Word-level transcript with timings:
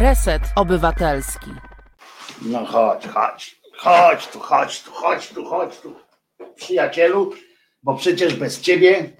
Reset 0.00 0.42
Obywatelski. 0.56 1.50
No 2.42 2.64
chodź, 2.64 3.06
chodź, 3.06 3.60
chodź 3.72 4.28
tu, 4.28 4.38
chodź 4.38 4.82
tu, 4.82 4.90
chodź 4.90 5.28
tu, 5.28 5.44
chodź 5.44 5.78
tu, 5.78 5.94
przyjacielu, 6.56 7.32
bo 7.82 7.94
przecież 7.94 8.34
bez 8.34 8.60
ciebie 8.60 9.10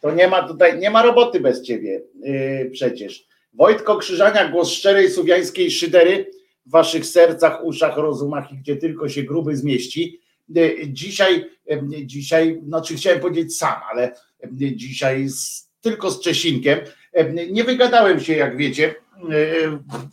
to 0.00 0.10
nie 0.10 0.28
ma 0.28 0.48
tutaj, 0.48 0.78
nie 0.78 0.90
ma 0.90 1.02
roboty 1.02 1.40
bez 1.40 1.62
ciebie 1.62 2.02
yy, 2.22 2.70
przecież. 2.72 3.24
Wojtko 3.52 3.96
Krzyżania, 3.96 4.48
głos 4.48 4.70
szczerej 4.70 5.10
suwiańskiej 5.10 5.70
szydery 5.70 6.30
w 6.66 6.70
waszych 6.70 7.06
sercach, 7.06 7.64
uszach, 7.64 7.96
rozumach 7.96 8.52
i 8.52 8.56
gdzie 8.56 8.76
tylko 8.76 9.08
się 9.08 9.22
gruby 9.22 9.56
zmieści. 9.56 10.20
Yy, 10.48 10.76
dzisiaj, 10.86 11.44
yy, 11.66 12.06
dzisiaj, 12.06 12.60
no 12.66 12.82
czy 12.82 12.94
chciałem 12.94 13.20
powiedzieć 13.20 13.56
sam, 13.56 13.80
ale 13.92 14.14
yy, 14.60 14.76
dzisiaj 14.76 15.28
z, 15.28 15.70
tylko 15.80 16.10
z 16.10 16.20
Czesinkiem. 16.20 16.78
Yy, 17.14 17.48
nie 17.50 17.64
wygadałem 17.64 18.20
się, 18.20 18.32
jak 18.32 18.56
wiecie, 18.56 18.94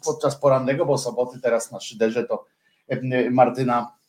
podczas 0.06 0.40
porannego, 0.40 0.86
bo 0.86 0.98
soboty 0.98 1.42
teraz 1.42 1.72
na 1.72 1.80
szyderze 1.80 2.24
to 2.24 2.46
yy, 2.90 3.32
Martyna 3.32 4.00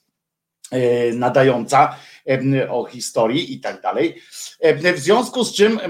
nadająca 1.15 1.97
o 2.69 2.85
historii 2.85 3.55
i 3.55 3.61
tak 3.61 3.83
dalej. 3.83 4.23
W 4.95 4.99
związku 4.99 5.45
z 5.45 5.55
czym, 5.55 5.81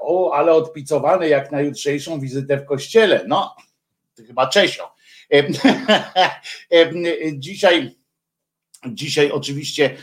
o, 0.00 0.34
ale 0.34 0.52
odpicowany 0.52 1.28
jak 1.28 1.52
na 1.52 1.60
jutrzejszą 1.60 2.20
wizytę 2.20 2.56
w 2.56 2.64
kościele. 2.64 3.24
No, 3.28 3.56
chyba 4.26 4.46
Czesio. 4.46 4.94
Dzisiaj, 7.32 7.96
dzisiaj 8.86 9.30
oczywiście, 9.30 9.96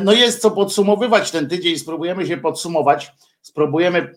no 0.00 0.12
jest 0.12 0.40
co 0.40 0.50
podsumowywać 0.50 1.30
ten 1.30 1.48
tydzień, 1.48 1.78
spróbujemy 1.78 2.26
się 2.26 2.36
podsumować, 2.36 3.12
spróbujemy, 3.42 4.14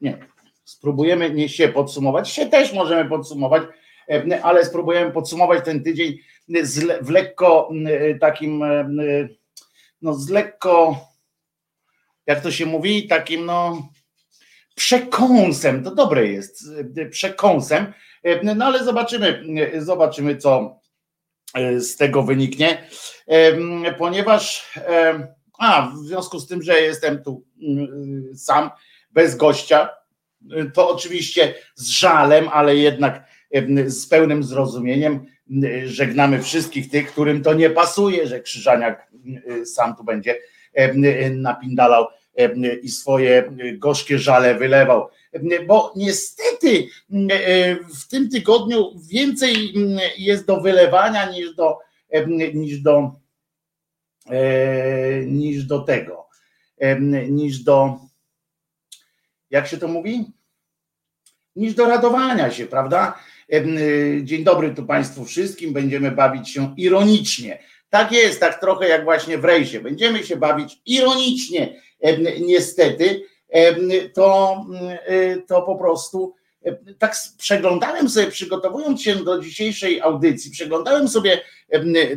nie, 0.00 0.26
spróbujemy 0.64 1.30
nie 1.30 1.48
się 1.48 1.68
podsumować, 1.68 2.30
się 2.30 2.46
też 2.46 2.72
możemy 2.72 3.08
podsumować, 3.10 3.62
yy, 4.08 4.44
ale 4.44 4.64
spróbujemy 4.64 5.12
podsumować 5.12 5.64
ten 5.64 5.84
tydzień 5.84 6.18
w 7.02 7.10
lekko 7.10 7.68
yy, 7.72 8.18
takim, 8.20 8.60
yy, 8.98 9.36
no 10.02 10.14
z 10.14 10.28
lekko, 10.28 10.96
jak 12.26 12.40
to 12.40 12.50
się 12.50 12.66
mówi, 12.66 13.08
takim 13.08 13.46
no 13.46 13.88
przekąsem, 14.74 15.84
to 15.84 15.94
dobre 15.94 16.26
jest, 16.26 16.64
przekąsem, 17.10 17.92
no 18.42 18.64
ale 18.64 18.84
zobaczymy, 18.84 19.42
zobaczymy 19.78 20.36
co 20.36 20.80
z 21.76 21.96
tego 21.96 22.22
wyniknie, 22.22 22.88
ponieważ, 23.98 24.72
a 25.58 25.90
w 25.94 25.98
związku 25.98 26.38
z 26.38 26.46
tym, 26.46 26.62
że 26.62 26.80
jestem 26.80 27.22
tu 27.22 27.44
sam, 28.34 28.70
bez 29.10 29.36
gościa, 29.36 29.88
to 30.74 30.88
oczywiście 30.88 31.54
z 31.74 31.88
żalem, 31.88 32.48
ale 32.52 32.76
jednak 32.76 33.24
z 33.86 34.06
pełnym 34.06 34.42
zrozumieniem 34.42 35.26
żegnamy 35.84 36.42
wszystkich 36.42 36.90
tych, 36.90 37.12
którym 37.12 37.42
to 37.42 37.54
nie 37.54 37.70
pasuje, 37.70 38.26
że 38.26 38.40
Krzyżaniak 38.40 39.12
yy, 39.24 39.66
sam 39.66 39.96
tu 39.96 40.04
będzie 40.04 40.38
yy, 40.74 41.30
napindalał 41.30 42.06
i 42.82 42.88
swoje 42.88 43.52
yy, 43.56 43.78
gorzkie 43.78 44.18
żale 44.18 44.54
wylewał. 44.54 45.08
Bo 45.66 45.92
niestety 45.96 46.86
w 48.00 48.08
tym 48.08 48.30
tygodniu 48.30 48.84
więcej 49.10 49.74
jest 50.18 50.46
do 50.46 50.60
wylewania 50.60 51.30
niż 51.30 51.54
do, 51.54 51.78
niż 52.54 52.80
do, 52.80 53.12
yy, 54.30 55.26
niż 55.26 55.64
do 55.64 55.78
tego, 55.78 56.26
niż 57.28 57.58
do, 57.58 57.98
jak 59.52 59.68
się 59.68 59.78
to 59.78 59.88
mówi? 59.88 60.24
Niż 61.56 61.74
do 61.74 61.86
radowania 61.86 62.50
się, 62.50 62.66
prawda? 62.66 63.18
Yy, 63.48 64.20
Dzień 64.24 64.44
dobry 64.44 64.74
tu 64.74 64.86
Państwu 64.86 65.24
wszystkim. 65.24 65.72
Będziemy 65.72 66.10
bawić 66.10 66.50
się 66.50 66.74
ironicznie. 66.76 67.58
Tak 67.90 68.12
jest, 68.12 68.40
tak 68.40 68.60
trochę 68.60 68.88
jak 68.88 69.04
właśnie 69.04 69.38
w 69.38 69.44
rejsie. 69.44 69.80
Będziemy 69.80 70.24
się 70.24 70.36
bawić 70.36 70.80
ironicznie, 70.86 71.82
niestety. 72.40 73.22
To, 74.14 74.56
yy, 75.08 75.42
to 75.46 75.62
po 75.62 75.76
prostu 75.76 76.34
tak 76.98 77.16
przeglądałem 77.38 78.08
sobie, 78.08 78.26
przygotowując 78.26 79.02
się 79.02 79.14
do 79.14 79.40
dzisiejszej 79.40 80.00
audycji, 80.00 80.50
przeglądałem 80.50 81.08
sobie 81.08 81.40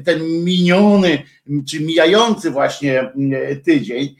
ten 0.05 0.43
miniony, 0.43 1.23
czy 1.69 1.79
mijający 1.79 2.51
właśnie 2.51 3.11
tydzień 3.65 4.15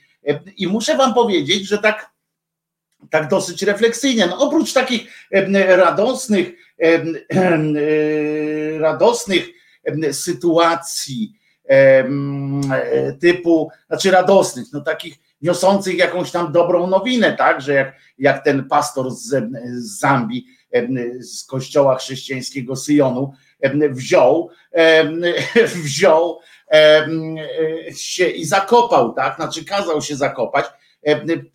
i 0.58 0.68
muszę 0.68 0.98
Wam 0.98 1.14
powiedzieć, 1.14 1.68
że 1.68 1.78
tak 1.78 2.15
tak 3.10 3.28
dosyć 3.28 3.64
refleksyjnie. 3.64 4.28
No, 4.28 4.40
oprócz 4.40 4.74
takich 4.74 5.28
radosnych, 5.68 6.52
e, 6.84 7.04
radosnych 8.80 9.48
sytuacji 10.12 11.34
e, 11.70 12.04
typu, 13.22 13.70
znaczy 13.88 14.12
radosnych, 14.12 14.66
no 14.74 14.82
takich 14.82 15.16
niosących 15.42 15.98
jakąś 15.98 16.32
tam 16.32 16.52
dobrą 16.52 16.88
nowinę, 16.88 17.34
tak, 17.34 17.62
że 17.62 17.74
jak, 17.74 17.96
jak 18.18 18.44
ten 18.44 18.68
pastor 18.68 19.12
z, 19.12 19.28
z 19.78 20.00
Zambii, 20.00 20.46
z 21.20 21.46
kościoła 21.46 21.96
chrześcijańskiego 21.96 22.76
Syjonu 22.76 23.34
wziął, 23.92 24.50
wziął 25.84 26.40
e, 26.72 27.08
się 27.96 28.28
i 28.28 28.46
zakopał, 28.46 29.14
tak, 29.14 29.36
znaczy 29.36 29.66
kazał 29.66 30.02
się 30.02 30.16
zakopać, 30.16 30.66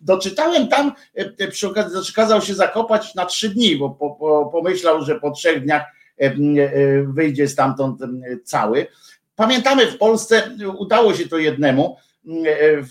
Doczytałem 0.01 0.67
tam, 0.67 0.93
e, 1.15 1.47
przy 1.47 1.67
okazji, 1.67 2.13
kazał 2.15 2.41
się 2.41 2.55
zakopać 2.55 3.15
na 3.15 3.25
trzy 3.25 3.49
dni, 3.49 3.75
bo 3.75 3.89
po, 3.89 4.11
po, 4.11 4.49
pomyślał, 4.51 5.01
że 5.01 5.19
po 5.19 5.31
trzech 5.31 5.63
dniach 5.63 5.81
e, 6.21 6.25
e, 6.25 6.33
wyjdzie 7.03 7.47
stamtąd 7.47 8.01
e, 8.01 8.07
cały. 8.43 8.87
Pamiętamy 9.35 9.87
w 9.87 9.97
Polsce, 9.97 10.57
udało 10.77 11.13
się 11.13 11.27
to 11.27 11.37
jednemu, 11.37 11.97
e, 12.25 12.81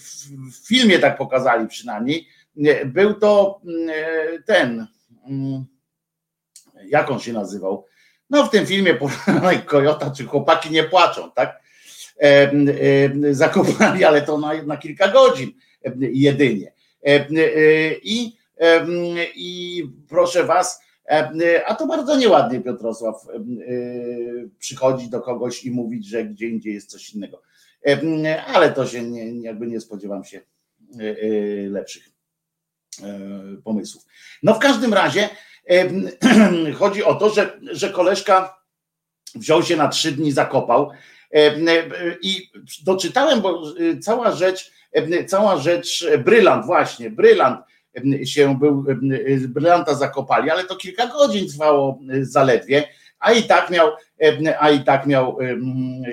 w 0.53 0.67
filmie 0.67 0.99
tak 0.99 1.19
pokazali 1.19 1.69
przynajmniej, 1.69 2.29
e, 2.67 2.85
był 2.85 3.15
to 3.15 3.61
e, 3.95 4.43
ten, 4.43 4.87
mm, 5.27 5.65
jak 6.87 7.11
on 7.11 7.21
się 7.21 7.33
nazywał? 7.33 7.87
No 8.31 8.47
w 8.47 8.51
tym 8.51 8.67
filmie 8.67 8.99
Kojota 9.67 10.11
czy 10.11 10.25
chłopaki 10.25 10.71
nie 10.71 10.85
płaczą, 10.85 11.31
tak? 11.31 11.63
E, 12.23 12.53
e, 13.23 13.35
Zakopali, 13.35 14.05
ale 14.05 14.23
to 14.23 14.39
na, 14.39 14.63
na 14.63 14.77
kilka 14.77 15.09
godzin 15.09 15.53
jedynie. 16.01 16.73
I, 18.03 18.37
I 19.35 19.83
proszę 20.09 20.45
was, 20.45 20.81
a 21.67 21.75
to 21.75 21.87
bardzo 21.87 22.17
nieładnie 22.17 22.61
Piotrosław 22.61 23.27
przychodzi 24.59 25.11
do 25.11 25.21
kogoś 25.21 25.65
i 25.65 25.71
mówić, 25.71 26.07
że 26.07 26.25
gdzie 26.25 26.49
indziej 26.49 26.75
jest 26.75 26.91
coś 26.91 27.15
innego. 27.15 27.43
Ale 28.47 28.73
to 28.73 28.87
się 28.87 29.03
nie, 29.03 29.41
jakby 29.41 29.67
nie 29.67 29.81
spodziewam 29.81 30.25
się 30.25 30.41
lepszych 31.71 32.11
pomysłów. 33.65 34.05
No 34.43 34.55
w 34.55 34.59
każdym 34.59 34.95
razie 34.95 35.29
chodzi 36.79 37.05
o 37.05 37.15
to, 37.15 37.31
że, 37.31 37.61
że 37.71 37.91
koleżka 37.91 38.61
wziął 39.35 39.63
się 39.63 39.77
na 39.77 39.89
trzy 39.89 40.13
dni, 40.13 40.33
zakopał 40.33 40.91
i 42.23 42.51
doczytałem, 42.85 43.41
bo 43.41 43.63
cała 44.03 44.33
rzecz 44.33 44.73
cała 45.27 45.57
rzecz, 45.57 46.07
brylant 46.25 46.67
właśnie, 46.67 47.11
brylant 47.11 47.61
się 48.25 48.59
był, 48.59 48.85
brylanta 49.49 49.95
zakopali, 49.95 50.51
ale 50.51 50.65
to 50.65 50.77
kilka 50.77 51.07
godzin 51.07 51.49
trwało 51.49 51.99
zaledwie, 52.21 52.89
a 53.19 53.33
i 53.33 53.43
tak 53.43 53.71
miał, 53.71 53.91
a 54.61 54.71
i 54.71 54.85
tak 54.85 55.07
miał 55.07 55.39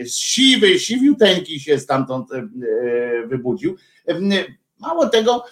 siwy, 0.07 0.79
siwiuteńki 0.79 1.59
się 1.59 1.79
stamtąd 1.79 2.29
wybudził. 3.27 3.75
Mało 4.79 5.09
tego, 5.09 5.45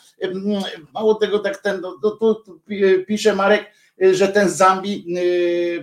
mało 0.94 1.16
tego, 1.16 1.40
tak 1.40 1.58
ten, 1.58 1.81
tu, 1.81 2.18
tu, 2.18 2.35
tu 2.35 2.62
pisze 3.08 3.35
Marek, 3.35 3.72
że 4.11 4.28
ten 4.28 4.49
z 4.49 4.55
Zambii 4.55 5.16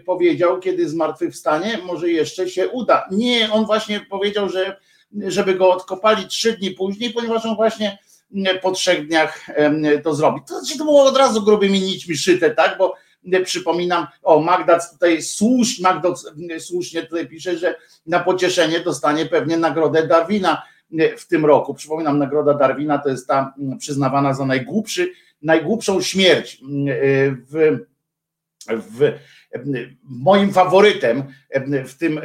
powiedział, 0.07 0.61
kiedy 0.61 0.89
zmartwychwstanie, 0.89 1.79
może 1.85 2.11
jeszcze 2.11 2.49
się 2.49 2.69
uda. 2.69 3.09
Nie, 3.11 3.53
on 3.53 3.67
właśnie 3.67 4.01
powiedział, 4.01 4.49
że 4.49 4.77
żeby 5.27 5.55
go 5.55 5.73
odkopali 5.73 6.27
trzy 6.27 6.53
dni 6.53 6.71
później, 6.71 7.11
ponieważ 7.11 7.47
on 7.47 7.57
właśnie 7.57 7.99
po 8.63 8.71
trzech 8.73 9.07
dniach 9.07 9.47
to 10.05 10.15
zrobi. 10.15 10.41
To 10.49 10.61
znaczy 10.61 10.79
to 10.79 10.85
było 10.85 11.05
od 11.05 11.17
razu 11.17 11.43
grubymi 11.43 11.81
nićmi 11.81 12.17
szyte, 12.17 12.51
tak? 12.51 12.79
Bo 12.79 12.95
przypominam, 13.45 14.07
o 14.23 14.41
Magda 14.41 14.79
tutaj 14.93 15.23
słusznie, 15.23 15.83
Magda 15.83 16.09
słusznie 16.59 17.03
tutaj 17.03 17.29
pisze, 17.29 17.59
że 17.59 17.75
na 18.07 18.21
pocieszenie 18.21 18.81
dostanie 18.81 19.27
pewnie 19.27 19.57
nagrodę 19.57 20.07
Darwina 20.07 20.63
w 21.19 21.27
tym 21.27 21.47
roku. 21.47 21.75
Przypominam, 21.75 22.19
nagroda 22.19 22.55
Darwina 22.55 22.99
to 22.99 23.09
jest 23.09 23.29
ta 23.29 23.55
przyznawana 23.79 24.35
za 24.35 24.47
najgłupszy, 24.47 25.13
najgłupszą 25.43 26.01
śmierć 26.01 26.61
w, 27.51 27.79
w 28.69 29.13
moim 30.05 30.53
faworytem 30.53 31.23
w 31.87 31.95
tym 31.95 32.21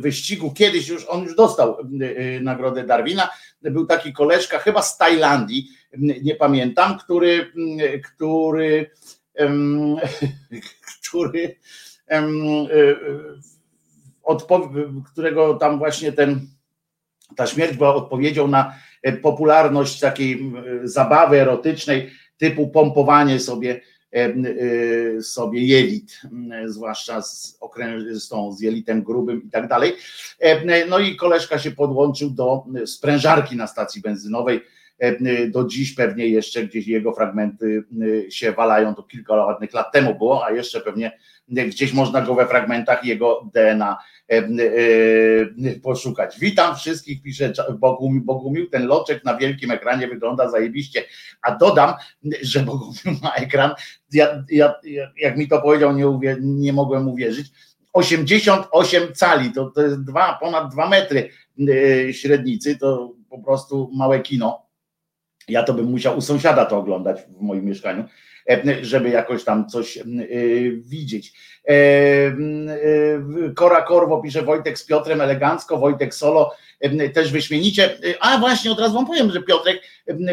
wyścigu, 0.00 0.52
kiedyś 0.52 0.88
już 0.88 1.04
on 1.08 1.24
już 1.24 1.36
dostał 1.36 1.76
nagrodę 2.40 2.84
Darwina, 2.84 3.28
był 3.62 3.86
taki 3.86 4.12
koleżka 4.12 4.58
chyba 4.58 4.82
z 4.82 4.98
Tajlandii, 4.98 5.68
nie 5.98 6.34
pamiętam, 6.34 6.98
który, 6.98 7.52
który, 8.04 8.90
który 11.08 11.56
którego 15.12 15.54
tam 15.54 15.78
właśnie 15.78 16.12
ten, 16.12 16.46
ta 17.36 17.46
śmierć 17.46 17.76
była 17.76 17.94
odpowiedzią 17.94 18.48
na 18.48 18.74
popularność 19.22 20.00
takiej 20.00 20.52
zabawy 20.82 21.40
erotycznej 21.40 22.10
typu 22.36 22.68
pompowanie 22.68 23.40
sobie 23.40 23.80
sobie 25.22 25.66
jelit, 25.66 26.20
zwłaszcza 26.66 27.22
z, 27.22 27.58
z, 28.12 28.28
tą, 28.28 28.52
z 28.52 28.60
jelitem 28.60 29.02
grubym 29.02 29.42
i 29.42 29.50
tak 29.50 29.68
dalej. 29.68 29.92
No 30.88 30.98
i 30.98 31.16
koleżka 31.16 31.58
się 31.58 31.70
podłączył 31.70 32.30
do 32.30 32.64
sprężarki 32.86 33.56
na 33.56 33.66
stacji 33.66 34.02
benzynowej. 34.02 34.60
Do 35.48 35.64
dziś 35.64 35.94
pewnie 35.94 36.28
jeszcze 36.28 36.66
gdzieś 36.66 36.86
jego 36.86 37.12
fragmenty 37.12 37.84
się 38.28 38.52
walają, 38.52 38.94
to 38.94 39.02
kilka 39.02 39.34
ładnych 39.34 39.74
lat 39.74 39.92
temu 39.92 40.14
było, 40.14 40.46
a 40.46 40.50
jeszcze 40.50 40.80
pewnie 40.80 41.18
gdzieś 41.48 41.92
można 41.92 42.22
go 42.22 42.34
we 42.34 42.46
fragmentach 42.46 43.04
jego 43.04 43.50
DNA 43.54 43.98
poszukać. 45.82 46.38
Witam 46.40 46.76
wszystkich, 46.76 47.22
pisze 47.22 47.52
Bogumił, 47.78 48.24
Bogumił, 48.24 48.70
ten 48.70 48.86
loczek 48.86 49.24
na 49.24 49.36
wielkim 49.36 49.70
ekranie 49.70 50.08
wygląda 50.08 50.50
zajebiście, 50.50 51.04
a 51.42 51.56
dodam, 51.56 51.94
że 52.42 52.60
Bogumił 52.60 53.20
ma 53.22 53.32
ekran, 53.34 53.70
ja, 54.12 54.44
ja, 54.50 54.74
jak 55.16 55.36
mi 55.36 55.48
to 55.48 55.62
powiedział, 55.62 55.96
nie, 55.96 56.06
uwier- 56.06 56.40
nie 56.40 56.72
mogłem 56.72 57.08
uwierzyć, 57.08 57.46
88 57.92 59.14
cali, 59.14 59.52
to, 59.52 59.70
to 59.70 59.82
jest 59.82 60.04
dwa, 60.04 60.38
ponad 60.40 60.72
dwa 60.72 60.88
metry 60.88 61.28
e, 61.68 62.12
średnicy, 62.12 62.78
to 62.78 63.14
po 63.30 63.38
prostu 63.38 63.90
małe 63.94 64.20
kino. 64.20 64.66
Ja 65.48 65.62
to 65.62 65.74
bym 65.74 65.86
musiał 65.86 66.18
u 66.18 66.20
sąsiada 66.20 66.64
to 66.64 66.78
oglądać 66.78 67.20
w 67.22 67.40
moim 67.40 67.64
mieszkaniu. 67.64 68.04
E, 68.50 68.84
żeby 68.84 69.08
jakoś 69.08 69.44
tam 69.44 69.68
coś 69.68 69.98
e, 69.98 70.02
widzieć. 70.76 71.32
E, 71.68 71.74
Kora 73.54 73.82
Korwo 73.82 74.18
pisze 74.18 74.42
Wojtek 74.42 74.78
z 74.78 74.86
Piotrem 74.86 75.20
elegancko, 75.20 75.78
Wojtek 75.78 76.14
solo 76.14 76.54
też 77.14 77.32
wyśmienicie. 77.32 77.98
A 78.20 78.38
właśnie 78.38 78.72
od 78.72 78.80
razu 78.80 78.94
wam 78.94 79.06
powiem, 79.06 79.30
że 79.30 79.42
Piotrek, 79.42 79.82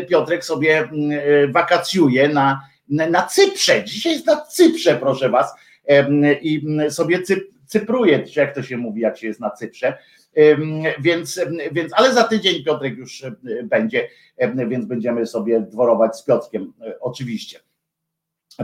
Piotrek 0.09 0.45
sobie 0.45 0.89
wakacjuje 1.49 2.27
na, 2.27 2.61
na 2.89 3.23
Cyprze. 3.23 3.83
Dzisiaj 3.83 4.13
jest 4.13 4.25
na 4.25 4.41
Cyprze, 4.41 4.95
proszę 4.95 5.29
was. 5.29 5.53
I 6.41 6.65
sobie 6.89 7.19
cypruje, 7.65 8.25
jak 8.35 8.55
to 8.55 8.63
się 8.63 8.77
mówi, 8.77 9.01
jak 9.01 9.17
się 9.17 9.27
jest 9.27 9.39
na 9.39 9.49
Cyprze. 9.49 9.97
Więc, 10.99 11.39
więc, 11.71 11.93
ale 11.95 12.13
za 12.13 12.23
tydzień 12.23 12.63
Piotrek 12.63 12.97
już 12.97 13.23
będzie, 13.63 14.09
więc 14.67 14.85
będziemy 14.85 15.25
sobie 15.25 15.61
dworować 15.61 16.17
z 16.17 16.23
Piotrkiem, 16.23 16.73
oczywiście 16.99 17.59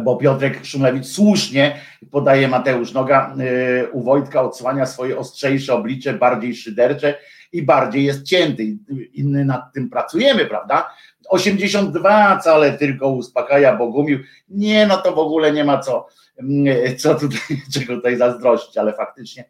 bo 0.04 0.18
Piotrek 0.18 0.66
Szumlewicz 0.66 1.06
słusznie 1.06 1.80
podaje 2.12 2.48
Mateusz 2.48 2.94
Noga 2.94 3.36
y, 3.40 3.92
u 3.92 4.04
Wojtka 4.04 4.42
odsłania 4.42 4.86
swoje 4.86 5.18
ostrzejsze 5.18 5.74
oblicze, 5.74 6.14
bardziej 6.14 6.56
szydercze 6.56 7.18
i 7.52 7.62
bardziej 7.62 8.04
jest 8.04 8.24
cięty. 8.24 8.78
Inny 9.14 9.46
nad 9.46 9.74
tym 9.74 9.90
pracujemy, 9.90 10.46
prawda? 10.46 10.90
82 11.30 12.40
cale 12.44 12.78
tylko 12.78 13.10
uspokaja 13.10 13.76
Bogumił. 13.76 14.20
Nie, 14.50 14.88
no 14.88 14.98
to 14.98 15.16
w 15.16 15.20
ogóle 15.20 15.52
nie 15.52 15.64
ma 15.64 15.80
co, 15.80 16.08
mm, 16.40 16.98
co 16.98 17.16
tutaj, 17.16 17.40
czego 17.74 17.96
tutaj 17.96 18.18
zazdrościć, 18.18 18.78
ale 18.78 18.94
faktycznie 18.94 19.46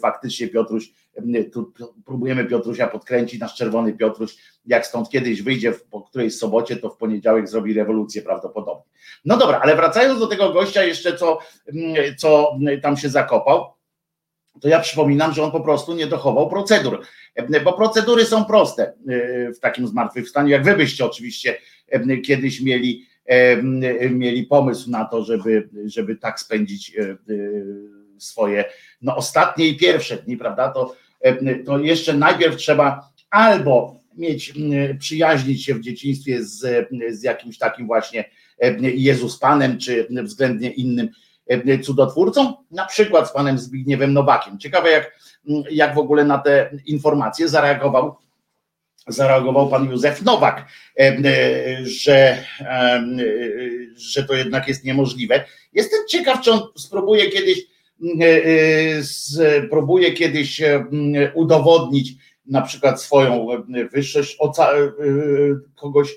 faktycznie 0.00 0.48
Piotruś, 0.48 0.92
e, 1.34 1.44
tu 1.44 1.72
próbujemy 2.04 2.44
Piotrusia 2.44 2.86
podkręcić, 2.86 3.40
nasz 3.40 3.54
czerwony 3.54 3.92
Piotruś, 3.92 4.36
jak 4.66 4.86
stąd 4.86 5.08
kiedyś 5.08 5.42
wyjdzie 5.42 5.72
po 5.90 6.02
którejś 6.02 6.34
sobocie, 6.34 6.76
to 6.76 6.90
w 6.90 6.96
poniedziałek 6.96 7.48
zrobi 7.48 7.74
rewolucję 7.74 8.22
prawdopodobnie. 8.22 8.84
No 9.24 9.36
dobra, 9.36 9.60
ale 9.62 9.76
wracając 9.76 10.20
do 10.20 10.26
tego 10.26 10.52
gościa 10.52 10.84
jeszcze, 10.84 11.16
co, 11.16 11.38
co 12.18 12.58
tam 12.82 12.96
się 12.96 13.08
zakopał, 13.08 13.72
to 14.60 14.68
ja 14.68 14.80
przypominam, 14.80 15.32
że 15.32 15.42
on 15.42 15.50
po 15.50 15.60
prostu 15.60 15.94
nie 15.94 16.06
dochował 16.06 16.48
procedur, 16.48 17.02
bo 17.64 17.72
procedury 17.72 18.24
są 18.24 18.44
proste 18.44 18.92
w 19.56 19.60
takim 19.60 19.86
zmartwychwstaniu, 19.86 20.48
jak 20.48 20.64
wy 20.64 20.76
byście 20.76 21.04
oczywiście 21.04 21.58
kiedyś 22.24 22.60
mieli, 22.60 23.06
mieli 24.10 24.46
pomysł 24.46 24.90
na 24.90 25.04
to, 25.04 25.24
żeby, 25.24 25.68
żeby 25.84 26.16
tak 26.16 26.40
spędzić 26.40 26.96
swoje 28.20 28.64
no, 29.02 29.16
ostatnie 29.16 29.66
i 29.66 29.76
pierwsze 29.76 30.16
dni, 30.16 30.36
prawda? 30.36 30.68
To, 30.68 30.94
e, 31.20 31.54
to 31.54 31.78
jeszcze 31.78 32.14
najpierw 32.14 32.56
trzeba 32.56 33.10
albo 33.30 34.00
mieć, 34.16 34.52
przyjaźnić 34.98 35.64
się 35.64 35.74
w 35.74 35.80
dzieciństwie 35.80 36.44
z, 36.44 36.88
z 37.10 37.22
jakimś 37.22 37.58
takim 37.58 37.86
właśnie 37.86 38.24
e, 38.58 38.80
Jezus 38.80 39.38
Panem, 39.38 39.78
czy 39.78 40.06
względnie 40.10 40.70
innym 40.70 41.08
e, 41.46 41.78
cudotwórcą, 41.78 42.54
na 42.70 42.86
przykład 42.86 43.28
z 43.28 43.32
panem 43.32 43.58
Zbigniewem 43.58 44.12
Nowakiem. 44.12 44.58
Ciekawe, 44.58 44.90
jak, 44.90 45.18
jak 45.70 45.94
w 45.94 45.98
ogóle 45.98 46.24
na 46.24 46.38
te 46.38 46.70
informacje 46.86 47.48
zareagował 47.48 48.16
zareagował 49.06 49.68
pan 49.68 49.90
Józef 49.90 50.22
Nowak, 50.22 50.66
że, 51.82 52.44
że 53.96 54.24
to 54.24 54.34
jednak 54.34 54.68
jest 54.68 54.84
niemożliwe. 54.84 55.44
Jestem 55.72 56.00
ciekaw, 56.08 56.40
czy 56.40 56.52
on 56.52 56.60
spróbuje 56.76 57.30
kiedyś 57.30 57.69
E, 58.20 58.24
e, 58.24 59.02
spróbuje 59.04 60.12
kiedyś 60.12 60.62
e, 60.62 60.84
udowodnić 61.34 62.14
na 62.46 62.62
przykład 62.62 63.02
swoją 63.02 63.46
wyższość, 63.92 64.38
kogoś 65.74 66.16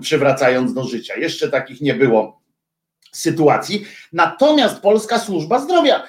przywracając 0.00 0.74
do 0.74 0.84
życia. 0.84 1.16
Jeszcze 1.16 1.48
takich 1.48 1.80
nie 1.80 1.94
było 1.94 2.40
sytuacji. 3.12 3.84
Natomiast 4.12 4.80
Polska 4.80 5.18
Służba 5.18 5.60
Zdrowia 5.60 6.08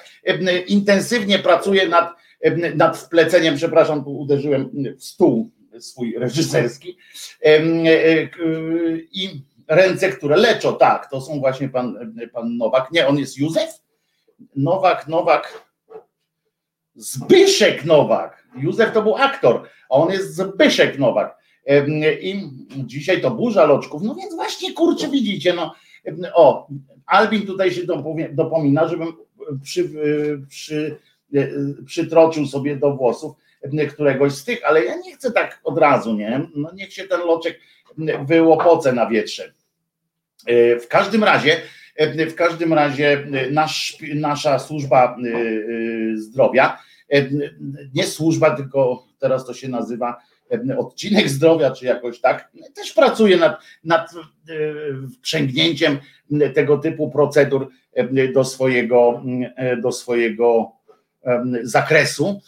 intensywnie 0.66 1.38
pracuje 1.38 1.88
nad, 1.88 2.12
nad 2.74 2.98
wpleceniem, 2.98 3.56
przepraszam, 3.56 4.04
tu 4.04 4.18
uderzyłem 4.18 4.70
w 4.98 5.04
stół 5.04 5.50
swój 5.78 6.14
reżyserski 6.18 6.96
i 9.12 9.42
ręce, 9.68 10.08
które 10.08 10.36
leczą, 10.36 10.76
tak, 10.76 11.10
to 11.10 11.20
są 11.20 11.40
właśnie 11.40 11.68
pan, 11.68 12.14
pan 12.32 12.56
Nowak, 12.56 12.92
nie, 12.92 13.06
on 13.06 13.18
jest 13.18 13.38
Józef, 13.38 13.85
Nowak, 14.56 15.08
Nowak, 15.08 15.66
Zbyszek 16.94 17.84
Nowak. 17.84 18.46
Józef 18.56 18.92
to 18.92 19.02
był 19.02 19.16
aktor, 19.16 19.68
a 19.90 19.94
on 19.94 20.12
jest 20.12 20.34
Zbyszek 20.34 20.98
Nowak. 20.98 21.38
I 22.20 22.50
dzisiaj 22.70 23.20
to 23.20 23.30
burza 23.30 23.64
loczków. 23.66 24.02
No 24.02 24.14
więc 24.14 24.34
właśnie 24.34 24.72
kurczę, 24.72 25.08
widzicie, 25.08 25.54
no 25.54 25.74
o, 26.34 26.68
Albin 27.06 27.46
tutaj 27.46 27.72
się 27.72 27.82
dopomina, 28.30 28.88
żebym 28.88 29.12
przy, 29.62 29.90
przy, 30.48 30.98
przytroczył 31.86 32.46
sobie 32.46 32.76
do 32.76 32.96
włosów 32.96 33.36
któregoś 33.92 34.32
z 34.32 34.44
tych, 34.44 34.64
ale 34.64 34.84
ja 34.84 34.96
nie 34.96 35.14
chcę 35.14 35.32
tak 35.32 35.60
od 35.64 35.78
razu, 35.78 36.14
nie? 36.14 36.48
No 36.54 36.72
niech 36.74 36.92
się 36.92 37.04
ten 37.04 37.20
loczek 37.20 37.60
wyłopoce 38.26 38.92
na 38.92 39.06
wietrze. 39.06 39.52
W 40.80 40.86
każdym 40.88 41.24
razie 41.24 41.60
w 42.30 42.34
każdym 42.34 42.72
razie 42.72 43.12
e, 43.12 43.50
nasz, 43.50 43.96
nasza 44.14 44.58
służba 44.58 45.16
e, 45.16 45.28
e, 45.28 46.16
zdrowia, 46.16 46.78
nie 47.94 48.04
służba, 48.04 48.50
tylko 48.50 49.06
teraz 49.18 49.46
to 49.46 49.54
się 49.54 49.68
nazywa 49.68 50.16
odcinek 50.78 51.28
zdrowia, 51.28 51.70
czy 51.70 51.84
jakoś 51.84 52.20
tak, 52.20 52.50
też 52.74 52.92
pracuje 52.92 53.36
nad, 53.36 53.60
nad 53.84 54.10
wprzęgnięciem 55.14 55.98
tego 56.54 56.78
typu 56.78 57.10
procedur 57.10 57.68
do 58.34 58.44
swojego, 58.44 59.22
do 59.82 59.92
swojego 59.92 60.72
zakresu 61.62 62.40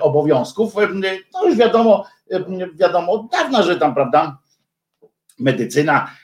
obowiązków. 0.00 0.74
No 1.34 1.46
już 1.48 1.56
wiadomo, 1.56 2.04
wiadomo 2.74 3.12
od 3.12 3.30
dawna, 3.30 3.62
że 3.62 3.76
tam, 3.76 3.94
prawda, 3.94 4.38
medycyna 5.38 6.10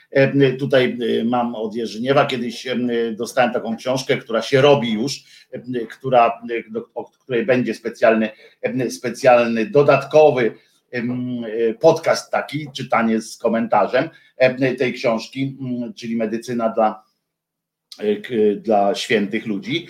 tutaj 0.59 0.97
e, 1.19 1.23
mam 1.23 1.55
od 1.55 1.75
Jerzyniewa, 1.75 2.25
kiedyś 2.25 2.67
e, 2.67 2.77
dostałem 3.11 3.53
taką 3.53 3.77
książkę, 3.77 4.17
która 4.17 4.41
się 4.41 4.61
robi 4.61 4.93
już, 4.93 5.23
która, 5.89 6.41
o 6.95 7.05
której 7.05 7.45
będzie 7.45 7.73
specjalny, 7.73 8.29
specjalny 8.89 9.65
dodatkowy 9.65 10.53
podcast 11.79 12.31
taki, 12.31 12.67
czytanie 12.73 13.21
z 13.21 13.37
komentarzem 13.37 14.09
tej 14.77 14.93
książki, 14.93 15.57
czyli 15.95 16.15
medycyna 16.15 16.69
dla, 16.69 17.03
dla 18.57 18.95
świętych 18.95 19.45
ludzi. 19.45 19.87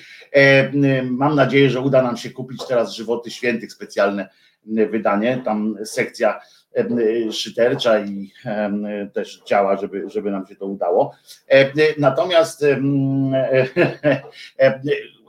Mam 1.03 1.35
nadzieję, 1.35 1.69
że 1.69 1.81
uda 1.81 2.03
nam 2.03 2.17
się 2.17 2.29
kupić 2.29 2.61
teraz 2.67 2.95
żywoty 2.95 3.31
świętych, 3.31 3.71
specjalne 3.71 4.29
wydanie, 4.65 5.41
tam 5.45 5.75
sekcja 5.85 6.39
szydercza 7.31 7.99
i 7.99 8.31
też 9.13 9.41
działa, 9.45 9.77
żeby, 9.77 10.09
żeby 10.09 10.31
nam 10.31 10.47
się 10.47 10.55
to 10.55 10.65
udało. 10.65 11.15
Natomiast 11.97 12.65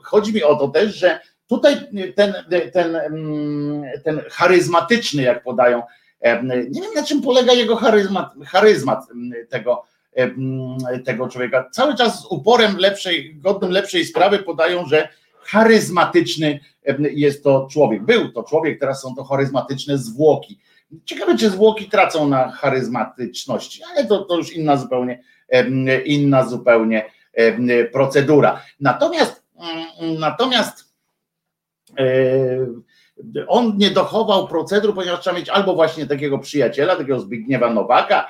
chodzi 0.03 0.33
mi 0.33 0.43
o 0.43 0.55
to 0.55 0.67
też, 0.67 0.95
że 0.95 1.19
tutaj 1.47 1.75
ten, 2.15 2.33
ten, 2.73 2.97
ten 4.03 4.21
charyzmatyczny, 4.31 5.21
jak 5.21 5.43
podają, 5.43 5.81
nie 6.69 6.81
wiem 6.81 6.93
na 6.95 7.03
czym 7.03 7.21
polega 7.21 7.53
jego 7.53 7.75
charyzmat, 7.75 8.31
charyzmat 8.45 8.99
tego, 9.49 9.83
tego 11.05 11.27
człowieka. 11.27 11.69
Cały 11.71 11.95
czas 11.95 12.21
z 12.21 12.25
uporem 12.25 12.77
lepszej, 12.77 13.35
godnym 13.35 13.71
lepszej 13.71 14.05
sprawy 14.05 14.39
podają, 14.39 14.85
że 14.85 15.09
charyzmatyczny 15.41 16.59
jest 17.11 17.43
to 17.43 17.67
człowiek. 17.71 18.03
Był 18.03 18.31
to 18.31 18.43
człowiek, 18.43 18.79
teraz 18.79 19.01
są 19.01 19.15
to 19.15 19.23
charyzmatyczne 19.23 19.97
zwłoki. 19.97 20.59
Ciekawe, 21.05 21.37
czy 21.37 21.49
zwłoki 21.49 21.89
tracą 21.89 22.27
na 22.27 22.51
charyzmatyczności, 22.51 23.81
ale 23.91 24.05
to, 24.05 24.25
to 24.25 24.37
już 24.37 24.53
inna 24.53 24.77
zupełnie, 24.77 25.23
inna 26.05 26.45
zupełnie 26.45 27.11
procedura. 27.91 28.61
Natomiast, 28.79 29.43
mm, 29.99 30.19
natomiast 30.19 30.93
e, 31.99 32.03
on 33.47 33.77
nie 33.77 33.91
dochował 33.91 34.47
procedur, 34.47 34.95
ponieważ 34.95 35.19
trzeba 35.19 35.37
mieć 35.37 35.49
albo 35.49 35.75
właśnie 35.75 36.07
takiego 36.07 36.39
przyjaciela, 36.39 36.95
takiego 36.95 37.19
Zbigniewa 37.19 37.73
Nowaka, 37.73 38.29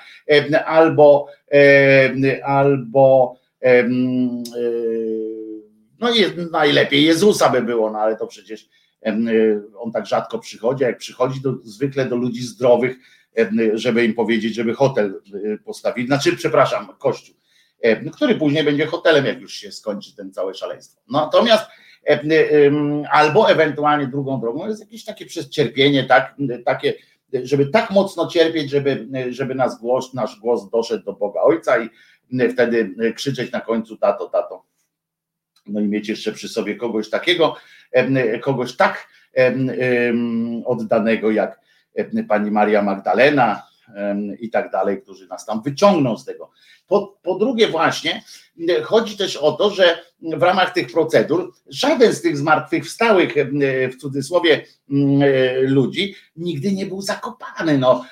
albo, 0.65 1.27
albo 2.43 3.35
e, 3.61 3.83
no 5.99 6.09
najlepiej 6.51 7.05
Jezusa 7.05 7.49
by 7.49 7.61
było, 7.61 7.91
no 7.91 7.99
ale 7.99 8.17
to 8.17 8.27
przecież 8.27 8.69
on 9.77 9.91
tak 9.91 10.05
rzadko 10.05 10.39
przychodzi, 10.39 10.83
a 10.83 10.87
jak 10.87 10.97
przychodzi 10.97 11.41
zwykle 11.63 12.05
do 12.05 12.15
ludzi 12.15 12.43
zdrowych, 12.43 12.97
żeby 13.73 14.05
im 14.05 14.13
powiedzieć, 14.13 14.55
żeby 14.55 14.73
hotel 14.73 15.21
e, 15.53 15.57
postawili, 15.57 16.07
znaczy 16.07 16.35
przepraszam, 16.35 16.87
kościół, 16.99 17.35
który 18.13 18.35
później 18.35 18.63
będzie 18.63 18.85
hotelem, 18.85 19.25
jak 19.25 19.41
już 19.41 19.53
się 19.53 19.71
skończy 19.71 20.15
ten 20.15 20.33
całe 20.33 20.53
szaleństwo. 20.53 21.01
Natomiast 21.09 21.65
albo 23.11 23.51
ewentualnie 23.51 24.07
drugą 24.07 24.41
drogą 24.41 24.67
jest 24.67 24.79
jakieś 24.79 25.05
takie 25.05 25.25
przez 25.25 25.49
cierpienie, 25.49 26.03
tak, 26.03 26.35
takie, 26.65 26.93
żeby 27.33 27.65
tak 27.65 27.91
mocno 27.91 28.27
cierpieć, 28.27 28.69
żeby, 28.69 29.07
żeby 29.29 29.55
nasz, 29.55 29.71
głos, 29.81 30.13
nasz 30.13 30.39
głos 30.39 30.69
doszedł 30.69 31.05
do 31.05 31.13
Boga 31.13 31.41
Ojca 31.41 31.83
i 31.83 31.89
wtedy 32.53 32.95
krzyczeć 33.15 33.51
na 33.51 33.61
końcu 33.61 33.97
tato, 33.97 34.29
tato. 34.29 34.63
No 35.65 35.81
i 35.81 35.87
mieć 35.87 36.09
jeszcze 36.09 36.31
przy 36.31 36.49
sobie 36.49 36.75
kogoś 36.75 37.09
takiego, 37.09 37.55
kogoś 38.41 38.75
tak 38.75 39.07
oddanego 40.65 41.31
jak 41.31 41.59
pani 42.27 42.51
Maria 42.51 42.81
Magdalena, 42.81 43.73
i 44.39 44.49
tak 44.49 44.71
dalej, 44.71 45.01
którzy 45.01 45.27
nas 45.27 45.45
tam 45.45 45.61
wyciągną 45.61 46.17
z 46.17 46.25
tego. 46.25 46.51
Po, 46.87 47.17
po 47.23 47.35
drugie, 47.35 47.67
właśnie 47.67 48.23
chodzi 48.83 49.17
też 49.17 49.37
o 49.37 49.51
to, 49.51 49.69
że 49.69 49.99
w 50.21 50.41
ramach 50.41 50.73
tych 50.73 50.91
procedur 50.91 51.53
żaden 51.67 52.13
z 52.13 52.21
tych 52.21 52.37
zmartwychwstałych, 52.37 53.33
w 53.93 53.95
cudzysłowie, 53.95 54.65
ludzi 55.61 56.15
nigdy 56.35 56.71
nie 56.71 56.85
był 56.85 57.01
zakopany. 57.01 57.77
No, 57.77 58.05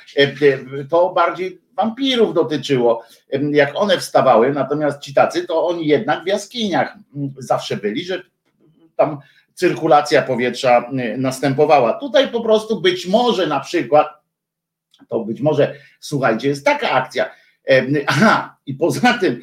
to 0.89 1.13
bardziej 1.13 1.61
wampirów 1.77 2.33
dotyczyło, 2.33 3.03
jak 3.51 3.71
one 3.75 3.97
wstawały, 3.97 4.53
natomiast 4.53 5.01
ci 5.01 5.13
tacy, 5.13 5.47
to 5.47 5.67
oni 5.67 5.87
jednak 5.87 6.23
w 6.23 6.27
jaskiniach 6.27 6.97
zawsze 7.37 7.77
byli, 7.77 8.05
że 8.05 8.23
tam 8.95 9.19
cyrkulacja 9.53 10.21
powietrza 10.21 10.89
następowała. 11.17 11.93
Tutaj 11.93 12.27
po 12.31 12.41
prostu 12.41 12.81
być 12.81 13.07
może 13.07 13.47
na 13.47 13.59
przykład 13.59 14.21
to 15.07 15.19
być 15.19 15.41
może, 15.41 15.75
słuchajcie, 15.99 16.47
jest 16.47 16.65
taka 16.65 16.89
akcja. 16.91 17.31
Aha, 18.07 18.57
i 18.65 18.73
poza 18.73 19.13
tym 19.13 19.41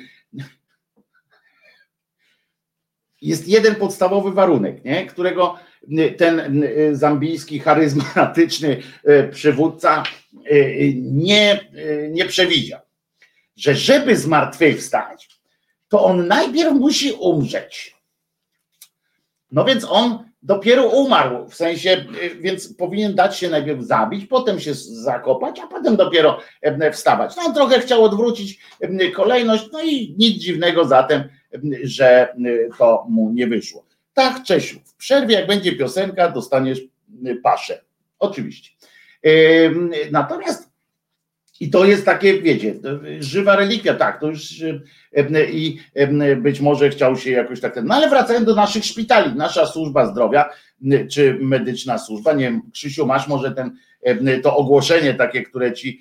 jest 3.23 3.49
jeden 3.49 3.75
podstawowy 3.75 4.33
warunek, 4.33 4.85
nie? 4.85 5.07
którego 5.07 5.59
ten 6.17 6.63
zambijski 6.93 7.59
charyzmatyczny 7.59 8.83
e, 9.05 9.29
przywódca 9.29 10.03
nie, 10.95 11.61
nie 12.11 12.25
przewidział, 12.25 12.81
że 13.57 13.75
żeby 13.75 14.17
zmartwychwstać, 14.17 15.29
to 15.89 16.05
on 16.05 16.27
najpierw 16.27 16.73
musi 16.73 17.13
umrzeć. 17.13 17.97
No 19.53 19.65
więc 19.65 19.87
on 19.91 20.29
dopiero 20.43 20.89
umarł, 20.89 21.49
w 21.49 21.55
sensie, 21.55 22.05
y, 22.23 22.35
więc 22.41 22.75
powinien 22.75 23.15
dać 23.15 23.37
się 23.37 23.51
najpierw 23.51 23.83
zabić, 23.83 24.27
potem 24.27 24.61
się 24.61 24.75
zakopać, 24.75 25.61
a 25.61 25.67
potem 25.67 25.97
dopiero 25.97 26.41
wstawać. 26.93 27.37
No 27.37 27.53
trochę 27.53 27.81
chciał 27.81 28.05
odwrócić 28.05 28.61
kolejność, 29.15 29.65
no 29.73 29.83
i 29.83 30.15
nic 30.19 30.43
dziwnego 30.43 30.85
zatem, 30.85 31.23
że 31.83 32.35
y, 32.47 32.69
to 32.79 33.07
mu 33.09 33.31
nie 33.31 33.47
wyszło. 33.47 33.88
Tak, 34.19 34.43
Czesiu, 34.43 34.81
w 34.85 34.95
przerwie 34.95 35.35
jak 35.35 35.47
będzie 35.47 35.77
piosenka, 35.77 36.29
dostaniesz 36.29 36.81
paszę. 37.43 37.81
Oczywiście. 38.19 38.71
Natomiast 40.11 40.71
i 41.61 41.71
to 41.71 41.85
jest 41.85 42.05
takie, 42.05 42.43
wiecie, 42.43 42.75
żywa 43.21 43.57
relikwia, 43.57 43.95
tak, 43.95 44.21
to 44.21 44.27
już 44.27 44.65
i 45.53 45.79
być 46.37 46.61
może 46.61 46.91
chciał 46.91 47.17
się 47.17 47.31
jakoś 47.31 47.61
tak, 47.61 47.81
no 47.85 47.95
ale 47.95 48.09
wracając 48.09 48.47
do 48.47 48.55
naszych 48.55 48.85
szpitali, 48.85 49.35
nasza 49.35 49.67
służba 49.67 50.07
zdrowia, 50.07 50.51
czy 51.11 51.39
medyczna 51.41 51.99
służba, 51.99 52.33
nie 52.33 52.45
wiem, 52.45 52.63
Krzysiu, 52.73 53.07
masz 53.07 53.29
może 53.29 53.53
ten, 53.53 53.77
to 54.43 54.57
ogłoszenie 54.57 55.15
takie, 55.15 55.43
które 55.43 55.73
ci 55.73 56.01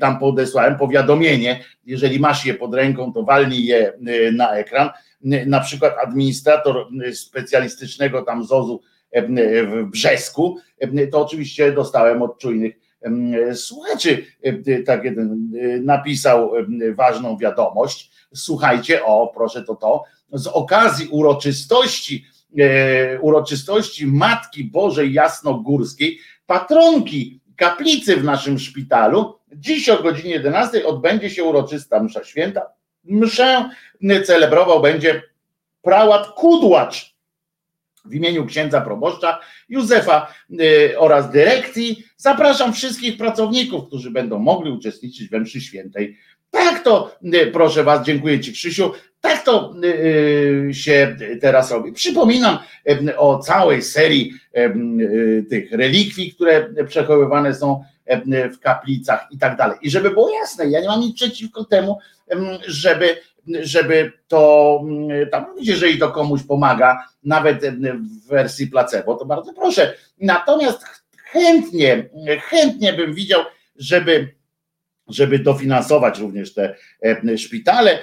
tam 0.00 0.18
podesłałem, 0.18 0.76
powiadomienie, 0.76 1.64
jeżeli 1.84 2.20
masz 2.20 2.46
je 2.46 2.54
pod 2.54 2.74
ręką, 2.74 3.12
to 3.12 3.22
walnij 3.22 3.64
je 3.64 3.92
na 4.32 4.50
ekran, 4.50 4.90
na 5.22 5.60
przykład 5.60 5.94
administrator 6.02 6.86
specjalistycznego 7.14 8.22
tam 8.22 8.44
ZOZ-u 8.44 8.80
w 9.12 9.84
Brzesku, 9.90 10.58
to 11.12 11.20
oczywiście 11.20 11.72
dostałem 11.72 12.22
od 12.22 12.38
czujnych 12.38 12.74
słuchaczy, 13.54 14.24
tak 14.86 15.04
jeden 15.04 15.52
napisał 15.82 16.52
ważną 16.94 17.38
wiadomość, 17.38 18.10
słuchajcie, 18.34 19.04
o 19.04 19.32
proszę 19.34 19.62
to 19.62 19.74
to, 19.74 20.04
z 20.32 20.46
okazji 20.46 21.08
uroczystości, 21.08 22.24
e, 22.58 23.20
uroczystości 23.20 24.06
Matki 24.06 24.64
Bożej 24.64 25.12
Jasnogórskiej, 25.12 26.18
patronki 26.46 27.40
kaplicy 27.56 28.16
w 28.16 28.24
naszym 28.24 28.58
szpitalu, 28.58 29.34
dziś 29.52 29.88
o 29.88 30.02
godzinie 30.02 30.30
11 30.30 30.86
odbędzie 30.86 31.30
się 31.30 31.44
uroczysta 31.44 32.02
msza 32.02 32.24
święta. 32.24 32.62
Mszę 33.04 33.70
celebrował 34.26 34.82
będzie 34.82 35.22
prałat 35.82 36.26
Kudłacz 36.26 37.14
w 38.04 38.14
imieniu 38.14 38.46
księdza 38.46 38.80
proboszcza 38.80 39.40
Józefa 39.68 40.34
y, 40.60 40.98
oraz 40.98 41.30
dyrekcji 41.30 42.04
zapraszam 42.16 42.72
wszystkich 42.72 43.16
pracowników, 43.16 43.86
którzy 43.86 44.10
będą 44.10 44.38
mogli 44.38 44.70
uczestniczyć 44.70 45.28
we 45.28 45.40
mszy 45.40 45.60
świętej. 45.60 46.16
Tak 46.50 46.84
to, 46.84 47.16
y, 47.34 47.50
proszę 47.52 47.84
Was, 47.84 48.06
dziękuję 48.06 48.40
Ci 48.40 48.52
Krzysiu, 48.52 48.92
tak 49.20 49.44
to 49.44 49.74
y, 49.84 50.74
się 50.74 51.16
teraz 51.40 51.70
robi. 51.70 51.92
Przypominam 51.92 52.58
o 53.16 53.38
całej 53.38 53.82
serii 53.82 54.32
tych 55.50 55.72
relikwii, 55.72 56.32
które 56.32 56.84
przechowywane 56.88 57.54
są 57.54 57.84
w 58.52 58.58
kaplicach 58.60 59.28
i 59.30 59.38
tak 59.38 59.56
dalej. 59.56 59.78
I 59.82 59.90
żeby 59.90 60.10
było 60.10 60.30
jasne, 60.30 60.66
ja 60.66 60.80
nie 60.80 60.88
mam 60.88 61.00
nic 61.00 61.16
przeciwko 61.16 61.64
temu, 61.64 61.98
żeby 62.66 63.16
żeby 63.62 64.12
to 64.28 64.84
tam 65.32 65.46
mówić, 65.50 65.68
jeżeli 65.68 65.98
to 65.98 66.10
komuś 66.10 66.42
pomaga, 66.42 67.04
nawet 67.24 67.66
w 67.66 68.28
wersji 68.28 68.66
placebo, 68.66 69.14
to 69.14 69.24
bardzo 69.24 69.52
proszę. 69.52 69.94
Natomiast 70.20 70.84
chętnie, 71.16 72.08
chętnie 72.42 72.92
bym 72.92 73.14
widział, 73.14 73.40
żeby 73.76 74.40
żeby 75.08 75.38
dofinansować 75.38 76.18
również 76.18 76.54
te 76.54 76.76
szpitale, 77.36 77.98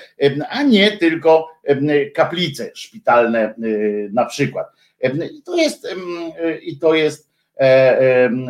a 0.49 0.63
nie 0.63 0.97
tylko 0.97 1.47
kaplice 2.15 2.71
szpitalne 2.73 3.53
na 4.11 4.25
przykład. 4.25 4.67
I 5.33 5.41
to 5.43 5.55
jest, 5.55 5.87
i 6.61 6.79
to 6.79 6.93
jest 6.93 7.23
e, 7.25 7.26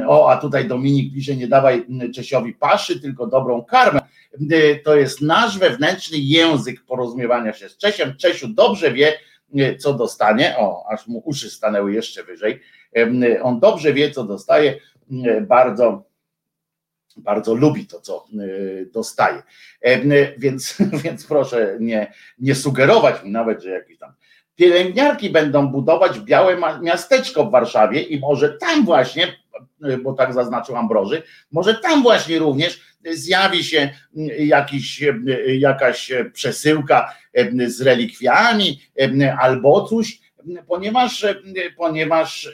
o, 0.08 0.32
a 0.32 0.38
tutaj 0.38 0.68
Dominik 0.68 1.14
pisze, 1.14 1.36
nie 1.36 1.48
dawaj 1.48 1.86
Czesiowi 2.16 2.54
paszy, 2.54 3.00
tylko 3.00 3.28
dobrą 3.28 3.64
karmę. 3.64 4.00
Y, 4.52 4.82
to 4.84 4.96
jest 4.96 5.22
nasz 5.22 5.60
wewnętrzny 5.60 6.18
język 6.18 6.86
porozumiewania 6.86 7.54
się 7.54 7.70
z 7.70 7.78
Czesiem. 7.78 8.16
Czesiu 8.18 8.48
dobrze 8.48 8.92
wie, 8.92 9.14
y, 9.60 9.78
co 9.78 9.94
dostanie. 9.94 10.56
O, 10.58 10.86
aż 10.90 11.08
mu 11.08 11.22
uszy 11.26 11.50
stanęły 11.50 11.94
jeszcze 11.94 12.24
wyżej. 12.24 12.62
On 13.44 13.60
dobrze 13.60 13.94
wie, 13.94 14.12
co 14.12 14.24
dostaje. 14.24 14.80
Bardzo, 15.42 16.04
bardzo 17.18 17.54
lubi 17.54 17.88
to, 17.88 18.02
co 18.02 18.26
dostaje. 18.92 19.44
Więc, 20.38 20.78
więc 21.04 21.26
proszę 21.26 21.78
nie, 21.80 22.14
nie 22.40 22.56
sugerować 22.56 23.24
mi 23.24 23.32
nawet, 23.32 23.64
że 23.64 23.70
jakiś 23.70 23.98
tam 23.98 24.14
pielęgniarki 24.58 25.30
będą 25.30 25.68
budować 25.68 26.20
białe 26.20 26.58
miasteczko 26.82 27.46
w 27.46 27.52
Warszawie 27.52 28.02
i 28.02 28.20
może 28.20 28.50
tam 28.50 28.86
właśnie, 28.86 29.38
bo 30.04 30.14
tak 30.14 30.34
zaznaczył 30.34 30.76
Ambroży, 30.76 31.24
może 31.52 31.76
tam 31.76 32.04
właśnie 32.04 32.40
również 32.40 32.82
zjawi 33.12 33.64
się 33.64 33.90
jakiś, 34.40 35.04
jakaś 35.60 36.12
przesyłka 36.34 37.14
z 37.68 37.82
relikwiami 37.82 38.82
albo 39.40 39.88
coś, 39.88 40.20
ponieważ, 40.68 41.26
ponieważ 41.78 42.52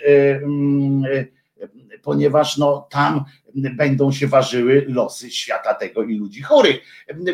ponieważ 2.03 2.57
no, 2.57 2.87
tam 2.91 3.25
będą 3.55 4.11
się 4.11 4.27
ważyły 4.27 4.85
losy 4.87 5.31
świata 5.31 5.73
tego 5.73 6.03
i 6.03 6.17
ludzi 6.17 6.41
chorych. 6.41 6.81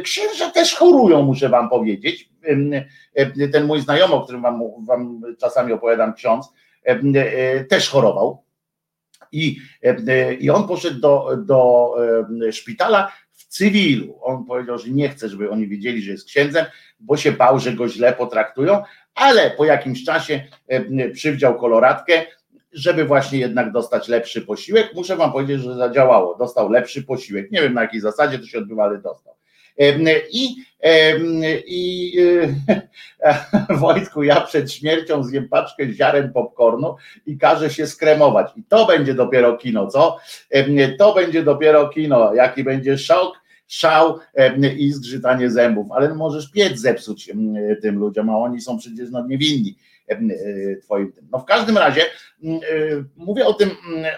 Księża 0.03 0.49
też 0.51 0.75
chorują, 0.75 1.21
muszę 1.21 1.49
wam 1.49 1.69
powiedzieć. 1.69 2.29
Ten 3.51 3.65
mój 3.65 3.81
znajomy, 3.81 4.13
o 4.13 4.21
którym 4.21 4.41
wam, 4.41 4.61
wam 4.85 5.21
czasami 5.39 5.73
opowiadam, 5.73 6.13
ksiądz, 6.13 6.53
też 7.69 7.89
chorował. 7.89 8.43
I, 9.31 9.57
i 10.39 10.49
on 10.49 10.67
poszedł 10.67 10.99
do, 10.99 11.37
do 11.45 11.91
szpitala 12.51 13.11
w 13.31 13.47
cywilu. 13.47 14.19
On 14.21 14.45
powiedział, 14.45 14.77
że 14.77 14.89
nie 14.89 15.09
chce, 15.09 15.29
żeby 15.29 15.49
oni 15.49 15.67
wiedzieli, 15.67 16.01
że 16.01 16.11
jest 16.11 16.27
księdzem, 16.27 16.65
bo 16.99 17.17
się 17.17 17.31
bał, 17.31 17.59
że 17.59 17.73
go 17.73 17.89
źle 17.89 18.13
potraktują, 18.13 18.83
ale 19.15 19.51
po 19.51 19.65
jakimś 19.65 20.03
czasie 20.03 20.43
przywdział 21.13 21.59
koloratkę, 21.59 22.25
żeby 22.73 23.05
właśnie 23.05 23.39
jednak 23.39 23.71
dostać 23.71 24.07
lepszy 24.07 24.41
posiłek. 24.41 24.91
Muszę 24.95 25.15
wam 25.15 25.31
powiedzieć, 25.31 25.61
że 25.61 25.75
zadziałało. 25.75 26.35
Dostał 26.35 26.69
lepszy 26.69 27.03
posiłek. 27.03 27.51
Nie 27.51 27.61
wiem 27.61 27.73
na 27.73 27.81
jakiej 27.81 28.01
zasadzie 28.01 28.39
to 28.39 28.45
się 28.45 28.57
odbywa, 28.57 28.83
ale 28.83 28.97
dostał. 28.97 29.33
I, 30.31 30.55
i 31.67 32.13
Wojtku, 33.79 34.23
ja 34.23 34.41
przed 34.41 34.71
śmiercią 34.71 35.23
zjem 35.23 35.49
paczkę 35.49 35.93
ziaren 35.93 36.33
popcornu 36.33 36.95
i 37.25 37.37
każę 37.37 37.69
się 37.69 37.87
skremować. 37.87 38.51
I 38.55 38.63
to 38.63 38.85
będzie 38.85 39.13
dopiero 39.13 39.57
kino, 39.57 39.87
co? 39.87 40.17
To 40.97 41.13
będzie 41.13 41.43
dopiero 41.43 41.89
kino. 41.89 42.33
Jaki 42.33 42.63
będzie 42.63 42.97
szok, 42.97 43.41
szał 43.67 44.19
i 44.77 44.91
zgrzytanie 44.91 45.49
zębów. 45.49 45.91
Ale 45.91 46.15
możesz 46.15 46.51
piec 46.51 46.79
zepsuć 46.79 47.31
tym 47.81 47.99
ludziom, 47.99 48.29
a 48.29 48.37
oni 48.37 48.61
są 48.61 48.77
przecież 48.77 49.09
no, 49.11 49.27
niewinni 49.27 49.75
twoim 50.83 51.11
tym. 51.11 51.27
No 51.31 51.39
w 51.39 51.45
każdym 51.45 51.77
razie 51.77 52.01
mówię 53.15 53.45
o 53.45 53.53
tym, 53.53 53.69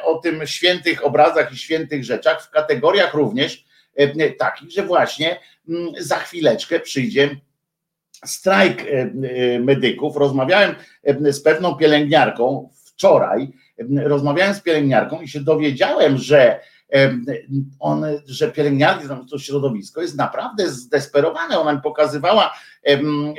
o 0.03 0.17
tym 0.17 0.47
świętych 0.47 1.05
obrazach 1.05 1.53
i 1.53 1.57
świętych 1.57 2.03
rzeczach 2.03 2.43
w 2.43 2.49
kategoriach 2.49 3.13
również 3.13 3.65
takich, 4.39 4.71
że 4.71 4.83
właśnie 4.83 5.39
za 5.99 6.15
chwileczkę 6.15 6.79
przyjdzie 6.79 7.29
strajk 8.25 8.85
medyków. 9.59 10.17
Rozmawiałem 10.17 10.75
z 11.21 11.41
pewną 11.43 11.75
pielęgniarką 11.75 12.69
wczoraj, 12.85 13.47
rozmawiałem 14.03 14.53
z 14.53 14.61
pielęgniarką 14.61 15.21
i 15.21 15.27
się 15.27 15.39
dowiedziałem, 15.39 16.17
że 16.17 16.59
on, 17.79 18.05
że 18.25 18.51
pielęgniarki, 18.51 19.07
to 19.31 19.39
środowisko 19.39 20.01
jest 20.01 20.17
naprawdę 20.17 20.69
zdesperowane. 20.69 21.59
Ona 21.59 21.73
mi 21.73 21.81
pokazywała, 21.81 22.53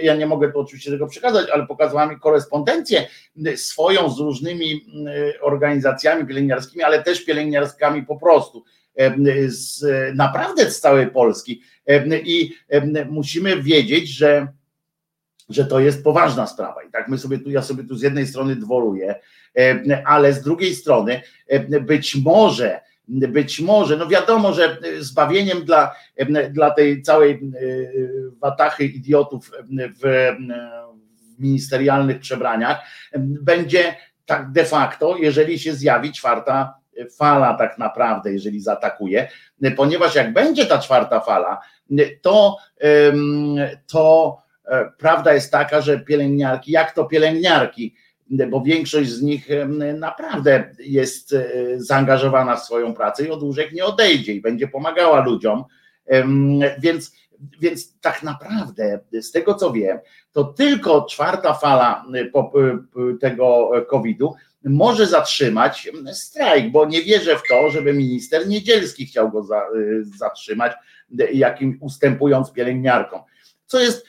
ja 0.03 0.17
nie 0.17 0.27
mogę 0.27 0.53
tu 0.53 0.61
oczywiście 0.61 0.91
tego 0.91 1.07
przekazać, 1.07 1.51
ale 1.51 1.67
pokazywała 1.67 2.07
mi 2.07 2.21
korespondencję 2.21 3.09
swoją 3.57 4.11
z 4.11 4.19
różnymi 4.19 4.87
organizacjami 5.43 6.27
pielęgniarskimi, 6.27 6.83
ale 6.83 7.03
też 7.03 7.25
pielęgniarskami 7.25 8.03
po 8.03 8.17
prostu. 8.17 8.65
Z, 9.47 9.85
naprawdę 10.17 10.71
z 10.71 10.81
całej 10.81 11.07
Polski. 11.07 11.63
I 12.25 12.55
musimy 13.11 13.63
wiedzieć, 13.63 14.09
że, 14.09 14.49
że 15.49 15.65
to 15.65 15.81
jest 15.81 16.05
poważna 16.05 16.47
sprawa. 16.47 16.83
I 16.83 16.91
tak 16.91 17.09
my 17.09 17.19
sobie 17.19 17.39
tu, 17.39 17.51
ja 17.51 17.63
sobie 17.63 17.85
tu 17.85 17.97
z 17.97 18.03
jednej 18.03 18.27
strony 18.27 18.57
dworuję, 18.57 19.15
ale 20.05 20.33
z 20.33 20.43
drugiej 20.43 20.75
strony 20.75 21.21
być 21.81 22.17
może 22.17 22.81
być 23.09 23.61
może, 23.61 23.97
no 23.97 24.09
wiadomo, 24.09 24.53
że 24.53 24.79
zbawieniem 24.99 25.65
dla, 25.65 25.95
dla 26.51 26.71
tej 26.71 27.03
całej 27.03 27.41
watachy 28.41 28.85
idiotów 28.85 29.51
w, 30.03 30.33
ministerialnych 31.39 32.21
przebraniach 32.21 32.79
będzie 33.19 33.97
tak 34.27 34.53
de 34.53 34.65
facto, 34.65 35.17
jeżeli 35.17 35.59
się 35.59 35.75
zjawi 35.75 36.13
czwarta 36.13 36.75
fala 37.17 37.55
tak 37.55 37.79
naprawdę, 37.79 38.33
jeżeli 38.33 38.61
zaatakuje, 38.61 39.29
ponieważ 39.77 40.15
jak 40.15 40.33
będzie 40.33 40.67
ta 40.67 40.79
czwarta 40.79 41.21
fala, 41.21 41.61
to, 42.23 42.57
to 43.87 44.39
e, 44.65 44.91
prawda 44.99 45.35
jest 45.35 45.53
taka, 45.53 45.81
że 45.81 46.01
pielęgniarki, 46.01 46.73
jak 46.73 46.93
to 46.93 47.05
pielęgniarki, 47.05 47.95
bo 48.31 48.61
większość 48.61 49.11
z 49.11 49.23
nich 49.23 49.49
naprawdę 49.99 50.75
jest 50.79 51.33
e, 51.33 51.45
zaangażowana 51.77 52.57
w 52.57 52.65
swoją 52.65 52.95
pracę 52.95 53.25
i 53.25 53.31
od 53.31 53.43
łóżek 53.43 53.73
nie 53.73 53.85
odejdzie 53.85 54.33
i 54.33 54.41
będzie 54.41 54.69
pomagała 54.69 55.25
ludziom. 55.25 55.65
Więc, 56.79 57.13
więc 57.61 57.99
tak 58.01 58.23
naprawdę, 58.23 59.01
z 59.13 59.33
tego 59.33 59.55
co 59.55 59.73
wiem, 59.73 59.99
to 60.33 60.45
tylko 60.45 61.07
czwarta 61.11 61.55
fala 61.55 62.05
e, 62.15 63.19
tego 63.21 63.71
COVID-u 63.89 64.35
może 64.65 65.07
zatrzymać 65.07 65.91
strajk, 66.13 66.71
bo 66.71 66.87
nie 66.87 67.03
wierzę 67.03 67.37
w 67.37 67.43
to, 67.49 67.71
żeby 67.71 67.93
minister 67.93 68.49
Niedzielski 68.49 69.07
chciał 69.07 69.31
go 69.31 69.43
za, 69.43 69.63
zatrzymać, 70.17 70.73
jakim 71.33 71.79
ustępując 71.81 72.53
pielęgniarkom. 72.53 73.21
Co 73.67 73.81
jest 73.81 74.07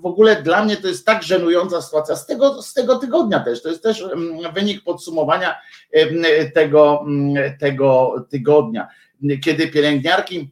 w 0.00 0.06
ogóle 0.06 0.42
dla 0.42 0.64
mnie 0.64 0.76
to 0.76 0.88
jest 0.88 1.06
tak 1.06 1.22
żenująca 1.22 1.82
sytuacja 1.82 2.16
z 2.16 2.26
tego, 2.26 2.62
z 2.62 2.74
tego 2.74 2.98
tygodnia 2.98 3.40
też. 3.40 3.62
To 3.62 3.68
jest 3.68 3.82
też 3.82 4.02
mm, 4.02 4.54
wynik 4.54 4.84
podsumowania 4.84 5.56
tego, 6.54 7.04
mm, 7.06 7.58
tego 7.58 8.14
tygodnia, 8.30 8.88
kiedy 9.44 9.68
pielęgniarki 9.68 10.50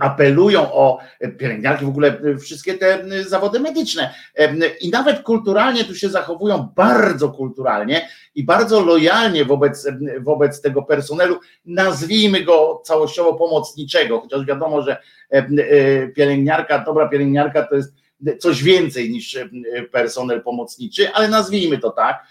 apelują 0.00 0.72
o 0.72 0.98
pielęgniarki, 1.38 1.84
w 1.84 1.88
ogóle 1.88 2.20
y, 2.24 2.38
wszystkie 2.38 2.74
te 2.74 3.04
y, 3.04 3.24
zawody 3.24 3.60
medyczne. 3.60 4.14
I 4.80 4.90
nawet 4.90 5.22
kulturalnie 5.22 5.84
tu 5.84 5.94
się 5.94 6.08
zachowują 6.08 6.68
bardzo 6.76 7.28
kulturalnie 7.28 8.08
i 8.34 8.44
bardzo 8.44 8.80
lojalnie 8.80 9.44
wobec, 9.44 9.88
wobec 10.20 10.60
tego 10.60 10.82
personelu, 10.82 11.40
nazwijmy 11.64 12.44
go 12.44 12.82
całościowo 12.84 13.34
pomocniczego, 13.34 14.20
chociaż 14.20 14.46
wiadomo, 14.46 14.82
że 14.82 14.96
pielęgniarka, 16.16 16.78
dobra 16.78 17.08
pielęgniarka 17.08 17.62
to 17.62 17.74
jest 17.76 17.94
coś 18.38 18.62
więcej 18.62 19.10
niż 19.10 19.38
personel 19.92 20.42
pomocniczy, 20.42 21.12
ale 21.12 21.28
nazwijmy 21.28 21.78
to 21.78 21.90
tak, 21.90 22.26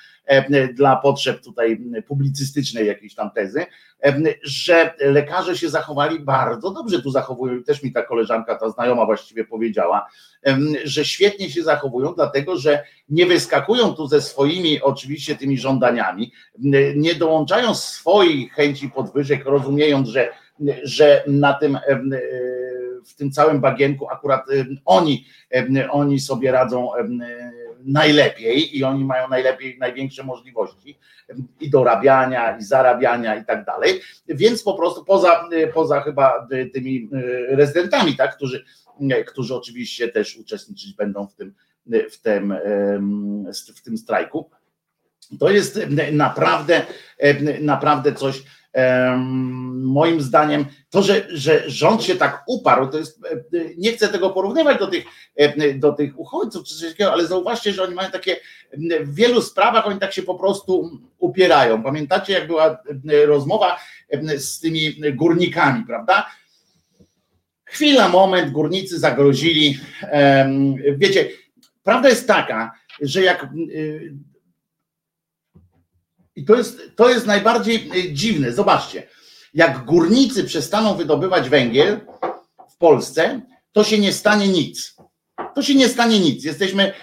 dla 0.73 0.95
potrzeb 0.95 1.41
tutaj 1.41 1.79
publicystycznej 2.07 2.87
jakiejś 2.87 3.15
tam 3.15 3.31
tezy, 3.31 3.65
e, 4.05 4.21
że 4.43 4.93
lekarze 4.99 5.57
się 5.57 5.69
zachowali 5.69 6.19
bardzo 6.19 6.71
dobrze, 6.71 7.01
tu 7.01 7.11
zachowują, 7.11 7.63
też 7.63 7.83
mi 7.83 7.91
ta 7.91 8.01
koleżanka, 8.01 8.55
ta 8.55 8.69
znajoma 8.69 9.05
właściwie 9.05 9.45
powiedziała, 9.45 10.07
e, 10.47 10.57
że 10.83 11.05
świetnie 11.05 11.49
się 11.49 11.63
zachowują, 11.63 12.13
dlatego 12.13 12.57
że 12.57 12.83
nie 13.09 13.25
wyskakują 13.25 13.93
tu 13.93 14.07
ze 14.07 14.21
swoimi 14.21 14.81
oczywiście 14.81 15.35
tymi 15.35 15.57
żądaniami, 15.57 16.31
nie 16.95 17.15
dołączają 17.15 17.75
swoich 17.75 18.53
chęci 18.53 18.89
podwyżek, 18.89 19.45
rozumiejąc, 19.45 20.09
że, 20.09 20.29
że 20.83 21.23
na 21.27 21.53
tym 21.53 21.77
w 23.05 23.15
tym 23.15 23.31
całym 23.31 23.61
bagienku 23.61 24.09
akurat 24.09 24.45
oni, 24.85 25.25
oni 25.91 26.19
sobie 26.19 26.51
radzą 26.51 26.89
najlepiej 27.87 28.77
i 28.77 28.83
oni 28.83 29.05
mają 29.05 29.27
najlepiej, 29.27 29.77
największe 29.79 30.23
możliwości 30.23 30.99
i 31.59 31.69
dorabiania, 31.69 32.57
i 32.57 32.63
zarabiania 32.63 33.35
i 33.35 33.45
tak 33.45 33.65
dalej. 33.65 34.01
Więc 34.27 34.63
po 34.63 34.73
prostu 34.73 35.05
poza, 35.05 35.49
poza 35.73 36.01
chyba 36.01 36.47
tymi 36.73 37.09
rezydentami, 37.49 38.15
tak, 38.15 38.35
którzy, 38.35 38.65
którzy 39.27 39.55
oczywiście 39.55 40.07
też 40.07 40.37
uczestniczyć 40.37 40.93
będą 40.93 41.27
w 41.27 41.35
tym, 41.35 41.53
w 42.11 42.21
tym, 42.21 42.53
w 43.75 43.81
tym 43.81 43.97
strajku. 43.97 44.49
To 45.39 45.49
jest 45.49 45.79
naprawdę, 46.11 46.85
naprawdę 47.61 48.13
coś 48.13 48.43
moim 49.75 50.21
zdaniem 50.21 50.65
to, 50.89 51.01
że, 51.01 51.27
że 51.29 51.63
rząd 51.69 52.03
się 52.03 52.15
tak 52.15 52.43
uparł, 52.47 52.87
to 52.87 52.97
jest, 52.97 53.25
e, 53.25 53.39
nie 53.77 53.91
chcę 53.91 54.07
tego 54.07 54.29
porównywać 54.29 54.79
do 54.79 54.87
tych, 54.87 55.05
e, 55.35 55.73
do 55.73 55.93
tych 55.93 56.19
uchodźców 56.19 56.67
czy 56.67 56.75
coś 56.75 56.89
takiego, 56.89 57.13
ale 57.13 57.27
zauważcie, 57.27 57.73
że 57.73 57.83
oni 57.83 57.95
mają 57.95 58.11
takie, 58.11 58.37
w 59.01 59.15
wielu 59.15 59.41
sprawach 59.41 59.87
oni 59.87 59.99
tak 59.99 60.13
się 60.13 60.23
po 60.23 60.35
prostu 60.35 60.99
upierają. 61.17 61.83
Pamiętacie, 61.83 62.33
jak 62.33 62.47
była 62.47 62.77
rozmowa 63.25 63.79
z 64.37 64.59
tymi 64.59 64.95
górnikami, 65.13 65.83
prawda? 65.85 66.27
Chwila, 67.65 68.09
moment, 68.09 68.51
górnicy 68.51 68.99
zagrozili. 68.99 69.79
Wiecie, 70.97 71.29
prawda 71.83 72.09
jest 72.09 72.27
taka, 72.27 72.71
że 73.01 73.21
jak 73.21 73.49
i 76.37 76.45
to 76.45 76.55
jest, 76.55 76.81
to 76.95 77.09
jest 77.09 77.25
najbardziej 77.25 77.89
e, 77.95 78.13
dziwne. 78.13 78.51
Zobaczcie, 78.51 79.03
jak 79.53 79.85
górnicy 79.85 80.43
przestaną 80.43 80.95
wydobywać 80.95 81.49
węgiel 81.49 81.99
w 82.69 82.77
Polsce, 82.77 83.41
to 83.71 83.83
się 83.83 83.99
nie 83.99 84.13
stanie 84.13 84.47
nic. 84.47 84.95
To 85.55 85.61
się 85.61 85.75
nie 85.75 85.89
stanie 85.89 86.19
nic. 86.19 86.43
Jesteśmy 86.43 86.93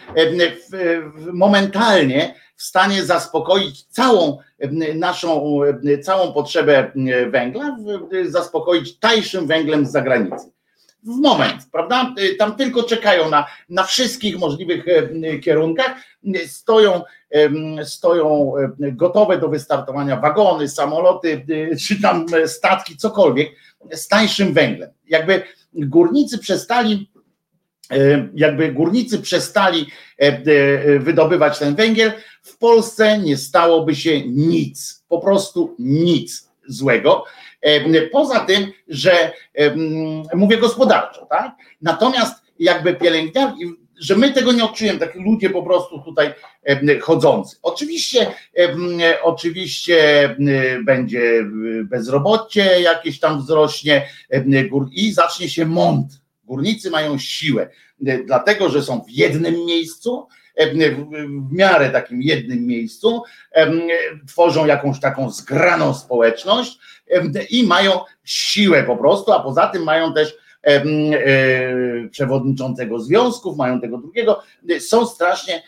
momentalnie 1.33 2.35
w 2.57 2.63
stanie 2.63 3.05
zaspokoić 3.05 3.85
całą 3.85 4.39
naszą, 4.95 5.61
całą 6.03 6.33
potrzebę 6.33 6.93
węgla, 7.31 7.77
zaspokoić 8.25 8.99
tańszym 8.99 9.47
węglem 9.47 9.87
z 9.87 9.91
zagranicy. 9.91 10.51
W 11.05 11.21
moment, 11.21 11.63
prawda? 11.73 12.15
Tam 12.39 12.57
tylko 12.57 12.83
czekają 12.83 13.31
na, 13.31 13.47
na 13.69 13.85
wszystkich 13.85 14.39
możliwych 14.39 14.85
kierunkach, 15.43 15.97
stoją, 16.47 17.03
stoją 17.85 18.53
gotowe 18.79 19.39
do 19.39 19.49
wystartowania 19.49 20.17
wagony, 20.17 20.69
samoloty, 20.69 21.47
czy 21.87 22.03
tam 22.03 22.27
statki, 22.47 22.97
cokolwiek 22.97 23.49
z 23.93 24.09
tańszym 24.09 24.53
węglem. 24.53 24.91
Jakby 25.09 25.43
górnicy 25.75 26.39
przestali 26.39 27.09
E, 27.91 28.29
jakby 28.35 28.73
górnicy 28.73 29.19
przestali 29.19 29.87
e, 30.21 30.27
e, 30.27 30.99
wydobywać 30.99 31.59
ten 31.59 31.75
węgiel, 31.75 32.13
w 32.43 32.59
Polsce 32.59 33.19
nie 33.19 33.37
stałoby 33.37 33.95
się 33.95 34.27
nic, 34.27 35.05
po 35.09 35.19
prostu 35.19 35.75
nic 35.79 36.49
złego. 36.67 37.25
Poza 38.13 38.41
tym, 38.41 38.73
że 38.89 39.33
mówię 40.35 40.59
gospodarczo, 40.59 41.27
tak? 41.27 41.53
Natomiast 41.83 42.45
jakby 42.59 42.95
pielęgniarki, 42.95 43.65
że 44.01 44.17
my 44.17 44.33
tego 44.33 44.53
nie 44.53 44.65
odczujemy, 44.65 44.99
takie 44.99 45.19
ludzie 45.19 45.51
po 45.51 45.63
prostu 45.63 46.03
tutaj 46.03 46.35
chodzący. 47.01 47.57
Oczywiście, 47.63 48.27
oczywiście 49.23 50.29
będzie 50.85 51.45
bezrobocie 51.85 52.81
jakieś 52.81 53.21
tam 53.21 53.39
wzrośnie 53.41 54.09
i 54.93 55.13
zacznie 55.13 55.49
się 55.49 55.67
mąd 55.67 56.25
Górnicy 56.45 56.91
mają 56.91 57.19
siłę, 57.19 57.71
e, 58.07 58.19
dlatego 58.25 58.69
że 58.69 58.83
są 58.83 59.01
w 59.01 59.11
jednym 59.11 59.67
miejscu, 59.67 60.27
e, 60.29 60.44
w 61.49 61.53
miarę 61.53 61.91
takim 61.91 62.23
jednym 62.23 62.67
miejscu, 62.67 63.23
e, 63.53 63.73
tworzą 64.27 64.67
jakąś 64.67 65.01
taką 65.01 65.31
zgraną 65.31 65.95
społeczność 65.95 66.79
i 67.51 67.67
mają 67.67 68.01
siłę 68.25 68.83
po 68.83 68.97
prostu, 68.97 69.33
a 69.33 69.41
poza 69.41 69.67
tym 69.67 69.83
mają 69.83 70.15
też 70.15 70.37
przewodniczącego 72.11 73.01
związków, 73.01 73.57
mają 73.57 73.81
tego 73.81 73.99
drugiego, 73.99 74.43
są 74.79 75.07
strasznie, 75.07 75.63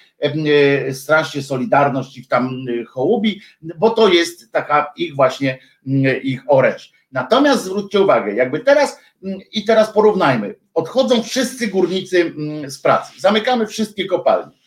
strasznie 0.93 1.43
Solidarność 1.43 2.19
ich 2.19 2.29
tam 2.29 2.51
hołubi, 2.89 3.41
bo 3.79 3.91
to 3.91 4.09
jest 4.09 4.53
taka 4.53 4.93
ich 4.97 5.17
właśnie, 5.17 5.59
ich 6.23 6.43
oręż. 6.47 6.93
Natomiast 7.13 7.65
zwróćcie 7.65 8.01
uwagę, 8.01 8.35
jakby 8.35 8.61
teraz 8.61 9.01
i 9.53 9.65
teraz 9.65 9.93
porównajmy, 9.93 10.55
odchodzą 10.75 11.23
wszyscy 11.23 11.69
górnicy 11.69 12.35
z 12.67 12.79
pracy. 12.79 13.13
Zamykamy 13.21 13.67
wszystkie 13.67 14.05
kopalnie. 14.05 14.66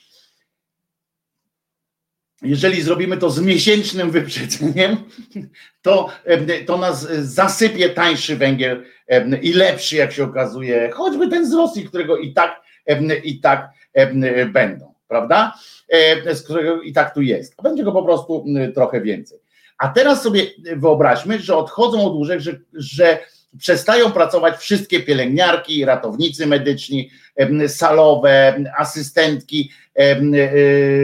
Jeżeli 2.41 2.82
zrobimy 2.82 3.17
to 3.17 3.30
z 3.30 3.41
miesięcznym 3.41 4.12
wyprzedzeniem, 4.12 4.97
to, 5.82 6.10
to 6.65 6.78
nas 6.78 7.08
zasypie 7.12 7.89
tańszy 7.89 8.36
węgiel 8.36 8.84
i 9.41 9.54
lepszy, 9.54 9.95
jak 9.95 10.12
się 10.12 10.23
okazuje, 10.23 10.89
choćby 10.93 11.28
ten 11.28 11.49
z 11.49 11.54
Rosji, 11.54 11.86
którego 11.86 12.17
i 12.17 12.34
tak, 12.34 12.62
i 13.23 13.39
tak 13.39 13.69
będą, 14.54 14.93
prawda? 15.08 15.54
Z 16.34 16.41
którego 16.43 16.82
i 16.82 16.93
tak 16.93 17.13
tu 17.13 17.21
jest. 17.21 17.54
A 17.58 17.62
będzie 17.62 17.84
go 17.84 17.91
po 17.91 18.04
prostu 18.04 18.45
trochę 18.75 19.02
więcej. 19.02 19.39
A 19.78 19.88
teraz 19.88 20.21
sobie 20.21 20.47
wyobraźmy, 20.75 21.39
że 21.39 21.56
odchodzą 21.56 22.06
od 22.06 22.13
łóżek, 22.13 22.39
że, 22.39 22.60
że 22.73 23.19
przestają 23.58 24.12
pracować 24.12 24.58
wszystkie 24.58 25.00
pielęgniarki, 25.00 25.86
ratownicy 25.86 26.48
medyczni, 26.48 27.10
salowe, 27.68 28.64
asystentki 28.78 29.72
e, 29.96 30.20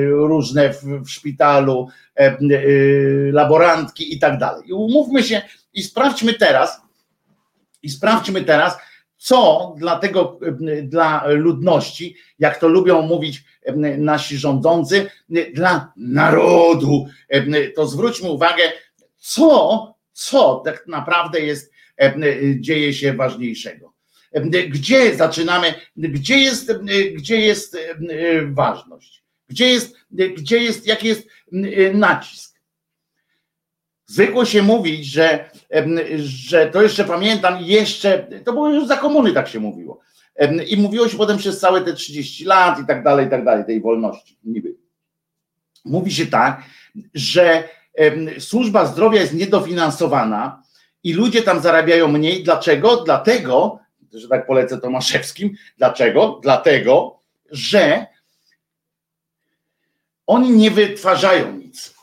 różne 0.06 0.74
w, 0.74 1.10
szpitalu, 1.10 1.88
e, 2.16 2.38
laborantki 3.32 4.16
i 4.16 4.20
tak 4.20 4.38
dalej. 4.38 4.72
Umówmy 4.72 5.24
się 5.24 5.42
i 5.74 5.84
sprawdźmy 5.84 6.34
teraz, 6.34 6.82
i 7.84 7.90
sprawdźmy 7.90 8.44
teraz, 8.44 8.78
co 9.18 9.74
dla 9.78 10.00
tego, 10.00 10.40
dla 10.84 11.24
ludności, 11.28 12.16
jak 12.40 12.60
to 12.60 12.68
lubią 12.68 13.02
mówić 13.02 13.44
nasi 13.98 14.38
rządzący, 14.38 15.10
dla 15.54 15.94
narodu, 15.98 17.08
to 17.76 17.88
zwróćmy 17.88 18.30
uwagę, 18.30 18.64
co, 19.18 19.96
co 20.14 20.62
tak 20.66 20.88
naprawdę 20.88 21.40
jest 21.40 21.75
dzieje 22.60 22.94
się 22.94 23.14
ważniejszego. 23.14 23.94
E, 24.32 24.42
gdzie 24.68 25.16
zaczynamy, 25.16 25.74
gdzie 25.96 26.40
jest, 26.40 26.72
gdzie 27.16 27.40
jest 27.40 27.78
ważność? 28.48 29.24
Gdzie 29.50 29.70
jest, 29.70 29.96
gdzie 30.38 30.58
jest, 30.58 30.88
jaki 30.88 31.08
jest 31.08 31.28
nacisk? 31.94 32.56
Zwykło 34.06 34.46
się 34.46 34.62
mówić, 34.62 35.06
że, 35.06 35.50
że 36.18 36.70
to 36.70 36.82
jeszcze 36.82 37.04
pamiętam, 37.04 37.64
jeszcze, 37.64 38.28
to 38.46 38.54
było 38.54 38.70
już 38.70 38.88
za 38.88 38.98
komuny 38.98 39.34
tak 39.34 39.48
się 39.48 39.60
mówiło. 39.60 40.00
I 40.68 40.78
mówiło 40.78 41.10
się 41.10 41.18
potem 41.18 41.38
przez 41.38 41.60
całe 41.60 41.82
te 41.82 41.94
30 41.94 42.46
lat 42.46 42.80
i 42.80 42.86
tak 42.86 43.04
dalej, 43.04 43.28
i 43.28 43.30
tak 43.30 43.46
dalej, 43.46 43.66
tej 43.66 43.82
wolności 43.82 44.38
niby. 44.44 44.76
Mówi 45.86 46.12
się 46.12 46.26
tak, 46.26 46.64
że 47.14 47.64
służba 48.40 48.86
zdrowia 48.86 49.22
jest 49.22 49.34
niedofinansowana, 49.34 50.64
i 51.06 51.14
ludzie 51.14 51.42
tam 51.42 51.60
zarabiają 51.62 52.08
mniej. 52.08 52.44
Dlaczego? 52.44 52.98
Dlatego, 52.98 53.80
że 54.14 54.28
tak 54.28 54.48
polecę 54.48 54.82
Tomaszewskim, 54.82 55.56
dlaczego? 55.78 56.40
Dlatego, 56.44 57.20
że 57.52 58.06
oni 60.28 60.52
nie 60.52 60.72
wytwarzają 60.72 61.52
nic. 61.52 61.96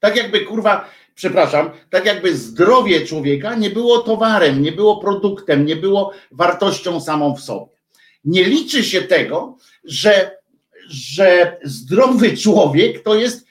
Tak 0.00 0.16
jakby 0.16 0.40
kurwa, 0.40 0.90
przepraszam, 1.14 1.70
tak 1.90 2.06
jakby 2.06 2.36
zdrowie 2.36 3.06
człowieka 3.06 3.54
nie 3.54 3.70
było 3.70 3.98
towarem, 3.98 4.62
nie 4.62 4.72
było 4.72 5.00
produktem, 5.00 5.66
nie 5.66 5.76
było 5.76 6.12
wartością 6.30 7.00
samą 7.00 7.36
w 7.36 7.40
sobie. 7.40 7.72
Nie 8.24 8.44
liczy 8.44 8.84
się 8.84 9.02
tego, 9.02 9.56
że, 9.84 10.38
że 10.88 11.56
zdrowy 11.64 12.36
człowiek 12.36 13.02
to 13.02 13.14
jest, 13.14 13.46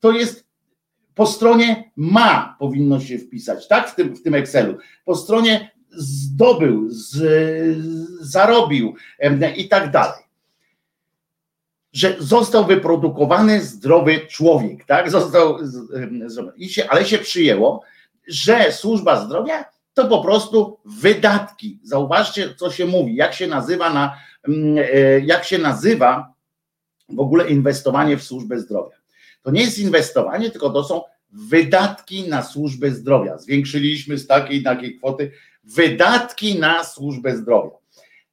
to 0.00 0.12
jest 0.12 0.43
po 1.14 1.26
stronie 1.26 1.90
ma 1.96 2.56
powinno 2.58 3.00
się 3.00 3.18
wpisać, 3.18 3.68
tak? 3.68 3.90
W 3.90 3.94
tym, 3.94 4.16
w 4.16 4.22
tym 4.22 4.34
Excelu. 4.34 4.78
Po 5.04 5.14
stronie 5.14 5.70
zdobył, 5.90 6.86
z, 6.90 7.22
zarobił 8.20 8.94
i 9.56 9.68
tak 9.68 9.90
dalej. 9.90 10.24
Że 11.92 12.16
został 12.18 12.64
wyprodukowany 12.64 13.60
zdrowy 13.60 14.20
człowiek, 14.28 14.84
tak? 14.84 15.10
Został, 15.10 15.58
i 16.56 16.68
się, 16.68 16.88
ale 16.88 17.04
się 17.04 17.18
przyjęło, 17.18 17.82
że 18.28 18.72
służba 18.72 19.24
zdrowia 19.24 19.64
to 19.94 20.08
po 20.08 20.22
prostu 20.22 20.78
wydatki. 20.84 21.78
Zauważcie, 21.82 22.54
co 22.54 22.70
się 22.70 22.86
mówi, 22.86 23.14
jak 23.14 23.34
się 23.34 23.46
nazywa 23.46 23.92
na, 23.92 24.16
e, 24.76 25.20
jak 25.20 25.44
się 25.44 25.58
nazywa 25.58 26.34
w 27.08 27.20
ogóle 27.20 27.48
inwestowanie 27.48 28.16
w 28.16 28.22
służbę 28.22 28.58
zdrowia. 28.58 28.96
To 29.44 29.50
nie 29.50 29.60
jest 29.60 29.78
inwestowanie, 29.78 30.50
tylko 30.50 30.70
to 30.70 30.84
są 30.84 31.02
wydatki 31.32 32.28
na 32.28 32.42
służbę 32.42 32.90
zdrowia. 32.90 33.38
Zwiększyliśmy 33.38 34.18
z 34.18 34.26
takiej 34.26 34.62
takiej 34.62 34.98
kwoty 34.98 35.30
wydatki 35.64 36.58
na 36.58 36.84
służbę 36.84 37.36
zdrowia. 37.36 37.76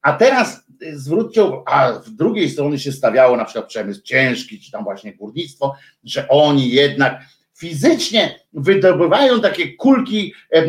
A 0.01 0.13
teraz 0.13 0.63
zwróćcie 0.93 1.43
uwagę, 1.43 1.63
a 1.65 1.91
w 1.91 2.09
drugiej 2.09 2.49
strony 2.49 2.79
się 2.79 2.91
stawiało 2.91 3.37
na 3.37 3.45
przykład 3.45 3.67
przemysł 3.67 4.01
ciężki, 4.01 4.59
czy 4.59 4.71
tam 4.71 4.83
właśnie 4.83 5.13
górnictwo, 5.13 5.75
że 6.03 6.27
oni 6.27 6.69
jednak 6.69 7.21
fizycznie 7.57 8.39
wydobywają 8.53 9.41
takie 9.41 9.73
kulki 9.73 10.33
e, 10.53 10.63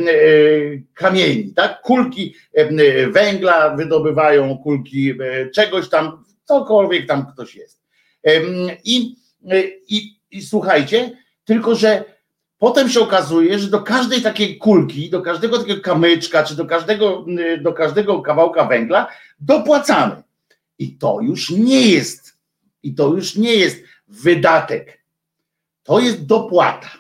kamieni, 0.95 1.55
tak? 1.55 1.81
Kulki 1.83 2.35
węgla 3.11 3.77
wydobywają, 3.77 4.59
kulki 4.59 5.11
e, 5.11 5.51
czegoś 5.51 5.89
tam, 5.89 6.25
cokolwiek 6.45 7.07
tam 7.07 7.27
ktoś 7.33 7.57
jest. 7.57 7.83
I, 8.85 9.17
i 10.33 10.43
słuchajcie, 10.43 11.11
tylko 11.45 11.75
że 11.75 12.05
potem 12.59 12.89
się 12.89 13.01
okazuje, 13.01 13.59
że 13.59 13.71
do 13.71 13.83
każdej 13.83 14.23
takiej 14.23 14.59
kulki, 14.59 15.11
do 15.11 15.23
każdego 15.23 15.59
takiego 15.59 15.83
kamyczka, 15.83 16.45
czy 16.45 16.57
do 16.57 16.67
każdego, 16.67 17.27
do 17.63 17.73
każdego 17.73 18.23
kawałka 18.23 18.65
węgla 18.65 19.09
dopłacamy. 19.41 20.23
I 20.79 20.97
to 20.97 21.21
już 21.21 21.51
nie 21.51 21.89
jest, 21.89 22.39
i 22.83 22.95
to 22.95 23.15
już 23.15 23.37
nie 23.37 23.55
jest 23.55 23.83
wydatek. 24.09 25.03
To 25.83 26.01
jest 26.01 26.27
dopłata. 26.27 26.91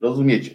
Rozumiecie? 0.00 0.50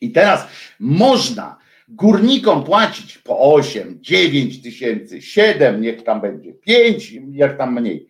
I 0.00 0.10
teraz 0.12 0.46
można 0.80 1.58
górnikom 1.88 2.64
płacić 2.64 3.18
po 3.18 3.54
8, 3.54 3.98
9 4.00 4.62
tysięcy, 4.62 5.22
7, 5.22 5.80
niech 5.80 6.02
tam 6.02 6.20
będzie, 6.20 6.52
5, 6.52 7.14
jak 7.32 7.58
tam 7.58 7.80
mniej. 7.80 8.08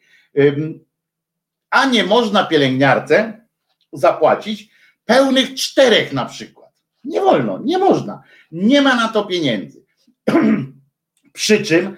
A 1.71 1.87
nie 1.87 2.05
można 2.05 2.45
pielęgniarce 2.45 3.47
zapłacić 3.93 4.71
pełnych 5.05 5.55
czterech 5.55 6.13
na 6.13 6.25
przykład. 6.25 6.71
Nie 7.05 7.21
wolno, 7.21 7.59
nie 7.65 7.79
można. 7.79 8.23
Nie 8.53 8.83
ma 8.83 8.97
na 8.97 9.09
to 9.09 9.25
pieniędzy. 9.25 9.85
Przy 11.33 11.65
czym 11.65 11.97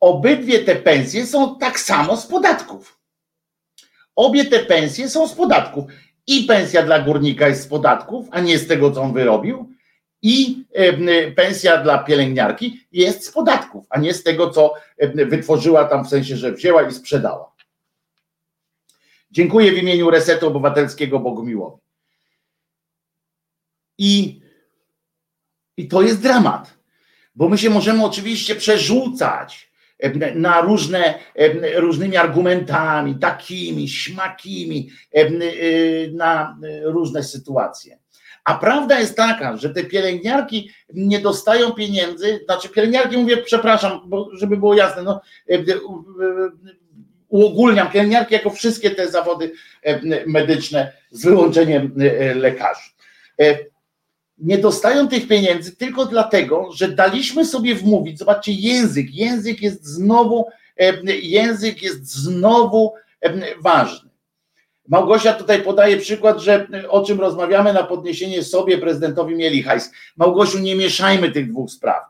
obydwie 0.00 0.58
te 0.58 0.76
pensje 0.76 1.26
są 1.26 1.58
tak 1.58 1.80
samo 1.80 2.16
z 2.16 2.26
podatków. 2.26 3.00
Obie 4.16 4.44
te 4.44 4.58
pensje 4.58 5.08
są 5.08 5.28
z 5.28 5.32
podatków. 5.32 5.84
I 6.26 6.44
pensja 6.44 6.82
dla 6.82 6.98
górnika 6.98 7.48
jest 7.48 7.62
z 7.62 7.66
podatków, 7.66 8.26
a 8.30 8.40
nie 8.40 8.58
z 8.58 8.66
tego, 8.66 8.90
co 8.90 9.02
on 9.02 9.12
wyrobił, 9.12 9.72
I 10.22 10.64
pensja 11.36 11.82
dla 11.82 11.98
pielęgniarki 11.98 12.86
jest 12.92 13.26
z 13.26 13.30
podatków, 13.30 13.86
a 13.90 14.00
nie 14.00 14.14
z 14.14 14.22
tego, 14.22 14.50
co 14.50 14.74
wytworzyła 15.14 15.84
tam 15.84 16.04
w 16.04 16.08
sensie, 16.08 16.36
że 16.36 16.52
wzięła 16.52 16.82
i 16.82 16.92
sprzedała. 16.92 17.55
Dziękuję 19.36 19.72
w 19.72 19.78
imieniu 19.78 20.10
Resetu 20.10 20.46
Obywatelskiego 20.46 21.18
Bogumiłowi. 21.18 21.82
I, 23.98 24.40
I 25.76 25.88
to 25.88 26.02
jest 26.02 26.22
dramat, 26.22 26.78
bo 27.34 27.48
my 27.48 27.58
się 27.58 27.70
możemy 27.70 28.04
oczywiście 28.04 28.54
przerzucać 28.54 29.72
na 30.34 30.60
różne, 30.60 31.18
różnymi 31.74 32.16
argumentami, 32.16 33.18
takimi, 33.18 33.88
śmakimi, 33.88 34.90
y, 35.16 36.12
na 36.14 36.58
różne 36.82 37.22
sytuacje. 37.22 37.98
A 38.44 38.58
prawda 38.58 39.00
jest 39.00 39.16
taka, 39.16 39.56
że 39.56 39.70
te 39.70 39.84
pielęgniarki 39.84 40.70
nie 40.94 41.20
dostają 41.20 41.72
pieniędzy, 41.72 42.40
znaczy 42.44 42.68
pielęgniarki 42.68 43.16
mówię, 43.16 43.36
przepraszam, 43.36 44.00
bo 44.06 44.28
żeby 44.32 44.56
było 44.56 44.74
jasne, 44.74 45.02
no, 45.02 45.20
uogólniam 47.28 47.90
pielęgniarki 47.90 48.34
jako 48.34 48.50
wszystkie 48.50 48.90
te 48.90 49.08
zawody 49.08 49.52
medyczne 50.26 50.92
z 51.10 51.24
wyłączeniem 51.24 51.94
e, 52.00 52.34
lekarzy. 52.34 52.90
E, 53.40 53.58
nie 54.38 54.58
dostają 54.58 55.08
tych 55.08 55.28
pieniędzy 55.28 55.76
tylko 55.76 56.06
dlatego, 56.06 56.72
że 56.72 56.88
daliśmy 56.88 57.44
sobie 57.44 57.74
wmówić, 57.74 58.18
zobaczcie, 58.18 58.52
język, 58.52 59.14
język 59.14 59.62
jest 59.62 59.86
znowu, 59.86 60.46
język 61.22 61.82
jest 61.82 62.12
znowu 62.12 62.92
ważny. 63.60 64.10
Małgosia 64.88 65.32
tutaj 65.32 65.62
podaje 65.62 65.96
przykład, 65.96 66.40
że 66.40 66.66
o 66.88 67.04
czym 67.04 67.20
rozmawiamy 67.20 67.72
na 67.72 67.82
podniesienie 67.82 68.42
sobie 68.42 68.78
prezydentowi 68.78 69.34
mieli 69.34 69.62
hajs. 69.62 69.90
Małgosiu, 70.16 70.58
nie 70.58 70.76
mieszajmy 70.76 71.30
tych 71.30 71.50
dwóch 71.50 71.70
spraw. 71.70 72.02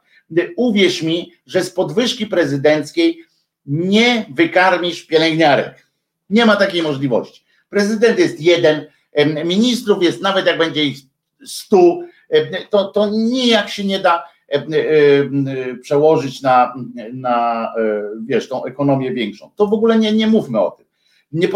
Uwierz 0.57 1.02
mi, 1.02 1.33
że 1.46 1.64
z 1.64 1.70
podwyżki 1.70 2.26
prezydenckiej 2.26 3.24
nie 3.66 4.26
wykarmisz 4.35 5.07
pielęgniarek. 5.07 5.87
Nie 6.31 6.46
ma 6.46 6.57
takiej 6.57 6.83
możliwości. 6.83 7.44
Prezydent 7.68 8.18
jest 8.18 8.40
jeden, 8.40 8.87
ministrów 9.44 10.02
jest, 10.02 10.22
nawet 10.22 10.46
jak 10.46 10.59
będzie 10.59 10.85
ich 10.85 10.98
stu, 11.44 12.02
to, 12.70 12.85
to 12.85 13.11
nijak 13.11 13.68
się 13.68 13.85
nie 13.85 13.98
da 13.98 14.24
przełożyć 15.83 16.42
na, 16.42 16.74
na 17.12 17.68
wiesz, 18.26 18.48
tą 18.48 18.64
ekonomię 18.64 19.12
większą. 19.12 19.50
To 19.57 19.66
w 19.66 19.72
ogóle 19.72 19.98
nie, 19.98 20.12
nie 20.12 20.26
mówmy 20.26 20.61
o 20.61 20.70
tym. 20.70 20.87
Nie, 21.33 21.48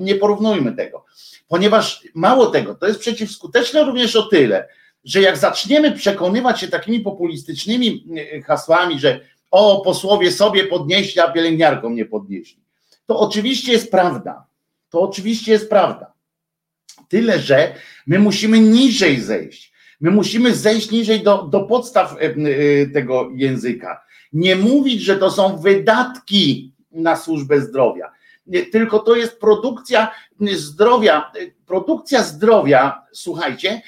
nie 0.00 0.14
porównujmy 0.14 0.72
tego, 0.72 1.04
ponieważ 1.48 2.04
mało 2.14 2.46
tego, 2.46 2.74
to 2.74 2.86
jest 2.86 3.00
przeciwskuteczne 3.00 3.84
również 3.84 4.16
o 4.16 4.22
tyle, 4.22 4.68
że 5.04 5.20
jak 5.20 5.36
zaczniemy 5.36 5.92
przekonywać 5.92 6.60
się 6.60 6.68
takimi 6.68 7.00
populistycznymi 7.00 8.06
hasłami, 8.44 9.00
że 9.00 9.20
o, 9.56 9.80
posłowie 9.80 10.32
sobie 10.32 10.64
podnieśli, 10.64 11.20
a 11.20 11.32
pielęgniarkom 11.32 11.94
nie 11.94 12.04
podnieśli. 12.04 12.60
To 13.06 13.20
oczywiście 13.20 13.72
jest 13.72 13.90
prawda. 13.90 14.46
To 14.90 15.00
oczywiście 15.00 15.52
jest 15.52 15.70
prawda. 15.70 16.12
Tyle, 17.08 17.38
że 17.38 17.74
my 18.06 18.18
musimy 18.18 18.60
niżej 18.60 19.20
zejść. 19.20 19.72
My 20.00 20.10
musimy 20.10 20.54
zejść 20.54 20.90
niżej 20.90 21.22
do, 21.22 21.42
do 21.42 21.60
podstaw 21.60 22.12
e, 22.12 22.16
e, 22.20 22.86
tego 22.86 23.30
języka. 23.34 24.02
Nie 24.32 24.56
mówić, 24.56 25.02
że 25.02 25.16
to 25.16 25.30
są 25.30 25.58
wydatki 25.58 26.72
na 26.92 27.16
służbę 27.16 27.60
zdrowia, 27.60 28.12
tylko 28.72 28.98
to 28.98 29.16
jest 29.16 29.40
produkcja 29.40 30.10
zdrowia. 30.40 31.32
Produkcja 31.66 32.22
zdrowia, 32.22 33.02
słuchajcie, 33.12 33.82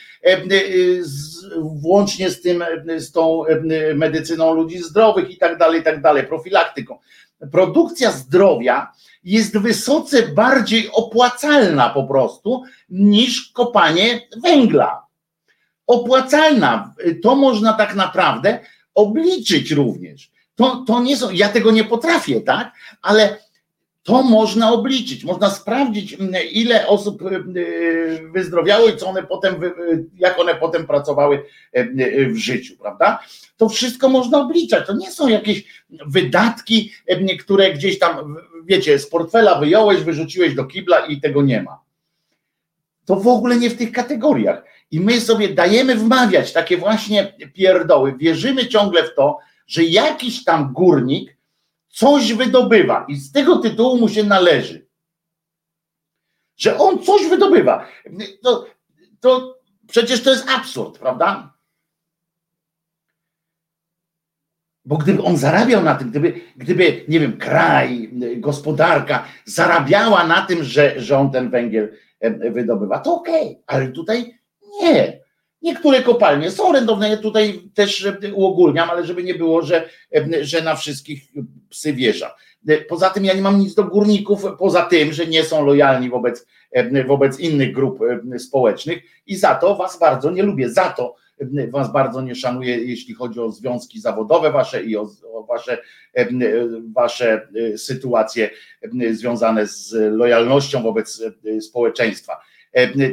włącznie 1.59 2.31
z 2.31 2.41
tym, 2.41 2.65
z 2.97 3.13
tą 3.13 3.43
medycyną 3.95 4.55
ludzi 4.55 4.79
zdrowych 4.79 5.31
i 5.31 5.37
tak 5.37 5.59
dalej, 5.59 5.81
i 5.81 5.85
tak 5.85 6.03
dalej, 6.03 6.27
profilaktyką. 6.27 6.99
Produkcja 7.53 8.11
zdrowia 8.11 8.93
jest 9.25 9.59
wysoce 9.59 10.29
bardziej 10.29 10.91
opłacalna 10.93 11.91
po 11.91 12.05
prostu 12.05 12.63
niż 12.91 13.53
kopanie 13.53 14.29
węgla. 14.43 15.07
Opłacalna. 15.87 16.95
To 17.23 17.37
można 17.37 17.73
tak 17.73 17.95
naprawdę 17.95 18.59
obliczyć 18.95 19.71
również. 19.71 20.31
To, 20.55 20.85
to 20.87 21.01
nie 21.03 21.17
są, 21.17 21.31
ja 21.31 21.49
tego 21.49 21.71
nie 21.71 21.85
potrafię, 21.85 22.41
tak? 22.41 22.73
Ale 23.03 23.39
to 24.09 24.23
można 24.23 24.73
obliczyć, 24.73 25.25
można 25.25 25.51
sprawdzić, 25.51 26.13
mm, 26.15 26.35
ile 26.53 26.87
osób 26.87 27.23
mm, 27.23 27.57
y, 27.57 28.31
wyzdrowiało 28.33 28.89
i 28.89 28.97
co 28.97 29.09
one 29.09 29.23
potem, 29.23 29.65
y, 29.65 30.05
jak 30.19 30.41
one 30.41 30.55
potem 30.55 30.87
pracowały 30.87 31.43
y, 31.79 32.29
w 32.33 32.37
życiu, 32.37 32.77
prawda? 32.77 33.23
To 33.57 33.69
wszystko 33.69 34.09
można 34.09 34.41
obliczać. 34.41 34.87
To 34.87 34.97
nie 34.97 35.11
są 35.11 35.29
jakieś 35.29 35.85
wydatki, 36.07 36.93
które 37.41 37.73
gdzieś 37.73 37.99
tam, 37.99 38.37
wiecie, 38.65 38.99
z 38.99 39.09
portfela 39.09 39.61
wyjąłeś, 39.61 40.01
wyrzuciłeś 40.01 40.55
do 40.55 40.65
kibla 40.65 41.07
i 41.07 41.21
tego 41.21 41.43
nie 41.43 41.63
ma. 41.63 41.81
To 43.05 43.17
w 43.17 43.29
ogóle 43.29 43.57
nie 43.57 43.71
w 43.71 43.77
tych 43.77 43.93
kategoriach. 43.93 44.65
I 44.91 45.01
my 45.01 45.21
sobie 45.21 45.49
dajemy 45.49 45.95
wmawiać 45.95 46.53
takie 46.53 46.77
właśnie 46.77 47.33
pierdoły. 47.55 48.15
Wierzymy 48.19 48.67
ciągle 48.67 49.05
w 49.05 49.15
to, 49.15 49.39
że 49.67 49.85
jakiś 49.85 50.45
tam 50.45 50.73
górnik 50.73 51.38
coś 51.89 52.33
wydobywa 52.33 53.05
i 53.09 53.17
z 53.17 53.33
tego 53.33 53.57
tytułu 53.57 53.99
mu 53.99 54.09
się 54.09 54.25
należy. 54.25 54.89
Że 56.57 56.79
on 56.79 57.03
coś 57.03 57.27
wydobywa. 57.27 57.87
To, 58.43 58.67
to 59.21 59.59
przecież 59.87 60.23
to 60.23 60.31
jest 60.31 60.51
absurd, 60.51 60.99
prawda? 60.99 61.59
Bo 64.85 64.97
gdyby 64.97 65.23
on 65.23 65.37
zarabiał 65.37 65.83
na 65.83 65.95
tym, 65.95 66.11
gdyby, 66.11 66.41
gdyby 66.57 67.05
nie 67.09 67.21
wiem, 67.21 67.39
kraj, 67.39 68.11
gospodarka 68.37 69.25
zarabiała 69.45 70.27
na 70.27 70.47
tym, 70.47 70.65
że, 70.65 71.01
że 71.01 71.19
on 71.19 71.31
ten 71.31 71.51
węgiel 71.51 71.97
wydobywa, 72.51 72.99
to 72.99 73.15
okej, 73.15 73.43
okay. 73.43 73.63
ale 73.67 73.89
tutaj 73.89 74.39
nie. 74.83 75.28
Niektóre 75.63 76.03
kopalnie 76.03 76.51
są 76.51 76.73
rentowne, 76.73 77.11
ja 77.11 77.17
tutaj 77.17 77.61
też 77.75 78.09
uogólniam, 78.35 78.91
ale 78.91 79.07
żeby 79.07 79.23
nie 79.23 79.35
było, 79.35 79.63
że, 79.63 79.89
że 80.41 80.63
na 80.63 80.77
wszystkich 80.77 81.23
psy 81.69 81.93
wiesza. 81.93 82.35
Poza 82.89 83.11
tym 83.11 83.25
ja 83.25 83.35
nie 83.35 83.43
mam 83.43 83.59
nic 83.59 83.75
do 83.75 83.85
górników, 83.85 84.47
poza 84.59 84.83
tym, 84.83 85.13
że 85.13 85.27
nie 85.27 85.45
są 85.45 85.67
lojalni 85.67 86.11
wobec, 86.11 86.47
wobec 87.07 87.41
innych 87.41 87.73
grup 87.73 87.99
społecznych 88.39 89.03
i 89.27 89.37
za 89.37 89.55
to 89.55 89.77
was 89.77 89.99
bardzo 89.99 90.31
nie 90.31 90.43
lubię, 90.43 90.71
za 90.71 90.91
to 90.91 91.15
was 91.71 91.93
bardzo 91.93 92.23
nie 92.23 92.35
szanuję, 92.35 92.77
jeśli 92.77 93.15
chodzi 93.15 93.41
o 93.41 93.51
związki 93.51 94.01
zawodowe 94.01 94.53
wasze 94.53 94.83
i 94.83 94.97
o, 94.97 95.09
o 95.33 95.45
wasze, 95.45 95.79
wasze 96.93 97.49
sytuacje 97.77 98.51
związane 99.13 99.67
z 99.67 99.93
lojalnością 99.93 100.83
wobec 100.83 101.23
społeczeństwa. 101.61 102.37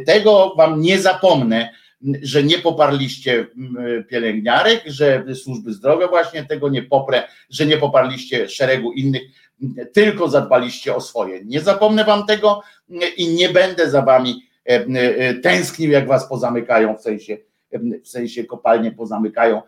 Tego 0.05 0.53
wam 0.57 0.81
nie 0.81 0.99
zapomnę, 0.99 1.69
że 2.21 2.43
nie 2.43 2.57
poparliście 2.57 3.47
mm, 3.57 4.03
pielęgniarek, 4.03 4.83
że 4.85 5.25
służby 5.35 5.73
zdrowia 5.73 6.07
właśnie 6.07 6.45
tego 6.45 6.69
nie 6.69 6.83
poprę, 6.83 7.23
że 7.49 7.65
nie 7.65 7.77
poparliście 7.77 8.49
szeregu 8.49 8.91
innych, 8.91 9.21
tylko 9.93 10.27
zadbaliście 10.27 10.95
o 10.95 11.01
swoje. 11.01 11.45
Nie 11.45 11.61
zapomnę 11.61 12.05
wam 12.05 12.25
tego 12.25 12.61
i 13.17 13.27
nie 13.27 13.49
będę 13.49 13.89
za 13.89 14.01
wami 14.01 14.43
e, 14.69 14.85
e, 14.85 15.33
tęsknił, 15.33 15.91
jak 15.91 16.07
was 16.07 16.29
pozamykają, 16.29 16.97
w 16.97 17.01
sensie, 17.01 17.37
w 18.03 18.07
sensie 18.07 18.43
kopalnie 18.43 18.91
pozamykają 18.91 19.61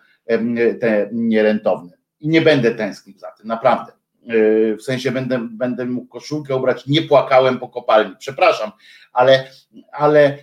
te 0.79 1.09
nierentowne. 1.11 1.97
I 2.19 2.27
nie 2.27 2.41
będę 2.41 2.71
tęsknił 2.71 3.17
za 3.17 3.31
tym, 3.31 3.47
naprawdę. 3.47 3.91
E, 4.27 4.75
w 4.75 4.81
sensie 4.81 5.11
będę, 5.11 5.47
będę 5.51 5.85
mógł 5.85 6.07
koszulkę 6.07 6.55
ubrać, 6.55 6.87
nie 6.87 7.01
płakałem 7.01 7.59
po 7.59 7.69
kopalni, 7.69 8.15
przepraszam, 8.19 8.71
ale, 9.13 9.47
ale 9.91 10.19
e, 10.23 10.37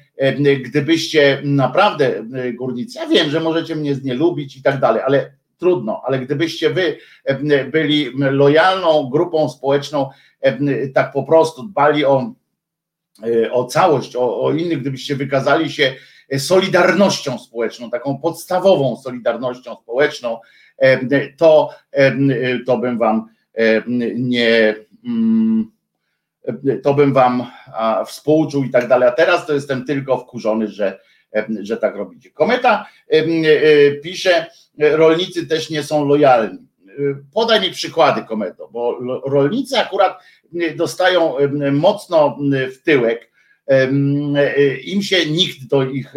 gdybyście 0.64 1.40
naprawdę 1.44 2.24
e, 2.34 2.52
górnicy, 2.52 2.98
ja 2.98 3.06
wiem, 3.06 3.30
że 3.30 3.40
możecie 3.40 3.76
mnie 3.76 3.96
nie 4.04 4.14
lubić 4.14 4.56
i 4.56 4.62
tak 4.62 4.80
dalej, 4.80 5.02
ale 5.06 5.32
trudno, 5.58 6.02
ale 6.04 6.18
gdybyście 6.18 6.70
wy 6.70 6.98
byli 7.72 8.10
lojalną 8.16 9.10
grupą 9.10 9.48
społeczną, 9.48 10.10
tak 10.94 11.12
po 11.12 11.22
prostu 11.22 11.62
dbali 11.62 12.04
o, 12.04 12.34
o 13.52 13.64
całość, 13.64 14.16
o, 14.16 14.42
o 14.42 14.52
innych, 14.52 14.80
gdybyście 14.80 15.16
wykazali 15.16 15.70
się 15.70 15.94
solidarnością 16.38 17.38
społeczną, 17.38 17.90
taką 17.90 18.18
podstawową 18.18 18.96
solidarnością 18.96 19.76
społeczną, 19.82 20.38
to, 21.36 21.70
to 22.66 22.78
bym 22.78 22.98
wam 22.98 23.28
nie 24.16 24.74
mm, 25.04 25.73
to 26.82 26.94
bym 26.94 27.12
wam 27.12 27.46
współczuł 28.06 28.64
i 28.64 28.70
tak 28.70 28.88
dalej, 28.88 29.08
a 29.08 29.12
teraz 29.12 29.46
to 29.46 29.54
jestem 29.54 29.84
tylko 29.84 30.18
wkurzony, 30.18 30.68
że, 30.68 30.98
że 31.60 31.76
tak 31.76 31.96
robicie. 31.96 32.30
Kometa 32.30 32.86
e, 33.08 33.22
pisze, 34.02 34.46
rolnicy 34.78 35.46
też 35.46 35.70
nie 35.70 35.82
są 35.82 36.04
lojalni. 36.04 36.58
Podaj 37.34 37.60
mi 37.60 37.70
przykłady, 37.70 38.22
Kometo, 38.22 38.68
bo 38.72 38.98
rolnicy 39.26 39.78
akurat 39.78 40.22
dostają 40.76 41.36
mocno 41.72 42.38
w 42.50 42.82
tyłek, 42.82 43.30
im 44.84 45.02
się 45.02 45.26
nikt 45.26 45.66
do 45.66 45.84
ich, 45.84 46.14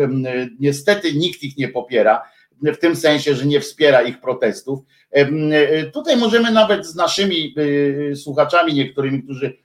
niestety 0.59 1.13
nikt 1.13 1.43
ich 1.43 1.57
nie 1.57 1.67
popiera, 1.67 2.23
w 2.61 2.77
tym 2.77 2.95
sensie, 2.95 3.35
że 3.35 3.45
nie 3.45 3.59
wspiera 3.59 4.01
ich 4.01 4.21
protestów. 4.21 4.79
Tutaj 5.93 6.17
możemy 6.17 6.51
nawet 6.51 6.85
z 6.85 6.95
naszymi 6.95 7.55
słuchaczami, 8.15 8.73
niektórymi, 8.73 9.23
którzy 9.23 9.57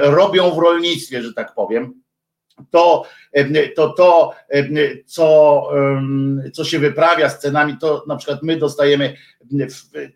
robią 0.00 0.50
w 0.50 0.58
rolnictwie, 0.58 1.22
że 1.22 1.34
tak 1.34 1.54
powiem, 1.54 2.02
to, 2.70 3.06
to, 3.76 3.88
to 3.88 4.34
co, 5.06 5.62
co 6.52 6.64
się 6.64 6.78
wyprawia 6.78 7.28
z 7.28 7.38
cenami, 7.38 7.76
to 7.80 8.04
na 8.08 8.16
przykład 8.16 8.42
my 8.42 8.56
dostajemy, 8.56 9.16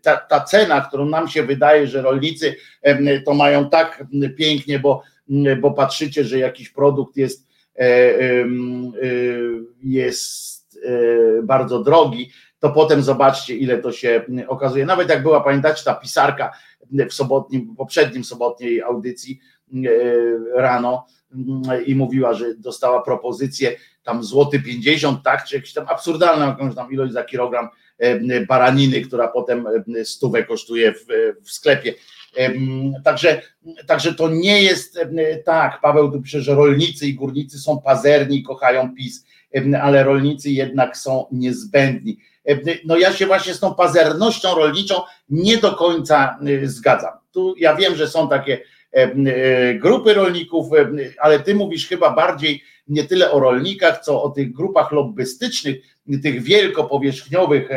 ta, 0.01 0.17
ta 0.17 0.39
cena, 0.39 0.81
którą 0.81 1.05
nam 1.05 1.27
się 1.27 1.43
wydaje, 1.43 1.87
że 1.87 2.01
rolnicy 2.01 2.55
to 3.25 3.33
mają 3.33 3.69
tak 3.69 4.03
pięknie, 4.37 4.79
bo, 4.79 5.01
bo 5.61 5.71
patrzycie, 5.71 6.23
że 6.23 6.39
jakiś 6.39 6.69
produkt 6.69 7.17
jest, 7.17 7.47
e, 7.75 7.85
e, 7.85 8.45
jest 9.83 10.79
e, 10.85 11.43
bardzo 11.43 11.83
drogi, 11.83 12.31
to 12.61 12.69
potem 12.69 13.03
zobaczcie, 13.03 13.55
ile 13.55 13.77
to 13.77 13.91
się 13.91 14.25
okazuje. 14.47 14.85
Nawet 14.85 15.09
jak 15.09 15.23
była, 15.23 15.41
pamiętacie, 15.41 15.83
ta 15.85 15.93
pisarka 15.93 16.51
w 17.09 17.13
sobotnim, 17.13 17.75
poprzednim 17.75 18.23
sobotniej 18.23 18.81
audycji 18.81 19.39
rano, 20.55 21.05
i 21.85 21.95
mówiła, 21.95 22.33
że 22.33 22.55
dostała 22.55 23.01
propozycję 23.01 23.75
tam 24.03 24.23
złoty 24.23 24.59
50, 24.59 25.23
tak, 25.23 25.45
czy 25.45 25.55
jakąś 25.55 25.73
tam 25.73 25.85
absurdalną 25.87 26.47
jakąś 26.47 26.75
tam 26.75 26.91
ilość 26.91 27.13
za 27.13 27.23
kilogram 27.23 27.67
e, 27.97 28.45
baraniny, 28.45 29.01
która 29.01 29.27
potem 29.27 29.67
e, 29.67 30.05
stówę 30.05 30.43
kosztuje 30.43 30.93
w, 30.93 31.05
w 31.43 31.51
sklepie. 31.51 31.93
Także, 33.03 33.41
także 33.87 34.13
to 34.13 34.29
nie 34.29 34.63
jest 34.63 34.99
tak, 35.45 35.81
Paweł 35.81 36.11
tu 36.11 36.21
pisze, 36.21 36.41
że 36.41 36.55
rolnicy 36.55 37.07
i 37.07 37.13
górnicy 37.13 37.59
są 37.59 37.81
pazerni 37.81 38.43
kochają 38.43 38.95
PiS, 38.95 39.25
ale 39.81 40.03
rolnicy 40.03 40.51
jednak 40.51 40.97
są 40.97 41.25
niezbędni. 41.31 42.17
No 42.85 42.97
ja 42.97 43.13
się 43.13 43.25
właśnie 43.25 43.53
z 43.53 43.59
tą 43.59 43.75
pazernością 43.75 44.55
rolniczą 44.55 45.01
nie 45.29 45.57
do 45.57 45.71
końca 45.71 46.39
e, 46.63 46.67
zgadzam. 46.67 47.13
Tu 47.31 47.55
ja 47.57 47.75
wiem, 47.75 47.95
że 47.95 48.07
są 48.07 48.29
takie 48.29 48.61
E, 48.91 49.75
grupy 49.75 50.13
rolników, 50.13 50.67
ale 51.19 51.39
ty 51.39 51.55
mówisz 51.55 51.87
chyba 51.87 52.13
bardziej 52.13 52.63
nie 52.87 53.03
tyle 53.03 53.31
o 53.31 53.39
rolnikach, 53.39 53.99
co 53.99 54.23
o 54.23 54.29
tych 54.29 54.51
grupach 54.51 54.91
lobbystycznych, 54.91 55.75
tych 56.23 56.43
wielkopowierzchniowych 56.43 57.69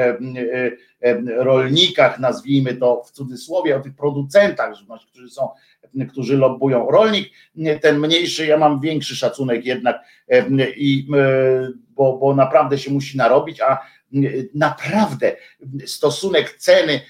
rolnikach, 1.37 2.19
nazwijmy 2.19 2.75
to 2.75 3.03
w 3.03 3.11
cudzysłowie, 3.11 3.77
o 3.77 3.81
tych 3.81 3.95
producentach, 3.95 4.75
którzy 5.09 5.31
są, 5.31 5.49
którzy 6.11 6.37
lobbują. 6.37 6.91
Rolnik, 6.91 7.31
ten 7.81 8.01
mniejszy, 8.01 8.47
ja 8.47 8.57
mam 8.57 8.81
większy 8.81 9.17
szacunek 9.17 9.65
jednak, 9.65 10.05
i, 10.77 11.07
bo, 11.89 12.19
bo 12.19 12.35
naprawdę 12.35 12.79
się 12.79 12.93
musi 12.93 13.17
narobić, 13.17 13.61
a 13.61 13.79
naprawdę 14.55 15.37
stosunek 15.87 16.57
ceny 16.57 17.01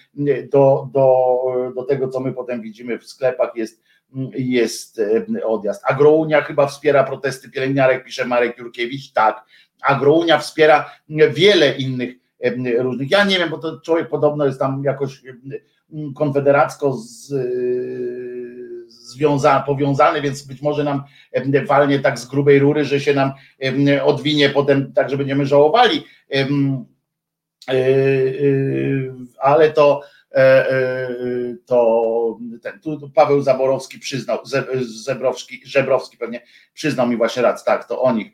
do, 0.53 0.89
do, 0.93 1.37
do 1.77 1.85
tego, 1.85 2.09
co 2.09 2.21
my 2.21 2.33
potem 2.33 2.63
widzimy 2.63 2.99
w 2.99 3.07
sklepach, 3.07 3.51
jest 3.57 3.83
jest 4.35 4.99
e, 5.39 5.45
odjazd. 5.47 5.83
Agrounia 5.87 6.43
chyba 6.43 6.67
wspiera 6.67 7.05
protesty 7.05 7.51
pielęgniarek, 7.51 8.05
pisze 8.05 8.25
Marek 8.25 8.59
Jurkiewicz. 8.59 9.13
Tak. 9.13 9.45
Agrounia 9.83 10.39
wspiera 10.39 10.91
wiele 11.35 11.77
innych 11.77 12.15
e, 12.41 12.83
różnych. 12.83 13.11
Ja 13.11 13.25
nie 13.25 13.39
wiem, 13.39 13.51
bo 13.51 13.59
to 13.59 13.81
człowiek 13.81 14.09
podobno 14.09 14.47
jest 14.47 14.59
tam 14.59 14.83
jakoś 14.85 15.25
e, 15.27 15.33
konfederacko 16.15 16.93
z, 16.93 17.35
związany, 18.89 19.65
powiązany, 19.67 20.21
więc 20.21 20.43
być 20.43 20.63
może 20.63 20.85
nam 20.85 21.03
walnie 21.67 21.99
tak 21.99 22.19
z 22.19 22.27
grubej 22.27 22.59
rury, 22.59 22.85
że 22.85 23.01
się 23.01 23.15
nam 23.15 23.33
odwinie 24.05 24.51
potem 24.51 24.93
tak, 24.93 25.11
że 25.11 25.17
będziemy 25.17 25.47
żałowali. 25.47 26.05
Ale 29.39 29.71
to 29.71 30.03
E, 30.35 30.71
e, 30.71 31.09
to 31.67 32.39
ten, 32.63 32.81
tu 32.81 33.11
Paweł 33.15 33.43
Zaborowski 33.43 33.99
przyznał, 33.99 34.39
Zebrowski, 34.85 35.61
Żebrowski 35.65 36.17
pewnie 36.17 36.43
przyznał 36.73 37.09
mi 37.09 37.17
właśnie 37.17 37.43
rację, 37.43 37.65
tak, 37.67 37.89
to 37.89 38.03
o 38.03 38.13
nich 38.13 38.33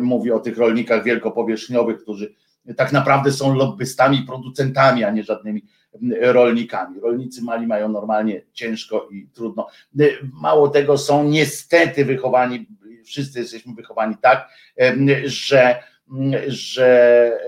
mówi 0.00 0.32
o 0.32 0.40
tych 0.40 0.58
rolnikach 0.58 1.04
wielkopowierzchniowych, 1.04 2.02
którzy 2.02 2.34
tak 2.76 2.92
naprawdę 2.92 3.32
są 3.32 3.54
lobbystami, 3.54 4.22
producentami, 4.22 5.04
a 5.04 5.10
nie 5.10 5.22
żadnymi 5.22 5.62
rolnikami. 6.20 7.00
Rolnicy 7.00 7.42
mali 7.42 7.66
mają 7.66 7.88
normalnie 7.88 8.42
ciężko 8.52 9.08
i 9.10 9.28
trudno. 9.34 9.66
Mało 10.32 10.68
tego, 10.68 10.98
są 10.98 11.24
niestety 11.24 12.04
wychowani, 12.04 12.66
wszyscy 13.04 13.38
jesteśmy 13.38 13.74
wychowani 13.74 14.14
tak, 14.22 14.48
że 15.24 15.82
że 16.46 16.86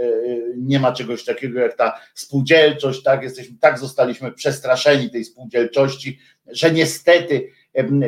e, 0.03 0.11
nie 0.57 0.81
ma 0.81 0.93
czegoś 0.93 1.25
takiego 1.25 1.61
jak 1.61 1.77
ta 1.77 2.01
spółdzielczość, 2.15 3.03
tak, 3.03 3.23
jesteśmy, 3.23 3.57
tak 3.61 3.79
zostaliśmy 3.79 4.33
przestraszeni 4.33 5.11
tej 5.11 5.25
spółdzielczości, 5.25 6.19
że 6.47 6.73
niestety, 6.73 7.51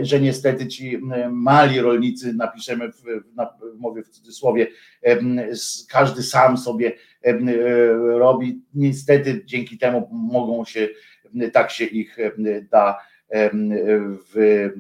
że 0.03 0.21
niestety 0.21 0.67
ci 0.67 1.01
mali 1.31 1.81
rolnicy, 1.81 2.35
napiszemy 2.35 2.93
w, 2.93 3.03
mowie 3.79 4.03
w 4.03 4.09
cudzysłowie, 4.09 4.67
każdy 5.89 6.23
sam 6.23 6.59
sobie 6.59 6.93
e, 7.25 7.39
robi, 8.19 8.63
niestety 8.75 9.43
dzięki 9.45 9.79
temu 9.79 10.09
mogą 10.13 10.65
się, 10.65 10.89
tak 11.53 11.71
się 11.71 11.85
ich 11.85 12.17
da 12.71 12.99
wy, 14.35 14.73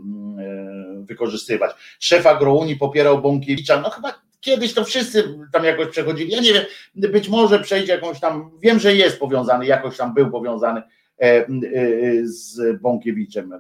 wykorzystywać. 1.01 1.71
Szef 1.99 2.27
Agrounii 2.27 2.77
popierał 2.77 3.23
Bąkiewicza, 3.23 3.81
no 3.81 3.91
chyba 3.91 4.30
Kiedyś 4.41 4.75
to 4.75 4.85
wszyscy 4.85 5.39
tam 5.53 5.65
jakoś 5.65 5.89
przechodzili. 5.89 6.33
Ja 6.33 6.41
nie 6.41 6.53
wiem, 6.53 6.65
być 6.95 7.29
może 7.29 7.59
przejdzie 7.59 7.93
jakąś 7.93 8.21
tam, 8.21 8.51
wiem, 8.63 8.79
że 8.79 8.95
jest 8.95 9.21
powiązany, 9.21 9.67
jakoś 9.67 9.97
tam 9.97 10.15
był 10.15 10.31
powiązany 10.31 10.81
e, 10.81 11.23
e, 11.23 11.47
z 12.23 12.81
Bąkiewiczem, 12.81 13.53
e, 13.53 13.59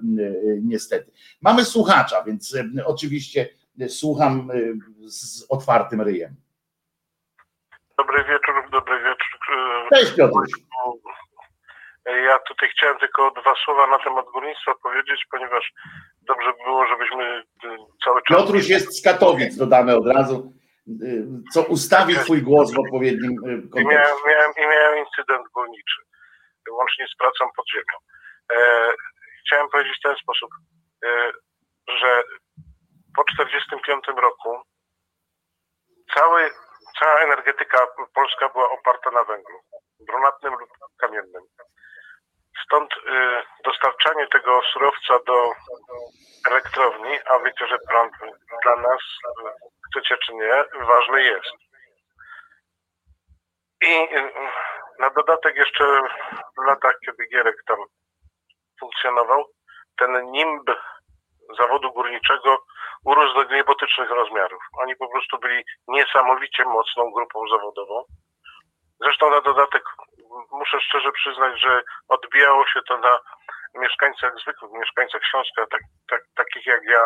niestety. 0.62 1.12
Mamy 1.42 1.64
słuchacza, 1.64 2.22
więc 2.22 2.56
oczywiście 2.84 3.48
słucham 3.88 4.48
z 5.06 5.46
otwartym 5.48 6.00
ryjem. 6.00 6.34
Dobry 7.98 8.24
wieczór, 8.24 8.70
dobry 8.72 8.98
wieczór. 8.98 9.40
Cześć 9.94 10.12
Piotr. 10.12 10.34
Ja 12.06 12.38
tutaj 12.48 12.68
chciałem 12.68 12.98
tylko 12.98 13.30
dwa 13.30 13.54
słowa 13.64 13.86
na 13.86 13.98
temat 13.98 14.24
górnictwa 14.32 14.72
powiedzieć, 14.82 15.26
ponieważ 15.30 15.72
dobrze 16.22 16.52
by 16.52 16.64
było, 16.64 16.86
żebyśmy 16.86 17.42
cały 18.04 18.20
czas... 18.22 18.36
Piotruś 18.38 18.68
jest 18.68 18.98
z 18.98 19.02
Katowic, 19.02 19.56
dodamy 19.56 19.96
od 19.96 20.06
razu 20.06 20.59
co 21.52 21.62
ustawi 21.62 22.14
twój 22.14 22.42
głos 22.42 22.74
w 22.74 22.78
odpowiednim 22.78 23.36
kontekście. 23.36 23.80
I 23.80 23.86
miałem, 23.86 24.16
miałem, 24.26 24.52
i 24.56 24.60
miałem 24.60 24.98
incydent 24.98 25.46
górniczy, 25.54 26.00
łącznie 26.70 27.06
z 27.14 27.16
pracą 27.16 27.50
pod 27.56 27.66
ziemią. 27.70 27.96
E, 28.52 28.92
chciałem 29.40 29.68
powiedzieć 29.68 29.96
w 29.98 30.02
ten 30.02 30.16
sposób, 30.16 30.50
e, 31.04 31.32
że 32.00 32.22
po 33.16 33.24
1945 33.24 34.20
roku 34.20 34.62
cały, 36.14 36.50
cała 37.00 37.20
energetyka 37.20 37.86
polska 38.14 38.48
była 38.48 38.70
oparta 38.70 39.10
na 39.10 39.24
węglu, 39.24 39.58
brunatnym 40.06 40.52
lub 40.52 40.70
kamiennym. 41.00 41.42
Stąd 42.64 42.90
y, 42.92 42.98
dostarczanie 43.64 44.26
tego 44.26 44.60
surowca 44.72 45.14
do 45.26 45.52
elektrowni, 46.50 47.18
a 47.26 47.38
wiecie, 47.38 47.66
że 47.66 47.78
prąd 47.88 48.12
dla 48.62 48.76
nas 48.76 49.02
chcecie 49.90 50.16
czy 50.26 50.34
nie, 50.34 50.64
ważny 50.86 51.22
jest. 51.22 51.50
I 53.82 54.08
na 54.98 55.10
dodatek 55.10 55.56
jeszcze 55.56 55.84
w 56.58 56.66
latach, 56.66 56.94
kiedy 57.06 57.28
Gierek 57.32 57.56
tam 57.66 57.78
funkcjonował, 58.80 59.44
ten 59.98 60.30
nimb 60.30 60.70
zawodu 61.58 61.92
górniczego 61.92 62.58
urósł 63.04 63.34
do 63.34 63.54
niebotycznych 63.54 64.10
rozmiarów. 64.10 64.62
Oni 64.78 64.96
po 64.96 65.08
prostu 65.08 65.38
byli 65.38 65.64
niesamowicie 65.88 66.64
mocną 66.64 67.10
grupą 67.10 67.48
zawodową. 67.48 68.04
Zresztą 69.00 69.30
na 69.30 69.40
dodatek 69.40 69.82
muszę 70.50 70.80
szczerze 70.80 71.12
przyznać, 71.12 71.60
że 71.60 71.82
odbijało 72.08 72.66
się 72.66 72.80
to 72.88 72.98
na 72.98 73.18
mieszkańcach, 73.74 74.32
zwykłych 74.42 74.72
mieszkańcach 74.72 75.22
Śląska, 75.30 75.66
tak, 75.70 75.80
tak, 76.10 76.22
takich 76.36 76.66
jak 76.66 76.82
ja, 76.84 77.02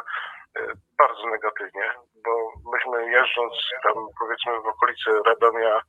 e, 0.59 0.73
bardzo 0.99 1.27
negatywnie, 1.27 1.93
bo 2.25 2.53
myśmy 2.73 3.11
jeżdżąc 3.11 3.53
tam 3.83 3.95
powiedzmy 4.21 4.61
w 4.61 4.67
okolicy 4.67 5.11
Radomia 5.27 5.81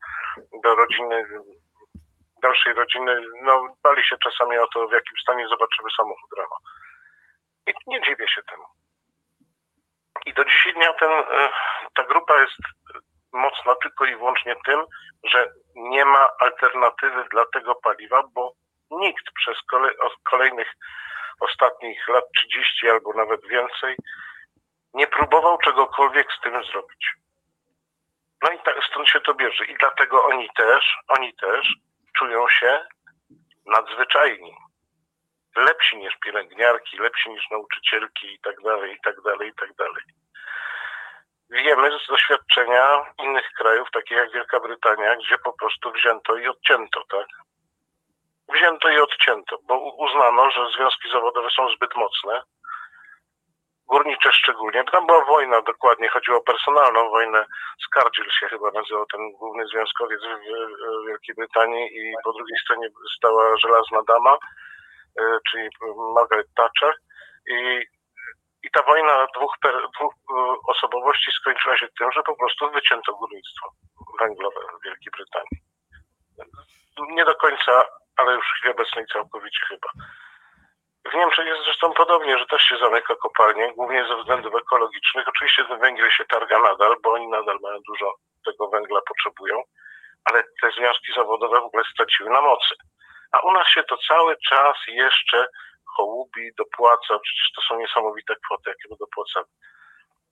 do 0.64 0.76
rodziny, 0.76 1.26
dalszej 2.42 2.74
rodziny, 2.74 3.22
no 3.42 3.76
bali 3.84 4.04
się 4.06 4.16
czasami 4.24 4.58
o 4.58 4.68
to, 4.68 4.88
w 4.88 4.92
jakim 4.92 5.18
stanie 5.22 5.48
zobaczymy 5.48 5.90
samochód 5.98 6.32
rano. 6.38 6.58
I 7.68 7.74
nie 7.88 8.02
dziwię 8.02 8.28
się 8.28 8.42
temu. 8.44 8.66
I 10.26 10.34
do 10.34 10.46
dzisiaj 10.46 10.74
dnia 10.74 10.94
ten, 10.94 11.12
e, 11.12 11.50
ta 11.96 12.04
grupa 12.04 12.42
jest 12.42 12.60
mocna 13.34 13.76
tylko 13.76 14.06
i 14.06 14.16
wyłącznie 14.16 14.56
tym, 14.66 14.86
że 15.24 15.52
nie 15.76 16.06
ma 16.06 16.30
alternatywy 16.40 17.26
dla 17.32 17.46
tego 17.54 17.76
paliwa, 17.76 18.24
bo 18.34 18.54
nikt 18.92 19.26
przez 19.34 19.58
kolejnych 20.24 20.74
ostatnich 21.40 22.08
lat 22.08 22.24
30 22.36 22.90
albo 22.90 23.14
nawet 23.14 23.48
więcej 23.48 23.96
nie 24.94 25.08
próbował 25.08 25.58
czegokolwiek 25.58 26.34
z 26.34 26.42
tym 26.42 26.64
zrobić. 26.64 27.14
No 28.44 28.52
i 28.52 28.60
tak, 28.60 28.76
stąd 28.92 29.10
się 29.10 29.20
to 29.22 29.34
bierze. 29.34 29.66
I 29.66 29.78
dlatego 29.78 30.26
oni 30.26 30.50
też, 30.56 30.98
oni 31.08 31.34
też 31.36 31.68
czują 32.18 32.50
się 32.50 32.86
nadzwyczajni. 33.66 34.56
Lepsi 35.56 35.98
niż 35.98 36.16
pielęgniarki, 36.18 36.98
lepsi 36.98 37.30
niż 37.30 37.50
nauczycielki 37.52 38.34
i 38.34 38.40
tak 38.40 38.62
dalej, 38.62 38.94
i 38.94 39.00
tak 39.04 39.22
dalej, 39.22 39.50
i 39.50 39.54
tak 39.54 39.74
dalej. 39.74 40.04
Wiemy 41.50 42.00
z 42.00 42.08
doświadczenia 42.08 43.14
innych 43.24 43.50
krajów, 43.58 43.92
takich 43.92 44.18
jak 44.18 44.32
Wielka 44.32 44.60
Brytania, 44.60 45.16
gdzie 45.16 45.38
po 45.38 45.54
prostu 45.54 45.92
wzięto 45.92 46.38
i 46.38 46.48
odcięto, 46.48 47.04
tak? 47.10 47.28
Wzięto 48.54 48.90
i 48.90 49.00
odcięto, 49.00 49.58
bo 49.68 49.80
uznano, 49.80 50.52
że 50.52 50.72
związki 50.76 51.10
zawodowe 51.12 51.50
są 51.50 51.70
zbyt 51.70 51.96
mocne, 51.96 52.42
górnicze 53.88 54.34
szczególnie. 54.34 54.84
Tam 54.92 55.06
była 55.08 55.26
wojna 55.26 55.62
dokładnie, 55.62 56.10
chodziło 56.10 56.38
o 56.38 56.44
personalną 56.44 57.10
wojnę. 57.10 57.46
Skargill 57.86 58.30
się 58.40 58.48
chyba 58.48 58.72
nazywał 58.72 59.06
ten 59.06 59.32
główny 59.32 59.68
związkowiec 59.68 60.22
w 60.22 61.08
Wielkiej 61.08 61.36
Brytanii 61.36 61.86
i 61.98 62.14
po 62.24 62.34
drugiej 62.34 62.58
stronie 62.64 62.88
stała 63.18 63.58
żelazna 63.58 64.02
dama, 64.08 64.38
e, 65.20 65.38
czyli 65.52 65.70
Margaret 66.16 66.48
Thatcher. 66.56 66.94
I, 67.50 67.82
i 68.64 68.72
ta 68.74 68.84
wojna 68.84 69.28
dwóch, 69.36 69.56
dwóch 69.96 70.14
e, 70.14 70.34
osobowości 70.68 71.32
skończyła 71.32 71.78
się 71.78 71.88
tym, 72.00 72.12
że 72.12 72.24
po 72.24 72.36
prostu 72.36 72.72
wycięto 72.72 73.14
górnictwo 73.14 73.70
węglowe 74.20 74.62
w 74.80 74.86
Wielkiej 74.86 75.12
Brytanii. 75.12 75.60
Nie 77.16 77.26
do 77.26 77.36
końca, 77.36 77.86
ale 78.18 78.34
już 78.34 78.46
w 78.46 78.60
chwili 78.60 78.74
obecnej 78.74 79.06
całkowicie 79.14 79.60
chyba. 79.68 79.90
W 81.12 81.14
Niemczech 81.14 81.48
jest 81.48 81.64
zresztą 81.64 81.94
podobnie, 81.94 82.38
że 82.38 82.46
też 82.46 82.62
się 82.62 82.78
zamyka 82.78 83.16
kopalnie, 83.16 83.74
głównie 83.74 84.06
ze 84.08 84.18
względów 84.18 84.56
ekologicznych. 84.56 85.28
Oczywiście 85.28 85.66
ten 85.66 85.80
węgiel 85.80 86.10
się 86.10 86.26
targa 86.26 86.60
nadal, 86.60 86.96
bo 87.04 87.14
oni 87.14 87.28
nadal 87.28 87.58
mają 87.62 87.80
dużo 87.88 88.14
tego 88.46 88.70
węgla, 88.70 89.00
potrzebują, 89.08 89.64
ale 90.26 90.44
te 90.44 90.72
związki 90.78 91.14
zawodowe 91.16 91.60
w 91.60 91.64
ogóle 91.64 91.84
straciły 91.94 92.30
na 92.30 92.42
mocy. 92.42 92.76
A 93.32 93.40
u 93.40 93.52
nas 93.52 93.68
się 93.68 93.84
to 93.84 93.98
cały 93.98 94.38
czas 94.50 94.78
jeszcze 94.88 95.48
hołubi, 95.96 96.52
dopłaca, 96.58 97.20
przecież 97.20 97.52
to 97.56 97.62
są 97.62 97.80
niesamowite 97.80 98.36
kwoty, 98.46 98.70
jakie 98.70 98.88
my 98.90 98.96
dopłacamy. 99.00 99.46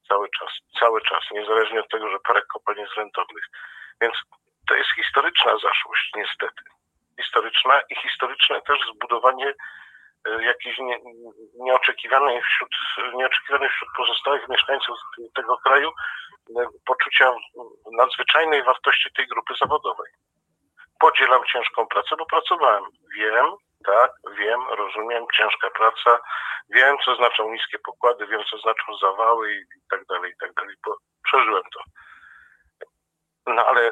Cały 0.07 0.27
czas, 0.39 0.49
cały 0.79 1.01
czas, 1.01 1.23
niezależnie 1.31 1.79
od 1.79 1.89
tego, 1.89 2.09
że 2.09 2.19
parę 2.19 2.41
kopalń 2.53 2.79
jest 2.79 2.97
rentownych. 2.97 3.43
Więc 4.01 4.13
to 4.67 4.75
jest 4.75 4.89
historyczna 4.95 5.51
zaszłość, 5.51 6.11
niestety. 6.15 6.72
Historyczna 7.21 7.81
i 7.89 7.95
historyczne 7.95 8.61
też 8.61 8.79
zbudowanie 8.95 9.53
E, 10.27 10.43
jakiś 10.43 10.77
nie, 10.79 10.99
nieoczekiwany 11.55 12.41
wśród, 12.41 12.69
nieoczekiwany 13.13 13.69
wśród 13.69 13.89
pozostałych 13.97 14.49
mieszkańców 14.49 14.97
tego 15.35 15.57
kraju 15.57 15.89
e, 15.89 16.65
poczucia 16.85 17.31
nadzwyczajnej 17.97 18.63
wartości 18.63 19.09
tej 19.15 19.27
grupy 19.27 19.53
zawodowej. 19.61 20.11
Podzielam 20.99 21.41
ciężką 21.53 21.87
pracę, 21.87 22.15
bo 22.17 22.25
pracowałem. 22.25 22.83
Wiem, 23.17 23.45
tak, 23.85 24.11
wiem, 24.37 24.61
rozumiem, 24.69 25.25
ciężka 25.33 25.69
praca, 25.69 26.19
wiem, 26.69 26.97
co 27.05 27.15
znaczą 27.15 27.51
niskie 27.51 27.79
pokłady, 27.79 28.27
wiem, 28.27 28.41
co 28.51 28.57
znaczą 28.57 28.97
zawały 29.01 29.53
i 29.53 29.65
tak 29.89 30.05
dalej, 30.05 30.31
i 30.31 30.37
tak 30.39 30.53
dalej, 30.53 30.75
bo 30.85 30.97
przeżyłem 31.23 31.63
to. 31.73 31.79
No 33.47 33.65
ale 33.65 33.91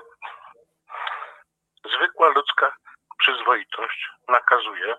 zwykła 1.95 2.27
ludzka 2.27 2.75
przyzwoitość 3.21 4.09
nakazuje, 4.27 4.95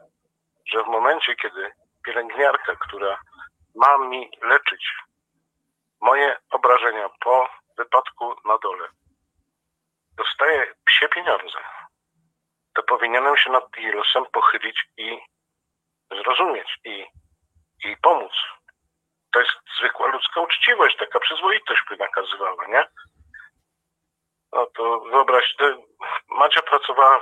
że 0.66 0.82
w 0.82 0.86
momencie, 0.86 1.36
kiedy 1.36 1.72
pielęgniarka, 2.04 2.76
która 2.76 3.18
ma 3.74 3.98
mi 3.98 4.30
leczyć 4.42 4.92
moje 6.00 6.36
obrażenia 6.50 7.08
po 7.20 7.48
wypadku 7.78 8.34
na 8.44 8.58
dole, 8.58 8.88
dostaje 10.16 10.74
psie 10.84 11.08
pieniądze, 11.08 11.58
to 12.74 12.82
powinienem 12.82 13.36
się 13.36 13.50
nad 13.50 13.76
jej 13.76 13.92
losem 13.92 14.24
pochylić 14.32 14.84
i 14.96 15.18
zrozumieć 16.10 16.78
i, 16.84 17.06
i 17.84 17.96
pomóc. 18.02 18.32
To 19.32 19.40
jest 19.40 19.52
zwykła 19.78 20.06
ludzka 20.06 20.40
uczciwość, 20.40 20.96
taka 20.96 21.20
przyzwoitość 21.20 21.80
by 21.88 21.96
nakazywała, 21.96 22.66
nie? 22.66 22.86
No 24.52 24.66
to 24.66 25.00
wyobraź, 25.00 25.54
Macia 26.28 26.62
pracowała 26.62 27.20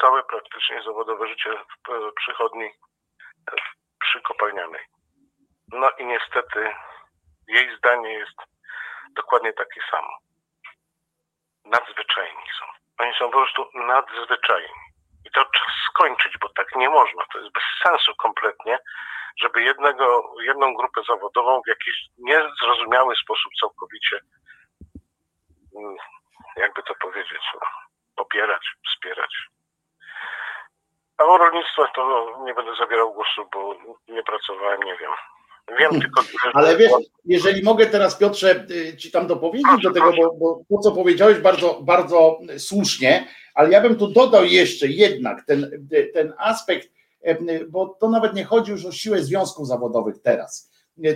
całe 0.00 0.22
praktycznie 0.22 0.82
zawodowe 0.82 1.28
życie 1.28 1.50
w 1.88 2.14
przychodni 2.14 2.70
przy 4.00 4.20
kopalnianej. 4.20 4.84
No 5.72 5.90
i 5.90 6.06
niestety 6.06 6.74
jej 7.48 7.76
zdanie 7.76 8.12
jest 8.12 8.38
dokładnie 9.16 9.52
takie 9.52 9.80
samo. 9.90 10.18
Nadzwyczajni 11.64 12.42
są. 12.58 12.66
Oni 12.98 13.12
są 13.18 13.30
po 13.30 13.38
prostu 13.38 13.68
nadzwyczajni. 13.74 14.74
I 15.26 15.30
to 15.30 15.44
czas 15.44 15.72
skończyć, 15.90 16.32
bo 16.40 16.48
tak 16.48 16.76
nie 16.76 16.88
można. 16.88 17.22
To 17.32 17.38
jest 17.38 17.52
bez 17.52 17.62
sensu 17.82 18.12
kompletnie, 18.16 18.78
żeby 19.42 19.62
jednego, 19.62 20.34
jedną 20.40 20.74
grupę 20.74 21.00
zawodową 21.08 21.60
w 21.62 21.68
jakiś 21.68 21.94
niezrozumiały 22.18 23.16
sposób 23.16 23.52
całkowicie, 23.60 24.20
mm, 25.76 25.96
jakby 26.56 26.82
to 26.82 26.94
powiedzieć, 26.94 27.42
popierać, 28.16 28.62
wspierać. 28.88 29.34
A 31.18 31.24
o 31.24 31.38
rolnictwie 31.38 31.82
to 31.94 32.26
nie 32.44 32.54
będę 32.54 32.72
zabierał 32.80 33.14
głosu, 33.14 33.42
bo 33.52 33.74
nie 34.08 34.22
pracowałem, 34.22 34.80
nie 34.82 34.96
wiem. 34.96 35.10
Wiem 35.68 35.78
hmm. 35.78 36.00
tylko 36.00 36.22
tyle, 36.22 36.52
Ale 36.54 36.76
wiesz, 36.76 36.92
jeżeli 37.24 37.62
mogę 37.62 37.86
teraz 37.86 38.16
Piotrze 38.16 38.66
y, 38.70 38.96
ci 38.96 39.10
tam 39.10 39.26
dopowiedzieć 39.26 39.66
proszę, 39.82 39.88
do 39.88 39.94
tego, 39.94 40.12
bo, 40.12 40.64
bo 40.70 40.76
to 40.76 40.82
co 40.82 40.92
powiedziałeś 40.92 41.38
bardzo, 41.38 41.80
bardzo 41.82 42.38
słusznie, 42.58 43.28
ale 43.54 43.70
ja 43.70 43.80
bym 43.80 43.96
tu 43.96 44.06
dodał 44.06 44.44
jeszcze 44.44 44.86
jednak 44.86 45.44
ten, 45.46 45.88
ten 46.14 46.32
aspekt, 46.38 46.88
bo 47.68 47.96
to 48.00 48.08
nawet 48.08 48.34
nie 48.34 48.44
chodzi 48.44 48.72
już 48.72 48.86
o 48.86 48.92
siłę 48.92 49.18
związków 49.18 49.66
zawodowych 49.66 50.18
teraz. 50.22 50.70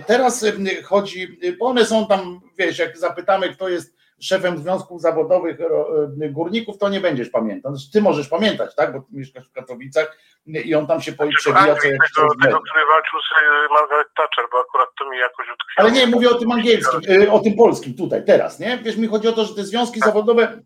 Teraz 0.07 0.45
chodzi, 0.83 1.39
bo 1.59 1.65
one 1.65 1.85
są 1.85 2.07
tam, 2.07 2.41
wiesz, 2.57 2.79
jak 2.79 2.97
zapytamy, 2.97 3.49
kto 3.49 3.69
jest 3.69 3.97
szefem 4.21 4.57
związków 4.57 5.01
zawodowych 5.01 5.61
e, 5.61 6.29
górników, 6.29 6.77
to 6.77 6.89
nie 6.89 7.01
będziesz 7.01 7.29
pamiętał. 7.29 7.75
Znaczy, 7.75 7.91
ty 7.91 8.01
możesz 8.01 8.29
pamiętać, 8.29 8.75
tak? 8.75 8.93
Bo 8.93 8.99
ty 8.99 9.05
mieszkasz 9.11 9.49
w 9.49 9.51
Katowicach 9.51 10.17
i 10.45 10.75
on 10.75 10.87
tam 10.87 11.01
się 11.01 11.11
znaczy, 11.11 11.31
przewija 11.37 11.75
co 11.75 11.87
jakiś 11.87 12.11
czas. 12.15 12.25
Tego, 12.43 12.59
który 12.59 12.85
walczył 12.85 13.19
z 13.19 13.31
e, 13.43 13.73
Margaret 13.73 14.07
Thatcher, 14.17 14.45
bo 14.51 14.59
akurat 14.59 14.89
to 14.99 15.09
mi 15.09 15.17
jakoś 15.17 15.45
utkwiło. 15.53 15.77
Ale 15.77 15.91
nie, 15.91 16.07
mówię 16.07 16.29
o 16.29 16.35
tym 16.35 16.51
angielskim, 16.51 16.99
e, 17.09 17.31
o 17.31 17.39
tym 17.39 17.55
polskim 17.55 17.95
tutaj, 17.95 18.25
teraz, 18.25 18.59
nie? 18.59 18.77
Wiesz, 18.77 18.97
mi 18.97 19.07
chodzi 19.07 19.27
o 19.27 19.33
to, 19.33 19.45
że 19.45 19.55
te 19.55 19.63
związki 19.63 19.99
tak. 19.99 20.09
zawodowe 20.09 20.61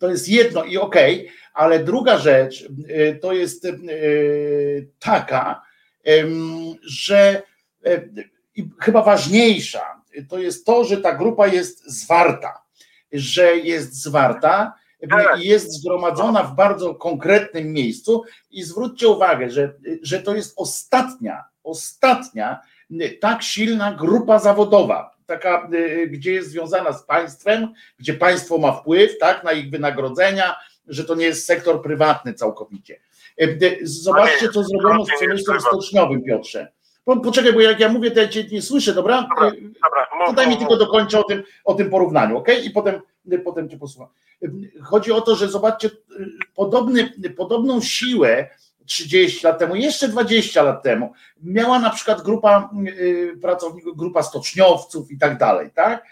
to 0.00 0.08
jest 0.08 0.28
jedno 0.28 0.64
i 0.64 0.78
okej, 0.78 1.20
okay, 1.20 1.32
ale 1.54 1.78
druga 1.78 2.18
rzecz 2.18 2.68
to 3.22 3.32
jest 3.32 3.66
taka, 4.98 5.62
że 6.82 7.42
i 8.56 8.68
chyba 8.80 9.02
ważniejsza, 9.02 10.02
to 10.28 10.38
jest 10.38 10.66
to, 10.66 10.84
że 10.84 10.96
ta 10.96 11.12
grupa 11.12 11.46
jest 11.46 11.90
zwarta 11.90 12.62
że 13.12 13.56
jest 13.56 14.02
zwarta 14.02 14.74
tak. 15.10 15.40
i 15.40 15.48
jest 15.48 15.72
zgromadzona 15.72 16.42
w 16.42 16.54
bardzo 16.54 16.94
konkretnym 16.94 17.72
miejscu 17.72 18.24
i 18.50 18.62
zwróćcie 18.62 19.08
uwagę, 19.08 19.50
że, 19.50 19.74
że 20.02 20.22
to 20.22 20.34
jest 20.34 20.54
ostatnia, 20.56 21.44
ostatnia 21.64 22.60
tak 23.20 23.42
silna 23.42 23.94
grupa 23.94 24.38
zawodowa, 24.38 25.16
taka, 25.26 25.70
gdzie 26.08 26.32
jest 26.32 26.50
związana 26.50 26.92
z 26.92 27.02
państwem, 27.02 27.72
gdzie 27.98 28.14
państwo 28.14 28.58
ma 28.58 28.72
wpływ 28.72 29.18
tak, 29.18 29.44
na 29.44 29.52
ich 29.52 29.70
wynagrodzenia, 29.70 30.56
że 30.86 31.04
to 31.04 31.14
nie 31.14 31.24
jest 31.24 31.46
sektor 31.46 31.82
prywatny 31.82 32.34
całkowicie. 32.34 33.00
Zobaczcie, 33.82 34.48
co 34.48 34.64
zrobiono 34.64 35.04
z 35.04 35.08
przemysłem 35.16 35.60
stoczniowym, 35.60 36.22
Piotrze. 36.22 36.72
Poczekaj, 37.16 37.52
bo 37.52 37.60
jak 37.60 37.80
ja 37.80 37.88
mówię, 37.88 38.10
to 38.10 38.20
ja 38.20 38.28
cię 38.28 38.44
nie 38.44 38.62
słyszę, 38.62 38.94
dobra? 38.94 39.28
dobra, 39.36 39.50
dobra 39.82 40.26
mów, 40.26 40.36
Daj 40.36 40.48
mi 40.48 40.56
tylko 40.56 40.76
dokończę 40.76 41.18
o 41.18 41.24
tym, 41.24 41.42
o 41.64 41.74
tym 41.74 41.90
porównaniu, 41.90 42.38
ok? 42.38 42.48
I 42.64 42.70
potem, 42.70 43.00
potem 43.44 43.68
cię 43.68 43.78
posłucham. 43.78 44.12
Chodzi 44.82 45.12
o 45.12 45.20
to, 45.20 45.36
że 45.36 45.48
zobaczcie, 45.48 45.90
podobny, 46.54 47.12
podobną 47.36 47.80
siłę 47.80 48.48
30 48.86 49.46
lat 49.46 49.58
temu, 49.58 49.76
jeszcze 49.76 50.08
20 50.08 50.62
lat 50.62 50.82
temu, 50.82 51.12
miała 51.42 51.78
na 51.78 51.90
przykład 51.90 52.22
grupa 52.22 52.70
y, 52.88 53.38
pracowników, 53.42 53.96
grupa 53.96 54.22
stoczniowców 54.22 55.10
i 55.10 55.18
tak 55.18 55.38
dalej, 55.38 55.70
tak? 55.74 56.04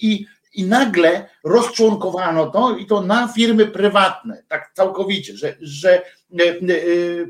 I 0.00 0.26
i 0.56 0.64
nagle 0.64 1.28
rozczłonkowano 1.44 2.46
to 2.46 2.76
i 2.76 2.86
to 2.86 3.00
na 3.00 3.28
firmy 3.28 3.66
prywatne, 3.66 4.42
tak 4.48 4.70
całkowicie, 4.74 5.36
że, 5.36 5.54
że 5.60 6.02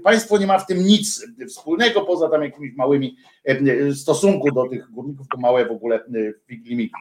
państwo 0.05 0.39
nie 0.39 0.47
ma 0.47 0.59
w 0.59 0.67
tym 0.67 0.87
nic 0.87 1.27
wspólnego, 1.49 2.03
poza 2.03 2.29
tam 2.29 2.43
jakimiś 2.43 2.77
małymi 2.77 3.17
e, 3.45 3.95
stosunku 3.95 4.53
do 4.53 4.69
tych 4.69 4.91
górników, 4.91 5.27
to 5.33 5.39
małe 5.39 5.67
w 5.67 5.71
ogóle 5.71 6.05
figlimiki. 6.47 6.95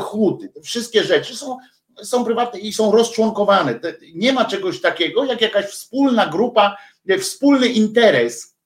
Huty, 0.00 0.52
wszystkie 0.62 1.02
rzeczy 1.02 1.36
są, 1.36 1.56
są 2.02 2.24
prywatne 2.24 2.60
i 2.60 2.72
są 2.72 2.92
rozczłonkowane. 2.92 3.80
Nie 4.14 4.32
ma 4.32 4.44
czegoś 4.44 4.80
takiego, 4.80 5.24
jak 5.24 5.40
jakaś 5.40 5.64
wspólna 5.64 6.26
grupa, 6.26 6.76
wspólny 7.20 7.68
interes 7.68 8.58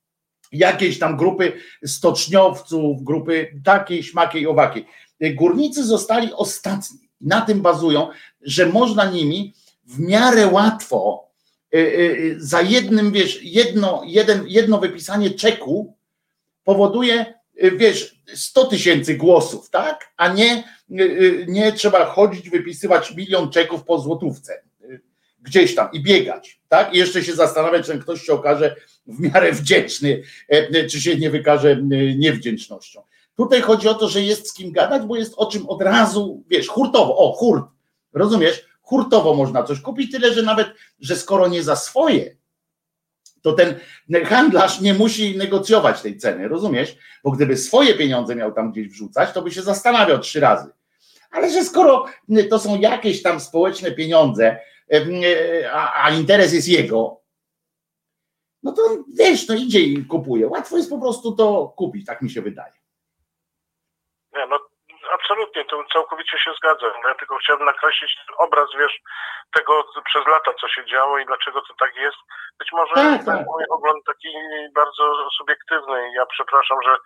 jakiejś 0.53 0.99
tam 0.99 1.17
grupy 1.17 1.53
stoczniowców, 1.85 3.03
grupy 3.03 3.61
takiej, 3.65 4.03
śmakiej, 4.03 4.47
owakiej. 4.47 4.87
Górnicy 5.35 5.85
zostali 5.85 6.33
ostatni 6.33 6.99
na 7.21 7.41
tym 7.41 7.61
bazują, 7.61 8.09
że 8.41 8.67
można 8.67 9.05
nimi 9.05 9.55
w 9.85 10.01
miarę 10.01 10.47
łatwo 10.47 11.32
za 12.37 12.63
jednym, 12.63 13.13
wiesz, 13.13 13.43
jedno, 13.43 14.03
jeden, 14.07 14.45
jedno 14.47 14.79
wypisanie 14.79 15.31
czeku 15.31 15.97
powoduje, 16.65 17.35
wiesz, 17.77 18.23
100 18.35 18.65
tysięcy 18.65 19.15
głosów, 19.15 19.71
tak? 19.71 20.13
A 20.17 20.33
nie, 20.33 20.65
nie 21.49 21.73
trzeba 21.73 22.05
chodzić, 22.05 22.51
wypisywać 22.51 23.17
milion 23.17 23.51
czeków 23.51 23.85
po 23.85 23.99
złotówce 23.99 24.63
gdzieś 25.43 25.75
tam 25.75 25.89
i 25.93 26.03
biegać, 26.03 26.61
tak? 26.69 26.95
I 26.95 26.99
jeszcze 26.99 27.25
się 27.25 27.35
zastanawiać, 27.35 27.87
czy 27.87 27.99
ktoś 27.99 28.23
się 28.23 28.33
okaże 28.33 28.77
w 29.07 29.21
miarę 29.21 29.53
wdzięczny, 29.53 30.23
e, 30.49 30.87
czy 30.87 31.01
się 31.01 31.17
nie 31.17 31.31
wykaże 31.31 31.71
e, 31.71 31.77
niewdzięcznością. 32.17 33.03
Tutaj 33.37 33.61
chodzi 33.61 33.89
o 33.89 33.95
to, 33.95 34.09
że 34.09 34.23
jest 34.23 34.49
z 34.49 34.55
kim 34.55 34.73
gadać, 34.73 35.03
bo 35.03 35.17
jest 35.17 35.35
o 35.37 35.47
czym 35.47 35.69
od 35.69 35.83
razu, 35.83 36.43
wiesz, 36.49 36.69
hurtowo, 36.69 37.17
o, 37.17 37.33
hurt, 37.33 37.65
rozumiesz? 38.13 38.67
Hurtowo 38.93 39.35
można 39.35 39.63
coś 39.63 39.81
kupić, 39.81 40.13
tyle, 40.13 40.33
że 40.33 40.43
nawet, 40.43 40.69
że 41.01 41.17
skoro 41.17 41.49
nie 41.49 41.63
za 41.63 41.77
swoje, 41.77 42.37
to 43.43 43.53
ten 43.53 43.81
handlarz 44.25 44.81
nie 44.81 44.95
musi 44.95 45.37
negocjować 45.37 46.03
tej 46.03 46.19
ceny, 46.19 46.49
rozumiesz? 46.49 46.97
Bo 47.25 47.31
gdyby 47.31 47.57
swoje 47.57 47.95
pieniądze 47.95 48.37
miał 48.37 48.53
tam 48.53 48.73
gdzieś 48.73 48.89
wrzucać, 48.89 49.33
to 49.33 49.43
by 49.43 49.51
się 49.51 49.63
zastanawiał 49.63 50.19
trzy 50.19 50.41
razy. 50.41 50.71
Ale 51.31 51.51
że 51.51 51.65
skoro 51.65 52.05
to 52.51 52.59
są 52.59 52.81
jakieś 52.81 53.23
tam 53.23 53.41
społeczne 53.41 53.93
pieniądze, 53.93 54.59
a, 55.73 56.11
interes 56.11 56.53
jest 56.53 56.69
jego, 56.69 57.21
no 58.63 58.73
to 58.73 59.05
wiesz, 59.15 59.49
no 59.49 59.55
idzie 59.55 59.81
i 59.81 60.05
kupuje. 60.05 60.49
Łatwo 60.49 60.77
jest 60.77 60.91
po 60.91 60.99
prostu 60.99 61.33
to 61.33 61.73
kupić, 61.77 62.07
tak 62.07 62.23
mi 62.23 62.31
się 62.31 62.43
wydaje. 62.43 62.75
Nie, 64.35 64.47
no 64.51 64.72
absolutnie, 65.15 65.65
to 65.65 65.85
całkowicie 65.93 66.39
się 66.39 66.51
zgadzam. 66.59 66.93
Ja 67.05 67.15
tylko 67.15 67.37
chciałbym 67.37 67.67
nakreślić 67.67 68.17
obraz, 68.39 68.69
wiesz, 68.79 68.97
tego 69.55 69.85
przez 70.05 70.27
lata, 70.27 70.53
co 70.61 70.69
się 70.69 70.85
działo 70.87 71.19
i 71.19 71.27
dlaczego 71.27 71.63
to 71.63 71.75
tak 71.79 71.97
jest. 71.97 72.17
Być 72.59 72.73
może 72.73 72.95
tak, 72.95 73.25
tak. 73.25 73.47
mój 73.47 73.65
ogląd 73.71 74.05
taki 74.05 74.29
bardzo 74.75 75.31
subiektywny. 75.39 76.13
Ja 76.15 76.27
przepraszam, 76.27 76.79
że, 76.85 76.97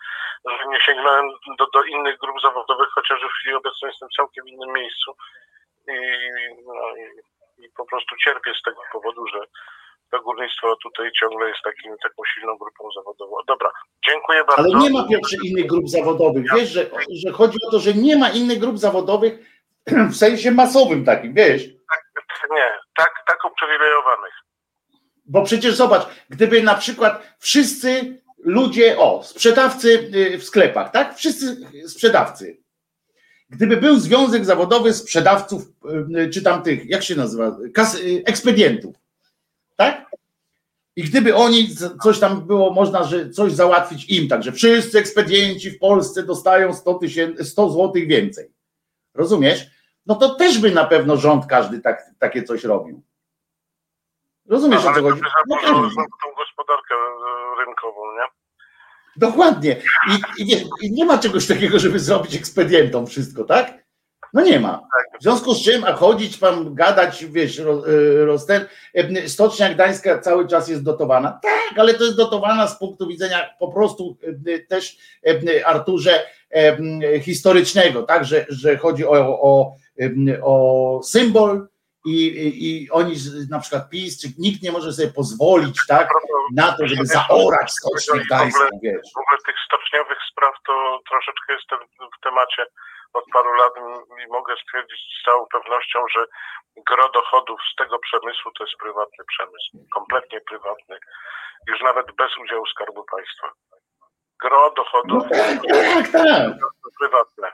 że 0.51 0.67
nie 0.69 0.81
sięgnąłem 0.81 1.27
do, 1.59 1.67
do 1.75 1.83
innych 1.83 2.19
grup 2.19 2.41
zawodowych, 2.43 2.89
chociaż 2.95 3.21
w 3.21 3.39
chwili 3.41 3.55
obecnej 3.55 3.91
jestem 3.91 4.09
w 4.09 4.17
całkiem 4.17 4.49
innym 4.49 4.73
miejscu. 4.73 5.17
I, 5.89 5.97
no, 6.67 6.97
i 6.97 7.37
i 7.59 7.69
po 7.77 7.87
prostu 7.87 8.17
cierpię 8.17 8.53
z 8.55 8.63
tego 8.63 8.81
powodu, 8.93 9.27
że 9.27 9.41
to 10.17 10.23
górnictwo 10.23 10.77
tutaj 10.83 11.11
ciągle 11.21 11.49
jest 11.49 11.61
takim, 11.65 11.97
taką 12.03 12.23
silną 12.35 12.57
grupą 12.57 12.89
zawodową. 12.97 13.37
Dobra, 13.47 13.71
dziękuję 14.09 14.45
bardzo. 14.45 14.63
Ale 14.63 14.83
nie 14.83 14.91
ma 14.91 15.09
pierwszych 15.09 15.45
innych 15.45 15.67
grup 15.67 15.89
zawodowych. 15.89 16.45
Wiesz, 16.55 16.69
że, 16.69 16.91
że 17.25 17.33
chodzi 17.33 17.59
o 17.69 17.71
to, 17.71 17.79
że 17.79 17.95
nie 17.95 18.17
ma 18.17 18.29
innych 18.29 18.59
grup 18.59 18.79
zawodowych 18.79 19.39
w 20.13 20.17
sensie 20.17 20.51
masowym 20.51 21.05
takim, 21.05 21.35
wiesz? 21.35 21.63
Tak, 21.65 22.51
nie, 22.51 22.69
tak, 22.97 23.11
tak 23.27 23.39
uprzywilejowanych. 23.53 24.35
Bo 25.27 25.43
przecież 25.43 25.75
zobacz, 25.75 26.07
gdyby 26.31 26.63
na 26.63 26.75
przykład 26.75 27.37
wszyscy 27.39 28.23
ludzie, 28.39 28.99
o, 28.99 29.23
sprzedawcy 29.23 30.11
y, 30.15 30.39
w 30.39 30.45
sklepach, 30.45 30.91
tak? 30.91 31.15
Wszyscy 31.15 31.57
sprzedawcy 31.89 32.67
Gdyby 33.51 33.77
był 33.77 33.99
związek 33.99 34.45
zawodowy 34.45 34.93
sprzedawców, 34.93 35.63
y, 36.19 36.31
czy 36.31 36.43
tam 36.43 36.63
tych, 36.63 36.87
jak 36.87 37.03
się 37.03 37.15
nazywa, 37.15 37.57
kas, 37.75 37.95
y, 37.95 38.23
ekspedientów, 38.27 38.97
tak? 39.77 40.06
I 40.97 41.05
gdyby 41.05 41.35
oni 41.35 41.69
coś 42.03 42.19
tam 42.19 42.47
było, 42.47 42.73
można 42.73 43.05
że 43.05 43.31
coś 43.31 43.53
załatwić 43.53 44.09
im, 44.09 44.29
także 44.29 44.53
wszyscy 44.53 44.99
ekspedienci 44.99 45.71
w 45.71 45.79
Polsce 45.79 46.23
dostają 46.23 46.75
100, 46.75 46.95
tysięcy, 46.95 47.45
100 47.45 47.71
złotych 47.71 48.07
więcej. 48.07 48.51
Rozumiesz? 49.15 49.67
No 50.07 50.15
to 50.15 50.35
też 50.35 50.59
by 50.59 50.71
na 50.71 50.85
pewno 50.85 51.17
rząd 51.17 51.47
każdy 51.47 51.81
tak, 51.81 52.11
takie 52.19 52.43
coś 52.43 52.65
robił. 52.65 53.03
Rozumiesz 54.47 54.85
no, 54.85 54.91
o 54.91 54.95
co 54.95 55.03
chodzi? 55.03 55.21
No, 55.49 55.57
tą 55.57 56.35
gospodarkę 56.37 56.95
y, 56.95 57.65
rynkową, 57.65 58.01
nie? 58.15 58.27
Dokładnie. 59.17 59.83
I, 60.11 60.43
i, 60.43 60.47
nie, 60.47 60.57
I, 60.83 60.93
nie, 60.93 61.05
ma 61.05 61.19
czegoś 61.19 61.47
takiego, 61.47 61.79
żeby 61.79 62.01
zrobić 62.01 62.37
ekspedientom 62.37 63.07
wszystko, 63.07 63.45
tak? 63.45 63.86
No 64.37 64.43
nie 64.43 64.61
ma. 64.61 64.81
W 65.21 65.23
związku 65.23 65.55
z 65.55 65.65
czym, 65.65 65.85
a 65.85 65.93
chodzić 65.93 66.37
pan, 66.37 66.75
gadać, 66.75 67.25
wiesz, 67.25 67.61
roz, 68.27 68.47
ten, 68.47 68.67
e, 68.95 69.29
Stocznia 69.29 69.75
Gdańska 69.75 70.19
cały 70.19 70.49
czas 70.49 70.69
jest 70.69 70.85
dotowana. 70.85 71.39
Tak, 71.43 71.79
ale 71.79 71.95
to 71.95 72.05
jest 72.05 72.17
dotowana 72.17 72.69
z 72.69 72.79
punktu 72.79 73.07
widzenia 73.07 73.51
po 73.59 73.73
prostu 73.73 74.19
e, 74.47 74.59
też 74.59 74.97
e, 75.27 75.67
Arturze 75.67 76.27
historycznego, 77.23 78.03
tak, 78.03 78.25
że, 78.25 78.47
że 78.49 78.77
chodzi 78.77 79.07
o, 79.07 79.41
o, 79.43 79.75
o 80.43 81.01
symbol, 81.03 81.69
i, 82.07 82.19
i, 82.67 82.91
oni 82.91 83.15
na 83.51 83.61
przykład 83.61 83.91
PiS, 83.91 84.21
czy 84.21 84.29
nikt 84.39 84.63
nie 84.63 84.73
może 84.73 84.93
sobie 84.93 85.09
pozwolić 85.09 85.77
tak, 85.89 86.09
na 86.55 86.73
to, 86.73 86.87
żeby 86.89 87.07
zaorać 87.07 87.73
stocznię 87.73 88.21
gdańską, 88.27 88.65
wiesz. 88.83 89.07
W 89.15 89.19
ogóle 89.19 89.39
tych 89.47 89.57
stoczniowych 89.67 90.19
spraw 90.33 90.55
to 90.67 91.01
troszeczkę 91.11 91.53
jestem 91.53 91.79
w 92.19 92.25
temacie 92.25 92.67
od 93.17 93.25
paru 93.33 93.53
lat 93.55 93.73
i 94.25 94.33
mogę 94.33 94.55
stwierdzić 94.57 95.01
z 95.21 95.25
całą 95.25 95.47
pewnością, 95.47 96.09
że 96.15 96.27
gro 96.77 97.09
dochodów 97.09 97.61
z 97.73 97.75
tego 97.75 97.99
przemysłu 97.99 98.53
to 98.53 98.65
jest 98.65 98.77
prywatny 98.77 99.25
przemysł, 99.25 99.89
kompletnie 99.95 100.41
prywatny, 100.41 100.99
już 101.69 101.81
nawet 101.81 102.13
bez 102.13 102.39
udziału 102.39 102.67
Skarbu 102.67 103.05
Państwa. 103.05 103.53
Gro 104.43 104.71
dochodów 104.71 105.23
no 105.31 105.37
tak, 105.37 106.13
tak, 106.13 106.13
tak. 106.13 106.53
prywatne. 106.99 107.53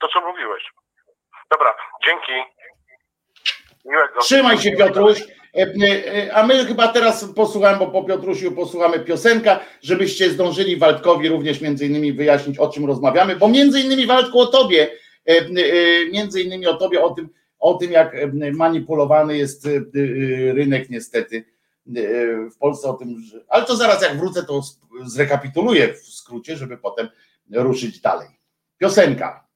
To 0.00 0.08
co 0.08 0.20
mówiłeś. 0.20 0.70
Dobra, 1.50 1.74
dzięki. 2.04 2.32
Miłego. 3.84 4.20
Trzymaj 4.20 4.58
się 4.58 4.72
Piotruś. 4.72 5.24
E, 5.54 5.74
e, 6.26 6.34
a 6.34 6.46
my 6.46 6.64
chyba 6.64 6.88
teraz 6.88 7.24
posłuchamy, 7.24 7.78
bo 7.78 7.86
po 7.86 8.04
Piotrusiu 8.04 8.52
posłuchamy 8.52 9.00
piosenka, 9.00 9.60
żebyście 9.82 10.30
zdążyli 10.30 10.76
Waldkowi 10.76 11.28
również 11.28 11.60
między 11.60 11.86
innymi 11.86 12.12
wyjaśnić, 12.12 12.58
o 12.58 12.68
czym 12.68 12.84
rozmawiamy, 12.86 13.36
bo 13.36 13.48
między 13.48 13.80
innymi 13.80 14.06
Waldku 14.06 14.40
o 14.40 14.46
tobie, 14.46 14.90
e, 15.26 15.44
między 16.12 16.42
innymi 16.42 16.66
o 16.66 16.74
tobie, 16.74 17.02
o 17.02 17.10
tym, 17.10 17.28
o 17.58 17.74
tym 17.74 17.92
jak 17.92 18.16
manipulowany 18.52 19.38
jest 19.38 19.68
rynek 20.54 20.90
niestety 20.90 21.44
w 22.54 22.58
Polsce 22.58 22.88
o 22.88 22.94
tym, 22.94 23.20
że... 23.20 23.44
ale 23.48 23.64
to 23.64 23.76
zaraz 23.76 24.02
jak 24.02 24.18
wrócę, 24.18 24.42
to 24.42 24.62
zrekapituluję 25.04 25.94
w 25.94 25.98
skrócie, 25.98 26.56
żeby 26.56 26.78
potem 26.78 27.08
ruszyć 27.50 28.00
dalej. 28.00 28.28
Piosenka. 28.78 29.48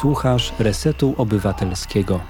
Słuchasz 0.00 0.52
Resetu 0.58 1.14
Obywatelskiego. 1.18 2.20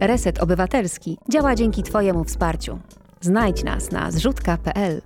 Reset 0.00 0.42
Obywatelski 0.42 1.18
działa 1.28 1.54
dzięki 1.54 1.82
Twojemu 1.82 2.24
wsparciu. 2.24 2.78
Znajdź 3.20 3.64
nas 3.64 3.92
na 3.92 4.10
zrzutka.pl. 4.10 5.02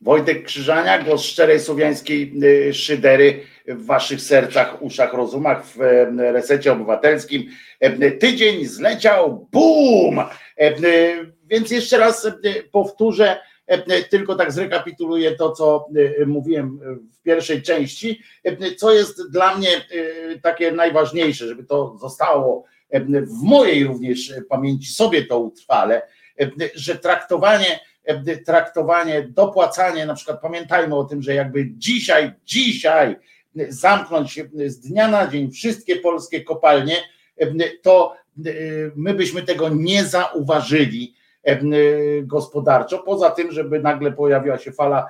Wojtek 0.00 0.44
Krzyżania, 0.44 1.02
głos 1.02 1.22
szczerej 1.22 1.60
słowiańskiej 1.60 2.32
y, 2.68 2.74
szydery 2.74 3.40
w 3.68 3.86
waszych 3.86 4.20
sercach, 4.20 4.82
uszach, 4.82 5.12
rozumach 5.12 5.64
w 5.66 5.80
y, 5.80 6.32
resecie 6.32 6.72
obywatelskim. 6.72 7.44
Y, 7.84 8.12
tydzień 8.12 8.66
zleciał, 8.66 9.48
BUM! 9.52 10.20
Więc 11.46 11.70
jeszcze 11.70 11.98
raz 11.98 12.26
powtórzę, 12.72 13.40
tylko 14.10 14.34
tak 14.34 14.52
zrekapituluję 14.52 15.36
to, 15.36 15.52
co 15.52 15.86
mówiłem 16.26 16.80
w 17.12 17.22
pierwszej 17.22 17.62
części, 17.62 18.22
co 18.76 18.92
jest 18.92 19.32
dla 19.32 19.56
mnie 19.56 19.68
takie 20.42 20.72
najważniejsze, 20.72 21.48
żeby 21.48 21.64
to 21.64 21.96
zostało 22.00 22.64
w 23.10 23.42
mojej 23.42 23.84
również 23.84 24.32
pamięci, 24.48 24.92
sobie 24.92 25.26
to 25.26 25.38
utrwale, 25.38 26.02
że 26.74 26.96
traktowanie, 26.98 27.80
traktowanie, 28.46 29.22
dopłacanie, 29.22 30.06
na 30.06 30.14
przykład 30.14 30.40
pamiętajmy 30.40 30.96
o 30.96 31.04
tym, 31.04 31.22
że 31.22 31.34
jakby 31.34 31.66
dzisiaj, 31.70 32.32
dzisiaj 32.44 33.16
zamknąć 33.68 34.40
z 34.66 34.80
dnia 34.80 35.08
na 35.08 35.26
dzień 35.26 35.50
wszystkie 35.50 35.96
polskie 35.96 36.44
kopalnie, 36.44 36.96
to 37.82 38.14
my 38.96 39.14
byśmy 39.14 39.42
tego 39.42 39.68
nie 39.68 40.04
zauważyli 40.04 41.14
gospodarczo, 42.22 42.98
poza 42.98 43.30
tym, 43.30 43.52
żeby 43.52 43.80
nagle 43.80 44.12
pojawiła 44.12 44.58
się 44.58 44.72
fala 44.72 45.06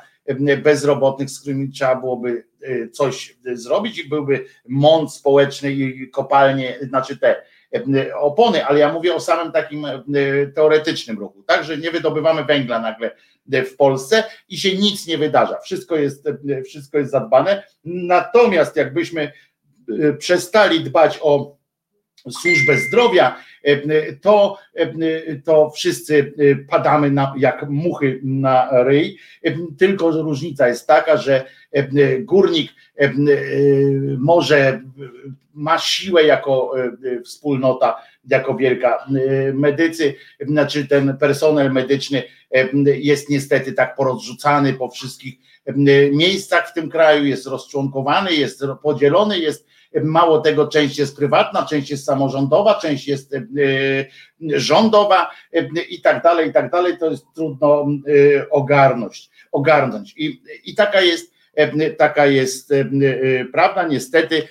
bezrobotnych, 0.63 1.31
z 1.31 1.41
którymi 1.41 1.71
trzeba 1.71 1.97
byłoby 1.97 2.45
e, 2.63 2.89
coś 2.89 3.39
zrobić 3.53 3.99
i 3.99 4.09
byłby 4.09 4.45
mąd 4.69 5.13
społeczny 5.13 5.73
i 5.73 6.11
kopalnie, 6.11 6.79
znaczy 6.83 7.19
te 7.19 7.43
opony, 8.15 8.67
ale 8.67 8.79
ja 8.79 8.93
mówię 8.93 9.15
o 9.15 9.21
samym 9.21 9.53
takim 9.53 9.87
teoretycznym 10.55 11.19
ruchu, 11.19 11.43
tak, 11.43 11.65
że 11.65 11.79
nie 11.79 11.91
wydobywamy 11.91 12.45
węgla 12.45 12.81
nagle 12.81 13.11
w 13.67 13.77
Polsce 13.77 14.25
i 14.49 14.59
się 14.59 14.77
nic 14.77 15.07
nie 15.07 15.19
wydarza. 15.19 15.59
Wszystko 15.61 15.97
jest, 15.97 16.29
wszystko 16.65 16.99
jest 16.99 17.11
zadbane. 17.11 17.63
Natomiast 17.85 18.77
jakbyśmy 18.77 19.33
e, 20.03 20.13
przestali 20.13 20.85
dbać 20.85 21.19
o 21.23 21.58
służbę 22.31 22.79
zdrowia, 22.79 23.37
to, 24.21 24.59
to 25.45 25.71
wszyscy 25.71 26.35
padamy 26.71 27.11
na, 27.11 27.35
jak 27.39 27.69
muchy 27.69 28.21
na 28.23 28.69
ryj. 28.83 29.19
Tylko 29.79 30.11
różnica 30.11 30.69
jest 30.69 30.87
taka, 30.87 31.17
że 31.17 31.45
górnik 32.21 32.73
może 34.19 34.83
ma 35.55 35.79
siłę 35.79 36.25
jako 36.25 36.75
wspólnota, 37.25 37.97
jako 38.31 38.55
wielka 38.55 39.07
medycy, 39.55 40.15
znaczy 40.41 40.89
ten 40.89 41.17
personel 41.17 41.73
medyczny 41.73 42.23
jest 42.85 43.31
niestety 43.31 43.73
tak 43.73 43.97
porozrzucany 43.97 44.75
po 44.75 44.89
wszystkich 44.89 45.35
miejscach 46.13 46.71
w 46.71 46.73
tym 46.73 46.91
kraju, 46.91 47.25
jest 47.25 47.47
rozczłonkowany, 47.47 48.33
jest 48.33 48.63
podzielony, 48.83 49.39
jest 49.39 49.69
Mało 49.95 50.39
tego, 50.39 50.67
część 50.67 50.99
jest 50.99 51.17
prywatna, 51.17 51.67
część 51.67 51.91
jest 51.91 52.05
samorządowa, 52.05 52.75
część 52.75 53.09
jest 53.09 53.35
e, 53.35 53.41
rządowa 54.41 55.31
e, 55.53 55.69
i 55.91 56.01
tak 56.01 56.23
dalej, 56.23 56.49
i 56.49 56.53
tak 56.53 56.71
dalej. 56.71 56.99
To 56.99 57.11
jest 57.11 57.27
trudno 57.35 57.87
e, 57.87 58.51
ogarnąć. 58.51 59.31
ogarnąć. 59.53 60.15
I, 60.17 60.43
i 60.65 60.75
taka 60.75 61.01
jest 61.01 61.39
taka 61.99 62.27
jest 62.27 62.73
prawda. 63.53 63.89
Niestety 63.89 64.43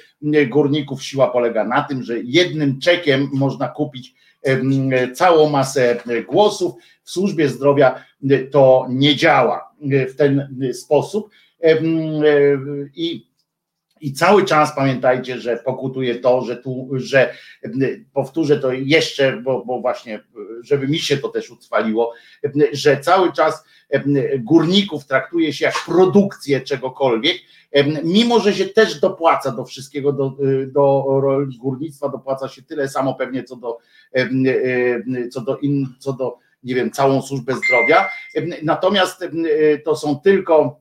górników 0.48 1.04
siła 1.04 1.28
polega 1.28 1.64
na 1.64 1.84
tym, 1.84 2.04
że 2.04 2.20
jednym 2.24 2.80
czekiem 2.80 3.30
można 3.34 3.68
kupić 3.68 4.16
całą 5.14 5.50
masę 5.50 5.98
głosów. 6.28 6.74
W 7.04 7.12
służbie 7.12 7.50
zdrowia 7.50 8.04
to 8.52 8.86
nie 8.90 9.16
działa 9.16 9.72
w 9.82 10.16
ten 10.16 10.58
sposób. 10.74 11.30
I 12.96 13.27
i 14.02 14.14
cały 14.14 14.46
czas 14.46 14.76
pamiętajcie, 14.76 15.38
że 15.38 15.58
pokutuje 15.58 16.16
to, 16.16 16.42
że 16.42 16.58
tu, 16.58 16.90
że 16.94 17.34
powtórzę 18.14 18.60
to 18.60 18.72
jeszcze, 18.72 19.42
bo, 19.42 19.66
bo 19.66 19.82
właśnie, 19.82 20.24
żeby 20.62 20.88
mi 20.88 21.00
się 21.00 21.18
to 21.18 21.30
też 21.30 21.52
utrwaliło, 21.52 22.14
że 22.72 23.00
cały 23.00 23.34
czas 23.34 23.64
górników 24.40 25.06
traktuje 25.06 25.54
się 25.54 25.66
jak 25.66 25.76
produkcję 25.86 26.62
czegokolwiek, 26.62 27.38
mimo 28.04 28.40
że 28.40 28.54
się 28.54 28.66
też 28.66 29.00
dopłaca 29.00 29.52
do 29.52 29.66
wszystkiego, 29.66 30.14
do, 30.14 30.38
do 30.68 31.06
górnictwa 31.60 32.10
dopłaca 32.10 32.48
się 32.48 32.62
tyle 32.62 32.90
samo 32.90 33.16
pewnie 33.16 33.44
co 33.44 33.56
do, 33.56 33.78
co 35.32 35.42
do, 35.42 35.58
in, 35.58 35.88
co 36.00 36.14
do 36.14 36.38
nie 36.64 36.76
wiem, 36.76 36.92
całą 36.92 37.22
służbę 37.22 37.54
zdrowia. 37.56 38.10
Natomiast 38.64 39.26
to 39.86 39.96
są 39.96 40.20
tylko 40.20 40.80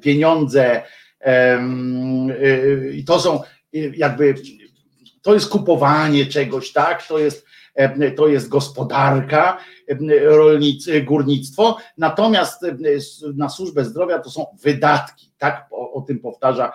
pieniądze, 0.00 0.82
i 2.92 3.04
to 3.04 3.20
są 3.20 3.42
jakby, 3.94 4.34
to 5.22 5.34
jest 5.34 5.48
kupowanie 5.48 6.26
czegoś, 6.26 6.72
tak? 6.72 7.06
To 7.06 7.18
jest, 7.18 7.46
to 8.16 8.28
jest 8.28 8.48
gospodarka, 8.48 9.58
rolnicy, 10.24 11.02
górnictwo, 11.02 11.76
natomiast 11.98 12.66
na 13.34 13.48
służbę 13.48 13.84
zdrowia 13.84 14.18
to 14.18 14.30
są 14.30 14.46
wydatki, 14.62 15.30
tak? 15.38 15.66
O, 15.70 15.92
o 15.92 16.00
tym 16.00 16.18
powtarza 16.18 16.72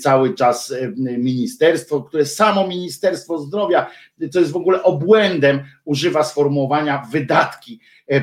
cały 0.00 0.34
czas 0.34 0.74
ministerstwo, 1.18 2.02
które 2.02 2.26
samo 2.26 2.66
Ministerstwo 2.66 3.38
Zdrowia, 3.38 3.86
co 4.32 4.40
jest 4.40 4.52
w 4.52 4.56
ogóle 4.56 4.82
obłędem, 4.82 5.64
używa 5.84 6.24
sformułowania 6.24 7.06
wydatki 7.12 7.80
E, 8.10 8.22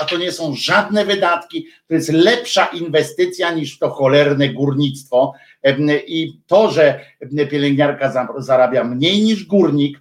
a 0.00 0.04
to 0.04 0.18
nie 0.18 0.32
są 0.32 0.54
żadne 0.54 1.04
wydatki, 1.04 1.66
to 1.88 1.94
jest 1.94 2.12
lepsza 2.12 2.66
inwestycja 2.66 3.54
niż 3.54 3.78
to 3.78 3.90
cholerne 3.90 4.48
górnictwo. 4.48 5.32
I 6.06 6.32
to, 6.46 6.70
że 6.70 7.00
pielęgniarka 7.50 8.26
zarabia 8.38 8.84
mniej 8.84 9.22
niż 9.22 9.46
górnik, 9.46 10.00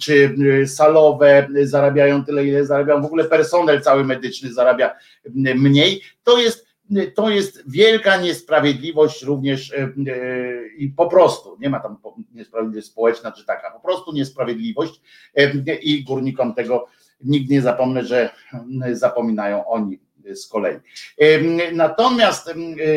czy 0.00 0.34
salowe 0.66 1.48
zarabiają 1.62 2.24
tyle, 2.24 2.46
ile 2.46 2.66
zarabiają, 2.66 3.02
w 3.02 3.06
ogóle 3.06 3.24
personel 3.24 3.80
cały 3.82 4.04
medyczny 4.04 4.52
zarabia 4.52 4.94
mniej, 5.34 6.02
to 6.24 6.38
jest 6.38 6.72
to 7.14 7.30
jest 7.30 7.70
wielka 7.70 8.16
niesprawiedliwość 8.16 9.22
również 9.22 9.74
i 10.78 10.88
po 10.88 11.06
prostu, 11.06 11.56
nie 11.60 11.70
ma 11.70 11.80
tam 11.80 11.96
niesprawiedliwość 12.32 12.86
społeczna 12.86 13.32
czy 13.32 13.46
taka, 13.46 13.70
po 13.70 13.80
prostu 13.80 14.12
niesprawiedliwość 14.12 15.00
i 15.82 16.04
górnikom 16.04 16.54
tego 16.54 16.88
Nigdy 17.24 17.54
nie 17.54 17.62
zapomnę, 17.62 18.04
że 18.04 18.30
zapominają 18.92 19.66
oni 19.66 20.00
z 20.34 20.46
kolei. 20.46 20.78
Natomiast, 21.72 22.54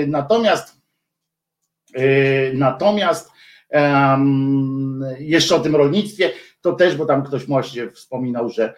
natomiast, 0.08 0.82
natomiast 2.54 3.32
jeszcze 5.20 5.56
o 5.56 5.60
tym 5.60 5.76
rolnictwie, 5.76 6.32
to 6.62 6.74
też, 6.74 6.96
bo 6.96 7.06
tam 7.06 7.24
ktoś 7.24 7.46
właśnie 7.46 7.92
wspominał, 7.92 8.50
że 8.50 8.74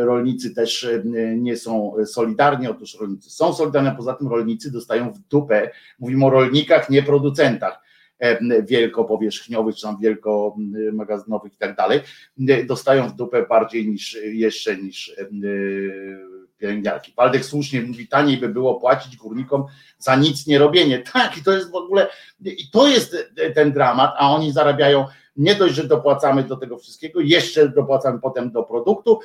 rolnicy 0.00 0.54
też 0.54 0.88
nie 1.36 1.56
są 1.56 1.92
solidarni. 2.06 2.68
Otóż 2.68 2.96
rolnicy 3.00 3.30
są 3.30 3.54
solidarni, 3.54 3.90
poza 3.96 4.14
tym 4.14 4.28
rolnicy 4.28 4.72
dostają 4.72 5.12
w 5.12 5.18
dupę. 5.18 5.70
Mówimy 5.98 6.26
o 6.26 6.30
rolnikach, 6.30 6.90
nie 6.90 7.02
producentach 7.02 7.80
wielkopowierzchniowych, 8.68 9.76
czy 9.76 9.82
tam 9.82 9.96
wielkomagazynowych 10.00 11.52
i 11.52 11.56
tak 11.56 11.76
dalej, 11.76 12.00
dostają 12.66 13.08
w 13.08 13.16
dupę 13.16 13.46
bardziej 13.46 13.88
niż 13.88 14.18
jeszcze 14.24 14.76
niż 14.76 15.16
pielęgniarki. 16.60 17.12
Waldek 17.16 17.44
słusznie 17.44 17.82
mówi, 17.82 18.08
taniej 18.08 18.36
by 18.36 18.48
było 18.48 18.80
płacić 18.80 19.16
górnikom 19.16 19.64
za 19.98 20.16
nic 20.16 20.46
nie 20.46 20.58
robienie. 20.58 20.98
Tak, 21.12 21.38
i 21.38 21.42
to 21.42 21.52
jest 21.52 21.70
w 21.70 21.74
ogóle, 21.74 22.08
i 22.44 22.70
to 22.72 22.88
jest 22.88 23.16
ten 23.54 23.72
dramat, 23.72 24.14
a 24.18 24.34
oni 24.34 24.52
zarabiają 24.52 25.06
nie 25.36 25.54
dość, 25.54 25.74
że 25.74 25.84
dopłacamy 25.84 26.44
do 26.44 26.56
tego 26.56 26.78
wszystkiego, 26.78 27.20
jeszcze 27.20 27.68
dopłacamy 27.68 28.18
potem 28.20 28.50
do 28.50 28.62
produktu 28.62 29.20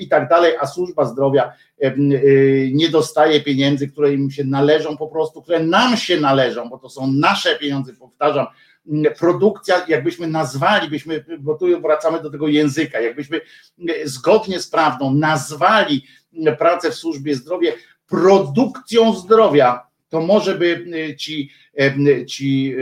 i 0.00 0.08
tak 0.08 0.28
dalej, 0.28 0.52
a 0.60 0.66
służba 0.66 1.04
zdrowia 1.04 1.52
y, 1.84 2.70
nie 2.74 2.88
dostaje 2.88 3.40
pieniędzy, 3.40 3.88
które 3.88 4.14
im 4.14 4.30
się 4.30 4.44
należą 4.44 4.96
po 4.96 5.08
prostu, 5.08 5.42
które 5.42 5.60
nam 5.60 5.96
się 5.96 6.20
należą, 6.20 6.68
bo 6.68 6.78
to 6.78 6.88
są 6.88 7.12
nasze 7.12 7.56
pieniądze, 7.56 7.92
powtarzam, 7.92 8.46
produkcja, 9.18 9.84
jakbyśmy 9.88 10.26
nazwali, 10.26 10.90
byśmy, 10.90 11.24
bo 11.38 11.54
tu 11.54 11.80
wracamy 11.80 12.22
do 12.22 12.30
tego 12.30 12.48
języka, 12.48 13.00
jakbyśmy 13.00 13.40
zgodnie 14.04 14.60
z 14.60 14.68
prawdą 14.68 15.14
nazwali 15.14 16.04
pracę 16.58 16.90
w 16.90 16.94
służbie 16.94 17.34
zdrowia 17.34 17.72
produkcją 18.06 19.14
zdrowia, 19.14 19.86
to 20.08 20.20
może 20.20 20.54
by 20.54 20.86
ci, 21.18 21.50
ci 22.26 22.76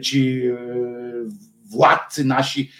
ci 0.00 0.46
e, 0.46 0.56
władcy 1.70 2.24
nasi 2.24 2.70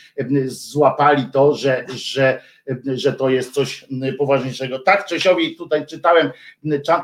złapali 0.47 1.27
to, 1.33 1.55
że, 1.55 1.87
że, 1.95 2.43
że 2.85 3.13
to 3.13 3.31
jest 3.31 3.55
coś 3.55 3.87
poważniejszego. 4.19 4.79
Tak, 4.79 5.07
Czesiowi 5.07 5.57
tutaj 5.57 5.87
czytałem, 5.87 6.31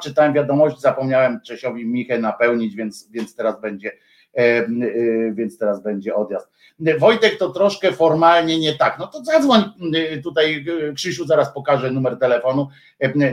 czytałem 0.02 0.32
wiadomość, 0.32 0.80
zapomniałem 0.80 1.40
Czesiowi 1.40 1.86
Michę 1.86 2.18
napełnić, 2.18 2.76
więc, 2.76 3.08
więc 3.10 3.34
teraz 3.34 3.60
będzie 3.60 3.92
więc 5.32 5.58
teraz 5.58 5.82
będzie 5.82 6.14
odjazd. 6.14 6.48
Wojtek 6.98 7.38
to 7.38 7.50
troszkę 7.50 7.92
formalnie 7.92 8.58
nie 8.58 8.74
tak. 8.74 8.98
No 8.98 9.06
to 9.06 9.24
zadzwoń 9.24 9.62
tutaj, 10.22 10.64
Krzysiu 10.94 11.26
zaraz 11.26 11.54
pokaże 11.54 11.90
numer 11.90 12.18
telefonu 12.18 12.68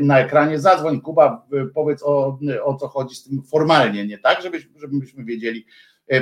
na 0.02 0.20
ekranie. 0.20 0.60
Zadzwoń 0.60 1.02
Kuba, 1.02 1.48
powiedz 1.74 2.04
o, 2.04 2.40
o 2.64 2.76
co 2.76 2.88
chodzi 2.88 3.16
z 3.16 3.24
tym 3.24 3.44
formalnie 3.44 4.08
nie 4.08 4.18
tak, 4.18 4.42
żebyśmy, 4.42 4.80
żebyśmy 4.80 5.24
wiedzieli, 5.26 5.66
E, 6.10 6.22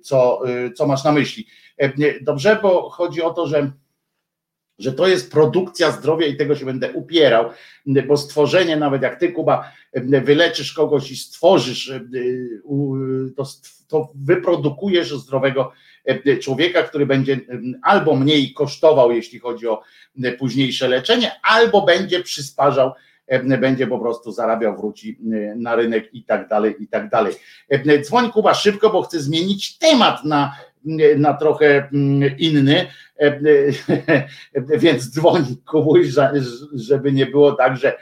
co, 0.00 0.40
e, 0.48 0.72
co 0.72 0.86
masz 0.86 1.04
na 1.04 1.12
myśli. 1.12 1.46
E, 1.78 1.92
dobrze, 2.22 2.58
bo 2.62 2.90
chodzi 2.90 3.22
o 3.22 3.30
to, 3.30 3.46
że 3.46 3.72
że 4.78 4.92
to 4.92 5.08
jest 5.08 5.32
produkcja 5.32 5.90
zdrowia 5.90 6.26
i 6.26 6.36
tego 6.36 6.56
się 6.56 6.64
będę 6.64 6.92
upierał, 6.92 7.50
bo 7.86 8.16
stworzenie, 8.16 8.76
nawet 8.76 9.02
jak 9.02 9.20
ty, 9.20 9.32
Kuba, 9.32 9.72
wyleczysz 10.02 10.72
kogoś 10.72 11.10
i 11.10 11.16
stworzysz, 11.16 11.92
to, 13.36 13.44
to 13.88 14.12
wyprodukujesz 14.14 15.10
zdrowego 15.10 15.72
człowieka, 16.40 16.82
który 16.82 17.06
będzie 17.06 17.40
albo 17.82 18.16
mniej 18.16 18.52
kosztował, 18.54 19.12
jeśli 19.12 19.38
chodzi 19.38 19.68
o 19.68 19.82
późniejsze 20.38 20.88
leczenie, 20.88 21.32
albo 21.42 21.82
będzie 21.82 22.22
przysparzał 22.22 22.92
będzie 23.60 23.86
po 23.86 23.98
prostu 23.98 24.32
zarabiał, 24.32 24.76
wróci 24.76 25.18
na 25.56 25.76
rynek 25.76 26.14
i 26.14 26.24
tak 26.24 26.48
dalej, 26.48 26.74
i 26.80 26.88
tak 26.88 27.08
dalej. 27.10 27.34
Dzwoń 28.02 28.32
Kuba 28.32 28.54
szybko, 28.54 28.90
bo 28.90 29.02
chcę 29.02 29.20
zmienić 29.20 29.78
temat 29.78 30.24
na, 30.24 30.56
na 31.16 31.34
trochę 31.34 31.88
mm, 31.92 32.38
inny, 32.38 32.86
więc 34.78 35.10
dzwoń 35.10 35.44
Kubuś, 35.70 36.06
żeby 36.74 37.12
nie 37.12 37.26
było 37.26 37.52
tak, 37.52 37.76
że, 37.76 37.96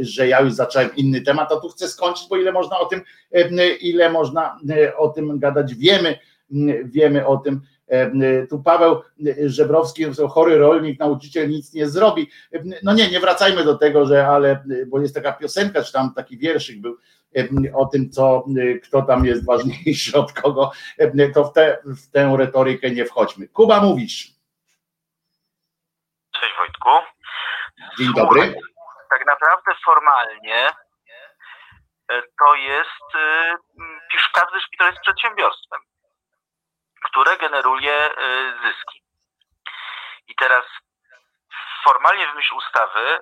że 0.00 0.28
ja 0.28 0.40
już 0.40 0.52
zacząłem 0.52 0.96
inny 0.96 1.20
temat, 1.20 1.52
a 1.52 1.60
tu 1.60 1.68
chcę 1.68 1.88
skończyć, 1.88 2.26
bo 2.30 2.36
ile 2.36 2.52
można 2.52 2.78
o 2.78 2.86
tym, 2.86 3.00
ile 3.80 4.10
można 4.10 4.58
o 4.96 5.08
tym 5.08 5.38
gadać, 5.38 5.74
wiemy, 5.74 6.18
wiemy 6.84 7.26
o 7.26 7.36
tym, 7.36 7.60
Tu 8.50 8.62
Paweł 8.62 8.96
Żebrowski, 9.46 10.04
chory 10.28 10.58
rolnik, 10.58 10.98
nauczyciel 10.98 11.50
nic 11.50 11.74
nie 11.74 11.88
zrobi. 11.88 12.30
No 12.82 12.94
nie, 12.94 13.10
nie 13.10 13.20
wracajmy 13.20 13.64
do 13.64 13.74
tego, 13.74 14.06
że 14.06 14.26
ale, 14.26 14.64
bo 14.86 15.00
jest 15.00 15.14
taka 15.14 15.32
piosenka, 15.32 15.82
czy 15.82 15.92
tam 15.92 16.14
taki 16.14 16.38
wierszyk 16.38 16.80
był 16.80 16.96
o 17.74 17.86
tym, 17.86 18.10
co, 18.10 18.44
kto 18.84 19.02
tam 19.02 19.24
jest 19.24 19.46
ważniejszy 19.46 20.18
od 20.22 20.32
kogo, 20.32 20.72
to 21.34 21.44
w, 21.44 21.52
te, 21.52 21.78
w 21.84 22.10
tę 22.10 22.34
retorykę 22.38 22.90
nie 22.90 23.04
wchodźmy. 23.04 23.48
Kuba, 23.48 23.80
mówisz. 23.80 24.28
Cześć 26.40 26.54
Wojtku. 26.58 26.90
Dzień 27.98 28.14
dobry. 28.14 28.54
Tak 29.10 29.26
naprawdę 29.26 29.72
formalnie 29.84 30.68
e, 32.08 32.22
to 32.38 32.54
jest, 32.54 33.14
e, 33.14 33.56
każdy 34.32 34.60
szpital 34.60 34.90
jest 34.90 35.00
przedsiębiorstwem, 35.00 35.80
które 37.04 37.36
generuje 37.36 37.92
e, 37.92 38.12
zyski. 38.62 39.02
I 40.28 40.34
teraz 40.34 40.64
formalnie 41.84 42.26
w 42.26 42.34
myśl 42.34 42.54
ustawy 42.54 43.18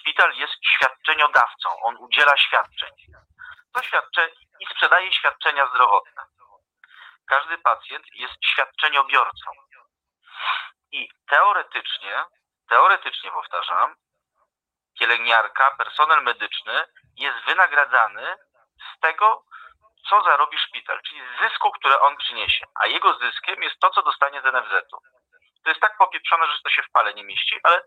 szpital 0.00 0.32
jest 0.34 0.54
świadczeniodawcą, 0.74 1.68
on 1.82 1.96
udziela 1.96 2.36
świadczeń. 2.36 2.90
To 3.76 3.82
świadcze 3.82 4.30
i 4.60 4.66
sprzedaje 4.66 5.12
świadczenia 5.12 5.66
zdrowotne. 5.74 6.22
Każdy 7.26 7.58
pacjent 7.58 8.06
jest 8.14 8.34
świadczeniobiorcą. 8.44 9.50
I 10.92 11.08
teoretycznie, 11.28 12.24
teoretycznie 12.68 13.30
powtarzam, 13.30 13.96
pielęgniarka, 14.98 15.70
personel 15.70 16.22
medyczny 16.22 16.84
jest 17.16 17.38
wynagradzany 17.46 18.36
z 18.94 19.00
tego, 19.00 19.44
co 20.08 20.22
zarobi 20.22 20.58
szpital, 20.58 21.00
czyli 21.02 21.20
z 21.20 21.40
zysku, 21.40 21.70
które 21.70 22.00
on 22.00 22.16
przyniesie. 22.16 22.66
A 22.74 22.86
jego 22.86 23.14
zyskiem 23.14 23.62
jest 23.62 23.80
to, 23.80 23.90
co 23.90 24.02
dostanie 24.02 24.40
z 24.40 24.44
NFZ-u. 24.44 24.98
To 25.64 25.70
jest 25.70 25.80
tak 25.80 25.96
popieprzone, 25.98 26.46
że 26.46 26.62
to 26.62 26.70
się 26.70 26.82
w 26.82 26.90
pale 26.90 27.14
nie 27.14 27.24
mieści, 27.24 27.60
ale 27.62 27.84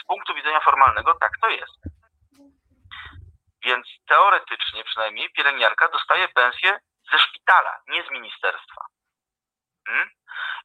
z 0.00 0.04
punktu 0.06 0.34
widzenia 0.34 0.60
formalnego 0.60 1.14
tak 1.14 1.32
to 1.40 1.48
jest. 1.48 1.93
Więc 3.64 3.86
teoretycznie 4.08 4.84
przynajmniej 4.84 5.30
pielęgniarka 5.30 5.88
dostaje 5.88 6.28
pensję 6.28 6.78
ze 7.12 7.18
szpitala, 7.18 7.80
nie 7.88 8.02
z 8.02 8.10
ministerstwa. 8.10 8.86
Hmm? 9.86 10.10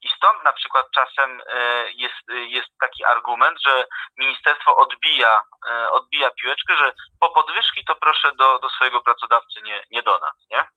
I 0.01 0.09
stąd 0.09 0.43
na 0.43 0.53
przykład 0.53 0.85
czasem 0.91 1.41
e, 1.47 1.91
jest, 1.91 2.23
jest 2.27 2.67
taki 2.79 3.05
argument, 3.05 3.59
że 3.65 3.85
ministerstwo 4.17 4.75
odbija, 4.75 5.41
e, 5.69 5.91
odbija 5.91 6.31
piłeczkę, 6.31 6.77
że 6.77 6.93
po 7.19 7.29
podwyżki 7.29 7.85
to 7.85 7.95
proszę 7.95 8.31
do, 8.35 8.59
do 8.59 8.69
swojego 8.69 9.01
pracodawcy 9.01 9.61
nie, 9.61 9.83
nie 9.91 10.03
do 10.03 10.19
nas, 10.19 10.35
nie? 10.51 10.67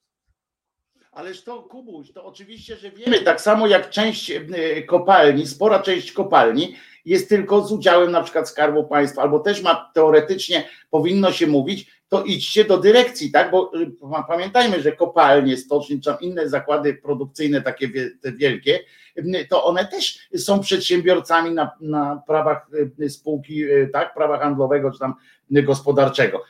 Ależ 1.13 1.45
to 1.45 1.63
Kubuś, 1.63 2.13
to 2.13 2.25
oczywiście, 2.25 2.77
że 2.77 2.91
wiemy, 2.91 3.21
tak 3.21 3.41
samo 3.41 3.67
jak 3.67 3.91
część 3.91 4.31
e, 4.31 4.43
kopalni, 4.83 5.47
spora 5.47 5.79
część 5.79 6.13
kopalni 6.13 6.77
jest 7.05 7.29
tylko 7.29 7.67
z 7.67 7.73
udziałem 7.73 8.11
na 8.11 8.23
przykład 8.23 8.49
Skarbu 8.49 8.85
Państwa, 8.85 9.23
albo 9.23 9.39
też 9.39 9.63
ma 9.63 9.91
teoretycznie, 9.95 10.69
powinno 10.91 11.33
się 11.33 11.47
mówić, 11.47 11.87
to 12.09 12.25
idźcie 12.25 12.65
do 12.65 12.79
dyrekcji, 12.79 13.31
tak? 13.31 13.51
Bo 13.51 13.73
y, 13.81 13.93
pamiętajmy, 14.29 14.83
że 14.83 14.93
kopalnie, 14.93 15.57
stocznie, 15.57 16.01
czy 16.01 16.11
inne 16.21 16.49
zakłady 16.49 16.95
produkcyjne, 16.95 17.63
takie 17.63 17.89
wielkie, 18.25 18.81
y, 19.19 19.47
to 19.51 19.65
one 19.65 19.87
też 19.87 20.19
są 20.37 20.61
przedsiębiorcami 20.61 21.51
na, 21.51 21.71
na 21.81 22.23
prawach 22.27 22.67
y, 23.01 23.11
spółki, 23.11 23.65
tak, 23.93 24.15
prawa 24.15 24.39
handlowego 24.39 24.91
czy 24.91 24.99
tam 24.99 25.15
gospodarczego. 25.51 26.45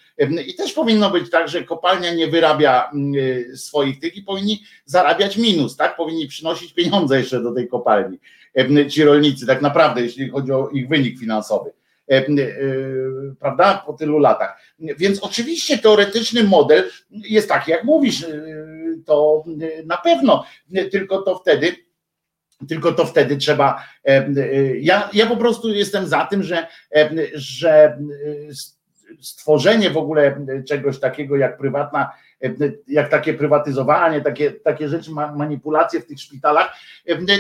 I 0.47 0.55
też 0.55 0.73
powinno 0.73 1.11
być 1.11 1.31
tak, 1.31 1.49
że 1.49 1.65
kopalnia 1.65 2.15
nie 2.15 2.27
wyrabia 2.27 2.91
swoich 3.55 4.01
tych 4.01 4.17
i 4.17 4.23
powinni 4.23 4.63
zarabiać 4.85 5.37
minus, 5.37 5.77
tak? 5.77 5.97
Powinni 5.97 6.27
przynosić 6.27 6.73
pieniądze 6.73 7.19
jeszcze 7.19 7.43
do 7.43 7.53
tej 7.53 7.69
kopalni. 7.69 8.19
Ci 8.91 9.05
rolnicy, 9.05 9.47
tak 9.47 9.63
naprawdę, 9.63 10.03
jeśli 10.03 10.31
chodzi 10.31 10.53
o 10.53 10.69
ich 10.69 10.89
wynik 10.89 11.19
finansowy. 11.19 11.71
E, 12.11 12.17
e, 12.17 12.27
prawda, 13.41 13.83
po 13.87 13.93
tylu 13.93 14.19
latach. 14.19 14.61
Więc 14.79 15.21
oczywiście 15.21 15.79
teoretyczny 15.79 16.45
model 16.45 16.91
jest 17.11 17.49
taki, 17.49 17.71
jak 17.71 17.85
mówisz, 17.85 18.25
e, 18.25 18.29
to 19.07 19.45
na 19.87 19.97
pewno, 19.97 20.45
tylko 20.91 21.23
to 21.23 21.39
wtedy, 21.39 21.77
tylko 22.69 22.93
to 22.93 23.07
wtedy 23.07 23.37
trzeba. 23.37 23.85
Ja, 24.81 25.11
ja 25.13 25.27
po 25.27 25.37
prostu 25.37 25.75
jestem 25.75 26.07
za 26.07 26.27
tym, 26.27 26.43
że, 26.43 26.67
że 27.35 27.99
stworzenie 29.21 29.91
w 29.91 29.97
ogóle 29.97 30.47
czegoś 30.69 31.01
takiego 31.01 31.37
jak 31.37 31.59
prywatna 31.59 32.13
jak 32.87 33.09
takie 33.09 33.35
prywatyzowanie, 33.35 34.21
takie, 34.21 34.53
takie 34.53 34.89
rzeczy, 34.89 35.11
manipulacje 35.37 36.01
w 36.01 36.07
tych 36.07 36.21
szpitalach, 36.21 36.77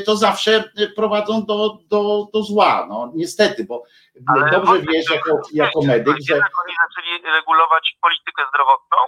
to 0.06 0.16
zawsze 0.16 0.64
prowadzą 0.96 1.44
do, 1.44 1.78
do, 1.90 2.26
do 2.32 2.42
zła. 2.42 2.86
No, 2.88 3.12
niestety, 3.14 3.64
bo 3.64 3.82
Ale 4.26 4.50
dobrze 4.50 4.78
wiesz 4.92 5.10
jako, 5.10 5.40
jako 5.52 5.82
medyk, 5.82 6.16
że. 6.28 6.34
Oni 6.34 6.74
zaczęli 6.82 7.32
regulować 7.32 7.96
politykę 8.00 8.42
zdrowotną, 8.48 8.98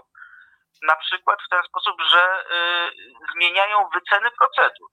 na 0.88 0.96
przykład 0.96 1.38
w 1.46 1.48
ten 1.48 1.62
sposób, 1.68 1.96
że 2.12 2.22
y, 2.22 3.32
zmieniają 3.34 3.78
wyceny 3.94 4.28
procedur. 4.38 4.88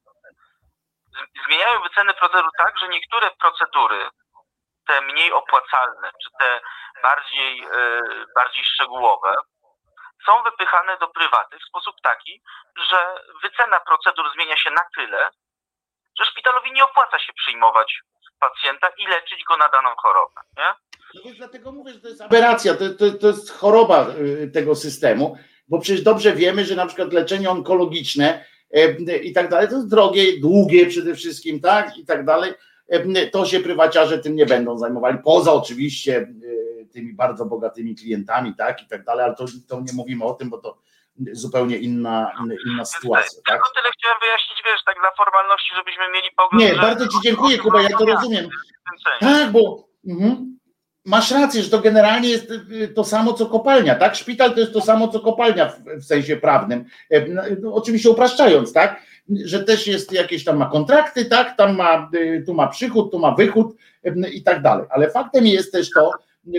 Zmieniają 1.47 1.81
wyceny 1.81 2.13
procedur 2.13 2.51
tak, 2.57 2.73
że 2.79 2.87
niektóre 2.87 3.31
procedury, 3.41 3.99
te 4.91 5.01
mniej 5.01 5.31
opłacalne, 5.31 6.11
czy 6.23 6.29
te 6.39 6.59
bardziej, 7.03 7.63
y, 7.63 8.25
bardziej 8.35 8.63
szczegółowe, 8.65 9.33
są 10.25 10.43
wypychane 10.43 10.97
do 10.97 11.07
prywaty 11.07 11.57
w 11.59 11.67
sposób 11.69 11.95
taki, 12.03 12.41
że 12.89 12.99
wycena 13.43 13.79
procedur 13.79 14.25
zmienia 14.33 14.57
się 14.57 14.71
na 14.71 14.85
tyle, 14.95 15.29
że 16.19 16.25
szpitalowi 16.25 16.71
nie 16.71 16.83
opłaca 16.83 17.19
się 17.19 17.33
przyjmować 17.33 17.99
pacjenta 18.39 18.87
i 18.97 19.07
leczyć 19.07 19.43
go 19.49 19.57
na 19.57 19.69
daną 19.69 19.89
chorobę. 19.97 20.41
Nie? 20.57 20.69
No 21.15 21.21
więc 21.25 21.37
dlatego 21.37 21.71
mówię, 21.71 21.93
że 21.93 21.99
to 21.99 22.07
jest 22.07 22.21
aberracja, 22.21 22.73
to, 22.73 22.89
to, 22.99 23.11
to 23.21 23.27
jest 23.27 23.51
choroba 23.51 24.07
y, 24.09 24.51
tego 24.53 24.75
systemu, 24.75 25.37
bo 25.67 25.79
przecież 25.79 26.01
dobrze 26.03 26.33
wiemy, 26.33 26.65
że 26.65 26.75
na 26.75 26.85
przykład 26.85 27.13
leczenie 27.13 27.49
onkologiczne 27.49 28.45
y, 28.77 29.17
i 29.23 29.33
tak 29.33 29.49
dalej, 29.49 29.67
to 29.67 29.75
jest 29.75 29.89
drogie, 29.89 30.39
długie 30.39 30.85
przede 30.85 31.15
wszystkim, 31.15 31.61
tak, 31.61 31.97
i 31.97 32.05
tak 32.05 32.25
dalej, 32.25 32.53
to 33.31 33.45
się 33.45 33.59
prywaciarze 33.59 34.17
tym 34.17 34.35
nie 34.35 34.45
będą 34.45 34.77
zajmowali, 34.77 35.17
poza 35.23 35.53
oczywiście 35.53 36.27
tymi 36.91 37.13
bardzo 37.13 37.45
bogatymi 37.45 37.95
klientami, 37.95 38.55
tak 38.55 38.83
i 38.83 38.87
tak 38.87 39.03
dalej, 39.03 39.25
ale 39.25 39.35
to, 39.35 39.45
to 39.67 39.81
nie 39.81 39.93
mówimy 39.93 40.25
o 40.25 40.33
tym, 40.33 40.49
bo 40.49 40.57
to 40.57 40.77
zupełnie 41.31 41.77
inna, 41.77 42.31
inna 42.67 42.85
sytuacja. 42.85 43.41
Tak? 43.47 43.55
Tylko 43.55 43.69
tyle 43.75 43.89
chciałem 43.97 44.17
wyjaśnić, 44.21 44.61
wiesz, 44.65 44.83
tak 44.85 44.95
dla 44.99 45.11
formalności, 45.17 45.75
żebyśmy 45.75 46.03
mieli 46.13 46.29
pogląd. 46.37 46.63
Nie, 46.63 46.75
bardzo 46.81 47.07
Ci 47.07 47.17
dziękuję, 47.23 47.57
Kuba, 47.57 47.81
ja 47.81 47.97
to 47.97 48.05
rozumiem. 48.05 48.49
Tak, 49.19 49.51
bo 49.51 49.87
mhm, 50.07 50.57
masz 51.05 51.31
rację, 51.31 51.63
że 51.63 51.69
to 51.69 51.79
generalnie 51.79 52.29
jest 52.29 52.51
y, 52.71 52.87
to 52.95 53.03
samo 53.03 53.33
co 53.33 53.45
kopalnia, 53.45 53.95
tak? 53.95 54.15
Szpital 54.15 54.53
to 54.53 54.59
jest 54.59 54.73
to 54.73 54.81
samo 54.81 55.07
co 55.07 55.19
kopalnia 55.19 55.69
w, 55.69 55.79
w 55.79 56.03
sensie 56.03 56.37
prawnym. 56.37 56.85
E, 57.09 57.27
no, 57.27 57.41
no, 57.61 57.73
oczywiście 57.73 58.09
upraszczając, 58.09 58.73
tak? 58.73 59.01
Że 59.43 59.63
też 59.63 59.87
jest 59.87 60.11
jakieś 60.11 60.43
tam 60.43 60.57
ma 60.57 60.69
kontrakty, 60.69 61.25
tak? 61.25 61.57
Tam 61.57 61.75
ma, 61.75 62.09
y, 62.15 62.43
tu 62.45 62.53
ma 62.53 62.67
przychód, 62.67 63.11
tu 63.11 63.19
ma 63.19 63.35
wychód 63.35 63.75
e, 64.03 64.29
i 64.29 64.43
tak 64.43 64.61
dalej. 64.61 64.85
Ale 64.89 65.09
faktem 65.09 65.47
jest 65.47 65.71
też 65.71 65.89
to, 65.95 66.11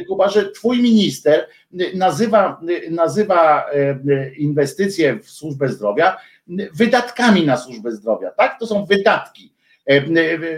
Kuba, 0.09 0.29
że 0.29 0.51
twój 0.51 0.83
minister 0.83 1.49
nazywa, 1.95 2.61
nazywa 2.91 3.71
e, 3.71 4.35
inwestycje 4.35 5.19
w 5.19 5.31
służbę 5.31 5.69
zdrowia 5.69 6.17
wydatkami 6.75 7.47
na 7.47 7.57
służbę 7.57 7.93
zdrowia, 7.93 8.31
tak? 8.31 8.59
To 8.59 8.67
są 8.67 8.85
wydatki. 8.85 9.52
E, 9.87 10.01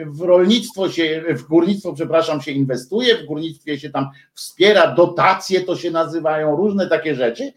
w 0.07 0.21
rolnictwo 0.21 0.91
się, 0.91 1.25
w 1.29 1.43
górnictwo, 1.43 1.93
przepraszam, 1.93 2.41
się 2.41 2.51
inwestuje, 2.51 3.17
w 3.17 3.25
górnictwie 3.25 3.79
się 3.79 3.91
tam 3.91 4.11
wspiera, 4.35 4.87
dotacje 4.87 5.61
to 5.61 5.77
się 5.77 5.91
nazywają, 5.91 6.57
różne 6.57 6.89
takie 6.89 7.15
rzeczy. 7.15 7.53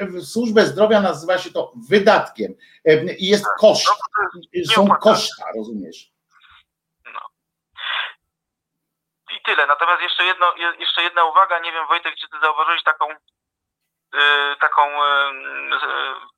W 0.00 0.24
służbę 0.24 0.66
zdrowia 0.66 1.00
nazywa 1.00 1.38
się 1.38 1.50
to 1.50 1.72
wydatkiem 1.88 2.54
e, 2.84 3.14
i 3.14 3.26
jest 3.26 3.44
koszt, 3.58 3.88
są 4.74 4.88
koszta, 4.88 5.44
rozumiesz? 5.56 6.16
tyle. 9.46 9.66
Natomiast 9.66 10.02
jeszcze, 10.02 10.24
jedno, 10.24 10.54
jeszcze 10.78 11.02
jedna 11.02 11.24
uwaga, 11.24 11.58
nie 11.58 11.72
wiem 11.72 11.86
Wojtek, 11.86 12.14
czy 12.16 12.28
ty 12.28 12.36
zauważyłeś 12.40 12.82
taką, 12.82 13.04
taką, 14.60 14.90
yy, 15.70 15.78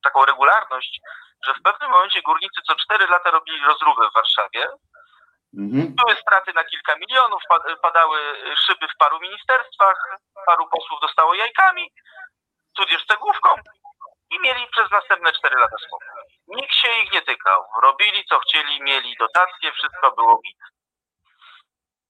taką 0.03 0.25
regularność, 0.25 1.01
że 1.47 1.55
w 1.55 1.63
pewnym 1.63 1.91
momencie 1.91 2.23
górnicy 2.23 2.61
co 2.67 2.75
4 2.75 3.07
lata 3.07 3.31
robili 3.31 3.65
rozróbę 3.67 4.09
w 4.11 4.15
Warszawie. 4.15 4.67
Mhm. 5.59 5.95
Były 5.95 6.17
straty 6.17 6.53
na 6.53 6.65
kilka 6.65 6.97
milionów, 6.97 7.43
padały 7.83 8.19
szyby 8.67 8.89
w 8.89 8.97
paru 8.99 9.21
ministerstwach, 9.21 10.19
paru 10.47 10.69
posłów 10.69 11.01
dostało 11.01 11.35
jajkami, 11.35 11.93
tudzież 12.77 13.07
cegłówką 13.07 13.49
i 14.31 14.41
mieli 14.41 14.67
przez 14.67 14.91
następne 14.91 15.33
4 15.33 15.57
lata 15.57 15.77
spokój. 15.87 16.09
Nikt 16.49 16.75
się 16.75 16.89
ich 16.89 17.13
nie 17.13 17.23
tykał. 17.23 17.65
Robili 17.83 18.25
co 18.25 18.39
chcieli, 18.39 18.83
mieli 18.83 19.17
dotacje, 19.19 19.73
wszystko 19.73 20.13
było 20.13 20.37
git. 20.37 20.59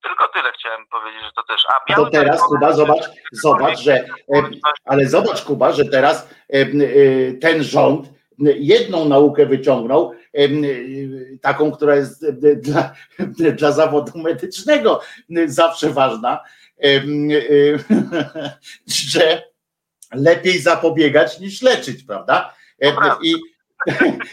Tylko 0.03 0.29
tyle 0.29 0.53
chciałem 0.53 0.87
powiedzieć, 0.87 1.23
że 1.25 1.33
to 1.33 1.43
też. 1.43 1.67
A 1.69 1.95
to 1.95 2.11
teraz, 2.11 2.43
Kuba, 2.43 2.73
zobacz, 2.73 3.05
zobacz, 3.33 3.79
że. 3.79 3.95
E, 3.95 4.43
ale 4.85 5.07
zobacz, 5.07 5.43
Kuba, 5.43 5.73
że 5.73 5.85
teraz 5.85 6.29
e, 6.53 6.57
e, 6.57 6.67
ten 7.33 7.63
rząd 7.63 8.09
jedną 8.59 9.05
naukę 9.05 9.47
wyciągnął, 9.47 10.13
taką, 11.43 11.73
która 11.73 11.97
jest 11.97 12.31
dla, 12.41 12.93
dla 13.53 13.73
zawodu 13.73 14.19
medycznego 14.19 15.01
zawsze 15.47 15.91
ważna, 15.91 16.41
że 19.11 19.43
lepiej 20.13 20.59
zapobiegać 20.59 21.41
niż 21.41 21.63
leczyć, 21.63 22.05
prawda? 22.05 22.55
I, 23.23 23.35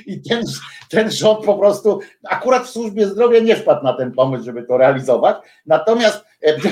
i 0.05 0.21
ten, 0.21 0.43
ten 0.89 1.11
rząd 1.11 1.45
po 1.45 1.57
prostu 1.57 1.99
akurat 2.29 2.63
w 2.63 2.69
służbie 2.69 3.07
zdrowia 3.07 3.39
nie 3.39 3.55
wpadł 3.55 3.83
na 3.83 3.93
ten 3.93 4.11
pomysł, 4.11 4.43
żeby 4.43 4.63
to 4.63 4.77
realizować. 4.77 5.37
Natomiast, 5.65 6.25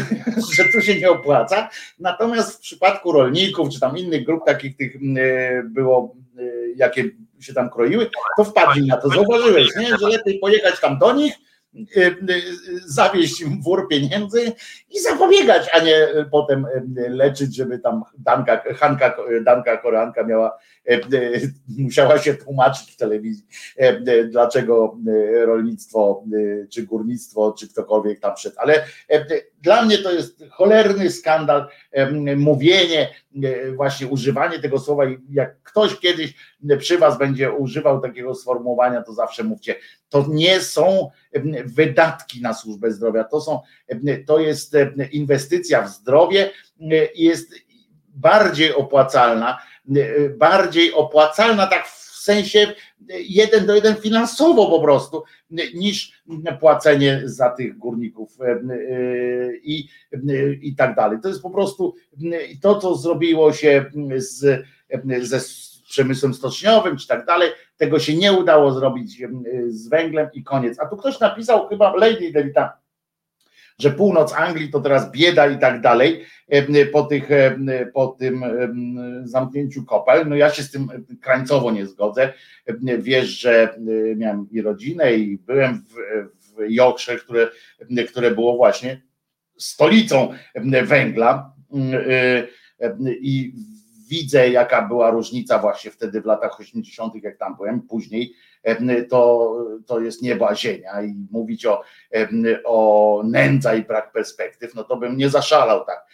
że 0.55 0.65
tu 0.65 0.81
się 0.81 0.99
nie 0.99 1.09
opłaca. 1.09 1.69
Natomiast 1.99 2.57
w 2.57 2.59
przypadku 2.59 3.11
rolników, 3.11 3.69
czy 3.69 3.79
tam 3.79 3.97
innych 3.97 4.25
grup 4.25 4.45
takich 4.45 4.77
tych 4.77 4.97
było, 5.63 6.15
jakie 6.75 7.03
się 7.39 7.53
tam 7.53 7.69
kroiły, 7.69 8.09
to 8.37 8.43
wpadli 8.43 8.87
na 8.87 8.97
to. 8.97 9.09
Zauważyłeś, 9.09 9.67
nie? 9.75 9.97
że 9.97 10.07
lepiej 10.07 10.39
pojechać 10.39 10.79
tam 10.79 10.99
do 10.99 11.13
nich, 11.13 11.33
zawieść 12.85 13.41
im 13.41 13.61
wór 13.61 13.87
pieniędzy 13.87 14.51
i 14.93 14.99
zapobiegać, 14.99 15.69
a 15.73 15.79
nie 15.79 16.07
potem 16.31 16.65
y, 16.65 17.09
leczyć, 17.09 17.55
żeby 17.55 17.79
tam 17.79 18.03
Danka, 18.17 18.63
Hanka, 18.75 19.17
Danka 19.45 19.77
Koreanka 19.77 20.23
miała, 20.23 20.57
musiała 21.77 22.17
się 22.17 22.33
tłumaczyć 22.33 22.91
w 22.91 22.97
telewizji, 22.97 23.45
dlaczego 24.29 24.97
rolnictwo, 25.45 26.23
czy 26.71 26.83
górnictwo, 26.83 27.55
czy 27.59 27.69
ktokolwiek 27.69 28.19
tam 28.19 28.35
przed. 28.35 28.53
Ale 28.57 28.85
dla 29.61 29.85
mnie 29.85 29.97
to 29.97 30.11
jest 30.11 30.43
cholerny 30.51 31.11
skandal, 31.11 31.67
mówienie, 32.37 33.09
właśnie 33.75 34.07
używanie 34.07 34.59
tego 34.59 34.79
słowa. 34.79 35.03
Jak 35.31 35.61
ktoś 35.61 35.99
kiedyś 35.99 36.33
przy 36.79 36.97
Was 36.97 37.17
będzie 37.17 37.51
używał 37.51 38.01
takiego 38.01 38.35
sformułowania, 38.35 39.01
to 39.01 39.13
zawsze 39.13 39.43
mówcie, 39.43 39.75
to 40.09 40.25
nie 40.29 40.61
są 40.61 41.09
wydatki 41.65 42.41
na 42.41 42.53
służbę 42.53 42.91
zdrowia, 42.91 43.23
to, 43.23 43.41
są, 43.41 43.59
to 44.25 44.39
jest 44.39 44.75
inwestycja 45.11 45.81
w 45.81 45.89
zdrowie 45.89 46.51
i 47.15 47.23
jest 47.23 47.53
bardziej 48.15 48.73
opłacalna, 48.73 49.59
bardziej 50.37 50.93
opłacalna 50.93 51.67
tak 51.67 51.87
w 51.87 52.23
sensie 52.23 52.73
jeden 53.09 53.65
do 53.65 53.75
jeden 53.75 53.95
finansowo 53.95 54.69
po 54.69 54.81
prostu, 54.81 55.23
niż 55.73 56.23
płacenie 56.59 57.21
za 57.25 57.49
tych 57.49 57.77
górników 57.77 58.37
i, 59.63 59.87
i 60.61 60.75
tak 60.75 60.95
dalej. 60.95 61.17
To 61.23 61.27
jest 61.27 61.41
po 61.41 61.49
prostu 61.49 61.95
to, 62.61 62.79
co 62.79 62.95
zrobiło 62.95 63.53
się 63.53 63.85
z, 64.15 64.65
ze 65.21 65.39
przemysłem 65.89 66.33
stoczniowym 66.33 66.97
czy 66.97 67.07
tak 67.07 67.25
dalej, 67.25 67.49
tego 67.77 67.99
się 67.99 68.15
nie 68.15 68.33
udało 68.33 68.73
zrobić 68.73 69.23
z 69.67 69.89
węglem 69.89 70.29
i 70.33 70.43
koniec. 70.43 70.79
A 70.79 70.85
tu 70.85 70.97
ktoś 70.97 71.19
napisał, 71.19 71.67
chyba 71.67 71.95
Lady 71.95 72.31
Delita, 72.31 72.82
że 73.79 73.91
północ 73.91 74.33
Anglii 74.33 74.71
to 74.71 74.81
teraz 74.81 75.11
bieda 75.11 75.47
i 75.47 75.59
tak 75.59 75.81
dalej 75.81 76.25
po, 76.91 77.03
tych, 77.03 77.29
po 77.93 78.07
tym 78.07 78.45
zamknięciu 79.23 79.85
kopel. 79.85 80.29
No 80.29 80.35
ja 80.35 80.49
się 80.49 80.63
z 80.63 80.71
tym 80.71 81.05
krańcowo 81.21 81.71
nie 81.71 81.85
zgodzę. 81.85 82.33
Wiesz, 82.99 83.27
że 83.27 83.75
miałem 84.15 84.47
i 84.51 84.61
rodzinę 84.61 85.13
i 85.13 85.37
byłem 85.37 85.75
w, 85.75 85.93
w 86.39 86.69
Yorkshire, 86.69 87.19
które, 87.19 87.47
które 88.07 88.31
było 88.31 88.55
właśnie 88.55 89.01
stolicą 89.57 90.33
węgla 90.83 91.53
i 93.21 93.53
widzę, 94.09 94.49
jaka 94.49 94.87
była 94.87 95.11
różnica 95.11 95.59
właśnie 95.59 95.91
wtedy 95.91 96.21
w 96.21 96.25
latach 96.25 96.59
80., 96.59 97.13
jak 97.23 97.37
tam 97.37 97.55
byłem, 97.55 97.81
później 97.81 98.33
to, 99.09 99.53
to 99.85 99.99
jest 99.99 100.21
nieba 100.21 100.47
a 100.49 100.55
ziemia 100.55 101.03
i 101.03 101.27
mówić 101.31 101.65
o, 101.65 101.83
o 102.65 103.21
nędza 103.25 103.75
i 103.75 103.83
brak 103.83 104.11
perspektyw, 104.11 104.75
no 104.75 104.83
to 104.83 104.97
bym 104.97 105.17
nie 105.17 105.29
zaszalał 105.29 105.85
tak. 105.85 106.05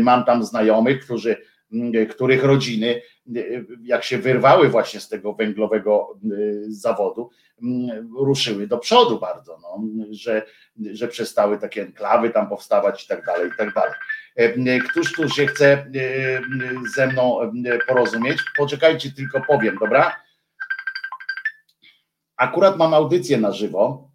Mam 0.00 0.24
tam 0.24 0.44
znajomych, 0.44 1.04
którzy 1.04 1.36
których 2.10 2.44
rodziny, 2.44 3.02
jak 3.82 4.04
się 4.04 4.18
wyrwały 4.18 4.68
właśnie 4.68 5.00
z 5.00 5.08
tego 5.08 5.32
węglowego 5.32 6.18
zawodu, 6.68 7.30
ruszyły 8.18 8.66
do 8.66 8.78
przodu 8.78 9.20
bardzo, 9.20 9.58
no, 9.62 9.82
że, 10.10 10.42
że 10.92 11.08
przestały 11.08 11.58
takie 11.58 11.82
enklawy 11.82 12.30
tam 12.30 12.48
powstawać 12.48 13.04
i 13.04 13.08
tak 13.08 13.24
dalej, 13.24 13.48
i 13.48 13.56
tak 13.58 13.74
dalej. 13.74 14.80
Któż 14.90 15.12
tu 15.12 15.28
się 15.28 15.46
chce 15.46 15.86
ze 16.94 17.06
mną 17.06 17.38
porozumieć? 17.88 18.38
Poczekajcie, 18.56 19.12
tylko 19.12 19.40
powiem, 19.40 19.76
dobra? 19.80 20.27
Akurat 22.38 22.76
mam 22.76 22.94
audycję 22.94 23.38
na 23.38 23.52
żywo, 23.52 24.10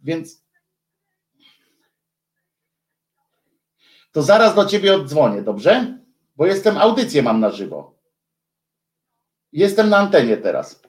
więc 0.00 0.44
to 4.12 4.22
zaraz 4.22 4.54
do 4.54 4.64
ciebie 4.64 4.94
oddzwonię, 4.94 5.42
dobrze? 5.42 5.98
Bo 6.36 6.46
jestem, 6.46 6.78
audycję 6.78 7.22
mam 7.22 7.40
na 7.40 7.50
żywo. 7.50 7.94
Jestem 9.52 9.90
na 9.90 9.96
antenie 9.96 10.36
teraz. 10.36 10.82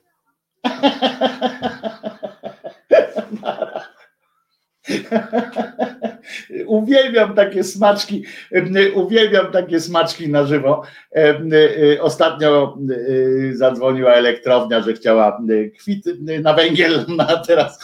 Uwielbiam 6.66 7.36
takie 7.36 7.64
smaczki, 7.64 8.24
uwielbiam 8.94 9.52
takie 9.52 9.80
smaczki 9.80 10.30
na 10.30 10.46
żywo. 10.46 10.84
Ostatnio 12.00 12.78
zadzwoniła 13.54 14.12
elektrownia, 14.14 14.82
że 14.82 14.94
chciała 14.94 15.42
kwit 15.80 16.06
na 16.42 16.54
węgiel, 16.54 17.06
no 17.18 17.28
a 17.28 17.38
teraz 17.38 17.80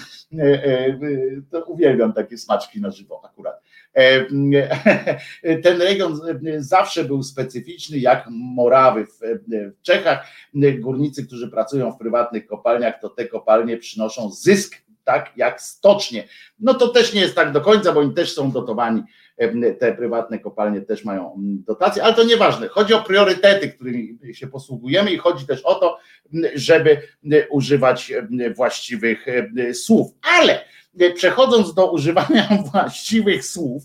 to 1.52 1.64
uwielbiam 1.64 2.14
takie 2.14 2.38
smaczki 2.38 2.82
na 2.82 2.92
żywo 2.92 3.22
akurat. 3.26 3.62
Ten 5.64 5.82
region 5.82 6.20
zawsze 6.58 7.04
był 7.04 7.24
specyficzny, 7.24 7.98
jak 7.98 8.26
Morawy 8.30 9.06
w 9.06 9.82
Czechach. 9.82 10.28
Górnicy, 10.80 11.28
którzy 11.28 11.52
pracują 11.52 11.92
w 11.92 11.98
prywatnych 11.98 12.48
kopalniach, 12.48 13.00
to 13.02 13.10
te 13.10 13.26
kopalnie 13.26 13.78
przynoszą 13.78 14.32
zysk 14.32 14.87
tak 15.08 15.32
jak 15.36 15.62
stocznie. 15.62 16.28
No 16.60 16.74
to 16.74 16.88
też 16.88 17.14
nie 17.14 17.22
jest 17.22 17.36
tak 17.36 17.52
do 17.52 17.62
końca, 17.62 17.94
bo 17.94 18.00
oni 18.00 18.14
też 18.14 18.34
są 18.34 18.52
dotowani, 18.52 19.04
te 19.80 19.96
prywatne 19.96 20.40
kopalnie 20.40 20.82
też 20.82 21.06
mają 21.06 21.36
dotacje, 21.40 22.04
ale 22.04 22.14
to 22.14 22.24
nieważne. 22.24 22.68
Chodzi 22.68 22.94
o 22.94 23.02
priorytety, 23.02 23.70
którymi 23.70 24.18
się 24.34 24.48
posługujemy 24.48 25.12
i 25.12 25.18
chodzi 25.18 25.48
też 25.48 25.62
o 25.62 25.76
to, 25.76 25.98
żeby 26.56 27.02
używać 27.50 28.14
właściwych 28.56 29.26
słów. 29.74 30.08
Ale 30.38 30.66
przechodząc 31.16 31.74
do 31.74 31.92
używania 31.92 32.50
właściwych 32.72 33.46
słów, 33.46 33.84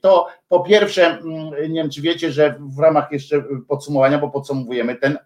to 0.00 0.28
po 0.48 0.60
pierwsze, 0.60 1.22
nie 1.68 1.82
wiem 1.82 1.90
czy 1.90 2.02
wiecie, 2.02 2.32
że 2.32 2.58
w 2.60 2.78
ramach 2.78 3.12
jeszcze 3.12 3.44
podsumowania, 3.68 4.18
bo 4.18 4.30
podsumowujemy 4.30 4.96
ten, 4.96 5.18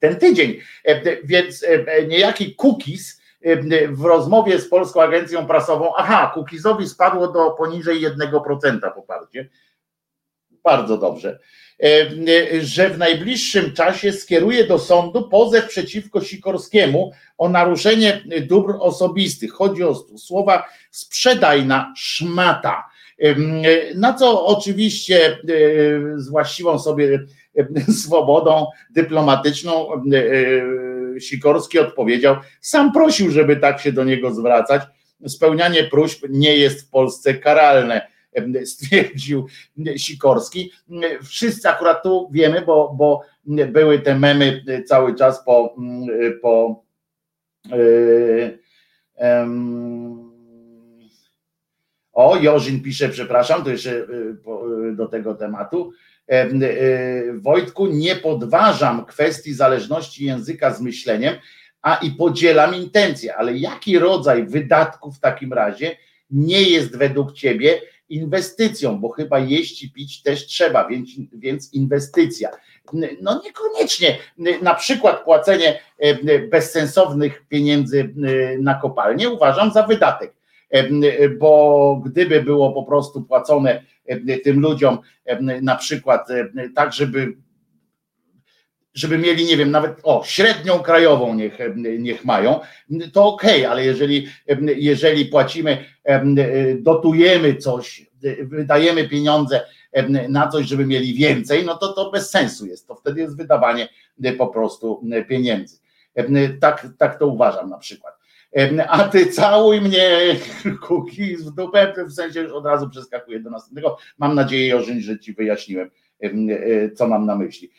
ten 0.00 0.16
tydzień, 0.16 0.60
więc 1.24 1.64
niejaki 2.08 2.54
cookies 2.54 3.23
w 3.90 4.04
rozmowie 4.04 4.58
z 4.58 4.68
Polską 4.68 5.02
Agencją 5.02 5.46
Prasową, 5.46 5.92
aha, 5.96 6.30
Kukizowi 6.34 6.88
spadło 6.88 7.28
do 7.28 7.50
poniżej 7.50 8.06
1% 8.06 8.94
poparcie. 8.94 9.48
Bardzo 10.64 10.98
dobrze. 10.98 11.38
Że 12.60 12.90
w 12.90 12.98
najbliższym 12.98 13.72
czasie 13.72 14.12
skieruje 14.12 14.64
do 14.64 14.78
sądu 14.78 15.28
pozew 15.28 15.68
przeciwko 15.68 16.20
Sikorskiemu 16.20 17.12
o 17.38 17.48
naruszenie 17.48 18.22
dóbr 18.48 18.74
osobistych. 18.80 19.52
Chodzi 19.52 19.84
o 19.84 19.94
słowa 20.18 20.64
sprzedajna 20.90 21.92
szmata. 21.96 22.84
Na 23.94 24.14
co 24.14 24.46
oczywiście 24.46 25.38
z 26.16 26.28
właściwą 26.28 26.78
sobie 26.78 27.24
swobodą 27.92 28.66
dyplomatyczną 28.90 30.02
Sikorski 31.18 31.78
odpowiedział, 31.78 32.36
sam 32.60 32.92
prosił, 32.92 33.30
żeby 33.30 33.56
tak 33.56 33.80
się 33.80 33.92
do 33.92 34.04
niego 34.04 34.34
zwracać. 34.34 34.82
Spełnianie 35.26 35.84
próśb 35.84 36.26
nie 36.28 36.56
jest 36.56 36.86
w 36.86 36.90
Polsce 36.90 37.34
karalne, 37.34 38.08
stwierdził 38.64 39.46
Sikorski. 39.96 40.72
Wszyscy 41.22 41.68
akurat 41.68 42.02
tu 42.02 42.28
wiemy, 42.32 42.62
bo, 42.62 42.94
bo 42.96 43.20
były 43.68 43.98
te 43.98 44.18
memy 44.18 44.64
cały 44.86 45.14
czas 45.14 45.44
po, 45.44 45.76
po 46.42 46.84
yy, 47.70 48.58
o, 52.12 52.36
Jorzin 52.36 52.82
pisze, 52.82 53.08
przepraszam, 53.08 53.64
to 53.64 53.70
jeszcze 53.70 54.06
do 54.92 55.06
tego 55.06 55.34
tematu. 55.34 55.92
E, 56.28 56.48
Wojtku, 57.34 57.86
nie 57.86 58.16
podważam 58.16 59.06
kwestii 59.06 59.54
zależności 59.54 60.24
języka 60.24 60.74
z 60.74 60.80
myśleniem, 60.80 61.34
a 61.82 61.94
i 61.96 62.10
podzielam 62.10 62.74
intencje, 62.74 63.36
ale 63.36 63.52
jaki 63.56 63.98
rodzaj 63.98 64.46
wydatków 64.46 65.16
w 65.16 65.20
takim 65.20 65.52
razie 65.52 65.96
nie 66.30 66.62
jest 66.62 66.96
według 66.96 67.32
ciebie 67.32 67.80
inwestycją, 68.08 69.00
bo 69.00 69.08
chyba 69.08 69.38
jeść 69.38 69.82
i 69.82 69.92
pić 69.92 70.22
też 70.22 70.46
trzeba, 70.46 70.88
więc, 70.88 71.10
więc 71.32 71.72
inwestycja. 71.72 72.48
No 73.20 73.42
niekoniecznie. 73.44 74.18
Na 74.62 74.74
przykład 74.74 75.24
płacenie 75.24 75.80
bezsensownych 76.50 77.42
pieniędzy 77.48 78.14
na 78.58 78.74
kopalnię 78.74 79.30
uważam 79.30 79.72
za 79.72 79.82
wydatek, 79.82 80.34
bo 81.38 82.02
gdyby 82.04 82.42
było 82.42 82.72
po 82.72 82.82
prostu 82.82 83.22
płacone 83.22 83.82
tym 84.44 84.60
ludziom 84.60 84.98
na 85.62 85.76
przykład 85.76 86.28
tak, 86.74 86.92
żeby 86.92 87.36
żeby 88.94 89.18
mieli, 89.18 89.44
nie 89.44 89.56
wiem, 89.56 89.70
nawet 89.70 90.00
o, 90.02 90.22
średnią 90.24 90.78
krajową 90.78 91.34
niech, 91.34 91.58
niech 91.98 92.24
mają, 92.24 92.60
to 93.12 93.26
okej, 93.26 93.60
okay, 93.60 93.70
ale 93.70 93.84
jeżeli, 93.84 94.28
jeżeli 94.76 95.26
płacimy, 95.26 95.84
dotujemy 96.78 97.56
coś, 97.56 98.06
wydajemy 98.42 99.08
pieniądze 99.08 99.60
na 100.28 100.48
coś, 100.48 100.66
żeby 100.66 100.86
mieli 100.86 101.14
więcej, 101.14 101.64
no 101.64 101.76
to 101.76 101.92
to 101.92 102.10
bez 102.10 102.30
sensu 102.30 102.66
jest. 102.66 102.88
To 102.88 102.94
wtedy 102.94 103.20
jest 103.20 103.36
wydawanie 103.36 103.88
po 104.38 104.46
prostu 104.46 105.02
pieniędzy. 105.28 105.78
Tak, 106.60 106.86
tak 106.98 107.18
to 107.18 107.26
uważam 107.26 107.70
na 107.70 107.78
przykład. 107.78 108.13
A 108.88 109.04
ty 109.04 109.26
całuj 109.26 109.80
mnie 109.80 110.36
kuki 110.86 111.36
w 111.36 111.50
dupę, 111.50 111.94
w 112.08 112.12
sensie 112.12 112.52
od 112.52 112.66
razu 112.66 112.90
przeskakuję 112.90 113.40
do 113.40 113.50
następnego. 113.50 113.98
Mam 114.18 114.34
nadzieję, 114.34 114.68
Jorzyn, 114.68 115.00
że 115.00 115.18
ci 115.18 115.34
wyjaśniłem 115.34 115.90
E, 116.24 116.90
co 116.90 117.08
mam 117.08 117.26
na 117.26 117.36
myśli. 117.36 117.70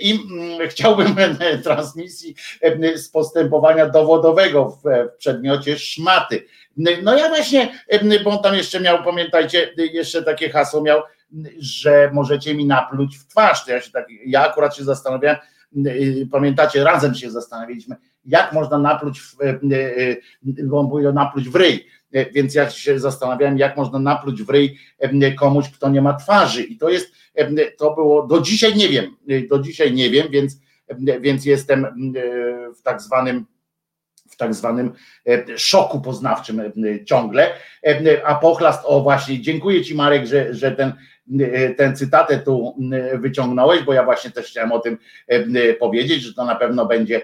I 0.00 0.20
chciałbym 0.68 1.16
transmisji 1.64 2.34
z 2.96 3.08
postępowania 3.08 3.88
dowodowego 3.88 4.78
w 4.84 5.16
przedmiocie 5.18 5.78
szmaty. 5.78 6.44
No 7.02 7.18
ja 7.18 7.28
właśnie, 7.28 7.78
bo 8.24 8.30
on 8.30 8.42
tam 8.42 8.54
jeszcze 8.54 8.80
miał, 8.80 9.04
pamiętajcie, 9.04 9.74
jeszcze 9.76 10.22
takie 10.22 10.50
hasło 10.50 10.82
miał, 10.82 11.02
że 11.58 12.10
możecie 12.12 12.54
mi 12.54 12.66
napluć 12.66 13.18
w 13.18 13.26
twarz. 13.26 13.64
To 13.64 13.72
ja, 13.72 13.80
się 13.80 13.90
tak, 13.90 14.06
ja 14.26 14.50
akurat 14.50 14.76
się 14.76 14.84
zastanawiałem, 14.84 15.36
pamiętacie, 16.32 16.84
razem 16.84 17.14
się 17.14 17.30
zastanawialiśmy, 17.30 17.96
jak 18.24 18.52
można 18.52 18.78
napluć, 18.78 19.20
w, 19.20 19.36
bo 20.64 20.80
on 20.80 20.90
powiedział 20.90 21.12
napluć 21.12 21.48
w 21.48 21.56
ryj 21.56 21.86
więc 22.32 22.54
ja 22.54 22.70
się 22.70 22.98
zastanawiałem, 22.98 23.58
jak 23.58 23.76
można 23.76 23.98
napluć 23.98 24.42
w 24.42 24.50
ryj 24.50 24.78
komuś, 25.38 25.70
kto 25.70 25.88
nie 25.88 26.02
ma 26.02 26.14
twarzy. 26.14 26.62
I 26.62 26.76
to 26.76 26.88
jest, 26.88 27.12
to 27.78 27.94
było, 27.94 28.26
do 28.26 28.40
dzisiaj 28.40 28.76
nie 28.76 28.88
wiem, 28.88 29.16
do 29.50 29.58
dzisiaj 29.58 29.92
nie 29.92 30.10
wiem, 30.10 30.26
więc, 30.30 30.56
więc 31.20 31.44
jestem 31.44 31.86
w 32.76 32.82
tak 32.82 33.02
zwanym 33.02 33.46
w 34.30 34.36
tak 34.36 34.54
zwanym 34.54 34.92
szoku 35.56 36.00
poznawczym 36.00 36.62
ciągle. 37.04 37.50
A 38.24 38.34
pochlast, 38.34 38.82
o 38.84 39.00
właśnie, 39.00 39.40
dziękuję 39.40 39.84
Ci 39.84 39.94
Marek, 39.94 40.26
że, 40.26 40.54
że 40.54 40.72
ten, 40.72 40.92
ten 41.76 41.96
cytatę 41.96 42.38
tu 42.38 42.76
wyciągnąłeś, 43.14 43.82
bo 43.82 43.92
ja 43.92 44.04
właśnie 44.04 44.30
też 44.30 44.46
chciałem 44.46 44.72
o 44.72 44.78
tym 44.78 44.98
powiedzieć, 45.80 46.22
że 46.22 46.34
to 46.34 46.44
na 46.44 46.54
pewno 46.54 46.86
będzie 46.86 47.22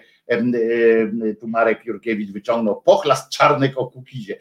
tu 1.40 1.48
Marek 1.48 1.84
Jurkiewicz 1.84 2.32
wyciągnął 2.32 2.82
pochlast 2.82 3.30
czarnek 3.30 3.78
o 3.78 3.86
Kukizie. 3.86 4.38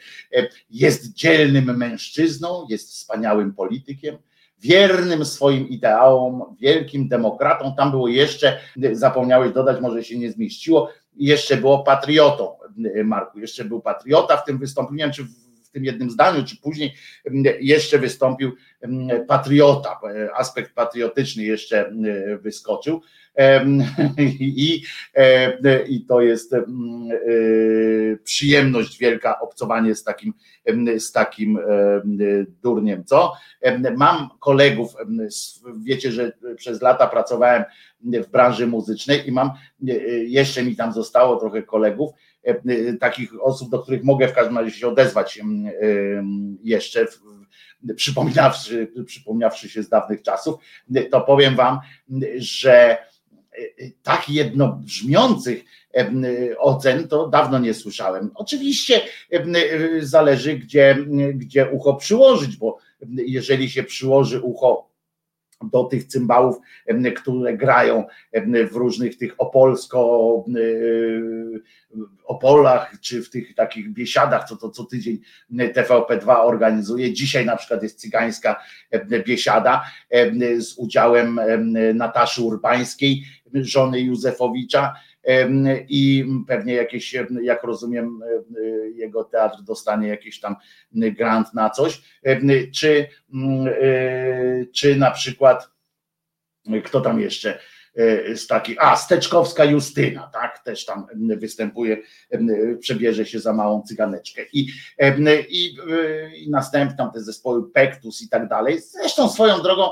Jest 0.70 1.14
dzielnym 1.14 1.78
mężczyzną, 1.78 2.66
jest 2.70 2.90
wspaniałym 2.90 3.54
politykiem, 3.54 4.18
wiernym 4.60 5.26
swoim 5.26 5.70
ideałom, 5.70 6.56
wielkim 6.60 7.08
demokratą. 7.08 7.76
Tam 7.78 7.92
było 7.92 8.08
jeszcze, 8.08 8.60
zapomniałeś 8.92 9.54
dodać, 9.54 9.82
może 9.82 10.04
się 10.04 10.20
nie 10.20 10.32
zmieściło, 10.32 10.90
jeszcze 11.16 11.58
było 11.58 11.84
patriotą, 11.84 12.58
Marku, 13.04 13.40
jeszcze 13.40 13.66
był 13.66 13.82
patriota 13.82 14.38
w 14.38 14.46
tym 14.46 14.58
wystąpieniu, 14.58 15.14
czy 15.14 15.24
w 15.24 15.47
tym 15.78 15.86
jednym 15.86 16.12
zdaniu, 16.12 16.44
czy 16.46 16.58
później 16.58 16.94
jeszcze 17.60 18.00
wystąpił 18.00 18.52
patriota, 19.28 20.00
aspekt 20.36 20.74
patriotyczny 20.74 21.44
jeszcze 21.44 21.92
wyskoczył. 22.42 23.02
I, 24.40 24.84
i 25.88 26.06
to 26.06 26.22
jest 26.22 26.54
e, 26.54 26.64
przyjemność 28.24 28.98
wielka 28.98 29.40
obcowanie 29.40 29.96
z 29.96 30.04
takim, 30.04 30.34
z 30.98 31.12
takim 31.12 31.60
durniem. 32.64 33.06
Co? 33.06 33.34
Mam 33.98 34.30
kolegów, 34.40 34.94
wiecie, 35.84 36.12
że 36.12 36.32
przez 36.56 36.82
lata 36.82 37.08
pracowałem 37.08 37.64
w 38.02 38.28
branży 38.32 38.68
muzycznej 38.68 39.28
i 39.28 39.32
mam, 39.32 39.48
e, 39.88 39.94
jeszcze 40.24 40.64
mi 40.64 40.76
tam 40.76 40.94
zostało 40.94 41.36
trochę 41.36 41.64
kolegów, 41.64 42.12
takich 43.00 43.44
osób, 43.44 43.70
do 43.70 43.80
których 43.80 44.04
mogę 44.04 44.28
w 44.28 44.34
każdym 44.34 44.58
razie 44.58 44.72
się 44.72 44.88
odezwać 44.88 45.40
jeszcze, 46.64 47.06
przypomniawszy, 47.96 48.92
przypomniawszy 49.06 49.70
się 49.70 49.84
z 49.84 49.90
dawnych 49.90 50.22
czasów, 50.22 50.56
to 51.12 51.22
powiem 51.22 51.56
wam, 51.56 51.80
że 52.38 52.98
tak 54.04 54.30
jednobrzmiących 54.30 55.64
ocen 56.58 57.08
to 57.08 57.28
dawno 57.28 57.60
nie 57.60 57.74
słyszałem. 57.74 58.32
Oczywiście 58.36 59.02
zależy, 60.00 60.58
gdzie, 60.58 60.98
gdzie 61.34 61.70
ucho 61.70 61.94
przyłożyć, 61.94 62.58
bo 62.58 62.78
jeżeli 63.10 63.70
się 63.70 63.84
przyłoży 63.84 64.42
ucho 64.42 64.87
do 65.64 65.84
tych 65.84 66.04
cymbałów, 66.04 66.58
które 67.16 67.58
grają 67.58 68.06
w 68.72 68.76
różnych 68.76 69.18
tych 69.18 69.36
opolsko 69.38 70.46
Opolach, 72.26 73.00
czy 73.02 73.24
w 73.24 73.30
tych 73.30 73.56
takich 73.56 73.94
biesiadach, 73.94 74.48
co 74.48 74.58
to 74.58 74.70
co 74.70 74.84
tydzień 74.84 75.20
TVP2 75.52 76.36
organizuje. 76.44 77.14
Dzisiaj 77.14 77.46
na 77.46 77.56
przykład 77.56 77.84
jest 77.84 78.00
cygańska 78.00 78.64
biesiada 79.26 79.84
z 80.58 80.74
udziałem 80.78 81.40
Nataszy 81.94 82.42
Urbańskiej, 82.42 83.24
żony 83.54 84.02
Józefowicza 84.02 84.94
i 85.90 86.26
pewnie 86.48 86.74
jakieś, 86.74 87.16
jak 87.42 87.64
rozumiem, 87.64 88.20
jego 88.96 89.24
teatr 89.24 89.62
dostanie 89.64 90.08
jakiś 90.08 90.40
tam 90.40 90.56
grant 90.92 91.54
na 91.54 91.70
coś, 91.70 92.02
czy, 92.74 93.08
czy 94.74 94.96
na 94.96 95.12
przykład 95.12 95.78
kto 96.86 97.02
tam 97.02 97.20
jeszcze 97.20 97.60
z 98.36 98.48
takich, 98.48 98.78
a 98.80 98.96
Steczkowska 98.96 99.66
Justyna, 99.66 100.30
tak, 100.34 100.60
też 100.60 100.86
tam 100.86 101.08
występuje, 101.16 101.98
przebierze 102.80 103.26
się 103.26 103.40
za 103.40 103.54
małą 103.54 103.82
cyganeczkę 103.82 104.42
i, 104.54 104.68
i, 105.50 105.78
i 106.36 106.50
następną 106.50 107.12
te 107.12 107.22
zespoły 107.22 107.72
Pektus 107.72 108.22
i 108.22 108.30
tak 108.30 108.48
dalej. 108.48 108.80
Zresztą 108.82 109.30
swoją 109.30 109.62
drogą 109.62 109.92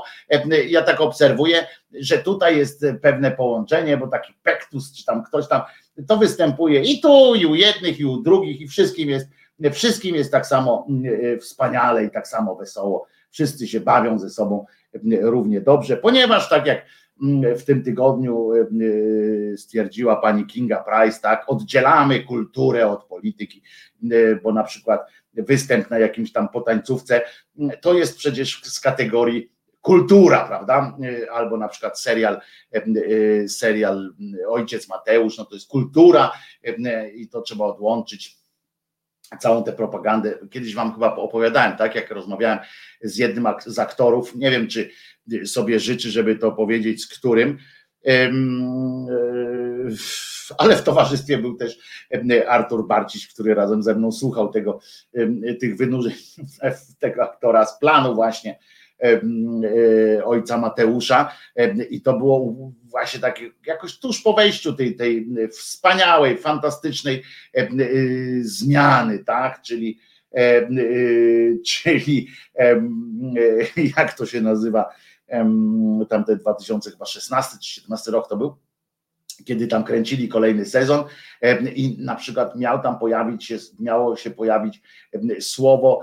ja 0.68 0.82
tak 0.82 1.00
obserwuję, 1.00 1.66
że 1.92 2.18
tutaj 2.18 2.56
jest 2.56 2.84
pewne 3.02 3.30
połączenie, 3.30 3.96
bo 3.96 4.08
taki 4.08 4.34
Pektus 4.42 4.92
czy 4.92 5.04
tam 5.04 5.24
ktoś 5.24 5.48
tam, 5.48 5.62
to 6.08 6.16
występuje 6.16 6.82
i 6.82 7.00
tu, 7.00 7.34
i 7.34 7.46
u 7.46 7.54
jednych, 7.54 8.00
i 8.00 8.04
u 8.04 8.22
drugich, 8.22 8.60
i 8.60 8.68
wszystkim 8.68 9.10
jest, 9.10 9.28
wszystkim 9.72 10.14
jest 10.14 10.32
tak 10.32 10.46
samo 10.46 10.86
wspaniale 11.40 12.04
i 12.04 12.10
tak 12.10 12.28
samo 12.28 12.56
wesoło. 12.56 13.06
Wszyscy 13.30 13.68
się 13.68 13.80
bawią 13.80 14.18
ze 14.18 14.30
sobą 14.30 14.66
równie 15.20 15.60
dobrze, 15.60 15.96
ponieważ 15.96 16.48
tak 16.48 16.66
jak 16.66 16.82
w 17.56 17.62
tym 17.64 17.82
tygodniu 17.82 18.52
e, 18.52 18.60
e, 18.60 19.56
stwierdziła 19.56 20.16
pani 20.16 20.46
Kinga 20.46 20.84
Price, 20.84 21.20
tak, 21.20 21.44
oddzielamy 21.46 22.24
kulturę 22.24 22.88
od 22.88 23.04
polityki, 23.04 23.62
e, 24.12 24.36
bo 24.36 24.52
na 24.52 24.64
przykład 24.64 25.00
występ 25.34 25.90
na 25.90 25.98
jakimś 25.98 26.32
tam 26.32 26.48
potańcówce 26.48 27.22
to 27.80 27.94
jest 27.94 28.16
przecież 28.16 28.60
z 28.64 28.80
kategorii 28.80 29.52
kultura, 29.80 30.44
prawda? 30.44 30.96
Albo 31.32 31.56
na 31.56 31.68
przykład 31.68 32.00
serial, 32.00 32.40
serial 33.48 34.14
Ojciec 34.48 34.88
Mateusz, 34.88 35.38
no 35.38 35.44
to 35.44 35.54
jest 35.54 35.68
kultura 35.68 36.32
i 37.14 37.28
to 37.28 37.40
trzeba 37.40 37.64
odłączyć 37.64 38.38
całą 39.40 39.64
tę 39.64 39.72
propagandę. 39.72 40.38
Kiedyś 40.50 40.74
wam 40.74 40.94
chyba 40.94 41.16
opowiadałem, 41.16 41.76
tak, 41.76 41.94
jak 41.94 42.10
rozmawiałem 42.10 42.58
z 43.02 43.16
jednym 43.16 43.46
z 43.66 43.78
aktorów, 43.78 44.34
nie 44.34 44.50
wiem, 44.50 44.68
czy 44.68 44.90
sobie 45.44 45.80
życzy, 45.80 46.10
żeby 46.10 46.36
to 46.36 46.52
powiedzieć, 46.52 47.02
z 47.02 47.08
którym, 47.08 47.58
e, 48.06 48.30
ale 50.58 50.76
w 50.76 50.82
towarzystwie 50.82 51.38
był 51.38 51.56
też 51.56 51.78
Artur 52.48 52.86
Barciś, 52.86 53.28
który 53.28 53.54
razem 53.54 53.82
ze 53.82 53.94
mną 53.94 54.12
słuchał 54.12 54.52
tego, 54.52 54.80
tych 55.60 55.76
wynurzeń 55.76 56.14
tego 57.00 57.22
aktora 57.22 57.66
z 57.66 57.78
planu 57.78 58.14
właśnie 58.14 58.58
ojca 60.24 60.58
Mateusza. 60.58 61.32
I 61.90 62.00
to 62.00 62.18
było 62.18 62.54
właśnie 62.84 63.20
tak 63.20 63.40
jakoś 63.66 63.98
tuż 63.98 64.22
po 64.22 64.32
wejściu 64.32 64.72
tej, 64.72 64.96
tej 64.96 65.28
wspaniałej, 65.52 66.38
fantastycznej 66.38 67.22
zmiany, 68.40 69.24
tak, 69.24 69.62
czyli 69.62 69.98
czyli 71.66 72.28
jak 73.96 74.14
to 74.14 74.26
się 74.26 74.40
nazywa, 74.40 74.94
tamte 76.08 76.36
2016 76.36 77.50
czy 77.50 77.80
2017 77.80 78.10
rok 78.10 78.28
to 78.28 78.36
był, 78.36 78.56
kiedy 79.44 79.66
tam 79.66 79.84
kręcili 79.84 80.28
kolejny 80.28 80.64
sezon 80.64 81.04
i 81.74 81.96
na 81.98 82.14
przykład 82.14 82.56
miał 82.56 82.82
tam 82.82 82.98
pojawić 82.98 83.44
się, 83.44 83.56
miało 83.80 84.16
się 84.16 84.30
pojawić 84.30 84.82
słowo, 85.40 86.00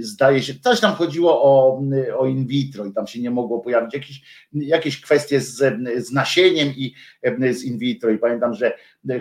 zdaje 0.00 0.42
się, 0.42 0.54
coś 0.54 0.80
tam 0.80 0.94
chodziło 0.94 1.42
o, 1.42 1.82
o 2.18 2.26
in 2.26 2.46
vitro 2.46 2.84
i 2.84 2.92
tam 2.92 3.06
się 3.06 3.20
nie 3.20 3.30
mogło 3.30 3.60
pojawić. 3.60 3.94
Jakieś, 3.94 4.46
jakieś 4.52 5.00
kwestie 5.00 5.40
z, 5.40 5.76
z 6.06 6.12
nasieniem 6.12 6.68
i 6.68 6.94
z 7.50 7.64
in 7.64 7.78
vitro. 7.78 8.10
I 8.10 8.18
pamiętam, 8.18 8.54
że 8.54 8.72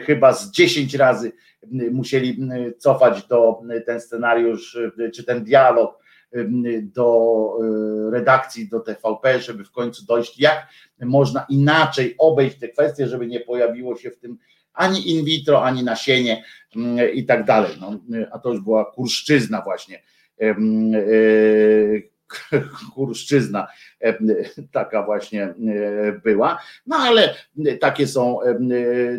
chyba 0.06 0.34
z 0.34 0.52
10 0.52 0.94
razy 0.94 1.32
musieli 1.92 2.50
cofać 2.78 3.28
do 3.28 3.62
ten 3.86 4.02
scenariusz, 4.02 4.78
czy 5.14 5.24
ten 5.24 5.44
dialog 5.44 6.05
do 6.82 7.50
y, 8.08 8.12
redakcji, 8.12 8.70
do 8.70 8.80
TVP, 8.80 9.40
żeby 9.40 9.66
w 9.66 9.72
końcu 9.72 10.06
dojść, 10.06 10.40
jak 10.40 10.68
można 11.02 11.46
inaczej 11.50 12.16
obejść 12.18 12.60
te 12.60 12.70
kwestie, 12.70 13.08
żeby 13.08 13.28
nie 13.28 13.40
pojawiło 13.40 13.96
się 13.96 14.12
w 14.12 14.18
tym 14.18 14.38
ani 14.74 15.12
in 15.12 15.26
vitro, 15.26 15.64
ani 15.64 15.84
nasienie 15.84 16.44
mm, 16.76 17.14
i 17.14 17.26
tak 17.26 17.46
dalej. 17.46 17.72
No, 17.82 18.00
a 18.32 18.40
to 18.40 18.52
już 18.52 18.62
była 18.62 18.92
kurszczyzna 18.92 19.62
właśnie. 19.62 20.04
Y, 20.42 22.10
kurszczyzna 22.96 23.68
taka 24.72 25.04
właśnie 25.04 25.54
była. 26.24 26.60
No 26.86 26.96
ale 26.98 27.36
takie 27.80 28.08
są 28.08 28.40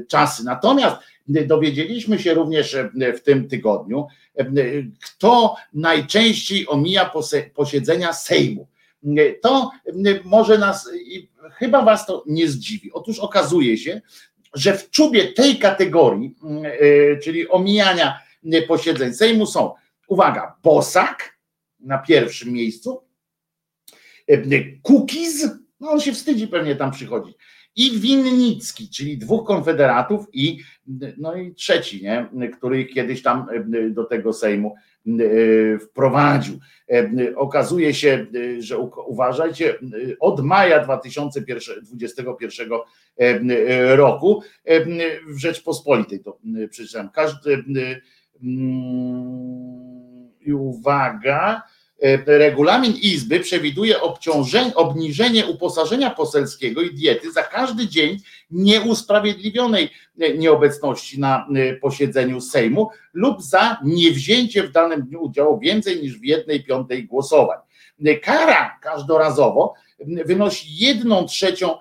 czasy. 0.09 0.45
Natomiast 0.45 0.97
dowiedzieliśmy 1.29 2.18
się 2.18 2.35
również 2.35 2.77
w 3.16 3.20
tym 3.20 3.49
tygodniu, 3.49 4.07
kto 5.05 5.57
najczęściej 5.72 6.68
omija 6.68 7.11
posiedzenia 7.55 8.12
Sejmu. 8.12 8.68
To 9.43 9.70
może 10.24 10.59
nas, 10.59 10.91
chyba 11.53 11.83
Was 11.83 12.07
to 12.07 12.24
nie 12.27 12.49
zdziwi. 12.49 12.93
Otóż 12.93 13.18
okazuje 13.18 13.79
się, 13.79 14.01
że 14.55 14.79
w 14.79 14.91
czubie 14.91 15.33
tej 15.33 15.59
kategorii, 15.59 16.35
czyli 17.22 17.49
omijania 17.49 18.18
posiedzeń 18.68 19.14
Sejmu 19.14 19.47
są, 19.47 19.74
uwaga, 20.09 20.57
Bosak 20.62 21.39
na 21.81 21.99
pierwszym 21.99 22.53
miejscu, 22.53 23.03
Kukiz, 24.83 25.49
no 25.81 25.91
on 25.91 26.01
się 26.01 26.12
wstydzi 26.12 26.49
pewnie 26.49 26.77
tam 26.77 26.91
przychodzić, 26.91 27.36
i 27.77 28.01
Winnicki, 28.01 28.91
czyli 28.91 29.18
dwóch 29.18 29.47
konfederatów 29.47 30.27
i 30.33 30.59
no 31.18 31.37
i 31.37 31.55
trzeci, 31.55 32.03
nie, 32.03 32.51
który 32.57 32.85
kiedyś 32.85 33.22
tam 33.22 33.47
e, 33.74 33.91
do 33.91 34.05
tego 34.05 34.33
Sejmu 34.33 34.74
e, 35.07 35.12
wprowadził. 35.79 36.59
E, 36.91 37.11
okazuje 37.37 37.95
się, 37.95 38.27
że 38.59 38.79
uważajcie, 39.07 39.74
od 40.20 40.41
maja 40.45 40.85
2021 40.85 42.68
roku 43.97 44.43
w 45.27 45.39
Rzeczpospolitej 45.39 46.20
to 46.20 46.39
przeczytałem. 46.70 47.11
Każdy 47.11 47.64
i 50.41 50.53
uwaga, 50.53 51.62
regulamin 52.27 52.93
Izby 53.03 53.41
przewiduje 53.41 53.97
obniżenie 54.75 55.47
uposażenia 55.47 56.11
poselskiego 56.11 56.83
i 56.83 56.95
diety 56.95 57.33
za 57.33 57.43
każdy 57.43 57.89
dzień 57.89 58.19
nieusprawiedliwionej 58.51 59.91
e, 60.21 60.39
nieobecności 60.39 61.21
na 61.21 61.49
e, 61.55 61.77
posiedzeniu 61.77 62.41
Sejmu 62.41 62.89
lub 63.13 63.43
za 63.43 63.77
niewzięcie 63.85 64.63
w 64.63 64.73
danym 64.73 65.03
dniu 65.03 65.23
udziału 65.23 65.59
więcej 65.59 66.03
niż 66.03 66.19
w 66.19 66.25
jednej 66.25 66.65
piątej 66.65 67.05
głosowań. 67.05 67.59
Kara 68.23 68.79
każdorazowo 68.83 69.75
wynosi 70.25 70.77
jedną 70.77 71.27
trzecią 71.27 71.75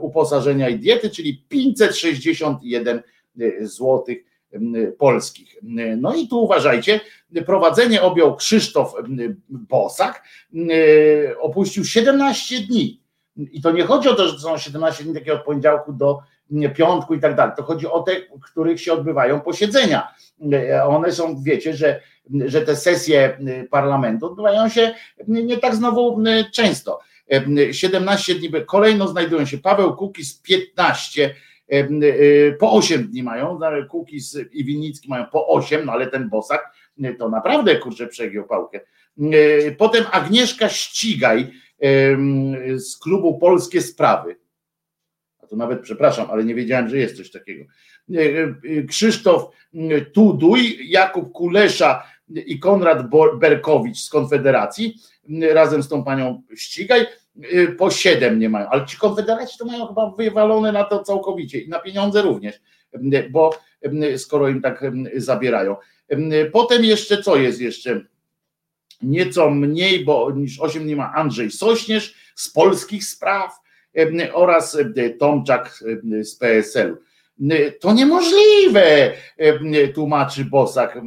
uposażenia 0.00 0.68
i 0.68 0.78
diety, 0.78 1.10
czyli 1.10 1.44
561 1.48 3.02
złotych 3.60 4.29
polskich. 4.98 5.56
No 5.96 6.14
i 6.14 6.28
tu 6.28 6.42
uważajcie, 6.42 7.00
prowadzenie 7.46 8.02
objął 8.02 8.36
Krzysztof 8.36 8.94
Bosak, 9.48 10.24
opuścił 11.40 11.84
17 11.84 12.60
dni. 12.60 13.00
I 13.36 13.62
to 13.62 13.72
nie 13.72 13.84
chodzi 13.84 14.08
o 14.08 14.14
to, 14.14 14.28
że 14.28 14.38
są 14.38 14.58
17 14.58 15.04
dni 15.04 15.14
takiego 15.14 15.36
od 15.36 15.44
poniedziałku 15.44 15.92
do 15.92 16.18
piątku 16.74 17.14
i 17.14 17.20
tak 17.20 17.36
dalej. 17.36 17.54
To 17.56 17.62
chodzi 17.62 17.86
o 17.86 18.02
te, 18.02 18.12
których 18.42 18.80
się 18.80 18.92
odbywają 18.92 19.40
posiedzenia. 19.40 20.14
One 20.88 21.12
są, 21.12 21.42
wiecie, 21.42 21.74
że, 21.74 22.00
że 22.46 22.62
te 22.62 22.76
sesje 22.76 23.38
parlamentu 23.70 24.26
odbywają 24.26 24.68
się 24.68 24.94
nie 25.28 25.58
tak 25.58 25.74
znowu 25.74 26.22
często. 26.52 27.00
17 27.72 28.34
dni, 28.34 28.50
kolejno 28.66 29.08
znajdują 29.08 29.46
się 29.46 29.58
Paweł 29.58 29.96
Kukiz 29.96 30.40
15 30.40 31.30
Y, 31.30 31.49
po 32.58 32.72
8 32.72 33.08
dni 33.08 33.22
mają, 33.22 33.58
Kukiz 33.88 34.38
i 34.52 34.64
Winnicki 34.64 35.08
mają 35.08 35.26
po 35.26 35.48
8, 35.48 35.84
no 35.84 35.92
ale 35.92 36.06
ten 36.06 36.28
Bosak 36.28 36.72
y, 37.04 37.14
to 37.14 37.28
naprawdę 37.28 37.76
kurczę 37.76 38.06
przegiął 38.06 38.46
pałkę. 38.46 38.80
Potem 39.78 40.04
Agnieszka 40.12 40.68
Ścigaj 40.68 41.52
z 42.76 42.98
klubu 42.98 43.38
Polskie 43.38 43.80
Sprawy. 43.80 44.36
A 45.42 45.46
to 45.46 45.56
nawet 45.56 45.80
przepraszam, 45.80 46.30
ale 46.30 46.44
nie 46.44 46.54
wiedziałem, 46.54 46.88
że 46.88 46.98
jest 46.98 47.16
coś 47.16 47.30
takiego. 47.30 47.64
Krzysztof 48.88 49.50
Tuduj, 50.14 50.90
Jakub 50.90 51.32
Kulesza 51.32 52.02
i 52.28 52.58
Konrad 52.58 53.10
Berkowicz 53.40 53.98
z 53.98 54.10
Konfederacji 54.10 54.94
razem 55.52 55.82
z 55.82 55.88
tą 55.88 56.04
panią 56.04 56.42
Ścigaj 56.56 57.06
po 57.78 57.90
7 57.90 58.38
nie 58.38 58.48
mają, 58.48 58.68
ale 58.68 58.86
ci 58.86 58.96
konfederaci 58.96 59.58
to 59.58 59.64
mają 59.64 59.86
chyba 59.86 60.10
wywalone 60.10 60.72
na 60.72 60.84
to 60.84 61.02
całkowicie 61.02 61.58
i 61.58 61.68
na 61.68 61.78
pieniądze 61.78 62.22
również, 62.22 62.60
bo 63.30 63.58
skoro 64.16 64.48
im 64.48 64.62
tak 64.62 64.84
zabierają. 65.16 65.76
Potem 66.52 66.84
jeszcze 66.84 67.22
co 67.22 67.36
jest 67.36 67.60
jeszcze? 67.60 68.00
Nieco 69.02 69.50
mniej, 69.50 70.04
bo 70.04 70.30
niż 70.30 70.60
8 70.60 70.86
nie 70.86 70.96
ma 70.96 71.12
Andrzej 71.12 71.50
Sośnierz 71.50 72.14
z 72.34 72.52
polskich 72.52 73.04
spraw 73.04 73.60
oraz 74.32 74.78
Tomczak 75.18 75.82
z 76.22 76.36
PSL-u. 76.36 76.96
To 77.80 77.92
niemożliwe, 77.92 79.12
tłumaczy 79.94 80.44
Bosak, 80.44 81.00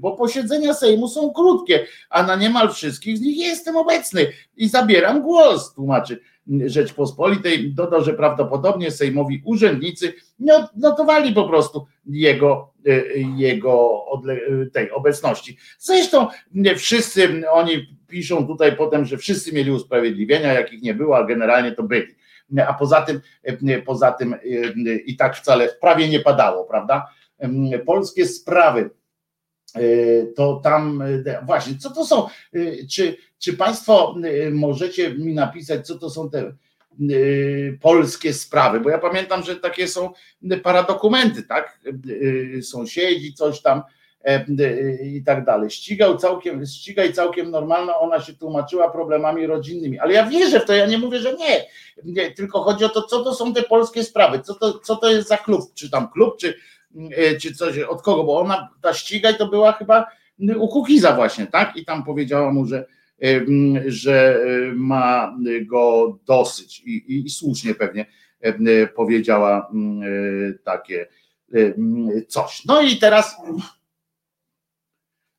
bo 0.00 0.16
posiedzenia 0.16 0.74
Sejmu 0.74 1.08
są 1.08 1.30
krótkie, 1.30 1.86
a 2.10 2.22
na 2.22 2.36
niemal 2.36 2.72
wszystkich 2.72 3.18
z 3.18 3.20
nich 3.20 3.38
jestem 3.38 3.76
obecny 3.76 4.26
i 4.56 4.68
zabieram 4.68 5.22
głos, 5.22 5.74
tłumaczy 5.74 6.20
Rzeczpospolitej. 6.66 7.74
Dodał, 7.74 8.04
że 8.04 8.12
prawdopodobnie 8.12 8.90
sejmowi 8.90 9.42
urzędnicy 9.44 10.12
nie 10.38 10.52
notowali 10.76 11.32
po 11.32 11.48
prostu 11.48 11.86
jego, 12.06 12.72
jego 13.36 14.04
tej 14.72 14.90
obecności. 14.90 15.56
Zresztą 15.78 16.26
wszyscy 16.76 17.42
oni 17.50 17.96
piszą 18.08 18.46
tutaj 18.46 18.76
potem, 18.76 19.04
że 19.04 19.16
wszyscy 19.18 19.52
mieli 19.52 19.70
usprawiedliwienia, 19.70 20.52
jakich 20.52 20.82
nie 20.82 20.94
było, 20.94 21.16
a 21.16 21.24
generalnie 21.24 21.72
to 21.72 21.82
byli 21.82 22.06
a 22.66 22.74
poza 22.74 23.02
tym, 23.02 23.20
poza 23.84 24.12
tym 24.12 24.34
i 25.06 25.16
tak 25.16 25.36
wcale 25.36 25.68
prawie 25.68 26.08
nie 26.08 26.20
padało, 26.20 26.64
prawda? 26.64 27.06
Polskie 27.86 28.26
sprawy 28.26 28.90
e, 29.74 29.80
to 30.26 30.60
tam 30.64 31.02
e, 31.26 31.42
właśnie, 31.46 31.78
co 31.78 31.90
to 31.90 32.06
są? 32.06 32.26
E, 32.26 32.86
czy, 32.90 33.16
czy 33.38 33.56
Państwo 33.56 34.14
możecie 34.52 35.14
mi 35.14 35.34
napisać, 35.34 35.86
co 35.86 35.98
to 35.98 36.10
są 36.10 36.30
te 36.30 36.52
polskie 37.80 38.32
sprawy? 38.32 38.80
Bo 38.80 38.90
ja 38.90 38.98
pamiętam, 38.98 39.42
że 39.42 39.56
takie 39.56 39.88
są 39.88 40.12
paradokumenty, 40.62 41.42
tak? 41.42 41.80
Sąsiedzi, 42.62 43.34
coś 43.34 43.62
tam 43.62 43.82
E, 43.82 43.95
i 45.02 45.22
tak 45.24 45.44
dalej. 45.44 45.70
Ścigał 45.70 46.16
całkiem, 46.16 46.66
ścigaj 46.66 47.12
całkiem 47.12 47.50
normalna, 47.50 47.98
ona 47.98 48.20
się 48.20 48.32
tłumaczyła 48.32 48.90
problemami 48.90 49.46
rodzinnymi. 49.46 49.98
Ale 49.98 50.12
ja 50.12 50.26
wierzę 50.26 50.60
w 50.60 50.64
to, 50.64 50.72
ja 50.72 50.86
nie 50.86 50.98
mówię, 50.98 51.18
że 51.18 51.34
nie. 51.34 51.64
nie 52.04 52.30
tylko 52.30 52.62
chodzi 52.62 52.84
o 52.84 52.88
to, 52.88 53.02
co 53.02 53.24
to 53.24 53.34
są 53.34 53.54
te 53.54 53.62
polskie 53.62 54.04
sprawy, 54.04 54.40
co 54.40 54.54
to, 54.54 54.78
co 54.78 54.96
to 54.96 55.10
jest 55.10 55.28
za 55.28 55.36
klub, 55.36 55.74
czy 55.74 55.90
tam 55.90 56.08
klub, 56.08 56.36
czy, 56.38 56.54
e, 57.16 57.36
czy 57.36 57.54
coś, 57.54 57.78
od 57.78 58.02
kogo, 58.02 58.24
bo 58.24 58.40
ona, 58.40 58.68
ta 58.82 58.94
ścigaj 58.94 59.38
to 59.38 59.46
była 59.46 59.72
chyba 59.72 60.06
u 60.58 60.68
Kukiza 60.68 61.16
właśnie, 61.16 61.46
tak? 61.46 61.76
I 61.76 61.84
tam 61.84 62.04
powiedziała 62.04 62.52
mu, 62.52 62.66
że, 62.66 62.86
e, 63.22 63.40
że 63.86 64.40
ma 64.74 65.36
go 65.66 66.18
dosyć 66.26 66.80
i, 66.80 67.24
i 67.26 67.30
słusznie 67.30 67.74
pewnie 67.74 68.06
powiedziała 68.96 69.72
takie 70.64 71.06
coś. 72.28 72.64
No 72.64 72.82
i 72.82 72.96
teraz 72.96 73.36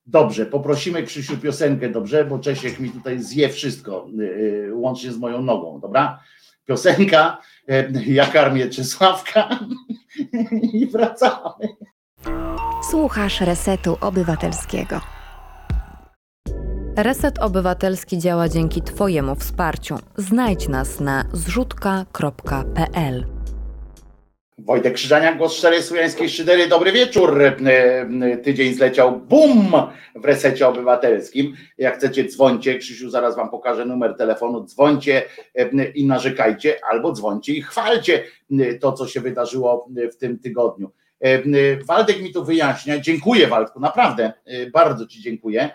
Dobrze, 0.07 0.45
poprosimy 0.45 1.03
Krzysiu 1.03 1.37
piosenkę, 1.37 1.89
dobrze, 1.89 2.25
bo 2.25 2.39
Czesiek 2.39 2.79
mi 2.79 2.89
tutaj 2.89 3.19
zje 3.19 3.49
wszystko, 3.49 4.07
y, 4.19 4.23
y, 4.23 4.73
łącznie 4.73 5.11
z 5.11 5.17
moją 5.17 5.41
nogą, 5.41 5.79
dobra? 5.79 6.19
Piosenka, 6.65 7.37
y, 7.69 8.03
ja 8.05 8.25
karmię 8.25 8.69
Czesławka 8.69 9.59
i 10.73 10.87
wracamy. 10.87 11.67
Słuchasz 12.91 13.41
Resetu 13.41 13.97
Obywatelskiego. 14.01 15.01
Reset 16.97 17.39
Obywatelski 17.39 18.17
działa 18.17 18.49
dzięki 18.49 18.81
Twojemu 18.81 19.35
wsparciu. 19.35 19.95
Znajdź 20.17 20.67
nas 20.67 20.99
na 20.99 21.25
zrzutka.pl 21.33 23.36
Wojtek 24.57 24.93
Krzyżaniak, 24.93 25.37
głos 25.37 25.53
szczerej 25.53 25.83
słowiańskiej 25.83 26.29
szydery. 26.29 26.67
Dobry 26.67 26.91
wieczór. 26.91 27.41
Tydzień 28.43 28.73
zleciał 28.73 29.19
bum 29.19 29.71
w 30.15 30.25
resecie 30.25 30.67
obywatelskim. 30.67 31.55
Jak 31.77 31.97
chcecie, 31.97 32.25
dzwońcie. 32.25 32.77
Krzysiu 32.77 33.09
zaraz 33.09 33.35
wam 33.35 33.49
pokaże 33.49 33.85
numer 33.85 34.15
telefonu. 34.17 34.63
Dzwońcie 34.63 35.23
i 35.95 36.05
narzekajcie, 36.05 36.79
albo 36.91 37.11
dzwońcie 37.11 37.53
i 37.53 37.61
chwalcie 37.61 38.23
to, 38.81 38.93
co 38.93 39.07
się 39.07 39.21
wydarzyło 39.21 39.89
w 40.13 40.17
tym 40.17 40.39
tygodniu. 40.39 40.91
Waldek 41.85 42.21
mi 42.21 42.33
to 42.33 42.43
wyjaśnia. 42.43 42.99
Dziękuję, 42.99 43.47
Waldku, 43.47 43.79
naprawdę 43.79 44.33
bardzo 44.73 45.07
Ci 45.07 45.21
dziękuję. 45.21 45.69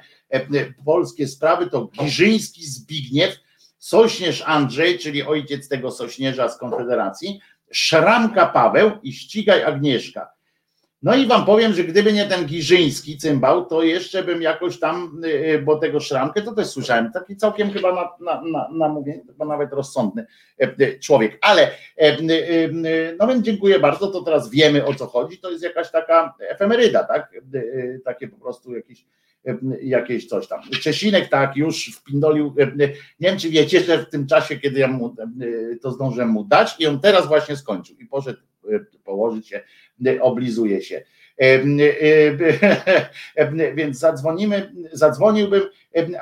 Polskie 0.85 1.29
sprawy 1.29 1.71
to 1.71 1.91
Giżyński 2.01 2.67
Zbigniew, 2.67 3.37
Sośnierz 3.79 4.43
Andrzej, 4.47 4.99
czyli 4.99 5.23
ojciec 5.23 5.69
tego 5.69 5.91
Sośnierza 5.91 6.49
z 6.49 6.59
Konfederacji 6.59 7.41
Szramka 7.73 8.47
Paweł 8.47 8.91
i 9.03 9.13
ścigaj 9.13 9.63
Agnieszka. 9.63 10.33
No 11.03 11.15
i 11.15 11.27
wam 11.27 11.47
powiem, 11.47 11.73
że 11.73 11.85
gdyby 11.85 12.13
nie 12.13 12.27
ten 12.27 12.47
Giżyński 12.47 13.19
cymbał, 13.19 13.67
to 13.67 13.83
jeszcze 13.83 14.23
bym 14.23 14.43
jakoś 14.43 14.79
tam, 14.79 15.21
y, 15.25 15.29
y, 15.29 15.63
bo 15.63 15.79
tego 15.79 16.01
Szramkę 16.01 16.43
to 16.43 16.55
też 16.55 16.67
słyszałem, 16.67 17.13
taki 17.13 17.37
całkiem 17.37 17.71
chyba 17.71 17.95
na, 17.95 18.11
na, 18.21 18.43
na, 18.43 18.69
na 18.73 18.89
mówię, 18.89 19.21
nawet 19.39 19.73
rozsądny 19.73 20.27
e, 20.61 20.65
e, 20.65 20.99
człowiek. 20.99 21.39
Ale 21.41 21.71
e, 21.97 22.17
no 23.19 23.27
więc 23.27 23.45
dziękuję 23.45 23.79
bardzo, 23.79 24.07
to 24.07 24.23
teraz 24.23 24.51
wiemy 24.51 24.85
o 24.85 24.95
co 24.95 25.07
chodzi, 25.07 25.39
to 25.39 25.51
jest 25.51 25.65
jakaś 25.65 25.91
taka 25.91 26.35
efemeryda, 26.49 27.05
tak? 27.05 27.33
Takie 28.05 28.29
po 28.29 28.37
prostu 28.37 28.75
jakieś 28.75 29.05
jakieś 29.83 30.27
coś 30.27 30.49
tam. 30.49 30.61
Czesinek 30.83 31.29
tak 31.29 31.57
już 31.57 31.97
wpindolił, 31.97 32.55
nie 33.21 33.29
wiem 33.29 33.39
czy 33.39 33.51
wiecie, 33.51 33.81
że 33.81 33.99
w 33.99 34.11
tym 34.11 34.27
czasie, 34.27 34.59
kiedy 34.59 34.81
ja 34.81 34.89
mu 34.89 35.17
to 35.83 35.91
zdążyłem 35.91 36.29
mu 36.29 36.45
dać 36.45 36.75
i 36.79 36.87
on 36.87 37.01
teraz 37.01 37.29
właśnie 37.29 37.57
skończył 37.57 37.97
i 37.99 38.07
poszedł 38.07 38.41
położyć 39.05 39.49
się, 39.49 39.61
oblizuje 40.21 40.83
się. 40.83 41.03
Więc 43.77 43.99
zadzwonimy, 43.99 44.73
zadzwoniłbym, 44.93 45.63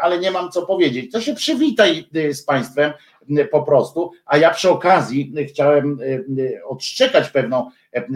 ale 0.01 0.19
nie 0.19 0.31
mam 0.31 0.51
co 0.51 0.67
powiedzieć. 0.67 1.13
To 1.13 1.21
się 1.21 1.35
przywitaj 1.35 2.09
z 2.33 2.43
Państwem 2.43 2.93
po 3.51 3.63
prostu, 3.63 4.11
a 4.27 4.37
ja 4.37 4.51
przy 4.51 4.71
okazji 4.71 5.35
chciałem 5.49 5.99
odszczekać 6.67 7.29
pewną 7.29 7.71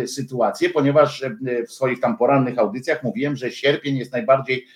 sytuację, 0.06 0.70
ponieważ 0.70 1.24
w 1.68 1.72
swoich 1.72 2.00
tam 2.00 2.16
porannych 2.16 2.58
audycjach 2.58 3.02
mówiłem, 3.02 3.36
że 3.36 3.50
sierpień 3.50 3.96
jest 3.96 4.12
najbardziej 4.12 4.66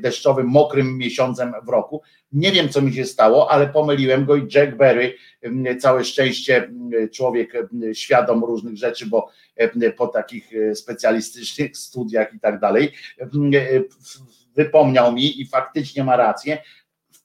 deszczowym, 0.00 0.46
mokrym 0.46 0.98
miesiącem 0.98 1.52
w 1.66 1.68
roku. 1.68 2.02
Nie 2.32 2.52
wiem, 2.52 2.68
co 2.68 2.82
mi 2.82 2.92
się 2.92 3.04
stało, 3.04 3.50
ale 3.50 3.66
pomyliłem 3.66 4.24
go 4.24 4.36
i 4.36 4.48
Jack 4.54 4.76
Berry, 4.76 5.14
całe 5.80 6.04
szczęście, 6.04 6.70
człowiek 7.12 7.52
świadom 7.92 8.44
różnych 8.44 8.76
rzeczy, 8.76 9.06
bo 9.06 9.28
po 9.96 10.06
takich 10.08 10.50
specjalistycznych 10.74 11.76
studiach 11.76 12.34
i 12.34 12.40
tak 12.40 12.60
dalej, 12.60 12.92
wypomniał 14.56 15.12
mi 15.12 15.40
i 15.40 15.46
faktycznie 15.46 16.04
ma 16.04 16.16
rację. 16.16 16.58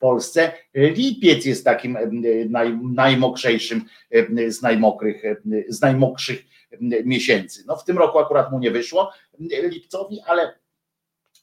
Polsce 0.06 0.52
lipiec 0.74 1.46
jest 1.46 1.66
takim 1.66 1.98
naj, 2.50 2.78
najmokrzejszym 2.94 3.82
z 4.48 4.62
najmokrych, 4.62 5.24
z 5.68 5.82
najmokrzych 5.82 6.46
miesięcy. 7.06 7.64
No 7.68 7.76
w 7.76 7.86
tym 7.86 7.98
roku 7.98 8.20
akurat 8.20 8.52
mu 8.52 8.60
nie 8.60 8.72
wyszło 8.72 9.12
lipcowi, 9.40 10.22
ale 10.26 10.54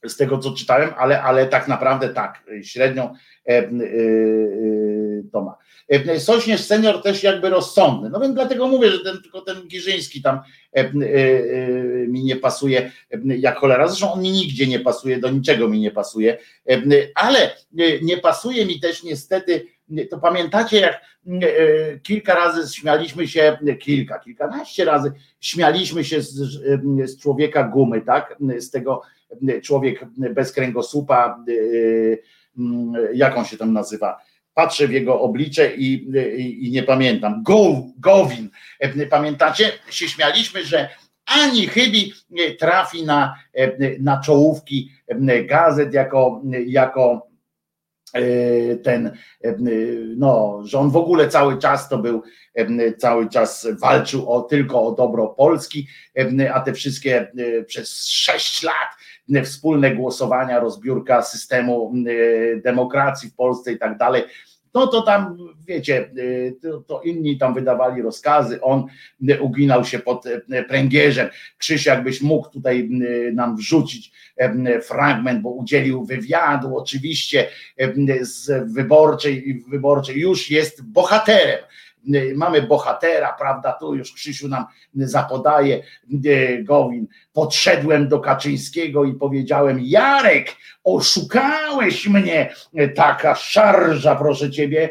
z 0.07 0.17
tego 0.17 0.37
co 0.37 0.51
czytałem, 0.51 0.89
ale, 0.97 1.21
ale 1.21 1.47
tak 1.47 1.67
naprawdę 1.67 2.09
tak, 2.09 2.43
średnią 2.61 3.03
e, 3.03 3.49
e, 3.49 3.69
to 5.31 5.41
ma. 5.41 5.57
E, 5.89 6.19
Sośnierz 6.19 6.61
senior 6.61 7.01
też 7.01 7.23
jakby 7.23 7.49
rozsądny. 7.49 8.09
No 8.09 8.19
więc 8.19 8.33
dlatego 8.33 8.67
mówię, 8.67 8.91
że 8.91 8.99
ten, 8.99 9.21
tylko 9.21 9.41
ten 9.41 9.67
Giżyński 9.67 10.21
tam 10.21 10.39
mi 12.07 12.23
nie 12.23 12.35
pasuje 12.35 12.91
jak 13.25 13.57
cholera. 13.57 13.87
Zresztą 13.87 14.13
on 14.13 14.21
mi 14.21 14.31
nigdzie 14.31 14.67
nie 14.67 14.79
pasuje, 14.79 15.19
do 15.19 15.29
niczego 15.29 15.69
mi 15.69 15.79
nie 15.79 15.91
pasuje, 15.91 16.37
ale 17.15 17.55
nie 18.01 18.17
pasuje 18.17 18.65
mi 18.65 18.79
też 18.79 19.03
niestety 19.03 19.65
to 20.09 20.19
pamiętacie, 20.19 20.79
jak 20.79 21.01
kilka 22.03 22.35
razy 22.35 22.75
śmialiśmy 22.75 23.27
się, 23.27 23.57
kilka, 23.79 24.19
kilkanaście 24.19 24.85
razy 24.85 25.11
śmialiśmy 25.39 26.03
się 26.03 26.21
z, 26.21 26.33
z 27.05 27.19
człowieka 27.19 27.63
gumy, 27.63 28.01
tak? 28.01 28.37
Z 28.57 28.71
tego 28.71 29.01
człowiek 29.63 30.05
bez 30.17 30.51
kręgosłupa, 30.51 31.43
jak 33.13 33.37
on 33.37 33.45
się 33.45 33.57
tam 33.57 33.73
nazywa? 33.73 34.17
Patrzę 34.53 34.87
w 34.87 34.91
jego 34.91 35.21
oblicze 35.21 35.75
i, 35.75 35.93
i, 36.37 36.67
i 36.67 36.71
nie 36.71 36.83
pamiętam. 36.83 37.43
Go, 37.43 37.83
Gowin. 37.97 38.49
Pamiętacie? 39.09 39.71
Się 39.89 40.07
śmialiśmy, 40.07 40.65
że 40.65 40.89
ani 41.25 41.67
chybi 41.67 42.13
trafi 42.59 43.03
na, 43.03 43.35
na 43.99 44.21
czołówki 44.21 44.91
gazet 45.45 45.93
jako, 45.93 46.41
jako 46.65 47.27
ten, 48.83 49.17
no, 50.17 50.61
że 50.65 50.79
on 50.79 50.89
w 50.91 50.97
ogóle 50.97 51.27
cały 51.27 51.57
czas 51.57 51.89
to 51.89 51.97
był, 51.97 52.23
cały 52.97 53.29
czas 53.29 53.67
walczył 53.81 54.31
o, 54.31 54.41
tylko 54.41 54.85
o 54.87 54.91
dobro 54.91 55.27
Polski, 55.27 55.87
a 56.53 56.59
te 56.59 56.73
wszystkie 56.73 57.31
przez 57.65 58.07
sześć 58.07 58.63
lat 58.63 58.89
wspólne 59.43 59.95
głosowania, 59.95 60.59
rozbiórka 60.59 61.21
systemu 61.21 61.93
demokracji 62.63 63.29
w 63.29 63.35
Polsce 63.35 63.71
i 63.71 63.77
tak 63.77 63.97
dalej. 63.97 64.23
No 64.73 64.87
to 64.87 65.01
tam, 65.01 65.37
wiecie, 65.67 66.11
to, 66.61 66.81
to, 66.81 67.01
inni 67.01 67.37
tam 67.37 67.53
wydawali 67.53 68.01
rozkazy, 68.01 68.61
on 68.61 68.85
uginał 69.41 69.85
się 69.85 69.99
pod 69.99 70.25
pręgierzem. 70.67 71.29
Krzyś, 71.57 71.85
jakbyś 71.85 72.21
mógł 72.21 72.49
tutaj 72.49 72.89
nam 73.33 73.55
wrzucić 73.57 74.11
fragment, 74.83 75.41
bo 75.41 75.49
udzielił 75.49 76.05
wywiadu 76.05 76.77
oczywiście 76.77 77.47
z 78.21 78.71
wyborczej, 78.73 79.63
wyborczej 79.69 80.19
już 80.19 80.51
jest 80.51 80.83
bohaterem 80.91 81.59
mamy 82.35 82.61
bohatera, 82.61 83.33
prawda? 83.39 83.73
Tu 83.73 83.95
już 83.95 84.13
Krzysiu 84.13 84.47
nam 84.47 84.65
zapodaje 84.95 85.83
Gowin. 86.63 87.07
Podszedłem 87.33 88.07
do 88.07 88.19
Kaczyńskiego 88.19 89.03
i 89.03 89.13
powiedziałem: 89.13 89.79
Jarek, 89.81 90.55
oszukałeś 90.83 92.07
mnie. 92.07 92.53
Taka 92.95 93.35
szarża, 93.35 94.15
proszę 94.15 94.51
ciebie. 94.51 94.89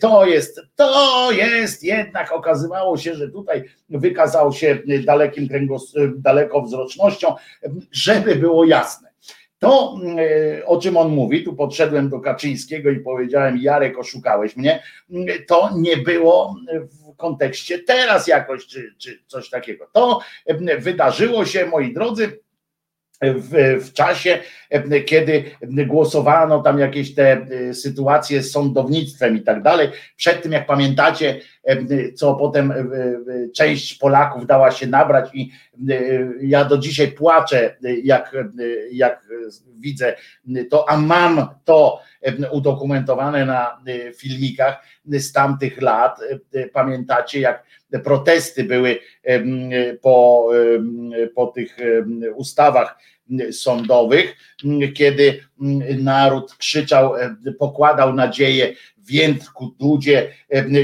To 0.00 0.26
jest, 0.26 0.60
to 0.76 1.32
jest 1.32 1.82
jednak. 1.82 2.32
Okazywało 2.32 2.96
się, 2.96 3.14
że 3.14 3.28
tutaj 3.28 3.64
wykazał 3.90 4.52
się 4.52 4.78
dalekim 5.04 5.48
kręgos, 5.48 5.94
dalekowzrocznością, 6.16 7.34
żeby 7.92 8.36
było 8.36 8.64
jasne. 8.64 9.03
To, 9.64 9.98
e, 10.18 10.66
o 10.66 10.80
czym 10.80 10.96
on 10.96 11.08
mówi, 11.08 11.44
tu 11.44 11.54
podszedłem 11.54 12.08
do 12.08 12.20
Kaczyńskiego 12.20 12.90
i 12.90 13.00
powiedziałem, 13.00 13.58
Jarek, 13.58 13.98
oszukałeś 13.98 14.56
mnie, 14.56 14.82
to 15.46 15.70
nie 15.76 15.96
było 15.96 16.56
w 17.12 17.16
kontekście 17.16 17.78
teraz 17.78 18.26
jakoś, 18.26 18.66
czy, 18.66 18.94
czy 18.98 19.22
coś 19.26 19.50
takiego. 19.50 19.88
To 19.92 20.20
wydarzyło 20.78 21.44
się, 21.44 21.66
moi 21.66 21.94
drodzy, 21.94 22.43
w, 23.32 23.80
w, 23.84 23.92
czasie, 23.92 24.38
kiedy 25.06 25.44
głosowano 25.86 26.62
tam 26.62 26.78
jakieś 26.78 27.14
te 27.14 27.46
sytuacje 27.72 28.42
z 28.42 28.52
sądownictwem 28.52 29.36
i 29.36 29.40
tak 29.40 29.62
dalej. 29.62 29.88
Przed 30.16 30.42
tym, 30.42 30.52
jak 30.52 30.66
pamiętacie, 30.66 31.40
co 32.14 32.34
potem 32.34 32.72
część 33.56 33.94
Polaków 33.94 34.46
dała 34.46 34.70
się 34.70 34.86
nabrać 34.86 35.30
i 35.34 35.50
ja 36.40 36.64
do 36.64 36.78
dzisiaj 36.78 37.08
płaczę, 37.08 37.76
jak, 38.02 38.36
jak 38.92 39.26
widzę 39.80 40.16
to, 40.70 40.90
a 40.90 40.96
mam 40.96 41.48
to 41.64 42.00
udokumentowane 42.52 43.46
na 43.46 43.82
filmikach 44.16 44.82
z 45.06 45.32
tamtych 45.32 45.82
lat. 45.82 46.20
Pamiętacie, 46.72 47.40
jak 47.40 47.64
protesty 48.04 48.64
były 48.64 48.98
po, 50.02 50.48
po 51.34 51.46
tych 51.46 51.76
ustawach 52.34 52.98
sądowych, 53.52 54.36
kiedy 54.94 55.40
naród 55.98 56.54
krzyczał, 56.54 57.12
pokładał 57.58 58.14
nadzieję 58.14 58.74
w 58.98 59.10
Jędrku 59.10 59.74
Dudzie 59.80 60.32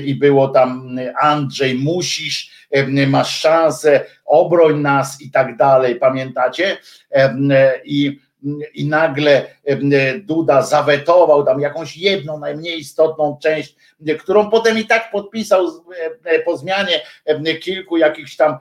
i 0.04 0.14
było 0.14 0.48
tam 0.48 0.98
Andrzej, 1.22 1.74
musisz, 1.74 2.68
masz 3.06 3.40
szansę, 3.40 4.04
obroń 4.24 4.80
nas 4.80 5.22
i 5.22 5.30
tak 5.30 5.56
dalej, 5.56 5.96
pamiętacie? 5.96 6.76
I 7.84 8.20
i 8.74 8.86
nagle 8.86 9.46
Duda 10.22 10.62
zawetował 10.62 11.44
tam 11.44 11.60
jakąś 11.60 11.96
jedną, 11.96 12.38
najmniej 12.38 12.78
istotną 12.78 13.38
część, 13.42 13.76
którą 14.18 14.50
potem 14.50 14.78
i 14.78 14.86
tak 14.86 15.10
podpisał 15.10 15.66
po 16.44 16.56
zmianie 16.56 17.00
kilku 17.60 17.96
jakichś 17.96 18.36
tam 18.36 18.56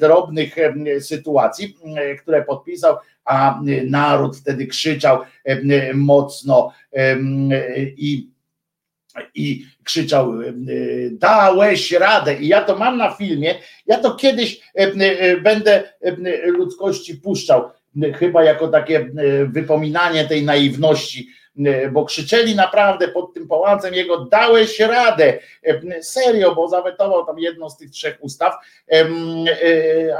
drobnych 0.00 0.56
sytuacji, 1.00 1.76
które 2.22 2.44
podpisał, 2.44 2.96
a 3.24 3.60
naród 3.84 4.36
wtedy 4.36 4.66
krzyczał 4.66 5.18
mocno 5.94 6.72
i 7.96 8.28
i 9.34 9.66
krzyczał 9.84 10.32
dałeś 11.12 11.92
radę. 11.92 12.34
I 12.34 12.48
ja 12.48 12.64
to 12.64 12.76
mam 12.76 12.96
na 12.96 13.10
filmie, 13.10 13.54
ja 13.86 13.98
to 13.98 14.14
kiedyś 14.14 14.60
będę 15.42 15.92
ludzkości 16.46 17.14
puszczał, 17.14 17.70
chyba 18.14 18.44
jako 18.44 18.68
takie 18.68 19.10
wypominanie 19.46 20.24
tej 20.24 20.44
naiwności 20.44 21.28
E, 21.66 21.90
bo 21.90 22.04
krzyczeli 22.04 22.54
naprawdę 22.54 23.08
pod 23.08 23.34
tym 23.34 23.48
pałacem 23.48 23.94
jego, 23.94 24.24
dałeś 24.24 24.80
radę, 24.80 25.38
e, 25.62 26.02
serio, 26.02 26.54
bo 26.54 26.68
zawetował 26.68 27.26
tam 27.26 27.38
jedną 27.38 27.70
z 27.70 27.76
tych 27.76 27.90
trzech 27.90 28.18
ustaw, 28.20 28.54
e, 28.92 29.06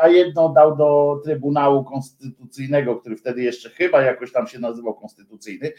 a 0.02 0.08
jedną 0.08 0.54
dał 0.54 0.76
do 0.76 1.20
Trybunału 1.24 1.84
Konstytucyjnego, 1.84 2.96
który 2.96 3.16
wtedy 3.16 3.42
jeszcze 3.42 3.70
chyba 3.70 4.02
jakoś 4.02 4.32
tam 4.32 4.46
się 4.46 4.58
nazywał 4.58 4.94
konstytucyjny 4.94 5.72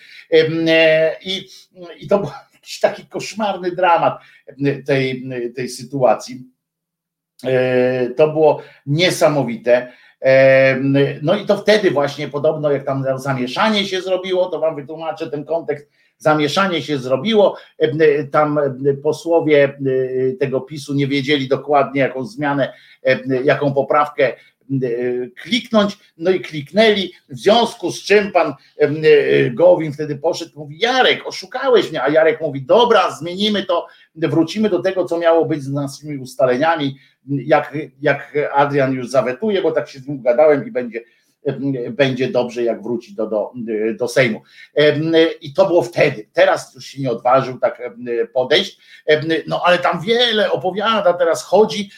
i, 1.25 1.47
i 1.99 2.07
to 2.07 2.19
był 2.19 2.29
jakiś 2.53 2.79
taki 2.79 3.05
koszmarny 3.05 3.71
dramat 3.71 4.19
tej, 4.85 5.29
tej 5.55 5.69
sytuacji. 5.69 6.43
To 8.17 8.27
było 8.27 8.61
niesamowite. 8.85 9.91
No 11.21 11.35
i 11.35 11.45
to 11.45 11.57
wtedy 11.57 11.91
właśnie 11.91 12.27
podobno 12.27 12.71
jak 12.71 12.85
tam 12.85 13.05
zamieszanie 13.15 13.85
się 13.85 14.01
zrobiło, 14.01 14.45
to 14.45 14.59
wam 14.59 14.75
wytłumaczę 14.75 15.31
ten 15.31 15.45
kontekst, 15.45 15.89
zamieszanie 16.17 16.81
się 16.81 16.97
zrobiło, 16.97 17.57
tam 18.31 18.59
posłowie 19.03 19.77
tego 20.39 20.61
PiSu 20.61 20.93
nie 20.93 21.07
wiedzieli 21.07 21.47
dokładnie 21.47 22.01
jaką 22.01 22.25
zmianę, 22.25 22.73
jaką 23.43 23.73
poprawkę 23.73 24.33
kliknąć, 25.41 25.97
no 26.17 26.31
i 26.31 26.41
kliknęli, 26.41 27.13
w 27.29 27.37
związku 27.37 27.91
z 27.91 28.03
czym 28.03 28.31
pan 28.31 28.53
Gowin 29.51 29.93
wtedy 29.93 30.15
poszedł, 30.15 30.51
mówi 30.55 30.79
Jarek, 30.79 31.27
oszukałeś 31.27 31.89
mnie, 31.89 32.03
a 32.03 32.09
Jarek 32.09 32.41
mówi 32.41 32.61
dobra, 32.61 33.11
zmienimy 33.11 33.63
to, 33.63 33.87
wrócimy 34.15 34.69
do 34.69 34.79
tego, 34.79 35.05
co 35.05 35.17
miało 35.17 35.45
być 35.45 35.63
z 35.63 35.71
naszymi 35.71 36.17
ustaleniami, 36.17 36.97
jak, 37.29 37.77
jak 38.01 38.37
Adrian 38.53 38.93
już 38.93 39.09
zawetuje, 39.09 39.61
bo 39.61 39.71
tak 39.71 39.89
się 39.89 39.99
z 39.99 40.07
nim 40.07 40.21
gadałem 40.21 40.67
i 40.67 40.71
będzie, 40.71 41.01
będzie 41.89 42.29
dobrze, 42.29 42.63
jak 42.63 42.83
wróci 42.83 43.15
do, 43.15 43.27
do, 43.27 43.51
do 43.99 44.07
Sejmu. 44.07 44.41
I 45.41 45.53
to 45.53 45.65
było 45.65 45.81
wtedy. 45.81 46.29
Teraz 46.33 46.75
już 46.75 46.85
się 46.85 47.01
nie 47.01 47.11
odważył 47.11 47.59
tak 47.59 47.81
podejść, 48.33 48.79
no 49.47 49.61
ale 49.65 49.77
tam 49.77 50.01
wiele 50.01 50.51
opowiada, 50.51 51.13
teraz 51.13 51.43
chodzi 51.43 51.89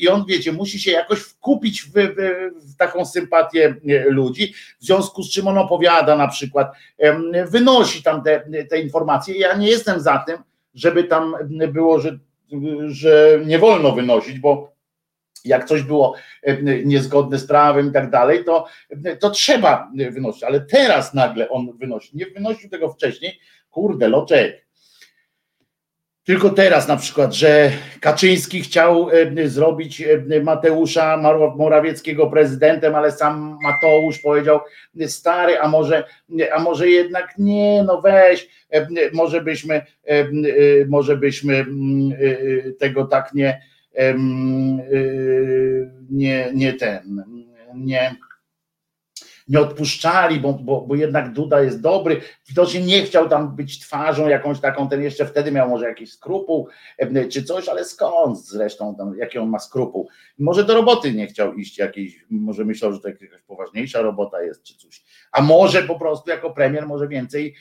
i 0.00 0.08
on, 0.08 0.24
wiecie, 0.28 0.52
musi 0.52 0.80
się 0.80 0.90
jakoś 0.90 1.18
wkupić 1.18 1.82
w, 1.82 1.92
w, 1.92 2.50
w 2.72 2.76
taką 2.76 3.04
sympatię 3.04 3.74
ludzi, 4.06 4.54
w 4.80 4.84
związku 4.84 5.22
z 5.22 5.30
czym 5.30 5.48
on 5.48 5.58
opowiada 5.58 6.16
na 6.16 6.28
przykład, 6.28 6.72
wynosi 7.50 8.02
tam 8.02 8.22
te, 8.22 8.42
te 8.70 8.80
informacje. 8.80 9.38
Ja 9.38 9.56
nie 9.56 9.68
jestem 9.68 10.00
za 10.00 10.18
tym, 10.26 10.36
żeby 10.74 11.04
tam 11.04 11.36
było, 11.72 12.00
że 12.00 12.18
że 12.86 13.40
nie 13.46 13.58
wolno 13.58 13.92
wynosić, 13.92 14.38
bo 14.38 14.77
jak 15.48 15.64
coś 15.64 15.82
było 15.82 16.14
e, 16.42 16.62
niezgodne 16.84 17.38
z 17.38 17.46
prawem 17.46 17.88
i 17.88 17.92
tak 17.92 18.10
dalej, 18.10 18.44
to, 18.44 18.66
to 19.20 19.30
trzeba 19.30 19.90
wynosić, 20.10 20.42
ale 20.42 20.60
teraz 20.60 21.14
nagle 21.14 21.48
on 21.48 21.76
wynosi. 21.78 22.16
Nie 22.16 22.26
wynosił 22.26 22.70
tego 22.70 22.92
wcześniej. 22.92 23.38
Kurde, 23.70 24.08
loczek. 24.08 24.68
Tylko 26.28 26.50
teraz 26.50 26.88
na 26.88 26.96
przykład, 26.96 27.34
że 27.34 27.70
Kaczyński 28.00 28.60
chciał 28.60 29.10
e, 29.10 29.48
zrobić 29.48 30.02
e, 30.02 30.40
Mateusza 30.42 31.16
Morawieckiego 31.56 32.26
prezydentem, 32.26 32.94
ale 32.94 33.12
sam 33.12 33.58
Mateusz 33.62 34.18
powiedział, 34.18 34.60
stary, 35.06 35.60
a 35.60 35.68
może, 35.68 36.04
a 36.52 36.62
może 36.62 36.88
jednak 36.88 37.34
nie, 37.38 37.84
no 37.86 38.00
weź, 38.00 38.48
e, 38.70 38.86
może 39.12 39.40
byśmy, 39.40 39.82
może 40.88 41.16
byśmy 41.16 41.66
tego 42.78 43.04
tak 43.04 43.34
nie, 43.34 43.60
nie, 46.10 46.50
nie 46.54 46.72
ten, 46.72 47.24
nie 47.74 48.16
nie 49.48 49.60
odpuszczali, 49.60 50.40
bo, 50.40 50.52
bo, 50.52 50.80
bo 50.80 50.94
jednak 50.94 51.32
Duda 51.32 51.62
jest 51.62 51.80
dobry. 51.80 52.20
Widocznie 52.48 52.80
nie 52.80 53.02
chciał 53.02 53.28
tam 53.28 53.56
być 53.56 53.80
twarzą 53.80 54.28
jakąś 54.28 54.60
taką, 54.60 54.88
ten 54.88 55.02
jeszcze 55.02 55.26
wtedy 55.26 55.52
miał 55.52 55.68
może 55.68 55.88
jakiś 55.88 56.12
skrupuł 56.12 56.68
czy 57.30 57.42
coś, 57.42 57.68
ale 57.68 57.84
skąd 57.84 58.38
zresztą, 58.38 58.94
tam, 58.94 59.18
jaki 59.18 59.38
on 59.38 59.48
ma 59.48 59.58
skrupuł. 59.58 60.08
Może 60.38 60.64
do 60.64 60.74
roboty 60.74 61.14
nie 61.14 61.26
chciał 61.26 61.54
iść 61.54 61.78
jakiejś, 61.78 62.24
może 62.30 62.64
myślał, 62.64 62.92
że 62.92 63.00
to 63.00 63.08
jakaś 63.08 63.42
poważniejsza 63.42 64.02
robota 64.02 64.42
jest 64.42 64.62
czy 64.62 64.76
coś. 64.76 65.04
A 65.32 65.42
może 65.42 65.82
po 65.82 65.98
prostu 65.98 66.30
jako 66.30 66.50
premier 66.50 66.86
może 66.86 67.08
więcej 67.08 67.54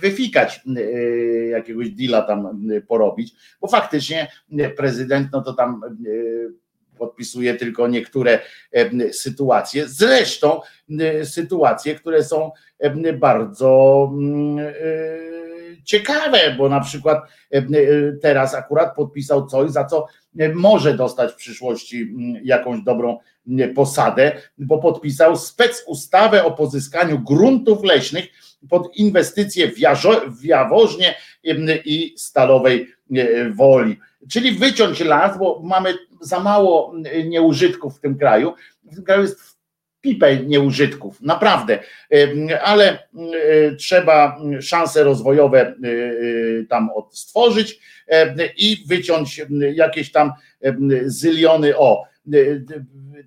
wyfikać 0.00 0.60
jakiegoś 1.50 1.90
deala 1.90 2.22
tam 2.22 2.60
porobić, 2.88 3.34
bo 3.60 3.68
faktycznie 3.68 4.28
prezydent 4.76 5.28
no 5.32 5.42
to 5.42 5.52
tam 5.52 5.80
podpisuje 7.02 7.54
tylko 7.54 7.88
niektóre 7.88 8.38
sytuacje. 9.12 9.88
Zresztą 9.88 10.60
sytuacje, 11.24 11.94
które 11.94 12.24
są 12.24 12.50
bardzo 13.18 14.10
e, 14.58 15.82
ciekawe, 15.84 16.54
bo 16.58 16.68
na 16.68 16.80
przykład 16.80 17.18
teraz 18.22 18.54
akurat 18.54 18.94
podpisał 18.94 19.46
coś, 19.46 19.70
za 19.70 19.84
co 19.84 20.06
może 20.54 20.94
dostać 20.94 21.32
w 21.32 21.36
przyszłości 21.36 22.14
jakąś 22.44 22.80
dobrą 22.82 23.18
posadę, 23.74 24.32
bo 24.58 24.78
podpisał 24.78 25.36
spec 25.36 25.84
ustawę 25.86 26.44
o 26.44 26.50
pozyskaniu 26.50 27.18
gruntów 27.18 27.84
leśnych 27.84 28.24
pod 28.68 28.96
inwestycje 28.96 29.72
w 30.40 30.44
Jaworznie 30.44 31.14
i 31.84 32.14
Stalowej 32.16 32.92
e, 33.16 33.50
Woli. 33.50 33.98
Czyli 34.30 34.52
wyciąć 34.52 35.00
las, 35.00 35.38
bo 35.38 35.60
mamy 35.64 35.94
za 36.20 36.40
mało 36.40 36.94
nieużytków 37.24 37.96
w 37.96 38.00
tym 38.00 38.18
kraju. 38.18 38.54
W 38.84 38.94
tym 38.94 39.04
kraju 39.04 39.22
jest 39.22 39.40
pipę 40.00 40.36
nieużytków, 40.36 41.20
naprawdę, 41.20 41.78
ale 42.62 43.08
trzeba 43.78 44.40
szanse 44.60 45.04
rozwojowe 45.04 45.74
tam 46.68 46.90
stworzyć 47.10 47.80
i 48.56 48.84
wyciąć 48.86 49.40
jakieś 49.74 50.12
tam 50.12 50.32
zyliony 51.06 51.78
o 51.78 52.04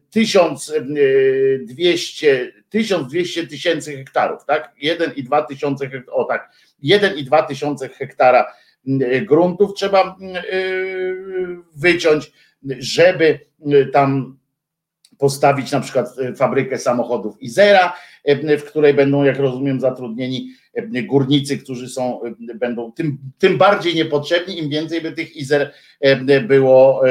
1200 0.10 2.52
1200 2.70 3.48
tysięcy 3.48 3.98
hektarów, 3.98 4.46
tak? 4.46 4.74
1,2 4.84 5.48
tysiące 5.48 5.90
o 6.12 6.24
tak, 6.24 6.52
1,2 6.86 7.48
tysiące 7.48 7.90
hektara 7.90 8.54
gruntów 9.26 9.74
trzeba 9.74 10.18
wyciąć 11.76 12.32
żeby 12.80 13.40
y, 13.74 13.86
tam 13.94 14.38
postawić 15.18 15.72
na 15.72 15.80
przykład 15.80 16.08
y, 16.20 16.36
fabrykę 16.36 16.80
samochodów 16.80 17.42
Izera, 17.42 17.88
y, 17.88 17.92
w 18.60 18.64
której 18.64 18.94
będą, 18.94 19.24
jak 19.24 19.40
rozumiem, 19.40 19.80
zatrudnieni 19.80 20.50
górnicy, 21.04 21.58
którzy 21.58 21.90
są, 21.90 22.20
będą 22.56 22.92
tym, 22.92 23.18
tym 23.38 23.58
bardziej 23.58 23.96
niepotrzebni, 23.96 24.60
im 24.60 24.70
więcej 24.70 25.02
by 25.02 25.12
tych 25.12 25.36
Izer 25.36 25.74
było 26.48 27.02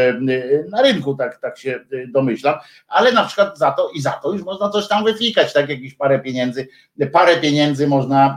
na 0.70 0.82
rynku, 0.82 1.15
tak, 1.15 1.41
tak 1.41 1.59
się 1.59 1.81
domyślam, 2.09 2.55
ale 2.89 3.12
na 3.12 3.24
przykład 3.24 3.59
za 3.59 3.70
to 3.70 3.91
i 3.95 4.01
za 4.01 4.11
to 4.11 4.32
już 4.32 4.43
można 4.43 4.69
coś 4.69 4.89
tam 4.89 5.05
wyfikać, 5.05 5.53
tak 5.53 5.69
jakieś 5.69 5.95
parę 5.95 6.19
pieniędzy, 6.19 6.69
parę 7.12 7.36
pieniędzy 7.36 7.86
można 7.86 8.36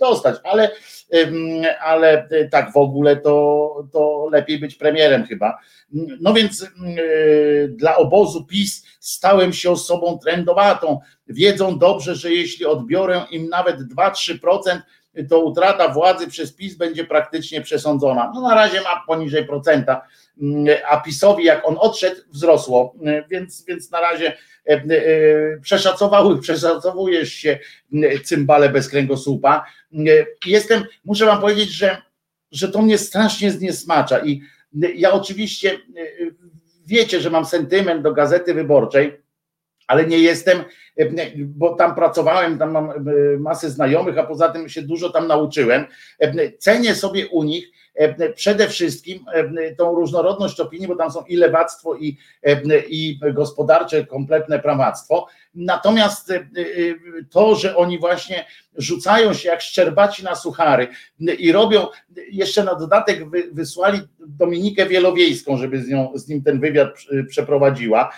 dostać, 0.00 0.36
ale 0.44 0.70
ale 1.80 2.28
tak 2.50 2.72
w 2.72 2.76
ogóle 2.76 3.16
to, 3.16 3.88
to 3.92 4.28
lepiej 4.32 4.58
być 4.58 4.74
premierem 4.74 5.26
chyba. 5.26 5.58
No 6.20 6.34
więc 6.34 6.66
dla 7.68 7.96
obozu 7.96 8.44
PiS 8.44 8.86
stałem 9.00 9.52
się 9.52 9.70
osobą 9.70 10.18
trendowatą. 10.18 11.00
Wiedzą 11.32 11.78
dobrze, 11.78 12.14
że 12.14 12.32
jeśli 12.32 12.66
odbiorę 12.66 13.26
im 13.30 13.48
nawet 13.48 13.76
2-3%, 13.80 14.80
to 15.28 15.40
utrata 15.40 15.88
władzy 15.88 16.28
przez 16.28 16.52
PiS 16.52 16.74
będzie 16.74 17.04
praktycznie 17.04 17.60
przesądzona. 17.60 18.32
No 18.34 18.40
na 18.40 18.54
razie 18.54 18.80
ma 18.80 19.02
poniżej 19.06 19.46
procenta, 19.46 20.06
a 20.88 21.00
PiSowi 21.00 21.44
jak 21.44 21.68
on 21.68 21.76
odszedł 21.78 22.20
wzrosło, 22.30 22.94
więc, 23.30 23.64
więc 23.64 23.90
na 23.90 24.00
razie 24.00 24.36
e, 24.68 24.72
e, 24.72 24.82
przeszacowały, 25.62 26.40
przeszacowujesz 26.40 27.32
się 27.32 27.58
cymbale 28.24 28.68
bez 28.68 28.88
kręgosłupa. 28.88 29.64
Jestem, 30.46 30.84
muszę 31.04 31.26
wam 31.26 31.40
powiedzieć, 31.40 31.70
że, 31.70 32.02
że 32.52 32.68
to 32.68 32.82
mnie 32.82 32.98
strasznie 32.98 33.50
zniesmacza 33.50 34.24
i 34.24 34.42
ja 34.94 35.12
oczywiście 35.12 35.78
wiecie, 36.86 37.20
że 37.20 37.30
mam 37.30 37.44
sentyment 37.44 38.02
do 38.02 38.12
Gazety 38.12 38.54
Wyborczej, 38.54 39.22
ale 39.92 40.06
nie 40.06 40.18
jestem 40.18 40.64
bo 41.36 41.74
tam 41.74 41.94
pracowałem, 41.94 42.58
tam 42.58 42.70
mam 42.70 42.92
masę 43.38 43.70
znajomych, 43.70 44.18
a 44.18 44.22
poza 44.22 44.48
tym 44.48 44.68
się 44.68 44.82
dużo 44.82 45.10
tam 45.10 45.26
nauczyłem. 45.26 45.84
Cenię 46.58 46.94
sobie 46.94 47.28
u 47.28 47.42
nich 47.42 47.68
przede 48.34 48.68
wszystkim 48.68 49.24
tą 49.78 49.94
różnorodność 49.94 50.60
opinii, 50.60 50.88
bo 50.88 50.96
tam 50.96 51.10
są 51.10 51.24
i 51.24 51.36
lewactwo, 51.36 51.96
i, 51.96 52.16
i 52.88 53.20
gospodarcze, 53.34 54.06
kompletne 54.06 54.58
prawactwo. 54.58 55.26
Natomiast 55.54 56.32
to, 57.30 57.54
że 57.54 57.76
oni 57.76 57.98
właśnie 57.98 58.44
rzucają 58.76 59.34
się 59.34 59.48
jak 59.48 59.60
szczerbaci 59.60 60.24
na 60.24 60.34
suchary 60.34 60.88
i 61.38 61.52
robią, 61.52 61.86
jeszcze 62.30 62.64
na 62.64 62.74
dodatek 62.74 63.30
wysłali 63.52 64.00
Dominikę 64.18 64.86
Wielowiejską, 64.86 65.56
żeby 65.56 65.82
z, 65.82 65.88
nią, 65.88 66.12
z 66.14 66.28
nim 66.28 66.42
ten 66.42 66.60
wywiad 66.60 66.88
przeprowadziła, 67.28 68.12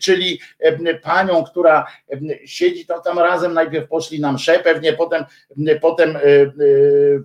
czyli 0.00 0.40
panią, 1.02 1.44
która 1.44 1.86
siedzi 2.44 2.86
tam, 2.86 3.02
tam 3.02 3.18
razem, 3.18 3.54
najpierw 3.54 3.88
poszli 3.88 4.20
na 4.20 4.32
mszę, 4.32 4.58
pewnie 4.64 4.92
potem, 4.92 5.24
potem 5.80 6.18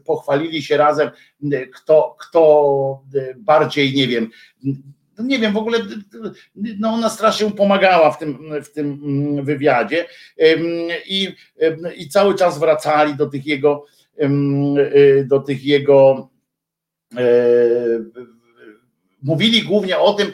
pochwalili 0.06 0.64
się 0.64 0.78
razem, 0.78 1.10
kto, 1.74 2.16
kto 2.20 3.04
bardziej, 3.36 3.94
nie 3.94 4.08
wiem, 4.08 4.30
no 5.18 5.26
nie 5.26 5.40
wiem, 5.40 5.54
w 5.54 5.58
ogóle 5.58 5.80
no 6.56 6.90
ona 6.90 7.10
strasznie 7.10 7.52
pomagała 7.52 8.12
w 8.12 8.20
tym, 8.20 8.64
w 8.64 8.72
tym 8.72 9.46
wywiadzie 9.46 10.06
i, 11.06 11.36
i 11.96 12.10
cały 12.10 12.36
czas 12.36 12.60
wracali 12.60 13.16
do 13.16 13.30
tych 13.30 13.46
jego 13.46 13.86
do 15.26 15.40
tych 15.40 15.66
jego 15.66 16.30
e, 17.18 17.26
mówili 19.24 19.64
głównie 19.64 20.00
o 20.00 20.14
tym, 20.14 20.34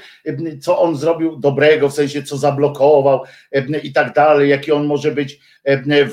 co 0.61 0.79
on 0.79 0.95
zrobił 0.95 1.39
dobrego, 1.39 1.89
w 1.89 1.93
sensie 1.93 2.23
co 2.23 2.37
zablokował 2.37 3.23
i 3.83 3.93
tak 3.93 4.13
dalej, 4.13 4.49
jaki 4.49 4.71
on 4.71 4.85
może 4.85 5.11
być 5.11 5.39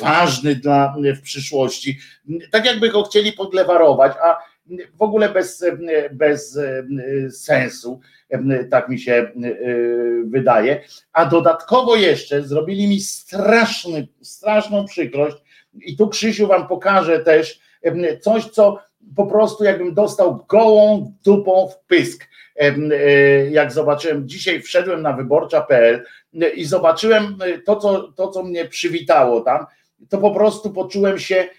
ważny 0.00 0.54
dla, 0.54 0.96
w 1.16 1.22
przyszłości. 1.22 1.98
Tak 2.50 2.64
jakby 2.64 2.88
go 2.88 3.02
chcieli 3.02 3.32
podlewarować, 3.32 4.12
a 4.22 4.36
w 4.98 5.02
ogóle 5.02 5.28
bez, 5.28 5.64
bez 6.12 6.58
sensu, 7.30 8.00
tak 8.70 8.88
mi 8.88 8.98
się 8.98 9.32
wydaje. 10.24 10.80
A 11.12 11.26
dodatkowo 11.26 11.96
jeszcze 11.96 12.42
zrobili 12.42 12.88
mi 12.88 13.00
straszny, 13.00 14.08
straszną 14.22 14.84
przykrość 14.84 15.36
i 15.74 15.96
tu 15.96 16.08
Krzysiu 16.08 16.46
wam 16.46 16.68
pokażę 16.68 17.20
też 17.20 17.60
coś, 18.20 18.44
co 18.44 18.78
po 19.16 19.26
prostu 19.26 19.64
jakbym 19.64 19.94
dostał 19.94 20.44
gołą 20.48 21.12
dupą 21.24 21.68
w 21.68 21.86
pysk. 21.86 22.28
Jak 23.50 23.72
zobaczyłem, 23.72 24.28
dzisiaj 24.28 24.62
wszedłem 24.62 25.02
na 25.02 25.12
wyborcza.pl 25.12 26.04
i 26.54 26.64
zobaczyłem 26.64 27.38
to 27.64 27.76
co, 27.76 28.12
to, 28.12 28.28
co 28.28 28.42
mnie 28.42 28.64
przywitało 28.64 29.40
tam, 29.40 29.66
to 30.08 30.18
po 30.18 30.30
prostu 30.30 30.70
poczułem 30.70 31.18
się 31.18 31.44
E, 31.44 31.57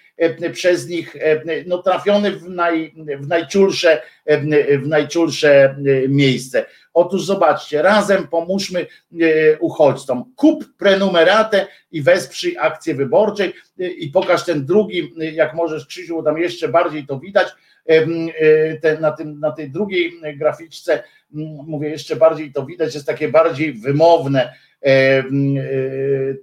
przez 0.54 0.88
nich 0.88 1.16
e, 1.16 1.42
no, 1.68 1.78
trafiony 1.78 2.32
w, 2.32 2.50
naj, 2.50 2.94
w, 3.20 3.28
najczulsze, 3.28 4.02
e, 4.26 4.38
w 4.78 4.88
miejsce. 6.10 6.66
Otóż 6.94 7.26
zobaczcie, 7.26 7.82
razem 7.82 8.28
pomóżmy 8.28 8.86
uchodźcom. 9.60 10.34
Kup 10.36 10.78
prenumeratę 10.78 11.68
i 11.92 12.02
wesprzyj 12.02 12.58
akcję 12.60 12.96
wyborczej 12.96 13.54
i 13.78 14.08
pokaż 14.08 14.46
ten 14.46 14.66
drugi, 14.66 15.14
jak 15.18 15.54
możesz 15.54 15.86
Krzysiu, 15.86 16.16
bo 16.16 16.24
tam 16.24 16.38
jeszcze 16.38 16.68
bardziej 16.68 17.06
to 17.06 17.20
widać, 17.20 17.48
na, 19.00 19.12
tym, 19.12 19.40
na 19.40 19.52
tej 19.52 19.72
drugiej 19.72 20.14
graficzce, 20.38 21.04
mówię, 21.68 21.90
jeszcze 21.90 22.16
bardziej 22.16 22.52
to 22.52 22.66
widać, 22.66 22.94
jest 22.96 23.08
takie 23.08 23.28
bardziej 23.28 23.74
wymowne, 23.74 24.54
E, 24.54 24.69
e, 24.69 24.69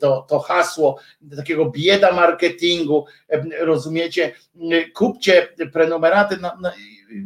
to, 0.00 0.26
to 0.28 0.38
hasło 0.38 0.98
takiego 1.36 1.70
bieda 1.70 2.12
marketingu, 2.12 3.04
rozumiecie? 3.60 4.32
Kupcie 4.94 5.48
prenumeraty 5.72 6.36
na, 6.36 6.58
na, 6.60 6.72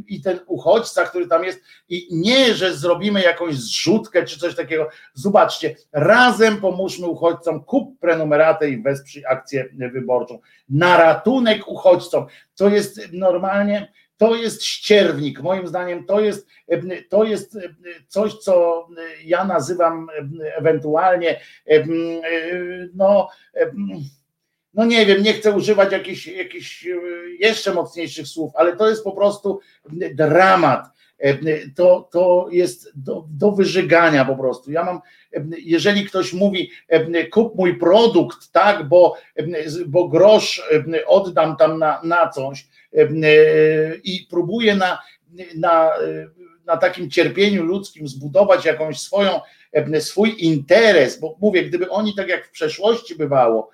i 0.09 0.21
ten 0.21 0.41
uchodźca, 0.47 1.05
który 1.05 1.27
tam 1.27 1.45
jest, 1.45 1.63
i 1.89 2.09
nie, 2.11 2.55
że 2.55 2.75
zrobimy 2.75 3.23
jakąś 3.23 3.55
zrzutkę 3.55 4.25
czy 4.25 4.39
coś 4.39 4.55
takiego. 4.55 4.89
Zobaczcie, 5.15 5.77
razem 5.93 6.61
pomóżmy 6.61 7.07
uchodźcom, 7.07 7.65
kup 7.65 7.99
prenumeratę 8.01 8.71
i 8.71 8.83
wesprzyj 8.83 9.25
akcję 9.27 9.69
wyborczą. 9.93 10.39
Na 10.69 10.97
ratunek 10.97 11.69
uchodźcom. 11.69 12.27
To 12.57 12.69
jest 12.69 13.01
normalnie 13.13 13.93
to 14.21 14.35
jest 14.35 14.65
ścierwnik. 14.65 15.41
Moim 15.41 15.67
zdaniem 15.67 16.05
to 16.05 16.21
jest, 16.21 16.49
to 17.09 17.25
jest 17.25 17.59
coś, 18.09 18.35
co 18.35 18.87
ja 19.25 19.45
nazywam 19.45 20.09
ewentualnie 20.59 21.41
no, 22.95 23.29
no 24.75 24.85
nie 24.85 25.07
wiem, 25.07 25.23
nie 25.23 25.33
chcę 25.33 25.53
używać 25.53 25.93
jakichś, 25.93 26.27
jakichś 26.27 26.87
jeszcze 27.39 27.75
mocniejszych 27.75 28.29
słów, 28.29 28.53
ale 28.55 28.77
to 28.77 28.89
jest 28.89 29.05
po 29.05 29.13
prostu 29.13 29.61
dramat. 30.15 30.87
To, 31.77 32.09
to 32.13 32.47
jest 32.51 32.93
do, 32.95 33.25
do 33.31 33.53
wyżygania 33.53 34.25
po 34.25 34.37
prostu. 34.37 34.73
Ja 34.73 34.85
mam, 34.85 35.01
jeżeli 35.59 36.05
ktoś 36.05 36.33
mówi, 36.33 36.71
kup 37.31 37.55
mój 37.55 37.79
produkt, 37.79 38.53
tak, 38.53 38.89
bo, 38.89 39.17
bo 39.87 40.09
grosz 40.09 40.63
oddam 41.07 41.57
tam 41.57 41.79
na, 41.79 42.01
na 42.05 42.29
coś, 42.29 42.69
i 44.05 44.27
próbuje 44.31 44.75
na, 44.75 44.99
na, 45.57 45.91
na 46.67 46.77
takim 46.77 47.11
cierpieniu 47.11 47.65
ludzkim 47.65 48.09
zbudować 48.09 48.65
jakąś 48.65 49.01
swoją, 49.01 49.41
swój 50.01 50.35
interes, 50.39 51.21
bo 51.21 51.37
mówię, 51.41 51.65
gdyby 51.65 51.91
oni 51.91 52.15
tak 52.15 52.29
jak 52.29 52.47
w 52.47 52.51
przeszłości 52.51 53.15
bywało, 53.15 53.71